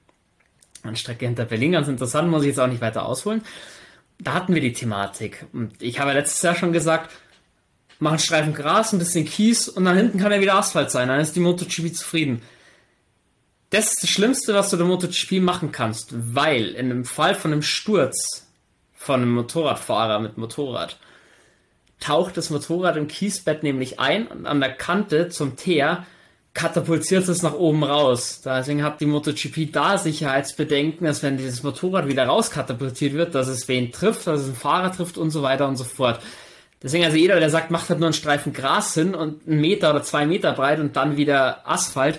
Eine 0.82 0.96
Strecke 0.96 1.26
hinter 1.26 1.44
Berlin, 1.44 1.72
ganz 1.72 1.88
interessant, 1.88 2.30
muss 2.30 2.42
ich 2.42 2.48
jetzt 2.48 2.58
auch 2.60 2.66
nicht 2.68 2.80
weiter 2.80 3.04
ausholen. 3.04 3.42
Da 4.18 4.32
hatten 4.32 4.54
wir 4.54 4.62
die 4.62 4.72
Thematik. 4.72 5.44
Und 5.52 5.82
ich 5.82 6.00
habe 6.00 6.14
letztes 6.14 6.40
Jahr 6.40 6.54
schon 6.54 6.72
gesagt, 6.72 7.10
machen 8.00 8.18
Streifen 8.18 8.54
Gras, 8.54 8.92
ein 8.92 8.98
bisschen 8.98 9.24
Kies 9.24 9.68
und 9.68 9.84
dann 9.84 9.96
hinten 9.96 10.18
kann 10.18 10.32
ja 10.32 10.40
wieder 10.40 10.56
Asphalt 10.56 10.90
sein. 10.90 11.08
Dann 11.08 11.20
ist 11.20 11.36
die 11.36 11.40
MotoGP 11.40 11.94
zufrieden. 11.94 12.42
Das 13.70 13.92
ist 13.92 14.02
das 14.02 14.10
Schlimmste, 14.10 14.54
was 14.54 14.70
du 14.70 14.76
der 14.76 14.86
MotoGP 14.86 15.40
machen 15.40 15.70
kannst, 15.70 16.08
weil 16.12 16.70
in 16.70 16.90
einem 16.90 17.04
Fall 17.04 17.34
von 17.34 17.52
einem 17.52 17.62
Sturz 17.62 18.48
von 18.94 19.22
einem 19.22 19.32
Motorradfahrer 19.32 20.18
mit 20.18 20.36
Motorrad 20.36 20.98
taucht 22.00 22.36
das 22.36 22.50
Motorrad 22.50 22.96
im 22.96 23.06
Kiesbett 23.06 23.62
nämlich 23.62 24.00
ein 24.00 24.26
und 24.26 24.46
an 24.46 24.60
der 24.60 24.72
Kante 24.72 25.28
zum 25.28 25.56
Teer 25.56 26.06
katapultiert 26.52 27.28
es 27.28 27.42
nach 27.42 27.54
oben 27.54 27.84
raus. 27.84 28.40
Deswegen 28.44 28.82
hat 28.82 29.00
die 29.00 29.06
MotoGP 29.06 29.70
da 29.72 29.98
Sicherheitsbedenken, 29.98 31.06
dass 31.06 31.22
wenn 31.22 31.36
dieses 31.36 31.62
Motorrad 31.62 32.08
wieder 32.08 32.26
rauskatapultiert 32.26 33.12
wird, 33.12 33.34
dass 33.34 33.46
es 33.46 33.68
wen 33.68 33.92
trifft, 33.92 34.26
dass 34.26 34.40
es 34.40 34.46
einen 34.46 34.56
Fahrer 34.56 34.92
trifft 34.92 35.16
und 35.16 35.30
so 35.30 35.42
weiter 35.42 35.68
und 35.68 35.76
so 35.76 35.84
fort. 35.84 36.20
Deswegen 36.82 37.04
also 37.04 37.16
jeder, 37.16 37.38
der 37.38 37.50
sagt, 37.50 37.70
macht 37.70 37.90
halt 37.90 38.00
nur 38.00 38.06
einen 38.06 38.14
Streifen 38.14 38.52
Gras 38.52 38.94
hin 38.94 39.14
und 39.14 39.46
einen 39.46 39.60
Meter 39.60 39.90
oder 39.90 40.02
zwei 40.02 40.24
Meter 40.26 40.52
breit 40.52 40.80
und 40.80 40.96
dann 40.96 41.16
wieder 41.16 41.68
Asphalt, 41.68 42.18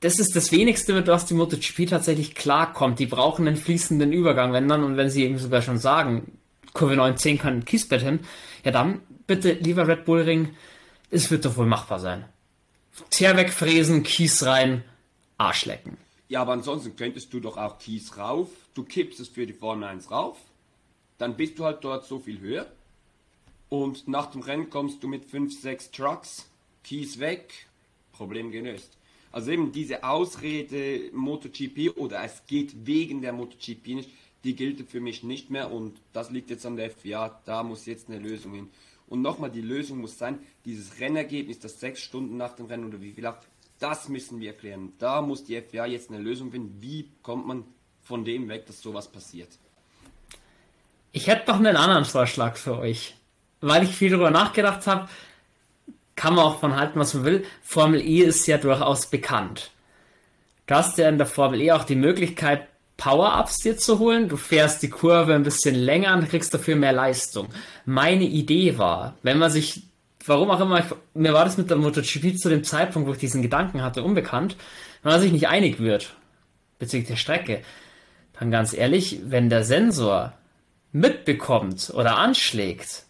das 0.00 0.18
ist 0.18 0.36
das 0.36 0.52
wenigste, 0.52 0.92
mit 0.92 1.06
was 1.06 1.24
die 1.24 1.34
MotoGP 1.34 1.88
tatsächlich 1.88 2.34
klarkommt. 2.34 2.98
Die 2.98 3.06
brauchen 3.06 3.48
einen 3.48 3.56
fließenden 3.56 4.12
Übergang, 4.12 4.52
wenn 4.52 4.68
dann, 4.68 4.84
und 4.84 4.96
wenn 4.96 5.08
sie 5.08 5.24
eben 5.24 5.38
sogar 5.38 5.62
schon 5.62 5.78
sagen, 5.78 6.38
Kurve 6.74 6.94
910 6.96 7.38
kann 7.38 7.64
Kiesbett 7.64 8.02
hin, 8.02 8.20
ja 8.64 8.70
dann 8.70 9.00
bitte, 9.26 9.52
lieber 9.52 9.88
Red 9.88 10.04
Bull 10.04 10.20
Ring, 10.20 10.54
es 11.10 11.30
wird 11.30 11.44
doch 11.44 11.56
wohl 11.56 11.66
machbar 11.66 12.00
sein. 12.00 12.26
Teer 13.10 13.36
wegfräsen, 13.36 14.02
Kies 14.02 14.44
rein, 14.44 14.84
Arsch 15.38 15.64
lecken. 15.64 15.96
Ja, 16.28 16.42
aber 16.42 16.52
ansonsten 16.52 16.96
könntest 16.96 17.32
du 17.32 17.40
doch 17.40 17.56
auch 17.56 17.78
Kies 17.78 18.16
rauf, 18.18 18.50
du 18.74 18.84
kippst 18.84 19.20
es 19.20 19.28
für 19.28 19.46
die 19.46 19.52
Formel 19.52 19.88
1 19.88 20.10
rauf, 20.10 20.36
dann 21.18 21.36
bist 21.36 21.58
du 21.58 21.64
halt 21.64 21.82
dort 21.82 22.06
so 22.06 22.18
viel 22.18 22.40
höher 22.40 22.66
und 23.82 24.06
nach 24.06 24.30
dem 24.30 24.42
Rennen 24.42 24.70
kommst 24.70 25.02
du 25.02 25.08
mit 25.08 25.24
5, 25.24 25.60
6 25.60 25.90
Trucks, 25.90 26.48
Kies 26.84 27.18
weg, 27.18 27.66
Problem 28.12 28.52
gelöst. 28.52 28.96
Also 29.32 29.50
eben 29.50 29.72
diese 29.72 30.04
Ausrede 30.04 31.10
MotoGP 31.12 31.96
oder 31.96 32.22
es 32.22 32.46
geht 32.46 32.86
wegen 32.86 33.20
der 33.20 33.32
MotoGP 33.32 33.88
nicht, 33.88 34.10
die 34.44 34.54
gilt 34.54 34.88
für 34.88 35.00
mich 35.00 35.24
nicht 35.24 35.50
mehr 35.50 35.72
und 35.72 35.96
das 36.12 36.30
liegt 36.30 36.50
jetzt 36.50 36.64
an 36.66 36.76
der 36.76 36.90
FIA, 36.90 37.40
da 37.44 37.64
muss 37.64 37.86
jetzt 37.86 38.08
eine 38.08 38.20
Lösung 38.20 38.54
hin. 38.54 38.70
Und 39.08 39.22
nochmal, 39.22 39.50
die 39.50 39.60
Lösung 39.60 39.98
muss 39.98 40.18
sein, 40.18 40.38
dieses 40.64 41.00
Rennergebnis, 41.00 41.58
das 41.58 41.80
sechs 41.80 42.00
Stunden 42.00 42.36
nach 42.36 42.54
dem 42.54 42.66
Rennen 42.66 42.86
oder 42.86 43.00
wie 43.00 43.10
viel 43.10 43.28
das 43.80 44.08
müssen 44.08 44.38
wir 44.40 44.50
erklären. 44.52 44.92
Da 44.98 45.20
muss 45.20 45.44
die 45.44 45.60
FIA 45.60 45.86
jetzt 45.86 46.10
eine 46.10 46.20
Lösung 46.20 46.52
finden. 46.52 46.80
Wie 46.80 47.10
kommt 47.22 47.46
man 47.46 47.64
von 48.02 48.24
dem 48.24 48.48
weg, 48.48 48.66
dass 48.66 48.80
sowas 48.80 49.10
passiert? 49.10 49.48
Ich 51.10 51.26
hätte 51.26 51.50
noch 51.50 51.58
einen 51.58 51.76
anderen 51.76 52.04
Vorschlag 52.04 52.56
für 52.56 52.78
euch. 52.78 53.16
Weil 53.60 53.84
ich 53.84 53.96
viel 53.96 54.10
darüber 54.10 54.30
nachgedacht 54.30 54.86
habe, 54.86 55.08
kann 56.16 56.34
man 56.34 56.44
auch 56.44 56.60
von 56.60 56.76
halten, 56.76 56.98
was 56.98 57.14
man 57.14 57.24
will. 57.24 57.44
Formel 57.62 58.00
E 58.00 58.20
ist 58.22 58.46
ja 58.46 58.58
durchaus 58.58 59.06
bekannt. 59.06 59.70
Du 60.66 60.74
hast 60.74 60.98
ja 60.98 61.08
in 61.08 61.18
der 61.18 61.26
Formel 61.26 61.60
E 61.60 61.72
auch 61.72 61.84
die 61.84 61.96
Möglichkeit, 61.96 62.68
Power-Ups 62.96 63.58
dir 63.58 63.76
zu 63.76 63.98
holen. 63.98 64.28
Du 64.28 64.36
fährst 64.36 64.82
die 64.82 64.90
Kurve 64.90 65.34
ein 65.34 65.42
bisschen 65.42 65.74
länger 65.74 66.14
und 66.14 66.28
kriegst 66.28 66.54
dafür 66.54 66.76
mehr 66.76 66.92
Leistung. 66.92 67.48
Meine 67.84 68.24
Idee 68.24 68.78
war, 68.78 69.16
wenn 69.22 69.38
man 69.38 69.50
sich, 69.50 69.82
warum 70.24 70.50
auch 70.50 70.60
immer, 70.60 70.84
mir 71.14 71.32
war 71.32 71.44
das 71.44 71.58
mit 71.58 71.70
der 71.70 71.76
MotoGP 71.76 72.38
zu 72.38 72.48
dem 72.48 72.64
Zeitpunkt, 72.64 73.08
wo 73.08 73.12
ich 73.12 73.18
diesen 73.18 73.42
Gedanken 73.42 73.82
hatte, 73.82 74.02
unbekannt, 74.02 74.56
wenn 75.02 75.12
man 75.12 75.20
sich 75.20 75.32
nicht 75.32 75.48
einig 75.48 75.80
wird 75.80 76.14
bezüglich 76.78 77.08
der 77.08 77.16
Strecke, 77.16 77.62
dann 78.38 78.50
ganz 78.50 78.72
ehrlich, 78.72 79.20
wenn 79.24 79.48
der 79.48 79.64
Sensor 79.64 80.32
mitbekommt 80.92 81.92
oder 81.94 82.18
anschlägt, 82.18 83.03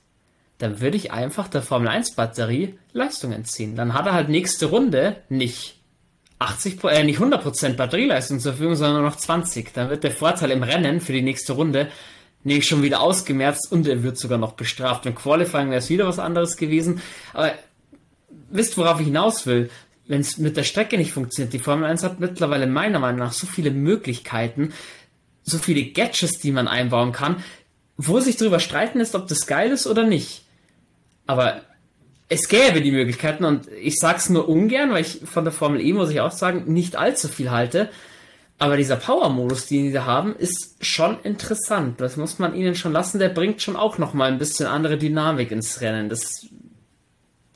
dann 0.58 0.80
würde 0.80 0.96
ich 0.96 1.12
einfach 1.12 1.48
der 1.48 1.62
Formel 1.62 1.88
1 1.88 2.12
Batterie 2.12 2.78
Leistung 2.92 3.32
entziehen. 3.32 3.76
Dann 3.76 3.94
hat 3.94 4.06
er 4.06 4.14
halt 4.14 4.28
nächste 4.28 4.66
Runde 4.66 5.16
nicht 5.28 5.76
80, 6.38 6.82
äh, 6.84 7.04
nicht 7.04 7.18
100% 7.18 7.74
Batterieleistung 7.74 8.40
zur 8.40 8.52
Verfügung, 8.52 8.76
sondern 8.76 9.02
nur 9.02 9.10
noch 9.10 9.16
20. 9.16 9.72
Dann 9.72 9.90
wird 9.90 10.04
der 10.04 10.10
Vorteil 10.10 10.50
im 10.50 10.62
Rennen 10.62 11.00
für 11.00 11.12
die 11.12 11.22
nächste 11.22 11.54
Runde 11.54 11.88
nicht 12.44 12.68
schon 12.68 12.82
wieder 12.82 13.00
ausgemerzt 13.00 13.72
und 13.72 13.88
er 13.88 14.02
wird 14.02 14.18
sogar 14.18 14.38
noch 14.38 14.52
bestraft. 14.52 15.06
Im 15.06 15.14
Qualifying 15.14 15.70
wäre 15.70 15.78
es 15.78 15.88
wieder 15.88 16.06
was 16.06 16.18
anderes 16.18 16.56
gewesen. 16.56 17.00
Aber 17.32 17.52
wisst, 18.50 18.76
worauf 18.76 19.00
ich 19.00 19.06
hinaus 19.06 19.46
will? 19.46 19.70
Wenn 20.06 20.20
es 20.20 20.36
mit 20.36 20.56
der 20.56 20.64
Strecke 20.64 20.98
nicht 20.98 21.12
funktioniert, 21.12 21.54
die 21.54 21.58
Formel 21.58 21.86
1 21.86 22.02
hat 22.02 22.20
mittlerweile 22.20 22.66
meiner 22.66 22.98
Meinung 22.98 23.20
nach 23.20 23.32
so 23.32 23.46
viele 23.46 23.70
Möglichkeiten, 23.70 24.74
so 25.42 25.56
viele 25.56 25.84
Gadgets, 25.84 26.38
die 26.38 26.52
man 26.52 26.68
einbauen 26.68 27.12
kann, 27.12 27.42
wo 27.96 28.20
sich 28.20 28.36
darüber 28.36 28.60
streiten 28.60 29.00
ist, 29.00 29.14
ob 29.14 29.28
das 29.28 29.46
geil 29.46 29.70
ist 29.70 29.86
oder 29.86 30.04
nicht. 30.04 30.43
Aber 31.26 31.62
es 32.28 32.48
gäbe 32.48 32.80
die 32.80 32.92
Möglichkeiten 32.92 33.44
und 33.44 33.68
ich 33.68 33.96
sag's 33.96 34.30
nur 34.30 34.48
ungern, 34.48 34.90
weil 34.90 35.02
ich 35.02 35.20
von 35.24 35.44
der 35.44 35.52
Formel 35.52 35.80
E, 35.80 35.92
muss 35.92 36.10
ich 36.10 36.20
auch 36.20 36.32
sagen, 36.32 36.72
nicht 36.72 36.96
allzu 36.96 37.28
viel 37.28 37.50
halte. 37.50 37.90
Aber 38.58 38.76
dieser 38.76 38.96
Power-Modus, 38.96 39.66
den 39.66 39.86
die 39.86 39.92
da 39.92 40.04
haben, 40.04 40.34
ist 40.36 40.76
schon 40.84 41.20
interessant. 41.22 42.00
Das 42.00 42.16
muss 42.16 42.38
man 42.38 42.54
ihnen 42.54 42.74
schon 42.74 42.92
lassen. 42.92 43.18
Der 43.18 43.28
bringt 43.28 43.60
schon 43.60 43.76
auch 43.76 43.98
noch 43.98 44.14
mal 44.14 44.30
ein 44.30 44.38
bisschen 44.38 44.66
andere 44.66 44.96
Dynamik 44.96 45.50
ins 45.50 45.80
Rennen. 45.80 46.08
Das 46.08 46.46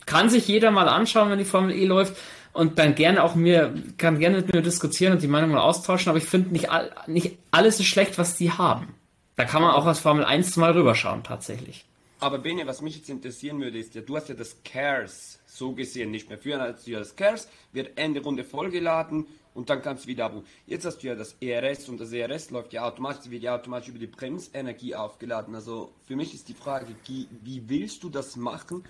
kann 0.06 0.28
sich 0.28 0.48
jeder 0.48 0.70
mal 0.70 0.88
anschauen, 0.88 1.30
wenn 1.30 1.38
die 1.38 1.44
Formel 1.44 1.74
E 1.74 1.86
läuft 1.86 2.16
und 2.52 2.78
dann 2.78 2.94
gerne 2.94 3.22
auch 3.22 3.34
mir, 3.34 3.74
kann 3.96 4.18
gerne 4.18 4.38
mit 4.38 4.52
mir 4.52 4.62
diskutieren 4.62 5.12
und 5.12 5.22
die 5.22 5.28
Meinung 5.28 5.52
mal 5.52 5.60
austauschen. 5.60 6.08
Aber 6.10 6.18
ich 6.18 6.24
finde 6.24 6.50
nicht, 6.50 6.70
all, 6.70 6.90
nicht 7.06 7.38
alles 7.52 7.78
ist 7.78 7.86
schlecht, 7.86 8.18
was 8.18 8.36
die 8.36 8.50
haben. 8.50 8.94
Da 9.36 9.44
kann 9.44 9.62
man 9.62 9.70
auch 9.70 9.86
als 9.86 10.00
Formel 10.00 10.24
1 10.24 10.56
mal 10.56 10.72
rüberschauen, 10.72 11.22
tatsächlich. 11.22 11.84
Aber 12.20 12.38
Bene, 12.38 12.66
was 12.66 12.82
mich 12.82 12.96
jetzt 12.96 13.10
interessieren 13.10 13.60
würde, 13.60 13.78
ist 13.78 13.94
ja, 13.94 14.00
du 14.00 14.16
hast 14.16 14.28
ja 14.28 14.34
das 14.34 14.56
Cares 14.64 15.38
so 15.46 15.72
gesehen 15.72 16.10
nicht 16.10 16.28
mehr. 16.28 16.38
Früher 16.38 16.60
hast 16.60 16.86
du 16.86 16.90
ja 16.90 16.98
das 16.98 17.14
Cares, 17.14 17.48
wird 17.72 17.96
Ende 17.96 18.20
Runde 18.20 18.42
vollgeladen 18.42 19.26
und 19.54 19.70
dann 19.70 19.82
kannst 19.82 20.04
du 20.04 20.08
wieder 20.08 20.24
abrufen. 20.24 20.46
Jetzt 20.66 20.84
hast 20.84 20.98
du 20.98 21.06
ja 21.06 21.14
das 21.14 21.36
ERS 21.40 21.88
und 21.88 22.00
das 22.00 22.12
ERS 22.12 22.50
läuft 22.50 22.72
ja 22.72 22.84
automatisch, 22.84 23.30
wird 23.30 23.44
ja 23.44 23.54
automatisch 23.54 23.90
über 23.90 24.00
die 24.00 24.08
Bremsenergie 24.08 24.96
aufgeladen. 24.96 25.54
Also 25.54 25.92
für 26.06 26.16
mich 26.16 26.34
ist 26.34 26.48
die 26.48 26.54
Frage, 26.54 26.86
wie, 27.06 27.28
wie 27.42 27.68
willst 27.68 28.02
du 28.02 28.08
das 28.08 28.34
machen? 28.34 28.84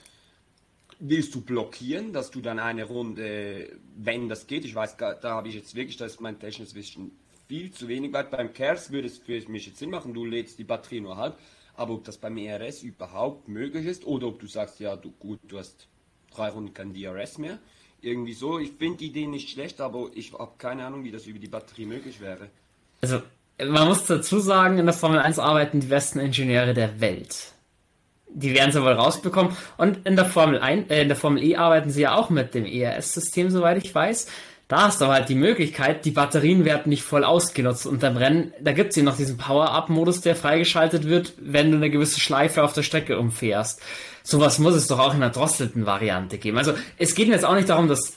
Willst 0.99 1.35
du 1.35 1.43
blockieren, 1.43 2.15
dass 2.15 2.31
du 2.31 2.41
dann 2.41 2.59
eine 2.59 2.85
Runde, 2.85 3.79
wenn 3.97 4.29
das 4.29 4.47
geht, 4.47 4.65
ich 4.65 4.75
weiß, 4.75 4.97
da 4.97 5.19
habe 5.23 5.49
ich 5.49 5.55
jetzt 5.55 5.75
wirklich, 5.75 5.99
da 5.99 6.07
ist 6.07 6.21
mein 6.21 6.41
technisches 6.41 6.75
Wissen 6.75 7.13
viel 7.47 7.71
zu 7.73 7.89
wenig 7.89 8.13
weit. 8.13 8.31
Beim 8.31 8.53
Cares 8.53 8.91
würde 8.91 9.07
es 9.09 9.19
für 9.19 9.41
mich 9.49 9.67
jetzt 9.67 9.79
Sinn 9.79 9.91
machen, 9.91 10.13
du 10.13 10.25
lädst 10.25 10.59
die 10.59 10.65
Batterie 10.65 11.01
nur 11.01 11.17
halb 11.17 11.39
aber 11.79 11.95
ob 11.95 12.05
das 12.05 12.17
beim 12.17 12.37
ERS 12.37 12.83
überhaupt 12.83 13.49
möglich 13.49 13.87
ist 13.87 14.07
oder 14.07 14.27
ob 14.27 14.41
du 14.41 14.47
sagst, 14.47 14.81
ja, 14.81 14.97
du 14.97 15.13
gut, 15.13 15.39
du 15.47 15.59
hast 15.59 15.87
drei 16.35 16.49
Runden 16.49 16.75
kein 16.75 16.93
DRS 16.93 17.39
mehr. 17.39 17.59
Irgendwie 18.01 18.35
so. 18.35 18.59
Ich 18.59 18.73
finde 18.79 18.99
die 18.99 19.07
Idee 19.07 19.27
nicht 19.27 19.51
schlecht, 19.51 19.81
aber 19.81 20.11
ich 20.15 20.33
habe 20.33 20.53
keine 20.59 20.85
Ahnung, 20.85 21.05
wie 21.05 21.11
das 21.11 21.27
über 21.27 21.39
die 21.39 21.49
Batterie 21.49 21.87
möglich 21.87 22.21
wäre. 22.21 22.49
Also, 23.01 23.23
man 23.65 23.89
muss 23.89 24.07
dazu 24.07 24.39
sagen, 24.39 24.79
in 24.79 24.87
der 24.87 24.95
Formel 24.95 25.19
1 25.19 25.39
arbeiten 25.39 25.81
die 25.81 25.87
besten 25.87 26.21
Ingenieure 26.21 26.75
der 26.75 27.01
Welt. 27.01 27.53
Die 28.29 28.55
werden 28.55 28.73
sie 28.73 28.83
wohl 28.83 28.93
rausbekommen. 28.93 29.57
Und 29.79 30.07
in 30.07 30.17
der 30.17 30.27
Formel 30.27 30.61
1, 30.61 30.91
äh, 30.91 31.03
in 31.03 31.09
der 31.09 31.17
Formel 31.17 31.43
E 31.43 31.57
arbeiten 31.57 31.91
sie 31.91 32.03
ja 32.03 32.15
auch 32.15 32.31
mit 32.31 32.55
dem 32.55 32.67
ERS-System, 32.67 33.51
soweit 33.51 33.83
ich 33.83 33.95
weiß. 33.95 34.29
Da 34.69 34.83
hast 34.83 35.01
du 35.01 35.07
halt 35.07 35.31
die 35.31 35.35
Möglichkeit, 35.35 36.05
die 36.05 36.11
Batterien 36.11 36.67
werden 36.67 36.91
nicht 36.91 37.03
voll 37.03 37.25
ausgenutzt 37.25 37.87
und 37.87 38.01
beim 38.01 38.19
Rennen, 38.19 38.53
da 38.61 38.73
gibt 38.73 38.91
es 38.91 38.97
hier 38.97 39.03
noch 39.03 39.17
diesen 39.17 39.39
Power-Up-Modus, 39.39 40.21
der 40.21 40.37
freigeschaltet 40.37 41.05
wird, 41.05 41.33
wenn 41.39 41.71
du 41.71 41.79
eine 41.79 41.89
gewisse 41.89 42.21
Schleife 42.21 42.63
auf 42.63 42.75
der 42.75 42.83
Strecke 42.83 43.19
umfährst. 43.19 43.81
Sowas 44.23 44.59
muss 44.59 44.75
es 44.75 44.87
doch 44.87 44.99
auch 44.99 45.15
in 45.15 45.23
einer 45.23 45.33
drosselten 45.33 45.87
Variante 45.87 46.37
geben. 46.37 46.59
Also 46.59 46.75
es 46.99 47.15
geht 47.15 47.29
mir 47.29 47.35
jetzt 47.35 47.47
auch 47.47 47.55
nicht 47.55 47.71
darum, 47.71 47.89
dass 47.89 48.13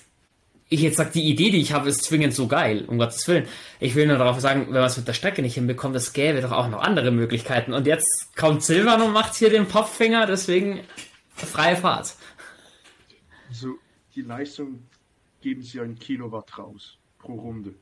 ich 0.67 0.81
jetzt 0.81 0.97
sage, 0.97 1.11
die 1.13 1.29
Idee, 1.29 1.51
die 1.51 1.61
ich 1.61 1.71
habe, 1.71 1.87
ist 1.87 2.03
zwingend 2.03 2.33
so 2.33 2.47
geil, 2.47 2.83
um 2.85 2.97
Gottes 2.97 3.25
Willen. 3.29 3.47
Ich 3.79 3.95
will 3.95 4.07
nur 4.07 4.17
darauf 4.17 4.39
sagen, 4.41 4.67
wenn 4.67 4.81
man 4.81 4.85
es 4.85 4.97
mit 4.97 5.07
der 5.07 5.13
Strecke 5.13 5.41
nicht 5.41 5.55
hinbekommt, 5.55 5.95
es 5.95 6.11
gäbe 6.11 6.41
doch 6.41 6.51
auch 6.51 6.67
noch 6.67 6.81
andere 6.81 7.11
Möglichkeiten. 7.11 7.71
Und 7.71 7.87
jetzt 7.87 8.35
kommt 8.35 8.61
Silvan 8.61 9.01
und 9.01 9.13
macht 9.13 9.35
hier 9.35 9.49
den 9.49 9.67
Popfinger, 9.67 10.25
deswegen 10.25 10.81
freie 11.33 11.77
Fahrt. 11.77 12.13
Also 13.49 13.75
die 14.15 14.21
Leistung 14.21 14.83
geben 15.41 15.63
sie 15.63 15.81
ein 15.81 15.95
Kilowatt 15.95 16.57
raus 16.57 16.99
pro 17.17 17.33
Runde. 17.33 17.75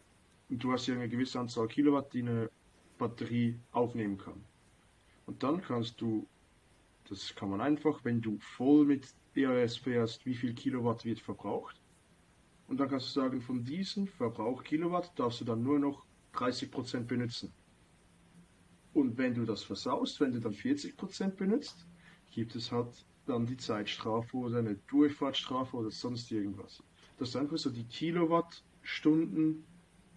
Und 0.50 0.64
du 0.64 0.72
hast 0.72 0.88
ja 0.88 0.96
eine 0.96 1.10
gewisse 1.10 1.40
Anzahl 1.40 1.68
Kilowatt, 1.68 2.12
die 2.14 2.22
eine 2.22 2.50
Batterie 2.98 3.60
aufnehmen 3.72 4.18
kann. 4.18 4.44
Und 5.26 5.44
dann 5.44 5.62
kannst 5.62 6.02
du, 6.02 6.28
das 7.08 7.36
kann 7.36 7.50
man 7.52 7.62
einfach, 7.62 8.04
wenn 8.04 8.22
du 8.22 8.40
voll 8.40 8.86
mit 8.86 9.14
ERS 9.36 9.78
fährst, 9.78 10.26
wie 10.26 10.36
viel 10.36 10.54
Kilowatt 10.54 11.06
wird 11.06 11.20
verbraucht. 11.20 11.80
Und 12.68 12.80
dann 12.80 12.90
kannst 12.90 13.08
du 13.08 13.20
sagen, 13.20 13.42
von 13.42 13.64
diesem 13.64 14.08
Verbrauch 14.08 14.64
Kilowatt 14.64 15.12
darfst 15.18 15.42
du 15.42 15.46
dann 15.46 15.62
nur 15.62 15.80
noch 15.80 16.06
30% 16.34 17.04
benutzen. 17.04 17.52
Und 18.94 19.18
wenn 19.18 19.36
du 19.36 19.46
das 19.46 19.64
versaust, 19.64 20.20
wenn 20.20 20.32
du 20.32 20.40
dann 20.40 20.54
40% 20.54 21.36
benutzt, 21.36 21.86
gibt 22.32 22.56
es 22.56 22.72
halt 22.72 23.06
dann 23.26 23.46
die 23.46 23.58
Zeitstrafe 23.58 24.36
oder 24.36 24.60
eine 24.60 24.76
Durchfahrtstrafe 24.88 25.78
oder 25.78 25.92
sonst 25.92 26.32
irgendwas 26.32 26.84
dass 27.20 27.36
einfach 27.36 27.58
so 27.58 27.70
die 27.70 27.84
Kilowattstunden, 27.84 29.64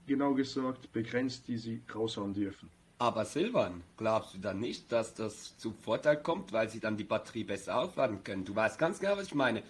genau 0.06 0.34
gesagt, 0.34 0.92
begrenzt, 0.92 1.48
die 1.48 1.58
sie 1.58 1.82
raushauen 1.94 2.34
dürfen. 2.34 2.70
Aber 2.98 3.24
Silvan, 3.24 3.82
glaubst 3.96 4.34
du 4.34 4.38
dann 4.38 4.60
nicht, 4.60 4.92
dass 4.92 5.14
das 5.14 5.58
zu 5.58 5.72
Vorteil 5.72 6.22
kommt, 6.22 6.52
weil 6.52 6.68
sie 6.68 6.78
dann 6.78 6.96
die 6.96 7.04
Batterie 7.04 7.42
besser 7.42 7.80
aufladen 7.80 8.22
können? 8.22 8.44
Du 8.44 8.54
weißt 8.54 8.78
ganz 8.78 9.00
genau, 9.00 9.16
was 9.16 9.26
ich 9.26 9.34
meine. 9.34 9.64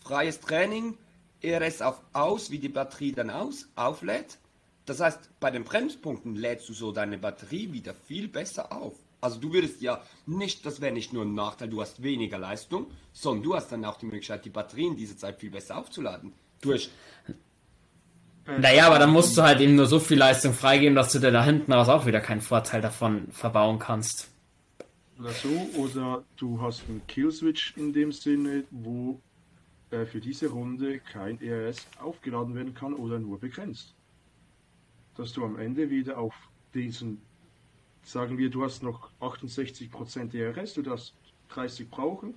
Freies 0.00 0.38
Training, 0.40 0.98
ERS 1.40 1.80
auf 1.80 2.02
aus, 2.12 2.50
wie 2.50 2.58
die 2.58 2.68
Batterie 2.68 3.12
dann 3.12 3.30
aus, 3.30 3.68
auflädt. 3.74 4.38
Das 4.84 5.00
heißt, 5.00 5.30
bei 5.40 5.50
den 5.50 5.64
Bremspunkten 5.64 6.36
lädst 6.36 6.68
du 6.68 6.74
so 6.74 6.92
deine 6.92 7.16
Batterie 7.16 7.72
wieder 7.72 7.94
viel 7.94 8.28
besser 8.28 8.70
auf. 8.70 8.94
Also 9.22 9.40
du 9.40 9.54
würdest 9.54 9.80
ja 9.80 10.02
nicht, 10.26 10.66
das 10.66 10.82
wäre 10.82 10.92
nicht 10.92 11.14
nur 11.14 11.24
ein 11.24 11.34
Nachteil, 11.34 11.70
du 11.70 11.80
hast 11.80 12.02
weniger 12.02 12.36
Leistung, 12.36 12.90
sondern 13.14 13.42
du 13.42 13.54
hast 13.54 13.72
dann 13.72 13.86
auch 13.86 13.96
die 13.96 14.04
Möglichkeit, 14.04 14.44
die 14.44 14.50
Batterien 14.50 14.94
diese 14.94 15.16
Zeit 15.16 15.40
viel 15.40 15.50
besser 15.50 15.78
aufzuladen. 15.78 16.34
Durch. 16.64 16.90
Äh, 18.46 18.58
naja, 18.58 18.86
aber 18.86 18.98
dann 18.98 19.10
musst 19.10 19.36
du 19.36 19.42
halt 19.42 19.60
eben 19.60 19.76
nur 19.76 19.86
so 19.86 20.00
viel 20.00 20.18
Leistung 20.18 20.54
freigeben, 20.54 20.94
dass 20.94 21.12
du 21.12 21.18
dir 21.18 21.30
da 21.30 21.44
hinten 21.44 21.72
raus 21.72 21.88
auch 21.88 22.06
wieder 22.06 22.20
keinen 22.20 22.40
Vorteil 22.40 22.80
davon 22.80 23.28
verbauen 23.30 23.78
kannst. 23.78 24.30
Oder 25.18 25.30
so, 25.30 25.68
oder 25.76 26.24
du 26.36 26.60
hast 26.60 26.82
einen 26.88 27.06
Killswitch 27.06 27.74
in 27.76 27.92
dem 27.92 28.10
Sinne, 28.10 28.64
wo 28.70 29.20
äh, 29.90 30.06
für 30.06 30.20
diese 30.20 30.48
Runde 30.48 30.98
kein 30.98 31.40
ERS 31.40 31.86
aufgeladen 32.00 32.54
werden 32.54 32.74
kann 32.74 32.94
oder 32.94 33.18
nur 33.18 33.38
begrenzt. 33.38 33.94
Dass 35.16 35.32
du 35.32 35.44
am 35.44 35.58
Ende 35.58 35.90
wieder 35.90 36.18
auf 36.18 36.34
diesen, 36.74 37.20
sagen 38.02 38.36
wir, 38.38 38.50
du 38.50 38.64
hast 38.64 38.82
noch 38.82 39.10
68% 39.20 40.34
ERS, 40.34 40.74
du 40.74 40.82
darfst 40.82 41.14
30 41.50 41.88
brauchen, 41.88 42.34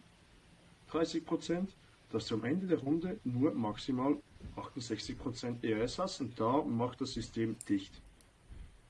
30%, 0.91 1.67
dass 2.11 2.27
du 2.27 2.35
am 2.35 2.45
Ende 2.45 2.67
der 2.67 2.79
Runde 2.79 3.19
nur 3.23 3.53
maximal 3.53 4.17
68% 4.55 5.63
ERS 5.63 5.99
hast 5.99 6.21
und 6.21 6.39
da 6.39 6.61
macht 6.63 7.01
das 7.01 7.13
System 7.13 7.55
dicht. 7.67 7.93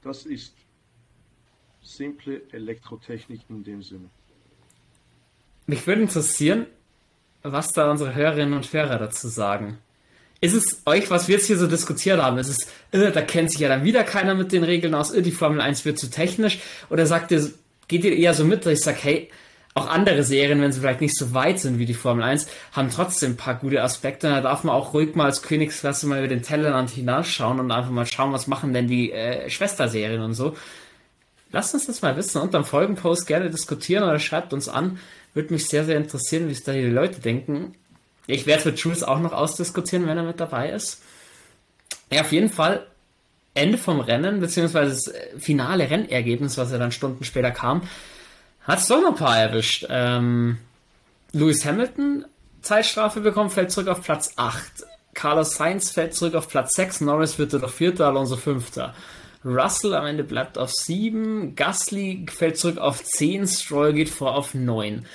Das 0.02 0.26
ist 0.26 0.54
simple 1.82 2.42
Elektrotechnik 2.52 3.42
in 3.50 3.64
dem 3.64 3.82
Sinne. 3.82 4.10
Mich 5.66 5.86
würde 5.88 6.04
interessieren, 6.04 6.68
was 7.44 7.72
da 7.74 7.90
unsere 7.90 8.14
Hörerinnen 8.14 8.54
und 8.54 8.72
Hörer 8.72 9.00
dazu 9.00 9.28
sagen. 9.28 9.80
Ist 10.40 10.54
es 10.54 10.84
euch, 10.86 11.10
was 11.10 11.28
wir 11.28 11.36
jetzt 11.36 11.48
hier 11.48 11.58
so 11.58 11.68
diskutiert 11.68 12.22
haben, 12.22 12.38
ist 12.38 12.50
es, 12.50 12.68
da 12.92 13.22
kennt 13.22 13.52
sich 13.52 13.60
ja 13.60 13.70
dann 13.70 13.84
wieder 13.84 14.04
keiner 14.04 14.36
mit 14.36 14.52
den 14.52 14.64
Regeln 14.64 14.94
aus, 14.94 15.12
die 15.12 15.32
Formel 15.32 15.62
1 15.62 15.84
wird 15.84 15.98
zu 15.98 16.10
technisch? 16.10 16.60
Oder 16.90 17.08
sagt 17.08 17.32
ihr, 17.32 17.52
geht 17.88 18.04
ihr 18.04 18.16
eher 18.16 18.34
so 18.34 18.46
mit, 18.46 18.66
dass 18.66 18.74
ich 18.74 18.84
sage, 18.84 19.00
hey, 19.02 19.30
auch 19.78 19.88
andere 19.88 20.24
Serien, 20.24 20.62
wenn 20.62 20.72
sie 20.72 20.80
vielleicht 20.82 21.02
nicht 21.02 21.18
so 21.18 21.34
weit 21.34 21.60
sind 21.60 21.80
wie 21.80 21.86
die 21.86 21.94
Formel 21.94 22.24
1, 22.24 22.48
haben 22.74 22.90
trotzdem 22.90 23.34
ein 23.34 23.38
paar 23.38 23.56
gute 23.56 23.82
Aspekte. 23.82 24.28
Da 24.28 24.42
darf 24.42 24.64
man 24.64 24.76
auch 24.76 24.94
ruhig 24.94 25.16
mal 25.16 25.26
als 25.26 25.42
Königsklasse 25.42 26.08
mal 26.08 26.20
über 26.20 26.28
den 26.28 26.42
Tellerrand 26.42 26.90
hinausschauen 26.90 27.60
und 27.60 27.72
einfach 27.72 27.92
mal 27.92 28.06
schauen, 28.06 28.34
was 28.34 28.48
machen 28.48 28.74
denn 28.74 28.88
die 28.88 29.12
äh, 29.12 29.50
Schwesterserien 29.50 30.22
und 30.22 30.34
so. 30.34 30.56
Lasst 31.52 31.74
uns 31.74 31.88
das 31.88 32.02
mal 32.02 32.18
wissen. 32.18 32.42
Unterm 32.42 32.66
Folgenpost 32.66 33.28
gerne 33.28 33.50
diskutieren 33.50 34.04
oder 34.04 34.20
schreibt 34.20 34.54
uns 34.54 34.68
an. 34.68 35.00
Würde 35.34 35.54
mich 35.54 35.68
sehr, 35.68 35.86
sehr 35.86 35.98
interessieren, 35.98 36.48
wie 36.48 36.54
es 36.54 36.64
da 36.64 36.74
die 36.74 36.82
Leute 36.82 37.22
denken. 37.22 37.76
Ich 38.26 38.46
werde 38.46 38.64
für 38.64 38.74
Jules 38.74 39.04
auch 39.04 39.20
noch 39.20 39.32
ausdiskutieren, 39.32 40.08
wenn 40.08 40.18
er 40.18 40.24
mit 40.24 40.40
dabei 40.40 40.72
ist. 40.72 41.02
Ja, 42.12 42.22
auf 42.22 42.32
jeden 42.32 42.50
Fall 42.50 42.86
Ende 43.54 43.78
vom 43.78 44.00
Rennen, 44.00 44.40
beziehungsweise 44.40 44.92
das 44.92 45.08
äh, 45.08 45.40
finale 45.40 45.90
Rennergebnis, 45.90 46.58
was 46.58 46.72
ja 46.72 46.78
dann 46.78 46.92
Stunden 46.92 47.24
später 47.24 47.52
kam, 47.52 47.82
hat 48.68 48.80
es 48.80 48.88
doch 48.88 49.02
noch 49.02 49.12
ein 49.12 49.16
paar 49.16 49.40
erwischt. 49.40 49.86
Ähm, 49.90 50.60
Lewis 51.32 51.66
Hamilton 51.66 52.26
Zeitstrafe 52.62 53.22
bekommen, 53.22 53.50
fällt 53.50 53.72
zurück 53.72 53.88
auf 53.88 54.04
Platz 54.04 54.34
8. 54.36 54.86
Carlos 55.14 55.56
Sainz 55.56 55.92
fällt 55.92 56.14
zurück 56.14 56.36
auf 56.36 56.50
Platz 56.50 56.74
6. 56.74 57.02
Norris 57.02 57.40
wird 57.40 57.54
doch 57.54 57.72
Vierter, 57.72 58.08
Alonso 58.08 58.36
Fünfter. 58.36 58.94
Russell 59.46 59.94
am 59.94 60.06
Ende 60.06 60.24
bleibt 60.24 60.58
auf 60.58 60.72
7. 60.72 61.56
Gasly 61.56 62.26
fällt 62.30 62.58
zurück 62.58 62.78
auf 62.78 63.04
10. 63.04 63.48
Stroll 63.48 63.94
geht 63.94 64.10
vor 64.10 64.36
auf 64.36 64.54
9. 64.54 65.06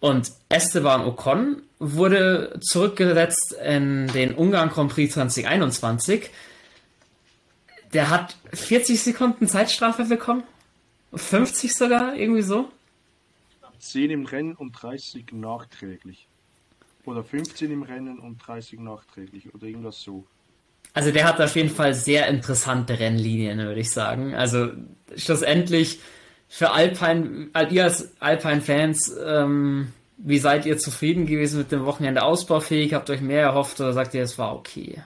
Und 0.00 0.32
Esteban 0.48 1.04
Ocon 1.04 1.62
wurde 1.78 2.58
zurückgesetzt 2.60 3.54
in 3.64 4.08
den 4.08 4.34
Ungarn 4.34 4.68
Grand 4.68 4.92
Prix 4.92 5.14
2021. 5.14 6.28
Der 7.94 8.10
hat 8.10 8.36
40 8.52 9.00
Sekunden 9.00 9.48
Zeitstrafe 9.48 10.04
bekommen. 10.04 10.42
50 11.14 11.74
sogar, 11.74 12.14
irgendwie 12.16 12.42
so. 12.42 12.68
10 13.82 14.10
im 14.10 14.26
Rennen 14.26 14.54
und 14.54 14.72
30 14.72 15.32
nachträglich. 15.32 16.28
Oder 17.04 17.24
15 17.24 17.70
im 17.70 17.82
Rennen 17.82 18.20
und 18.20 18.38
30 18.38 18.78
nachträglich 18.78 19.52
oder 19.54 19.66
irgendwas 19.66 20.00
so. 20.00 20.24
Also 20.94 21.10
der 21.10 21.26
hat 21.26 21.40
auf 21.40 21.56
jeden 21.56 21.70
Fall 21.70 21.94
sehr 21.94 22.28
interessante 22.28 22.98
Rennlinien, 22.98 23.58
würde 23.58 23.80
ich 23.80 23.90
sagen. 23.90 24.34
Also 24.34 24.68
schlussendlich 25.16 26.00
für 26.48 26.70
Alpine, 26.70 27.48
ihr 27.70 27.84
als 27.84 28.20
Alpine-Fans, 28.20 29.16
ähm, 29.24 29.92
wie 30.18 30.38
seid 30.38 30.64
ihr 30.66 30.78
zufrieden 30.78 31.26
gewesen 31.26 31.58
mit 31.58 31.72
dem 31.72 31.84
Wochenende 31.84 32.22
ausbaufähig? 32.22 32.94
Habt 32.94 33.08
ihr 33.08 33.14
euch 33.14 33.20
mehr 33.20 33.42
erhofft 33.42 33.80
oder 33.80 33.92
sagt 33.92 34.14
ihr, 34.14 34.22
es 34.22 34.38
war 34.38 34.54
okay? 34.54 35.02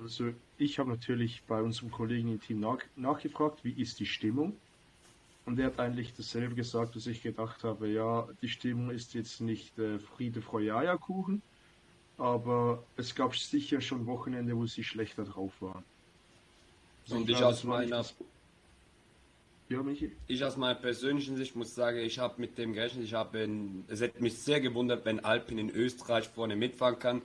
Also 0.00 0.30
ich 0.58 0.78
habe 0.78 0.90
natürlich 0.90 1.42
bei 1.46 1.62
unserem 1.62 1.90
Kollegen 1.90 2.32
im 2.32 2.40
Team 2.40 2.60
nach, 2.60 2.78
nachgefragt, 2.96 3.62
wie 3.62 3.72
ist 3.72 4.00
die 4.00 4.06
Stimmung? 4.06 4.56
Und 5.46 5.58
er 5.58 5.66
hat 5.66 5.78
eigentlich 5.78 6.14
dasselbe 6.14 6.54
gesagt, 6.54 6.96
was 6.96 7.06
ich 7.06 7.22
gedacht 7.22 7.64
habe. 7.64 7.88
Ja, 7.88 8.28
die 8.40 8.48
Stimmung 8.48 8.90
ist 8.90 9.14
jetzt 9.14 9.40
nicht 9.40 9.78
äh, 9.78 9.98
Friede, 9.98 10.40
Freude, 10.40 10.74
Eierkuchen, 10.74 11.42
aber 12.16 12.82
es 12.96 13.14
gab 13.14 13.36
sicher 13.36 13.80
schon 13.80 14.06
Wochenende, 14.06 14.56
wo 14.56 14.66
sie 14.66 14.84
schlechter 14.84 15.24
drauf 15.24 15.52
waren. 15.60 15.84
Also 17.04 17.16
Und 17.16 17.28
ich, 17.28 17.36
ich 17.36 17.44
aus 17.44 17.64
meiner 17.64 18.04
ja, 19.68 19.82
Michi? 19.82 20.12
Ich 20.26 20.44
aus 20.44 20.56
meiner 20.56 20.74
persönlichen 20.74 21.36
Sicht 21.36 21.56
muss 21.56 21.74
sagen, 21.74 21.98
ich 21.98 22.18
habe 22.18 22.40
mit 22.40 22.58
dem 22.58 22.74
gerechnet. 22.74 23.04
Ich 23.04 23.14
habe, 23.14 23.48
es 23.88 24.00
hätte 24.00 24.22
mich 24.22 24.38
sehr 24.38 24.60
gewundert, 24.60 25.04
wenn 25.04 25.24
Alpin 25.24 25.58
in 25.58 25.70
Österreich 25.70 26.28
vorne 26.28 26.54
mitfahren 26.54 26.98
kann. 26.98 27.22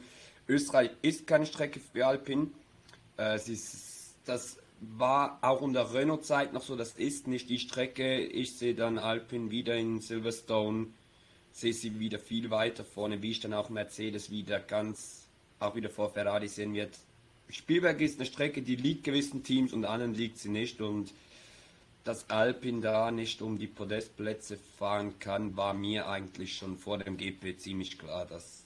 Österreich 0.47 0.91
ist 1.01 1.27
keine 1.27 1.45
Strecke 1.45 1.79
für 1.79 2.07
Alpin. 2.07 2.51
Äh, 3.17 3.35
ist, 3.35 4.15
das 4.25 4.57
war 4.81 5.39
auch 5.41 5.61
unter 5.61 5.93
Renault-Zeit 5.93 6.53
noch 6.53 6.63
so, 6.63 6.75
das 6.75 6.93
ist 6.93 7.27
nicht 7.27 7.49
die 7.49 7.59
Strecke. 7.59 8.19
Ich 8.19 8.57
sehe 8.57 8.75
dann 8.75 8.97
Alpin 8.97 9.51
wieder 9.51 9.75
in 9.75 9.99
Silverstone, 9.99 10.87
sehe 11.51 11.73
sie 11.73 11.99
wieder 11.99 12.19
viel 12.19 12.49
weiter 12.49 12.83
vorne, 12.83 13.21
wie 13.21 13.31
ich 13.31 13.39
dann 13.39 13.53
auch 13.53 13.69
Mercedes 13.69 14.31
wieder 14.31 14.59
ganz, 14.59 15.27
auch 15.59 15.75
wieder 15.75 15.89
vor 15.89 16.09
Ferrari 16.09 16.47
sehen 16.47 16.73
wird. 16.73 16.97
Spielberg 17.49 17.99
ist 18.01 18.19
eine 18.19 18.25
Strecke, 18.25 18.61
die 18.61 18.75
liegt 18.75 19.03
gewissen 19.03 19.43
Teams 19.43 19.73
und 19.73 19.85
anderen 19.85 20.13
liegt 20.13 20.37
sie 20.37 20.49
nicht 20.49 20.81
und 20.81 21.13
dass 22.03 22.29
Alpin 22.29 22.81
da 22.81 23.11
nicht 23.11 23.41
um 23.41 23.59
die 23.59 23.67
Podestplätze 23.67 24.57
fahren 24.77 25.19
kann, 25.19 25.57
war 25.57 25.73
mir 25.73 26.07
eigentlich 26.07 26.55
schon 26.55 26.77
vor 26.77 26.97
dem 26.97 27.17
GP 27.17 27.57
ziemlich 27.59 27.99
klar. 27.99 28.25
Das 28.25 28.63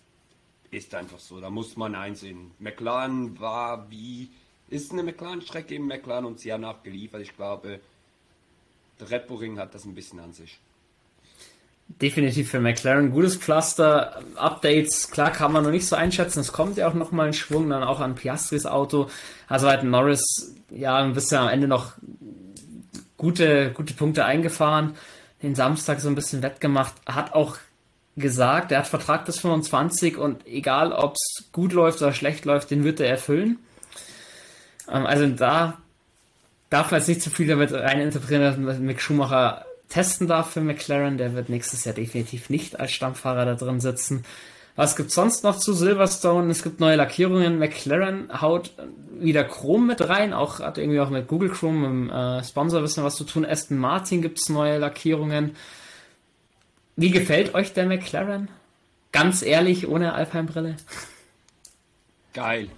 ist 0.69 0.93
einfach 0.93 1.19
so. 1.19 1.39
Da 1.41 1.49
muss 1.49 1.75
man 1.75 1.95
einsehen. 1.95 2.51
McLaren 2.59 3.39
war 3.39 3.89
wie 3.89 4.29
ist 4.69 4.91
eine 4.91 5.03
McLaren-Strecke 5.03 5.75
im 5.75 5.87
McLaren 5.87 6.25
und 6.25 6.39
sie 6.39 6.51
haben 6.51 6.61
nachgeliefert. 6.61 7.21
Ich 7.21 7.35
glaube, 7.35 7.79
der 8.99 9.11
Red 9.11 9.27
Bull 9.27 9.37
Ring 9.37 9.59
hat 9.59 9.73
das 9.73 9.85
ein 9.85 9.95
bisschen 9.95 10.19
an 10.19 10.33
sich. 10.33 10.59
Definitiv 11.87 12.49
für 12.49 12.59
McLaren 12.59 13.11
gutes 13.11 13.35
Pflaster. 13.35 14.23
Updates, 14.35 15.11
klar 15.11 15.31
kann 15.31 15.51
man 15.51 15.63
noch 15.63 15.71
nicht 15.71 15.85
so 15.85 15.95
einschätzen. 15.95 16.39
Es 16.39 16.51
kommt 16.51 16.77
ja 16.77 16.87
auch 16.87 16.93
noch 16.93 17.11
mal 17.11 17.27
ein 17.27 17.33
Schwung 17.33 17.69
dann 17.69 17.83
auch 17.83 17.99
an 17.99 18.15
Piastris 18.15 18.65
Auto. 18.65 19.09
Also 19.47 19.67
halt 19.67 19.83
Norris, 19.83 20.55
ja, 20.71 20.97
ein 20.97 21.13
bisschen 21.13 21.39
am 21.39 21.49
Ende 21.49 21.67
noch 21.67 21.93
gute, 23.17 23.71
gute 23.73 23.93
Punkte 23.93 24.25
eingefahren. 24.25 24.95
Den 25.43 25.55
Samstag 25.55 25.99
so 25.99 26.07
ein 26.07 26.15
bisschen 26.15 26.41
wettgemacht. 26.41 26.93
Hat 27.05 27.33
auch 27.33 27.57
gesagt, 28.15 28.71
er 28.71 28.79
hat 28.79 28.87
Vertrag 28.87 29.25
bis 29.25 29.39
25 29.39 30.17
und 30.17 30.47
egal 30.47 30.93
ob 30.93 31.15
es 31.15 31.51
gut 31.51 31.73
läuft 31.73 32.01
oder 32.01 32.13
schlecht 32.13 32.45
läuft, 32.45 32.71
den 32.71 32.83
wird 32.83 32.99
er 32.99 33.09
erfüllen. 33.09 33.59
Ähm, 34.89 35.05
also 35.05 35.27
da 35.27 35.77
darf 36.69 36.91
man 36.91 36.99
jetzt 36.99 37.07
nicht 37.07 37.21
zu 37.21 37.29
viel 37.29 37.47
damit 37.47 37.71
reininterpretieren, 37.71 38.65
dass 38.65 38.79
Mick 38.79 39.01
Schumacher 39.01 39.65
testen 39.89 40.27
darf 40.27 40.51
für 40.51 40.61
McLaren. 40.61 41.17
Der 41.17 41.35
wird 41.35 41.49
nächstes 41.49 41.85
Jahr 41.85 41.93
definitiv 41.93 42.49
nicht 42.49 42.79
als 42.79 42.91
Stammfahrer 42.91 43.45
da 43.45 43.55
drin 43.55 43.79
sitzen. 43.79 44.25
Was 44.75 44.95
gibt 44.95 45.11
sonst 45.11 45.43
noch 45.43 45.57
zu 45.59 45.73
Silverstone? 45.73 46.49
Es 46.49 46.63
gibt 46.63 46.79
neue 46.79 46.95
Lackierungen. 46.95 47.59
McLaren 47.59 48.41
haut 48.41 48.71
wieder 49.19 49.43
Chrome 49.43 49.85
mit 49.85 50.09
rein. 50.09 50.33
Auch 50.33 50.61
hat 50.61 50.79
irgendwie 50.79 50.99
auch 50.99 51.11
mit 51.11 51.27
Google 51.27 51.49
Chrome, 51.49 51.85
im 51.85 52.09
äh, 52.09 52.43
Sponsor, 52.43 52.81
wissen 52.81 53.03
was 53.03 53.15
zu 53.15 53.23
tun. 53.23 53.45
Aston 53.45 53.77
Martin 53.77 54.23
gibt 54.23 54.39
es 54.39 54.49
neue 54.49 54.79
Lackierungen. 54.79 55.55
Wie 56.95 57.11
gefällt 57.11 57.53
euch 57.53 57.73
der 57.73 57.85
McLaren? 57.85 58.49
Ganz 59.11 59.43
ehrlich, 59.43 59.87
ohne 59.87 60.13
Alpine-Brille. 60.13 60.77
Geil 62.33 62.69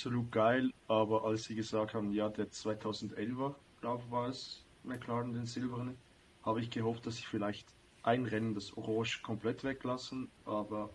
absolut 0.00 0.32
geil, 0.32 0.72
aber 0.88 1.24
als 1.26 1.44
sie 1.44 1.54
gesagt 1.54 1.92
haben, 1.92 2.10
ja, 2.10 2.30
der 2.30 2.46
2011er, 2.50 3.54
glaube 3.82 4.02
war 4.08 4.28
es, 4.28 4.64
McLaren, 4.82 5.34
den 5.34 5.44
silbernen, 5.44 5.94
habe 6.42 6.62
ich 6.62 6.70
gehofft, 6.70 7.04
dass 7.04 7.16
sie 7.16 7.24
vielleicht 7.24 7.68
ein 8.02 8.24
Rennen 8.24 8.54
das 8.54 8.74
Orange 8.78 9.20
komplett 9.22 9.62
weglassen, 9.62 10.30
aber 10.46 10.88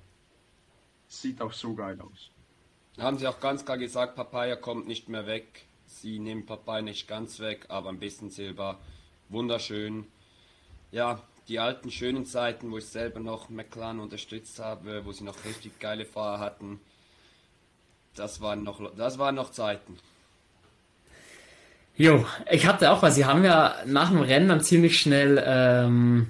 sieht 1.08 1.40
auch 1.40 1.54
so 1.54 1.76
geil 1.76 2.02
aus. 2.02 2.32
Haben 2.98 3.20
sie 3.20 3.28
auch 3.28 3.40
ganz 3.40 3.64
klar 3.64 3.78
gesagt, 3.78 4.16
Papaya 4.16 4.56
kommt 4.56 4.88
nicht 4.88 5.08
mehr 5.08 5.28
weg. 5.28 5.68
Sie 5.86 6.18
nehmen 6.18 6.48
Papaya 6.48 6.82
nicht 6.82 7.08
ganz 7.08 7.40
weg, 7.40 7.66
aber 7.68 7.90
ein 7.90 8.00
bisschen 8.00 8.32
Silber. 8.32 8.80
Wunderschön. 9.30 10.08
Ja, 10.90 11.22
die 11.48 11.60
alten 11.60 11.92
schönen 11.92 12.26
Zeiten, 12.26 12.72
wo 12.72 12.80
ich 12.80 12.88
selber 12.88 13.20
noch 13.20 13.50
McLaren 13.50 14.00
unterstützt 14.00 14.58
habe, 14.58 15.06
wo 15.06 15.12
sie 15.12 15.26
noch 15.26 15.46
richtig 15.46 15.80
geile 15.80 16.06
Fahrer 16.06 16.40
hatten. 16.40 16.80
Das 18.16 18.42
waren 18.42 18.64
noch, 18.64 18.80
das 18.96 19.20
waren 19.20 19.36
noch 19.36 19.52
Zeiten. 19.52 19.98
Jo, 21.98 22.26
ich 22.52 22.68
hatte 22.68 22.92
auch, 22.92 23.02
weil 23.02 23.12
sie 23.12 23.26
haben 23.26 23.44
ja 23.44 23.76
nach 23.86 24.10
dem 24.10 24.22
Rennen 24.22 24.50
dann 24.50 24.62
ziemlich 24.62 25.00
schnell 25.00 25.42
ähm, 25.46 26.28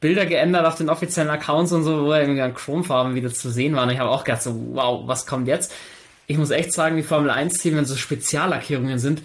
Bilder 0.00 0.26
geändert 0.26 0.66
auf 0.66 0.74
den 0.74 0.90
offiziellen 0.90 1.30
Accounts 1.30 1.72
und 1.72 1.84
so, 1.84 2.04
wo 2.04 2.12
irgendwie 2.12 2.42
an 2.42 2.54
Chromefarben 2.54 3.14
wieder 3.14 3.32
zu 3.32 3.50
sehen 3.50 3.74
war. 3.74 3.84
Und 3.84 3.90
ich 3.90 3.98
habe 3.98 4.10
auch 4.10 4.24
gedacht, 4.24 4.42
so, 4.42 4.54
wow, 4.74 5.06
was 5.06 5.26
kommt 5.26 5.48
jetzt? 5.48 5.72
Ich 6.26 6.36
muss 6.36 6.50
echt 6.50 6.72
sagen, 6.72 6.96
die 6.96 7.02
Formel 7.02 7.30
1-Team, 7.30 7.76
wenn 7.76 7.84
so 7.84 7.96
Speziallackierungen 7.96 8.98
sind, 8.98 9.22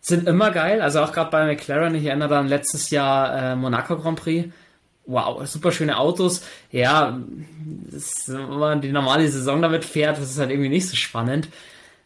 sind 0.00 0.28
immer 0.28 0.50
geil. 0.50 0.80
Also 0.80 1.00
auch 1.00 1.12
gerade 1.12 1.30
bei 1.30 1.44
McLaren, 1.44 1.94
ich 1.94 2.04
erinnere 2.04 2.38
an 2.38 2.48
letztes 2.48 2.90
Jahr 2.90 3.52
äh, 3.52 3.56
Monaco 3.56 3.96
Grand 3.96 4.20
Prix. 4.20 4.52
Wow, 5.10 5.44
super 5.44 5.72
schöne 5.72 5.98
Autos. 5.98 6.42
Ja, 6.70 7.18
das, 7.90 8.28
wenn 8.28 8.58
man 8.58 8.80
die 8.80 8.92
normale 8.92 9.28
Saison 9.28 9.60
damit 9.60 9.84
fährt, 9.84 10.18
das 10.18 10.30
ist 10.30 10.38
halt 10.38 10.50
irgendwie 10.50 10.68
nicht 10.68 10.88
so 10.88 10.94
spannend. 10.94 11.48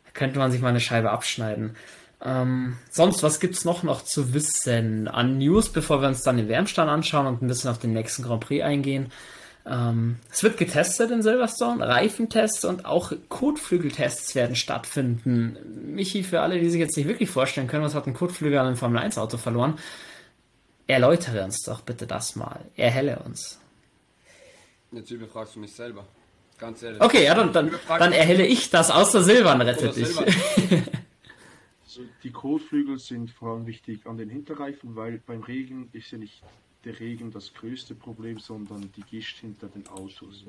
Da 0.06 0.10
könnte 0.14 0.38
man 0.38 0.50
sich 0.50 0.62
mal 0.62 0.70
eine 0.70 0.80
Scheibe 0.80 1.10
abschneiden. 1.10 1.76
Ähm, 2.24 2.78
sonst, 2.90 3.22
was 3.22 3.40
gibt's 3.40 3.66
noch 3.66 3.82
noch 3.82 4.02
zu 4.02 4.32
wissen 4.32 5.06
an 5.08 5.36
News, 5.36 5.68
bevor 5.68 6.00
wir 6.00 6.08
uns 6.08 6.22
dann 6.22 6.38
den 6.38 6.48
Wärmstand 6.48 6.90
anschauen 6.90 7.26
und 7.26 7.42
ein 7.42 7.46
bisschen 7.46 7.70
auf 7.70 7.78
den 7.78 7.92
nächsten 7.92 8.22
Grand 8.22 8.40
Prix 8.40 8.64
eingehen? 8.64 9.12
Ähm, 9.66 10.16
es 10.32 10.42
wird 10.42 10.56
getestet 10.56 11.10
in 11.10 11.22
Silverstone, 11.22 11.86
Reifentests 11.86 12.64
und 12.64 12.86
auch 12.86 13.12
Kotflügeltests 13.28 14.34
werden 14.34 14.56
stattfinden. 14.56 15.58
Michi, 15.94 16.22
für 16.22 16.40
alle, 16.40 16.58
die 16.58 16.70
sich 16.70 16.80
jetzt 16.80 16.96
nicht 16.96 17.08
wirklich 17.08 17.28
vorstellen 17.28 17.66
können, 17.66 17.84
was 17.84 17.94
hat 17.94 18.06
ein 18.06 18.14
Kotflügel 18.14 18.58
an 18.58 18.66
einem 18.68 18.76
Formel 18.76 19.02
1 19.02 19.18
Auto 19.18 19.36
verloren? 19.36 19.78
Erläutere 20.86 21.44
uns 21.44 21.62
doch 21.62 21.80
bitte 21.80 22.06
das 22.06 22.36
mal. 22.36 22.60
Erhelle 22.76 23.18
uns. 23.20 23.58
Jetzt 24.92 25.10
überfragst 25.10 25.56
du 25.56 25.60
mich 25.60 25.74
selber. 25.74 26.06
Ganz 26.58 26.82
ehrlich. 26.82 27.00
Okay, 27.00 27.24
ja, 27.24 27.34
dann, 27.34 27.52
dann, 27.52 27.72
dann 27.88 28.12
erhelle 28.12 28.46
ich 28.46 28.70
das, 28.70 28.90
außer 28.90 29.22
Silvan 29.22 29.60
rettet 29.60 29.96
dich. 29.96 30.08
Also 31.94 32.08
die 32.24 32.32
Kotflügel 32.32 32.98
sind 32.98 33.30
vor 33.30 33.54
allem 33.54 33.66
wichtig 33.66 34.04
an 34.06 34.16
den 34.16 34.28
Hinterreifen, 34.28 34.96
weil 34.96 35.22
beim 35.24 35.44
Regen 35.44 35.90
ist 35.92 36.10
ja 36.10 36.18
nicht 36.18 36.42
der 36.84 36.98
Regen 36.98 37.30
das 37.30 37.54
größte 37.54 37.94
Problem, 37.94 38.40
sondern 38.40 38.90
die 38.96 39.02
Gischt 39.02 39.38
hinter 39.38 39.68
den 39.68 39.86
Autos. 39.86 40.44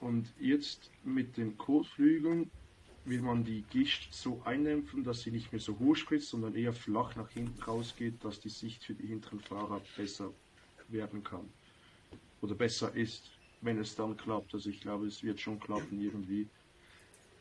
Und 0.00 0.26
jetzt 0.40 0.90
mit 1.04 1.36
den 1.36 1.56
Kotflügeln 1.56 2.50
will 3.08 3.22
man 3.22 3.44
die 3.44 3.62
Gischt 3.62 4.12
so 4.12 4.42
eindämpfen, 4.42 5.04
dass 5.04 5.22
sie 5.22 5.30
nicht 5.30 5.52
mehr 5.52 5.60
so 5.60 5.78
hoch 5.78 5.96
spritzt, 5.96 6.28
sondern 6.28 6.54
eher 6.54 6.72
flach 6.72 7.16
nach 7.16 7.30
hinten 7.30 7.62
rausgeht, 7.62 8.22
dass 8.24 8.40
die 8.40 8.48
Sicht 8.48 8.84
für 8.84 8.94
die 8.94 9.06
hinteren 9.06 9.40
Fahrer 9.40 9.80
besser 9.96 10.32
werden 10.88 11.22
kann. 11.22 11.48
Oder 12.40 12.54
besser 12.54 12.94
ist, 12.94 13.30
wenn 13.60 13.78
es 13.78 13.94
dann 13.94 14.16
klappt. 14.16 14.54
Also 14.54 14.70
ich 14.70 14.80
glaube, 14.80 15.06
es 15.06 15.22
wird 15.22 15.40
schon 15.40 15.58
klappen 15.58 16.00
irgendwie. 16.00 16.48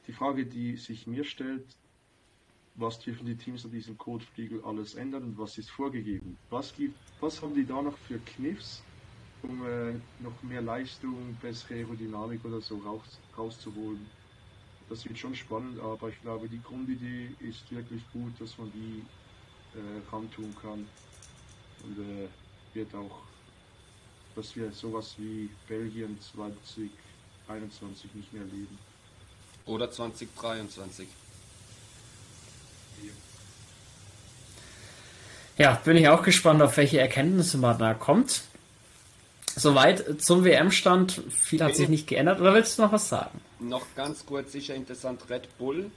Die 0.07 0.13
Frage, 0.13 0.45
die 0.45 0.77
sich 0.77 1.05
mir 1.07 1.23
stellt, 1.23 1.77
was 2.75 2.99
dürfen 2.99 3.25
die 3.25 3.37
Teams 3.37 3.65
an 3.65 3.71
diesem 3.71 3.97
Kotflügel 3.97 4.63
alles 4.63 4.95
ändern 4.95 5.23
und 5.23 5.37
was 5.37 5.57
ist 5.57 5.69
vorgegeben? 5.71 6.37
Was, 6.49 6.73
gibt, 6.73 6.95
was 7.19 7.41
haben 7.41 7.55
die 7.55 7.65
da 7.65 7.81
noch 7.81 7.97
für 7.97 8.19
Kniffs, 8.19 8.81
um 9.41 9.65
äh, 9.65 9.99
noch 10.19 10.41
mehr 10.43 10.61
Leistung, 10.61 11.35
bessere 11.37 11.75
Aerodynamik 11.75 12.45
oder 12.45 12.61
so 12.61 12.77
raus, 12.77 13.19
rauszuholen? 13.35 14.16
Das 14.89 15.05
wird 15.05 15.17
schon 15.17 15.35
spannend, 15.35 15.79
aber 15.81 16.09
ich 16.09 16.21
glaube, 16.21 16.47
die 16.47 16.61
Grundidee 16.61 17.29
ist 17.39 17.69
wirklich 17.71 18.01
gut, 18.13 18.33
dass 18.39 18.57
man 18.57 18.71
die 18.71 19.03
äh, 19.77 20.01
rantun 20.11 20.55
kann 20.61 20.87
und 21.83 21.99
äh, 21.99 22.27
wird 22.73 22.93
auch, 22.95 23.19
dass 24.35 24.55
wir 24.55 24.71
sowas 24.71 25.15
wie 25.17 25.49
Belgien 25.67 26.17
2021 26.21 28.13
nicht 28.13 28.31
mehr 28.31 28.43
erleben. 28.43 28.77
Oder 29.65 29.91
2023. 29.91 31.07
Ja, 35.57 35.73
bin 35.83 35.97
ich 35.97 36.07
auch 36.07 36.21
gespannt, 36.21 36.61
auf 36.61 36.77
welche 36.77 36.99
Erkenntnisse 36.99 37.57
man 37.57 37.77
da 37.79 37.95
kommt. 37.95 38.43
Soweit 39.57 40.21
zum 40.21 40.43
WM-Stand. 40.43 41.21
Viel 41.29 41.63
hat 41.63 41.75
sich 41.75 41.89
nicht 41.89 42.07
geändert. 42.07 42.39
Oder 42.39 42.53
willst 42.53 42.77
du 42.77 42.83
noch 42.83 42.91
was 42.91 43.09
sagen? 43.09 43.41
Noch 43.59 43.85
ganz 43.95 44.25
kurz, 44.25 44.51
sicher 44.51 44.75
interessant, 44.75 45.21
Red 45.29 45.57
Bull 45.57 45.91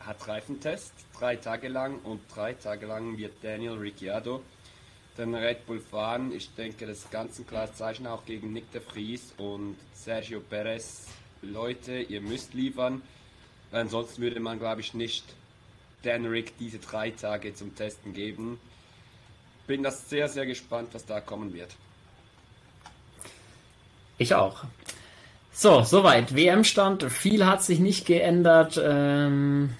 hat 0.00 0.26
Reifentest, 0.26 0.92
drei 1.18 1.36
Tage 1.36 1.68
lang 1.68 1.98
und 2.04 2.20
drei 2.34 2.54
Tage 2.54 2.86
lang 2.86 3.18
wird 3.18 3.34
Daniel 3.42 3.74
Ricciardo 3.74 4.42
den 5.18 5.34
Red 5.34 5.66
Bull 5.66 5.80
fahren. 5.80 6.32
Ich 6.32 6.54
denke, 6.54 6.86
das 6.86 6.98
ist 6.98 7.10
ganz 7.10 7.38
ein 7.38 7.46
klares 7.46 7.74
Zeichen 7.74 8.06
auch 8.06 8.24
gegen 8.24 8.52
Nick 8.52 8.70
de 8.72 8.80
Vries 8.80 9.34
und 9.36 9.76
Sergio 9.92 10.40
Perez. 10.40 11.06
Leute, 11.42 12.00
ihr 12.00 12.20
müsst 12.20 12.54
liefern, 12.54 13.02
ansonsten 13.72 14.22
würde 14.22 14.40
man, 14.40 14.58
glaube 14.58 14.80
ich, 14.80 14.94
nicht 14.94 15.24
Dan 16.02 16.26
Rick 16.26 16.56
diese 16.58 16.78
drei 16.78 17.10
Tage 17.10 17.54
zum 17.54 17.74
Testen 17.74 18.14
geben. 18.14 18.58
Bin 19.66 19.82
das 19.82 20.08
sehr, 20.08 20.28
sehr 20.28 20.46
gespannt, 20.46 20.88
was 20.92 21.06
da 21.06 21.20
kommen 21.20 21.52
wird. 21.52 21.70
Ich 24.20 24.34
auch. 24.34 24.64
So, 25.50 25.82
soweit. 25.82 26.36
WM-Stand. 26.36 27.10
Viel 27.10 27.46
hat 27.46 27.62
sich 27.62 27.80
nicht 27.80 28.04
geändert. 28.04 28.78
Ähm, 28.82 29.70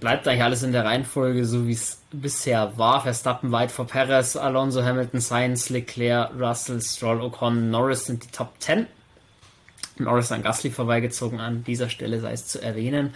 bleibt 0.00 0.26
eigentlich 0.26 0.42
alles 0.42 0.64
in 0.64 0.72
der 0.72 0.84
Reihenfolge, 0.84 1.44
so 1.44 1.68
wie 1.68 1.72
es 1.72 2.02
bisher 2.10 2.76
war. 2.76 3.02
Verstappen 3.02 3.52
weit 3.52 3.70
vor 3.70 3.86
Perez, 3.86 4.34
Alonso, 4.34 4.82
Hamilton, 4.82 5.20
Sainz, 5.20 5.70
Leclerc, 5.70 6.32
Russell, 6.36 6.82
Stroll, 6.82 7.20
Ocon, 7.20 7.70
Norris 7.70 8.06
sind 8.06 8.24
die 8.24 8.30
Top 8.32 8.54
10. 8.58 8.88
Norris 9.98 10.32
an 10.32 10.42
Gasly 10.42 10.70
vorbeigezogen 10.70 11.38
an 11.38 11.62
dieser 11.62 11.88
Stelle 11.88 12.20
sei 12.20 12.32
es 12.32 12.48
zu 12.48 12.60
erwähnen. 12.60 13.14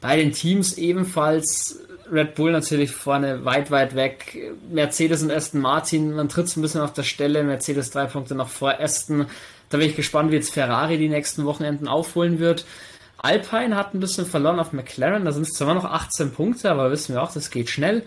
Bei 0.00 0.16
den 0.16 0.30
Teams 0.30 0.78
ebenfalls 0.78 1.80
Red 2.12 2.36
Bull 2.36 2.52
natürlich 2.52 2.92
vorne 2.92 3.44
weit, 3.44 3.72
weit 3.72 3.96
weg. 3.96 4.38
Mercedes 4.70 5.24
und 5.24 5.32
Aston 5.32 5.60
Martin, 5.60 6.14
man 6.14 6.28
tritt 6.28 6.48
so 6.48 6.60
ein 6.60 6.62
bisschen 6.62 6.80
auf 6.80 6.92
der 6.92 7.02
Stelle. 7.02 7.42
Mercedes 7.42 7.90
drei 7.90 8.06
Punkte 8.06 8.36
noch 8.36 8.48
vor 8.48 8.80
Aston. 8.80 9.26
Da 9.68 9.78
bin 9.78 9.88
ich 9.88 9.96
gespannt, 9.96 10.30
wie 10.30 10.36
jetzt 10.36 10.52
Ferrari 10.52 10.98
die 10.98 11.08
nächsten 11.08 11.44
Wochenenden 11.44 11.88
aufholen 11.88 12.38
wird. 12.38 12.64
Alpine 13.18 13.76
hat 13.76 13.94
ein 13.94 14.00
bisschen 14.00 14.26
verloren 14.26 14.60
auf 14.60 14.72
McLaren, 14.72 15.24
da 15.24 15.32
sind 15.32 15.42
es 15.42 15.54
zwar 15.54 15.74
noch 15.74 15.84
18 15.84 16.32
Punkte, 16.32 16.70
aber 16.70 16.90
wissen 16.90 17.14
wir 17.14 17.22
auch, 17.22 17.32
das 17.32 17.50
geht 17.50 17.70
schnell. 17.70 18.04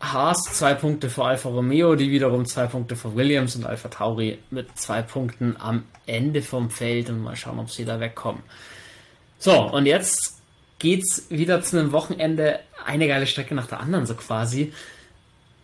Haas 0.00 0.44
zwei 0.44 0.74
Punkte 0.74 1.10
vor 1.10 1.26
Alfa 1.26 1.48
Romeo, 1.48 1.96
die 1.96 2.10
wiederum 2.10 2.46
zwei 2.46 2.66
Punkte 2.66 2.94
vor 2.94 3.16
Williams 3.16 3.56
und 3.56 3.66
Alfa 3.66 3.88
Tauri 3.88 4.38
mit 4.50 4.78
zwei 4.78 5.02
Punkten 5.02 5.56
am 5.58 5.84
Ende 6.06 6.42
vom 6.42 6.70
Feld 6.70 7.10
und 7.10 7.22
mal 7.22 7.34
schauen, 7.34 7.58
ob 7.58 7.70
sie 7.70 7.84
da 7.84 7.98
wegkommen. 7.98 8.42
So, 9.38 9.60
und 9.60 9.86
jetzt 9.86 10.40
geht's 10.78 11.26
wieder 11.30 11.62
zu 11.62 11.78
einem 11.78 11.90
Wochenende, 11.90 12.60
eine 12.86 13.08
geile 13.08 13.26
Strecke 13.26 13.54
nach 13.54 13.66
der 13.66 13.80
anderen, 13.80 14.06
so 14.06 14.14
quasi. 14.14 14.72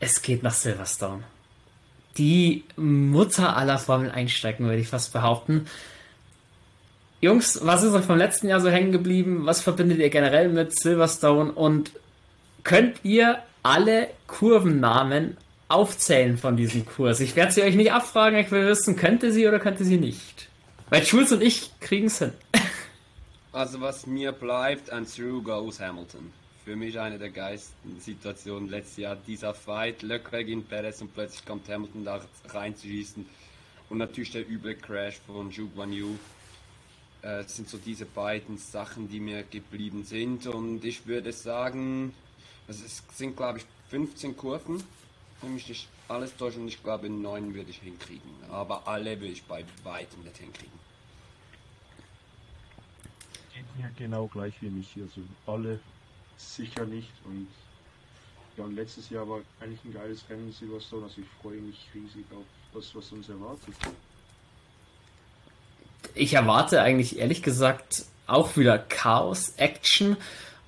Es 0.01 0.21
geht 0.21 0.43
nach 0.43 0.53
Silverstone. 0.53 1.23
Die 2.17 2.65
Mutter 2.77 3.57
aller 3.57 3.79
Formel 3.79 4.11
1 4.11 4.31
Strecken, 4.31 4.67
würde 4.67 4.81
ich 4.81 4.89
fast 4.89 5.13
behaupten. 5.13 5.67
Jungs, 7.21 7.61
was 7.65 7.83
ist 7.83 7.95
euch 7.95 8.05
vom 8.05 8.19
letzten 8.19 8.49
Jahr 8.49 8.61
so 8.61 8.69
hängen 8.69 8.93
geblieben? 8.93 9.47
Was 9.47 9.63
verbindet 9.63 9.99
ihr 9.99 10.11
generell 10.11 10.49
mit 10.51 10.79
Silverstone? 10.79 11.53
Und 11.53 11.93
könnt 12.63 12.99
ihr 13.03 13.43
alle 13.63 14.09
Kurvennamen 14.27 15.37
aufzählen 15.69 16.37
von 16.37 16.57
diesem 16.57 16.85
Kurs? 16.85 17.21
Ich 17.21 17.35
werde 17.35 17.53
sie 17.53 17.63
euch 17.63 17.75
nicht 17.75 17.93
abfragen, 17.93 18.39
ich 18.39 18.51
will 18.51 18.67
wissen, 18.67 18.97
könnte 18.97 19.33
sie 19.33 19.49
oder 19.49 19.59
könnte 19.59 19.85
sie 19.85 19.97
nicht? 19.97 20.49
Weil 20.91 21.05
Schulz 21.05 21.33
und 21.33 21.43
ich 21.43 21.71
kriegen 21.81 22.07
es 22.07 22.19
hin. 22.19 22.33
Also 23.53 23.81
was 23.81 24.07
mir 24.07 24.33
bleibt, 24.33 24.91
and 24.91 25.09
through 25.09 25.43
goes 25.43 25.81
Hamilton. 25.81 26.33
Für 26.65 26.77
mich 26.77 26.99
eine 26.99 27.19
der 27.19 27.31
geilsten 27.31 28.01
Situationen 28.01 28.71
letztes 28.71 28.97
Jahr. 28.97 29.17
Dieser 29.17 29.53
Fight, 29.53 30.03
Leclerc 30.03 30.49
in 30.49 30.65
Perez 30.65 31.03
und 31.03 31.13
plötzlich 31.13 31.45
kommt 31.45 31.69
Hamilton 31.69 32.05
da 32.05 32.21
reinzuschießen. 32.49 33.27
Und 33.91 33.99
natürlich 33.99 34.31
der 34.31 34.49
üble 34.49 34.75
Crash 34.75 35.21
von 35.27 35.53
Zhu 35.53 35.69
Guan 35.69 35.93
Yu. 35.93 36.17
Äh, 37.21 37.45
sind 37.45 37.69
so 37.69 37.77
diese 37.77 38.07
beiden 38.07 38.57
Sachen, 38.57 39.09
die 39.09 39.21
mir 39.21 39.43
geblieben 39.43 40.05
sind. 40.05 40.47
Und 40.47 40.85
ich 40.85 41.07
würde 41.07 41.33
sagen, 41.33 42.15
es 42.67 43.03
sind 43.13 43.37
glaube 43.37 43.59
ich 43.59 43.67
15 43.91 44.35
Kurven. 44.35 44.83
Für 45.41 45.47
mich 45.47 45.69
nicht 45.69 45.89
alles 46.09 46.35
durch 46.37 46.57
und 46.57 46.69
ich 46.69 46.83
glaube 46.83 47.11
neun 47.11 47.55
würde 47.55 47.71
ich 47.71 47.79
hinkriegen. 47.79 48.31
Aber 48.51 48.89
alle 48.89 49.21
würde 49.21 49.33
ich 49.33 49.45
bei 49.45 49.65
weitem 49.83 50.23
nicht 50.23 50.39
hinkriegen 50.39 50.85
geht 53.55 53.77
mir 53.77 53.91
genau 53.97 54.27
gleich 54.27 54.55
wie 54.61 54.71
mich. 54.71 54.95
Also 54.97 55.23
alle 55.47 55.81
sicher 56.37 56.85
nicht. 56.85 57.11
Und 57.25 57.49
ja, 58.57 58.65
und 58.65 58.77
letztes 58.77 59.11
Jahr 59.11 59.29
war 59.29 59.41
eigentlich 59.61 59.85
ein 59.85 59.95
geiles 59.95 60.25
Rennen 60.29 60.49
in 60.49 60.53
Silverstone. 60.53 61.05
Also 61.05 61.21
ich 61.21 61.27
freue 61.43 61.61
mich 61.61 61.89
riesig 61.95 62.25
auf 62.33 62.45
das, 62.73 62.95
was 62.95 63.11
uns 63.13 63.29
erwartet. 63.29 63.75
Ich 66.15 66.35
erwarte 66.35 66.83
eigentlich 66.83 67.19
ehrlich 67.19 67.43
gesagt 67.43 68.05
auch 68.27 68.57
wieder 68.57 68.79
Chaos, 68.79 69.55
Action 69.57 70.17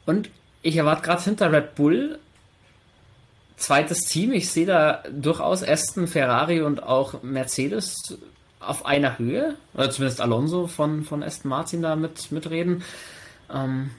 und 0.05 0.31
ich 0.63 0.77
erwarte 0.77 1.03
gerade 1.03 1.23
hinter 1.23 1.53
Red 1.53 1.75
Bull 1.75 2.19
zweites 3.57 4.01
Team. 4.01 4.33
Ich 4.33 4.51
sehe 4.51 4.67
da 4.67 5.03
durchaus 5.11 5.63
Aston, 5.63 6.07
Ferrari 6.07 6.63
und 6.63 6.83
auch 6.83 7.23
Mercedes 7.23 8.19
auf 8.61 8.85
einer 8.85 9.19
Höhe, 9.19 9.57
oder 9.75 9.91
zumindest 9.91 10.21
Alonso 10.21 10.67
von, 10.67 11.05
von 11.05 11.23
Aston 11.23 11.49
Martin 11.49 11.83
da 11.83 11.95
mit, 11.95 12.33
mitreden. 12.33 12.83
Ähm, 13.53 13.91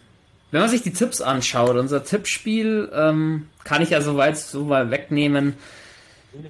wenn 0.51 0.61
man 0.61 0.69
sich 0.69 0.81
die 0.81 0.93
Tipps 0.93 1.21
anschaut, 1.21 1.75
unser 1.75 2.03
Tippspiel 2.03 2.89
ähm, 2.93 3.49
kann 3.63 3.81
ich 3.81 3.89
ja 3.89 4.01
soweit 4.01 4.37
so 4.37 4.63
mal 4.63 4.91
wegnehmen. 4.91 5.55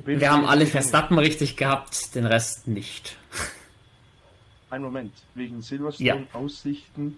Wir 0.05 0.31
haben 0.31 0.45
alle 0.45 0.65
Verstappen 0.65 1.17
richtig 1.17 1.55
gehabt, 1.57 2.13
den 2.15 2.25
Rest 2.25 2.67
nicht. 2.67 3.17
Ein 4.69 4.81
Moment, 4.81 5.13
wegen 5.33 5.61
Silverstone 5.61 6.07
ja. 6.07 6.17
Aussichten 6.33 7.17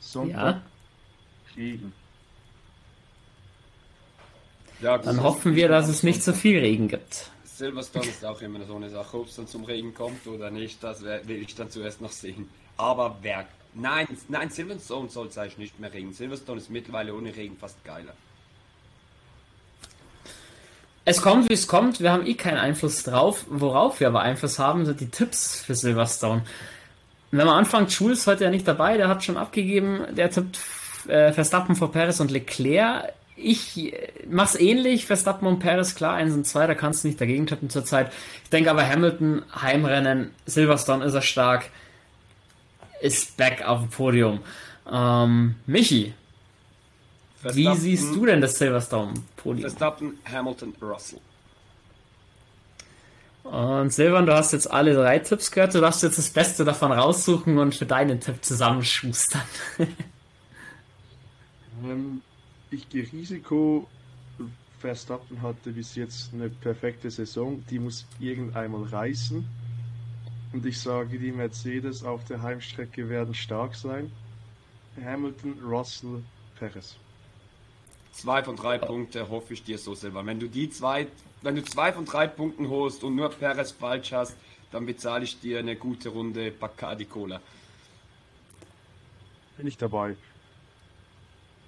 Sonntag 0.00 0.56
ja. 0.56 0.62
Regen. 1.56 1.92
Ja, 4.80 4.98
Dann 4.98 5.22
hoffen 5.22 5.54
wir, 5.54 5.68
dass 5.68 5.88
es 5.88 6.02
nicht 6.02 6.22
so 6.22 6.32
viel 6.32 6.58
Regen 6.58 6.88
gibt. 6.88 7.30
Silverstone 7.44 8.06
ist 8.06 8.24
auch 8.24 8.40
immer 8.40 8.64
so 8.64 8.76
eine 8.76 8.90
Sache, 8.90 9.18
ob 9.18 9.28
es 9.28 9.36
dann 9.36 9.46
zum 9.46 9.64
Regen 9.64 9.94
kommt 9.94 10.26
oder 10.26 10.50
nicht, 10.50 10.82
das 10.82 11.02
will 11.02 11.42
ich 11.42 11.54
dann 11.54 11.70
zuerst 11.70 12.00
noch 12.00 12.10
sehen. 12.10 12.48
Aber 12.76 13.18
wer. 13.22 13.46
Nein, 13.74 14.06
nein, 14.28 14.50
Silverstone 14.50 15.08
soll 15.08 15.28
es 15.28 15.38
eigentlich 15.38 15.58
nicht 15.58 15.80
mehr 15.80 15.92
Regen. 15.92 16.12
Silverstone 16.12 16.58
ist 16.60 16.70
mittlerweile 16.70 17.14
ohne 17.14 17.34
Regen 17.34 17.56
fast 17.56 17.82
geiler. 17.84 18.12
Es 21.04 21.20
kommt, 21.20 21.48
wie 21.48 21.54
es 21.54 21.66
kommt. 21.66 22.00
Wir 22.00 22.12
haben 22.12 22.26
eh 22.26 22.34
keinen 22.34 22.58
Einfluss 22.58 23.02
drauf. 23.02 23.44
Worauf 23.48 23.98
wir 23.98 24.06
aber 24.06 24.20
Einfluss 24.20 24.58
haben, 24.58 24.86
sind 24.86 25.00
die 25.00 25.10
Tipps 25.10 25.60
für 25.60 25.74
Silverstone. 25.74 26.44
Wenn 27.32 27.46
man 27.46 27.56
anfängt, 27.56 27.90
Jules 27.92 28.26
heute 28.26 28.44
ja 28.44 28.50
nicht 28.50 28.68
dabei, 28.68 28.98
der 28.98 29.08
hat 29.08 29.24
schon 29.24 29.36
abgegeben, 29.38 30.04
der 30.14 30.30
tippt 30.30 30.58
äh, 31.08 31.32
Verstappen 31.32 31.74
vor 31.74 31.90
Perez 31.90 32.20
und 32.20 32.30
Leclerc. 32.30 33.14
Ich 33.36 33.94
äh, 33.94 34.10
mach's 34.28 34.54
ähnlich, 34.54 35.06
Verstappen 35.06 35.48
und 35.48 35.58
Perez, 35.58 35.94
klar, 35.94 36.14
eins 36.14 36.34
und 36.34 36.46
zwei, 36.46 36.66
da 36.66 36.74
kannst 36.74 37.02
du 37.02 37.08
nicht 37.08 37.20
dagegen 37.20 37.46
tippen 37.46 37.70
zurzeit. 37.70 38.12
Ich 38.44 38.50
denke 38.50 38.70
aber 38.70 38.86
Hamilton, 38.86 39.42
Heimrennen, 39.60 40.30
Silverstone 40.44 41.04
ist 41.04 41.14
er 41.14 41.22
stark, 41.22 41.70
ist 43.02 43.36
back 43.36 43.62
auf 43.62 43.80
dem 43.80 43.90
Podium. 43.90 44.40
Ähm, 44.90 45.56
Michi, 45.66 46.14
wie 47.42 47.74
siehst 47.74 48.14
du 48.14 48.26
denn 48.26 48.40
das 48.40 48.58
Silverstone-Podium? 48.58 49.68
Verstappen, 49.68 50.18
Hamilton, 50.30 50.74
Russell. 50.80 51.20
Und 53.42 53.92
Silvan, 53.92 54.26
du 54.26 54.34
hast 54.34 54.52
jetzt 54.52 54.70
alle 54.70 54.94
drei 54.94 55.18
Tipps 55.18 55.50
gehört. 55.50 55.74
Du 55.74 55.80
darfst 55.80 56.04
jetzt 56.04 56.16
das 56.16 56.30
Beste 56.30 56.64
davon 56.64 56.92
raussuchen 56.92 57.58
und 57.58 57.74
für 57.74 57.86
deinen 57.86 58.20
Tipp 58.20 58.44
zusammenschustern. 58.44 59.42
ähm, 61.84 62.22
ich 62.70 62.88
gehe 62.88 63.10
Risiko. 63.12 63.88
Verstappen 64.78 65.42
hatte 65.42 65.70
bis 65.70 65.96
jetzt 65.96 66.32
eine 66.32 66.48
perfekte 66.48 67.10
Saison. 67.10 67.64
Die 67.68 67.80
muss 67.80 68.06
irgendeinmal 68.20 68.84
reißen. 68.84 69.44
Und 70.52 70.66
ich 70.66 70.80
sage, 70.80 71.18
die 71.18 71.32
Mercedes 71.32 72.04
auf 72.04 72.24
der 72.24 72.42
Heimstrecke 72.42 73.08
werden 73.08 73.34
stark 73.34 73.74
sein. 73.74 74.12
Hamilton, 75.02 75.58
Russell, 75.64 76.22
Perez. 76.58 76.96
Zwei 78.12 78.42
von 78.42 78.56
drei 78.56 78.76
Punkte 78.76 79.30
hoffe 79.30 79.54
ich 79.54 79.64
dir 79.64 79.78
so, 79.78 79.94
Silber. 79.94 80.24
Wenn 80.26 80.38
du 80.38 80.48
die 80.48 80.68
zwei, 80.68 81.06
wenn 81.40 81.56
du 81.56 81.64
zwei 81.64 81.92
von 81.92 82.04
drei 82.04 82.26
Punkten 82.26 82.68
holst 82.68 83.02
und 83.02 83.16
nur 83.16 83.30
Perez 83.30 83.72
falsch 83.72 84.12
hast, 84.12 84.36
dann 84.70 84.84
bezahle 84.84 85.24
ich 85.24 85.40
dir 85.40 85.58
eine 85.58 85.76
gute 85.76 86.10
Runde 86.10 86.50
Bacardi 86.50 87.06
Cola. 87.06 87.40
Bin 89.56 89.66
ich 89.66 89.78
dabei. 89.78 90.16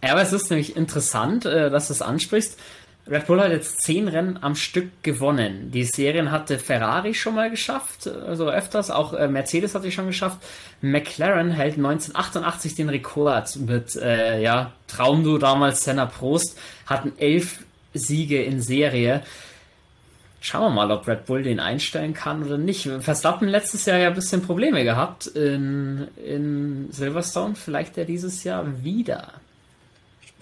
Ja, 0.03 0.13
aber 0.13 0.23
es 0.23 0.33
ist 0.35 0.51
nämlich 0.51 0.77
interessant, 0.77 1.47
äh, 1.47 1.71
dass 1.71 1.87
du 1.89 1.95
es 1.95 2.03
ansprichst. 2.03 2.59
Red 3.07 3.27
Bull 3.27 3.41
hat 3.41 3.53
jetzt 3.53 3.83
zehn 3.83 4.09
Rennen 4.09 4.39
am 4.41 4.55
Stück 4.55 5.03
gewonnen. 5.03 5.71
Die 5.71 5.85
Serien 5.85 6.31
hatte 6.31 6.59
Ferrari 6.59 7.13
schon 7.13 7.35
mal 7.35 7.51
geschafft, 7.51 8.07
also 8.07 8.49
öfters, 8.49 8.91
auch 8.91 9.13
äh, 9.13 9.29
Mercedes 9.29 9.75
hat 9.75 9.83
sie 9.83 9.93
schon 9.93 10.07
geschafft. 10.07 10.39
McLaren 10.81 11.51
hält 11.51 11.77
1988 11.77 12.75
den 12.75 12.89
Rekord 12.89 13.57
mit, 13.57 13.95
äh, 13.97 14.41
ja, 14.41 14.73
Traumdu 14.87 15.37
damals, 15.37 15.85
Senna 15.85 16.07
Prost, 16.07 16.59
hatten 16.87 17.13
elf 17.19 17.65
Siege 17.93 18.43
in 18.43 18.63
Serie. 18.63 19.23
Schauen 20.41 20.63
wir 20.63 20.71
mal, 20.71 20.91
ob 20.91 21.07
Red 21.07 21.27
Bull 21.27 21.43
den 21.43 21.61
einstellen 21.61 22.15
kann 22.15 22.43
oder 22.43 22.59
nicht. 22.59 22.89
Verstappen 23.01 23.49
letztes 23.49 23.85
Jahr 23.85 23.99
ja 23.99 24.09
ein 24.09 24.15
bisschen 24.15 24.43
Probleme 24.43 24.83
gehabt 24.83 25.27
in, 25.27 26.09
in 26.17 26.89
Silverstone, 26.91 27.55
vielleicht 27.55 27.99
er 27.99 28.07
dieses 28.07 28.45
Jahr 28.45 28.83
wieder 28.83 29.33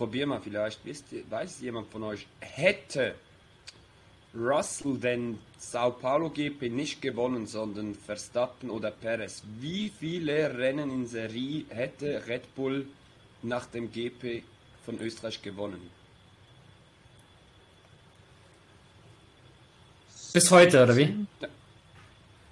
probier 0.02 0.26
mal 0.26 0.40
vielleicht, 0.40 0.84
wisst 0.84 1.12
ihr, 1.12 1.22
weiß 1.30 1.60
jemand 1.60 1.86
von 1.92 2.02
euch, 2.02 2.26
hätte 2.40 3.14
Russell 4.34 4.98
den 4.98 5.38
Sao 5.56 5.92
Paulo 5.92 6.28
GP 6.28 6.70
nicht 6.70 7.00
gewonnen, 7.00 7.46
sondern 7.46 7.94
Verstappen 7.94 8.68
oder 8.68 8.90
Perez, 8.90 9.44
wie 9.60 9.92
viele 9.96 10.58
Rennen 10.58 10.90
in 10.90 11.06
Serie 11.06 11.66
hätte 11.68 12.26
Red 12.26 12.52
Bull 12.56 12.88
nach 13.42 13.66
dem 13.66 13.92
GP 13.92 14.42
von 14.84 14.98
Österreich 14.98 15.40
gewonnen? 15.40 15.88
Bis 20.32 20.50
heute, 20.50 20.82
oder 20.82 20.96
wie? 20.96 21.26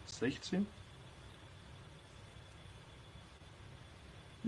16? 0.06 0.68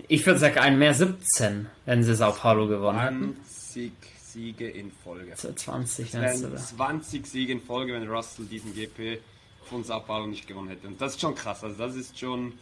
Ich 0.08 0.24
würde 0.24 0.38
sagen, 0.38 0.58
ein 0.58 0.78
mehr 0.78 0.94
17, 0.94 1.66
wenn 1.84 2.02
sie 2.02 2.14
Sao 2.14 2.32
Paulo 2.32 2.66
gewonnen 2.66 3.00
hätten. 3.00 3.36
20 3.46 3.92
Siege 4.22 4.68
in 4.68 4.90
Folge. 5.04 5.34
20, 5.34 6.10
das 6.12 6.68
20 6.76 7.26
Siege 7.26 7.52
in 7.52 7.60
Folge, 7.60 7.92
wenn 7.92 8.08
Russell 8.08 8.46
diesen 8.46 8.74
GP 8.74 9.18
von 9.64 9.84
Sao 9.84 10.00
Paulo 10.00 10.26
nicht 10.26 10.46
gewonnen 10.46 10.68
hätte. 10.68 10.86
Und 10.86 11.00
das 11.00 11.12
ist 11.12 11.20
schon 11.20 11.34
krass. 11.34 11.62
Also 11.62 11.76
das 11.76 11.94
ist 11.94 12.18
schon 12.18 12.54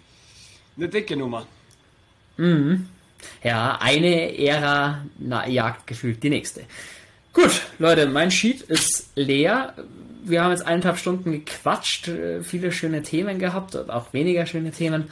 eine 0.76 0.88
dicke 0.88 1.16
Nummer. 1.16 1.46
Mhm. 2.36 2.88
Ja, 3.44 3.78
eine 3.80 4.36
Ära 4.38 5.04
na, 5.18 5.46
jagt 5.46 5.86
gefühlt 5.86 6.22
die 6.22 6.30
nächste. 6.30 6.64
Gut, 7.32 7.62
Leute, 7.78 8.06
mein 8.08 8.30
Sheet 8.30 8.62
ist 8.62 9.10
leer. 9.14 9.74
Wir 10.24 10.42
haben 10.42 10.50
jetzt 10.50 10.66
eineinhalb 10.66 10.98
Stunden 10.98 11.32
gequatscht, 11.32 12.08
äh, 12.08 12.42
viele 12.42 12.72
schöne 12.72 13.02
Themen 13.02 13.38
gehabt 13.38 13.74
und 13.76 13.90
auch 13.90 14.12
weniger 14.12 14.46
schöne 14.46 14.72
Themen. 14.72 15.10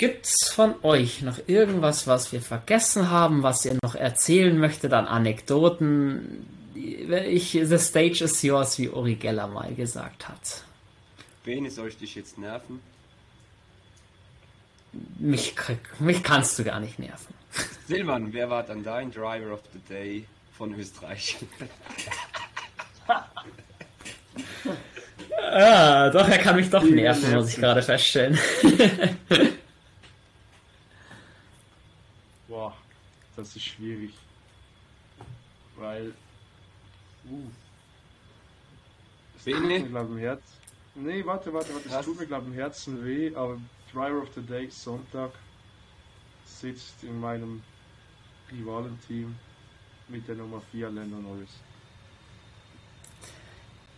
Gibt's 0.00 0.50
von 0.50 0.74
euch 0.82 1.20
noch 1.20 1.40
irgendwas, 1.46 2.06
was 2.06 2.32
wir 2.32 2.40
vergessen 2.40 3.10
haben, 3.10 3.42
was 3.42 3.66
ihr 3.66 3.76
noch 3.82 3.94
erzählen 3.94 4.56
möchtet 4.56 4.94
an 4.94 5.06
Anekdoten? 5.06 6.46
Ich, 6.74 7.50
the 7.50 7.76
stage 7.76 8.24
is 8.24 8.40
yours, 8.40 8.78
wie 8.78 8.88
Uri 8.88 9.16
Geller 9.16 9.46
mal 9.46 9.74
gesagt 9.74 10.26
hat. 10.26 10.64
Bene, 11.44 11.70
soll 11.70 11.88
ich 11.88 11.98
dich 11.98 12.14
jetzt 12.14 12.38
nerven? 12.38 12.80
Mich, 15.18 15.54
mich 15.98 16.22
kannst 16.22 16.58
du 16.58 16.64
gar 16.64 16.80
nicht 16.80 16.98
nerven. 16.98 17.34
Silvan, 17.86 18.32
wer 18.32 18.48
war 18.48 18.62
dann 18.62 18.82
dein 18.82 19.12
Driver 19.12 19.52
of 19.52 19.60
the 19.74 19.80
Day 19.80 20.24
von 20.56 20.72
Österreich? 20.80 21.36
ah, 25.52 26.08
doch, 26.08 26.26
er 26.26 26.38
kann 26.38 26.56
mich 26.56 26.70
doch 26.70 26.84
nerven, 26.84 27.34
muss 27.34 27.50
ich 27.50 27.56
gerade 27.56 27.82
feststellen. 27.82 28.38
das 33.40 33.56
ist 33.56 33.64
schwierig. 33.64 34.12
Weil. 35.76 36.12
Uh. 37.28 37.48
Es 39.36 39.44
tut 39.44 39.66
mir, 39.66 39.80
glaube 39.80 40.12
im 40.12 40.18
Herzen. 40.18 40.44
Nee, 40.94 41.24
warte, 41.24 41.52
warte, 41.52 41.74
warte. 41.74 41.88
Es 41.88 42.04
tut 42.04 42.18
mir, 42.18 42.26
glaube 42.26 42.46
im 42.46 42.52
Herzen 42.52 43.04
weh, 43.04 43.34
aber 43.34 43.58
Driver 43.92 44.22
of 44.22 44.28
the 44.34 44.42
Day 44.42 44.68
Sonntag 44.70 45.30
sitzt 46.44 47.02
in 47.02 47.18
meinem 47.18 47.62
Rivalenteam 48.52 49.34
mit 50.08 50.28
der 50.28 50.34
Nummer 50.34 50.60
4 50.72 50.90
Lando 50.90 51.16
Norris. 51.16 51.50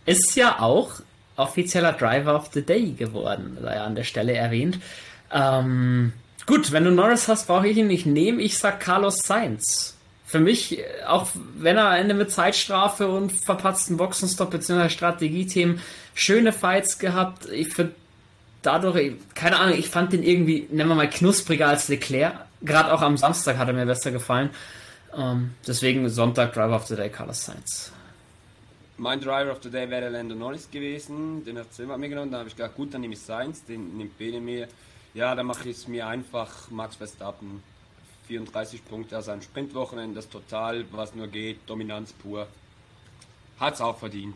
Ist 0.05 0.35
ja 0.35 0.59
auch 0.59 1.01
offizieller 1.35 1.93
Driver 1.93 2.35
of 2.35 2.51
the 2.53 2.61
Day 2.61 2.91
geworden, 2.91 3.57
sei 3.59 3.79
an 3.79 3.95
der 3.95 4.03
Stelle 4.03 4.33
erwähnt. 4.33 4.79
Ähm, 5.31 6.13
Gut, 6.45 6.71
wenn 6.71 6.83
du 6.83 6.91
Norris 6.91 7.27
hast, 7.27 7.47
brauche 7.47 7.67
ich 7.67 7.77
ihn 7.77 7.87
nicht 7.87 8.05
nehmen. 8.05 8.39
Ich 8.39 8.57
sag 8.57 8.79
Carlos 8.79 9.19
Sainz. 9.19 9.95
Für 10.25 10.39
mich, 10.39 10.79
auch 11.07 11.27
wenn 11.55 11.77
er 11.77 11.97
Ende 11.97 12.15
mit 12.15 12.31
Zeitstrafe 12.31 13.07
und 13.07 13.31
verpatzten 13.31 13.97
Boxenstopp 13.97 14.51
bzw. 14.51 14.89
Strategiethemen 14.89 15.79
schöne 16.15 16.51
Fights 16.51 16.97
gehabt. 16.97 17.47
Ich 17.49 17.73
finde 17.73 17.93
dadurch, 18.61 19.13
keine 19.35 19.59
Ahnung, 19.59 19.77
ich 19.77 19.89
fand 19.89 20.11
den 20.11 20.23
irgendwie, 20.23 20.67
nennen 20.71 20.89
wir 20.89 20.95
mal, 20.95 21.09
knuspriger 21.09 21.67
als 21.67 21.87
Leclerc. 21.87 22.33
Gerade 22.61 22.93
auch 22.93 23.01
am 23.01 23.17
Samstag 23.17 23.57
hat 23.57 23.67
er 23.67 23.73
mir 23.73 23.85
besser 23.85 24.11
gefallen. 24.11 24.49
Ähm, 25.15 25.51
deswegen 25.67 26.09
Sonntag 26.09 26.53
Driver 26.53 26.75
of 26.75 26.87
the 26.87 26.95
Day, 26.95 27.09
Carlos 27.09 27.45
Sainz. 27.45 27.91
Mein 28.97 29.19
Driver 29.19 29.51
of 29.51 29.59
the 29.61 29.69
Day 29.69 29.89
wäre 29.89 30.09
Lando 30.09 30.35
Norris 30.35 30.69
gewesen. 30.69 31.43
Den 31.45 31.57
hat 31.57 31.73
Silva 31.73 31.97
mir 31.97 32.09
genommen. 32.09 32.31
Da 32.31 32.39
habe 32.39 32.49
ich 32.49 32.55
gedacht, 32.55 32.75
gut, 32.75 32.93
dann 32.93 33.01
nehme 33.01 33.13
ich 33.13 33.19
Sainz. 33.19 33.63
Den 33.65 33.97
nimmt 33.97 34.17
Bene 34.17 34.39
mir. 34.39 34.67
Ja, 35.13 35.35
da 35.35 35.43
mache 35.43 35.69
ich 35.69 35.77
es 35.77 35.87
mir 35.87 36.07
einfach. 36.07 36.71
Max 36.71 36.95
Verstappen, 36.95 37.61
34 38.27 38.83
Punkte 38.85 39.17
aus 39.17 39.29
einem 39.29 39.41
Sprintwochenende, 39.41 40.15
das 40.15 40.29
total, 40.29 40.85
was 40.91 41.13
nur 41.13 41.27
geht, 41.27 41.59
Dominanz 41.67 42.13
pur. 42.13 42.47
Hat's 43.59 43.81
auch 43.81 43.99
verdient. 43.99 44.35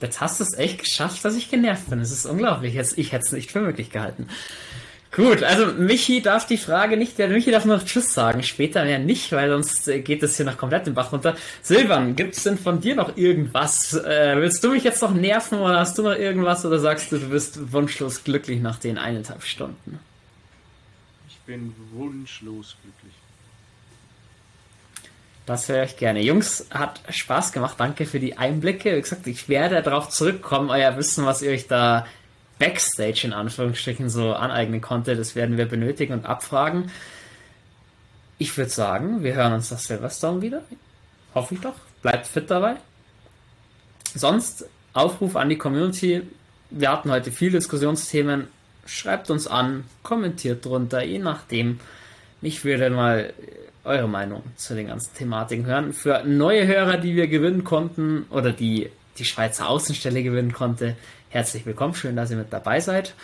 Jetzt 0.00 0.20
hast 0.20 0.40
du 0.40 0.44
es 0.44 0.56
echt 0.56 0.80
geschafft, 0.80 1.24
dass 1.24 1.36
ich 1.36 1.50
genervt 1.50 1.90
bin. 1.90 2.00
Es 2.00 2.12
ist 2.12 2.26
unglaublich. 2.26 2.76
Ich 2.76 3.12
hätte 3.12 3.24
es 3.24 3.32
nicht 3.32 3.50
für 3.50 3.60
möglich 3.60 3.90
gehalten. 3.90 4.28
Gut, 5.10 5.42
also 5.42 5.66
Michi 5.66 6.20
darf 6.20 6.46
die 6.46 6.58
Frage 6.58 6.98
nicht, 6.98 7.18
der 7.18 7.28
Michi 7.28 7.50
darf 7.50 7.64
nur 7.64 7.78
noch 7.78 7.84
Tschüss 7.84 8.12
sagen, 8.12 8.42
später 8.42 8.84
mehr 8.84 8.98
nicht, 8.98 9.32
weil 9.32 9.48
sonst 9.48 9.86
geht 9.86 10.22
es 10.22 10.36
hier 10.36 10.44
noch 10.44 10.58
komplett 10.58 10.86
den 10.86 10.94
Bach 10.94 11.12
runter. 11.12 11.34
Silvan, 11.62 12.14
gibt 12.14 12.36
es 12.36 12.42
denn 12.42 12.58
von 12.58 12.80
dir 12.80 12.94
noch 12.94 13.16
irgendwas? 13.16 13.94
Äh, 13.94 14.36
willst 14.36 14.62
du 14.62 14.70
mich 14.70 14.84
jetzt 14.84 15.00
noch 15.00 15.14
nerven 15.14 15.60
oder 15.60 15.80
hast 15.80 15.96
du 15.96 16.02
noch 16.02 16.14
irgendwas 16.14 16.64
oder 16.66 16.78
sagst 16.78 17.10
du, 17.10 17.18
du 17.18 17.30
bist 17.30 17.72
wunschlos 17.72 18.22
glücklich 18.22 18.60
nach 18.60 18.78
den 18.78 18.98
eineinhalb 18.98 19.42
Stunden? 19.44 19.98
Ich 21.28 21.38
bin 21.38 21.74
wunschlos 21.92 22.76
glücklich. 22.82 23.14
Das 25.46 25.66
höre 25.70 25.84
ich 25.84 25.96
gerne. 25.96 26.20
Jungs, 26.20 26.66
hat 26.70 27.00
Spaß 27.08 27.52
gemacht. 27.52 27.76
Danke 27.78 28.04
für 28.04 28.20
die 28.20 28.36
Einblicke. 28.36 28.94
Wie 28.94 29.00
gesagt, 29.00 29.26
ich 29.26 29.48
werde 29.48 29.80
darauf 29.80 30.10
zurückkommen, 30.10 30.68
euer 30.68 30.98
Wissen, 30.98 31.24
was 31.24 31.40
ihr 31.40 31.50
euch 31.52 31.66
da 31.66 32.06
Backstage 32.58 33.22
in 33.24 33.32
Anführungsstrichen 33.32 34.10
so 34.10 34.32
aneignen 34.34 34.80
konnte. 34.80 35.16
Das 35.16 35.34
werden 35.34 35.56
wir 35.56 35.66
benötigen 35.66 36.12
und 36.12 36.26
abfragen. 36.26 36.90
Ich 38.38 38.56
würde 38.56 38.70
sagen, 38.70 39.22
wir 39.22 39.34
hören 39.34 39.52
uns 39.52 39.68
das 39.68 39.84
Silverstone 39.84 40.42
wieder. 40.42 40.62
Hoffe 41.34 41.54
ich 41.54 41.60
doch. 41.60 41.74
Bleibt 42.02 42.26
fit 42.26 42.50
dabei. 42.50 42.76
Sonst 44.14 44.66
Aufruf 44.92 45.36
an 45.36 45.48
die 45.48 45.58
Community. 45.58 46.22
Wir 46.70 46.90
hatten 46.90 47.10
heute 47.10 47.30
viele 47.30 47.52
Diskussionsthemen. 47.52 48.48
Schreibt 48.86 49.30
uns 49.30 49.46
an, 49.46 49.84
kommentiert 50.02 50.64
drunter, 50.64 51.02
je 51.02 51.18
nachdem. 51.18 51.80
Ich 52.40 52.64
würde 52.64 52.90
mal 52.90 53.32
eure 53.84 54.08
Meinung 54.08 54.42
zu 54.56 54.74
den 54.74 54.86
ganzen 54.86 55.14
Thematiken 55.14 55.66
hören. 55.66 55.92
Für 55.92 56.22
neue 56.24 56.66
Hörer, 56.66 56.96
die 56.96 57.16
wir 57.16 57.26
gewinnen 57.26 57.64
konnten 57.64 58.26
oder 58.30 58.52
die 58.52 58.90
die 59.18 59.24
Schweizer 59.24 59.68
Außenstelle 59.68 60.22
gewinnen 60.22 60.52
konnte, 60.52 60.96
herzlich 61.30 61.66
willkommen. 61.66 61.94
Schön, 61.94 62.16
dass 62.16 62.30
ihr 62.30 62.36
mit 62.36 62.52
dabei 62.52 62.80
seid. 62.80 63.14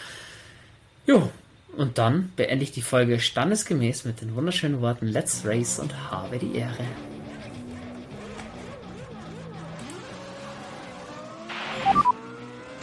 Jo, 1.06 1.30
und 1.76 1.98
dann 1.98 2.32
beende 2.36 2.62
ich 2.62 2.72
die 2.72 2.82
Folge 2.82 3.20
standesgemäß 3.20 4.04
mit 4.04 4.20
den 4.20 4.34
wunderschönen 4.34 4.80
Worten 4.80 5.06
Let's 5.06 5.42
Race 5.44 5.78
und 5.78 5.92
habe 6.10 6.38
die 6.38 6.56
Ehre. 6.56 6.84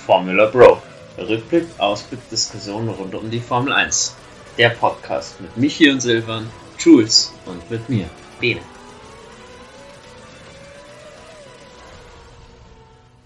Formula 0.06 0.46
Bro. 0.48 0.82
Rückblick, 1.18 1.66
Ausblick, 1.78 2.28
Diskussion 2.30 2.90
rund 2.90 3.14
um 3.14 3.30
die 3.30 3.40
Formel 3.40 3.74
1. 3.74 4.16
Der 4.58 4.70
Podcast 4.70 5.40
mit 5.40 5.56
Michi 5.58 5.90
und 5.90 6.02
Silvan 6.02 6.50
Jules 6.80 7.34
und 7.46 7.70
mit 7.70 7.88
mir, 7.90 8.10
Bene. 8.40 8.62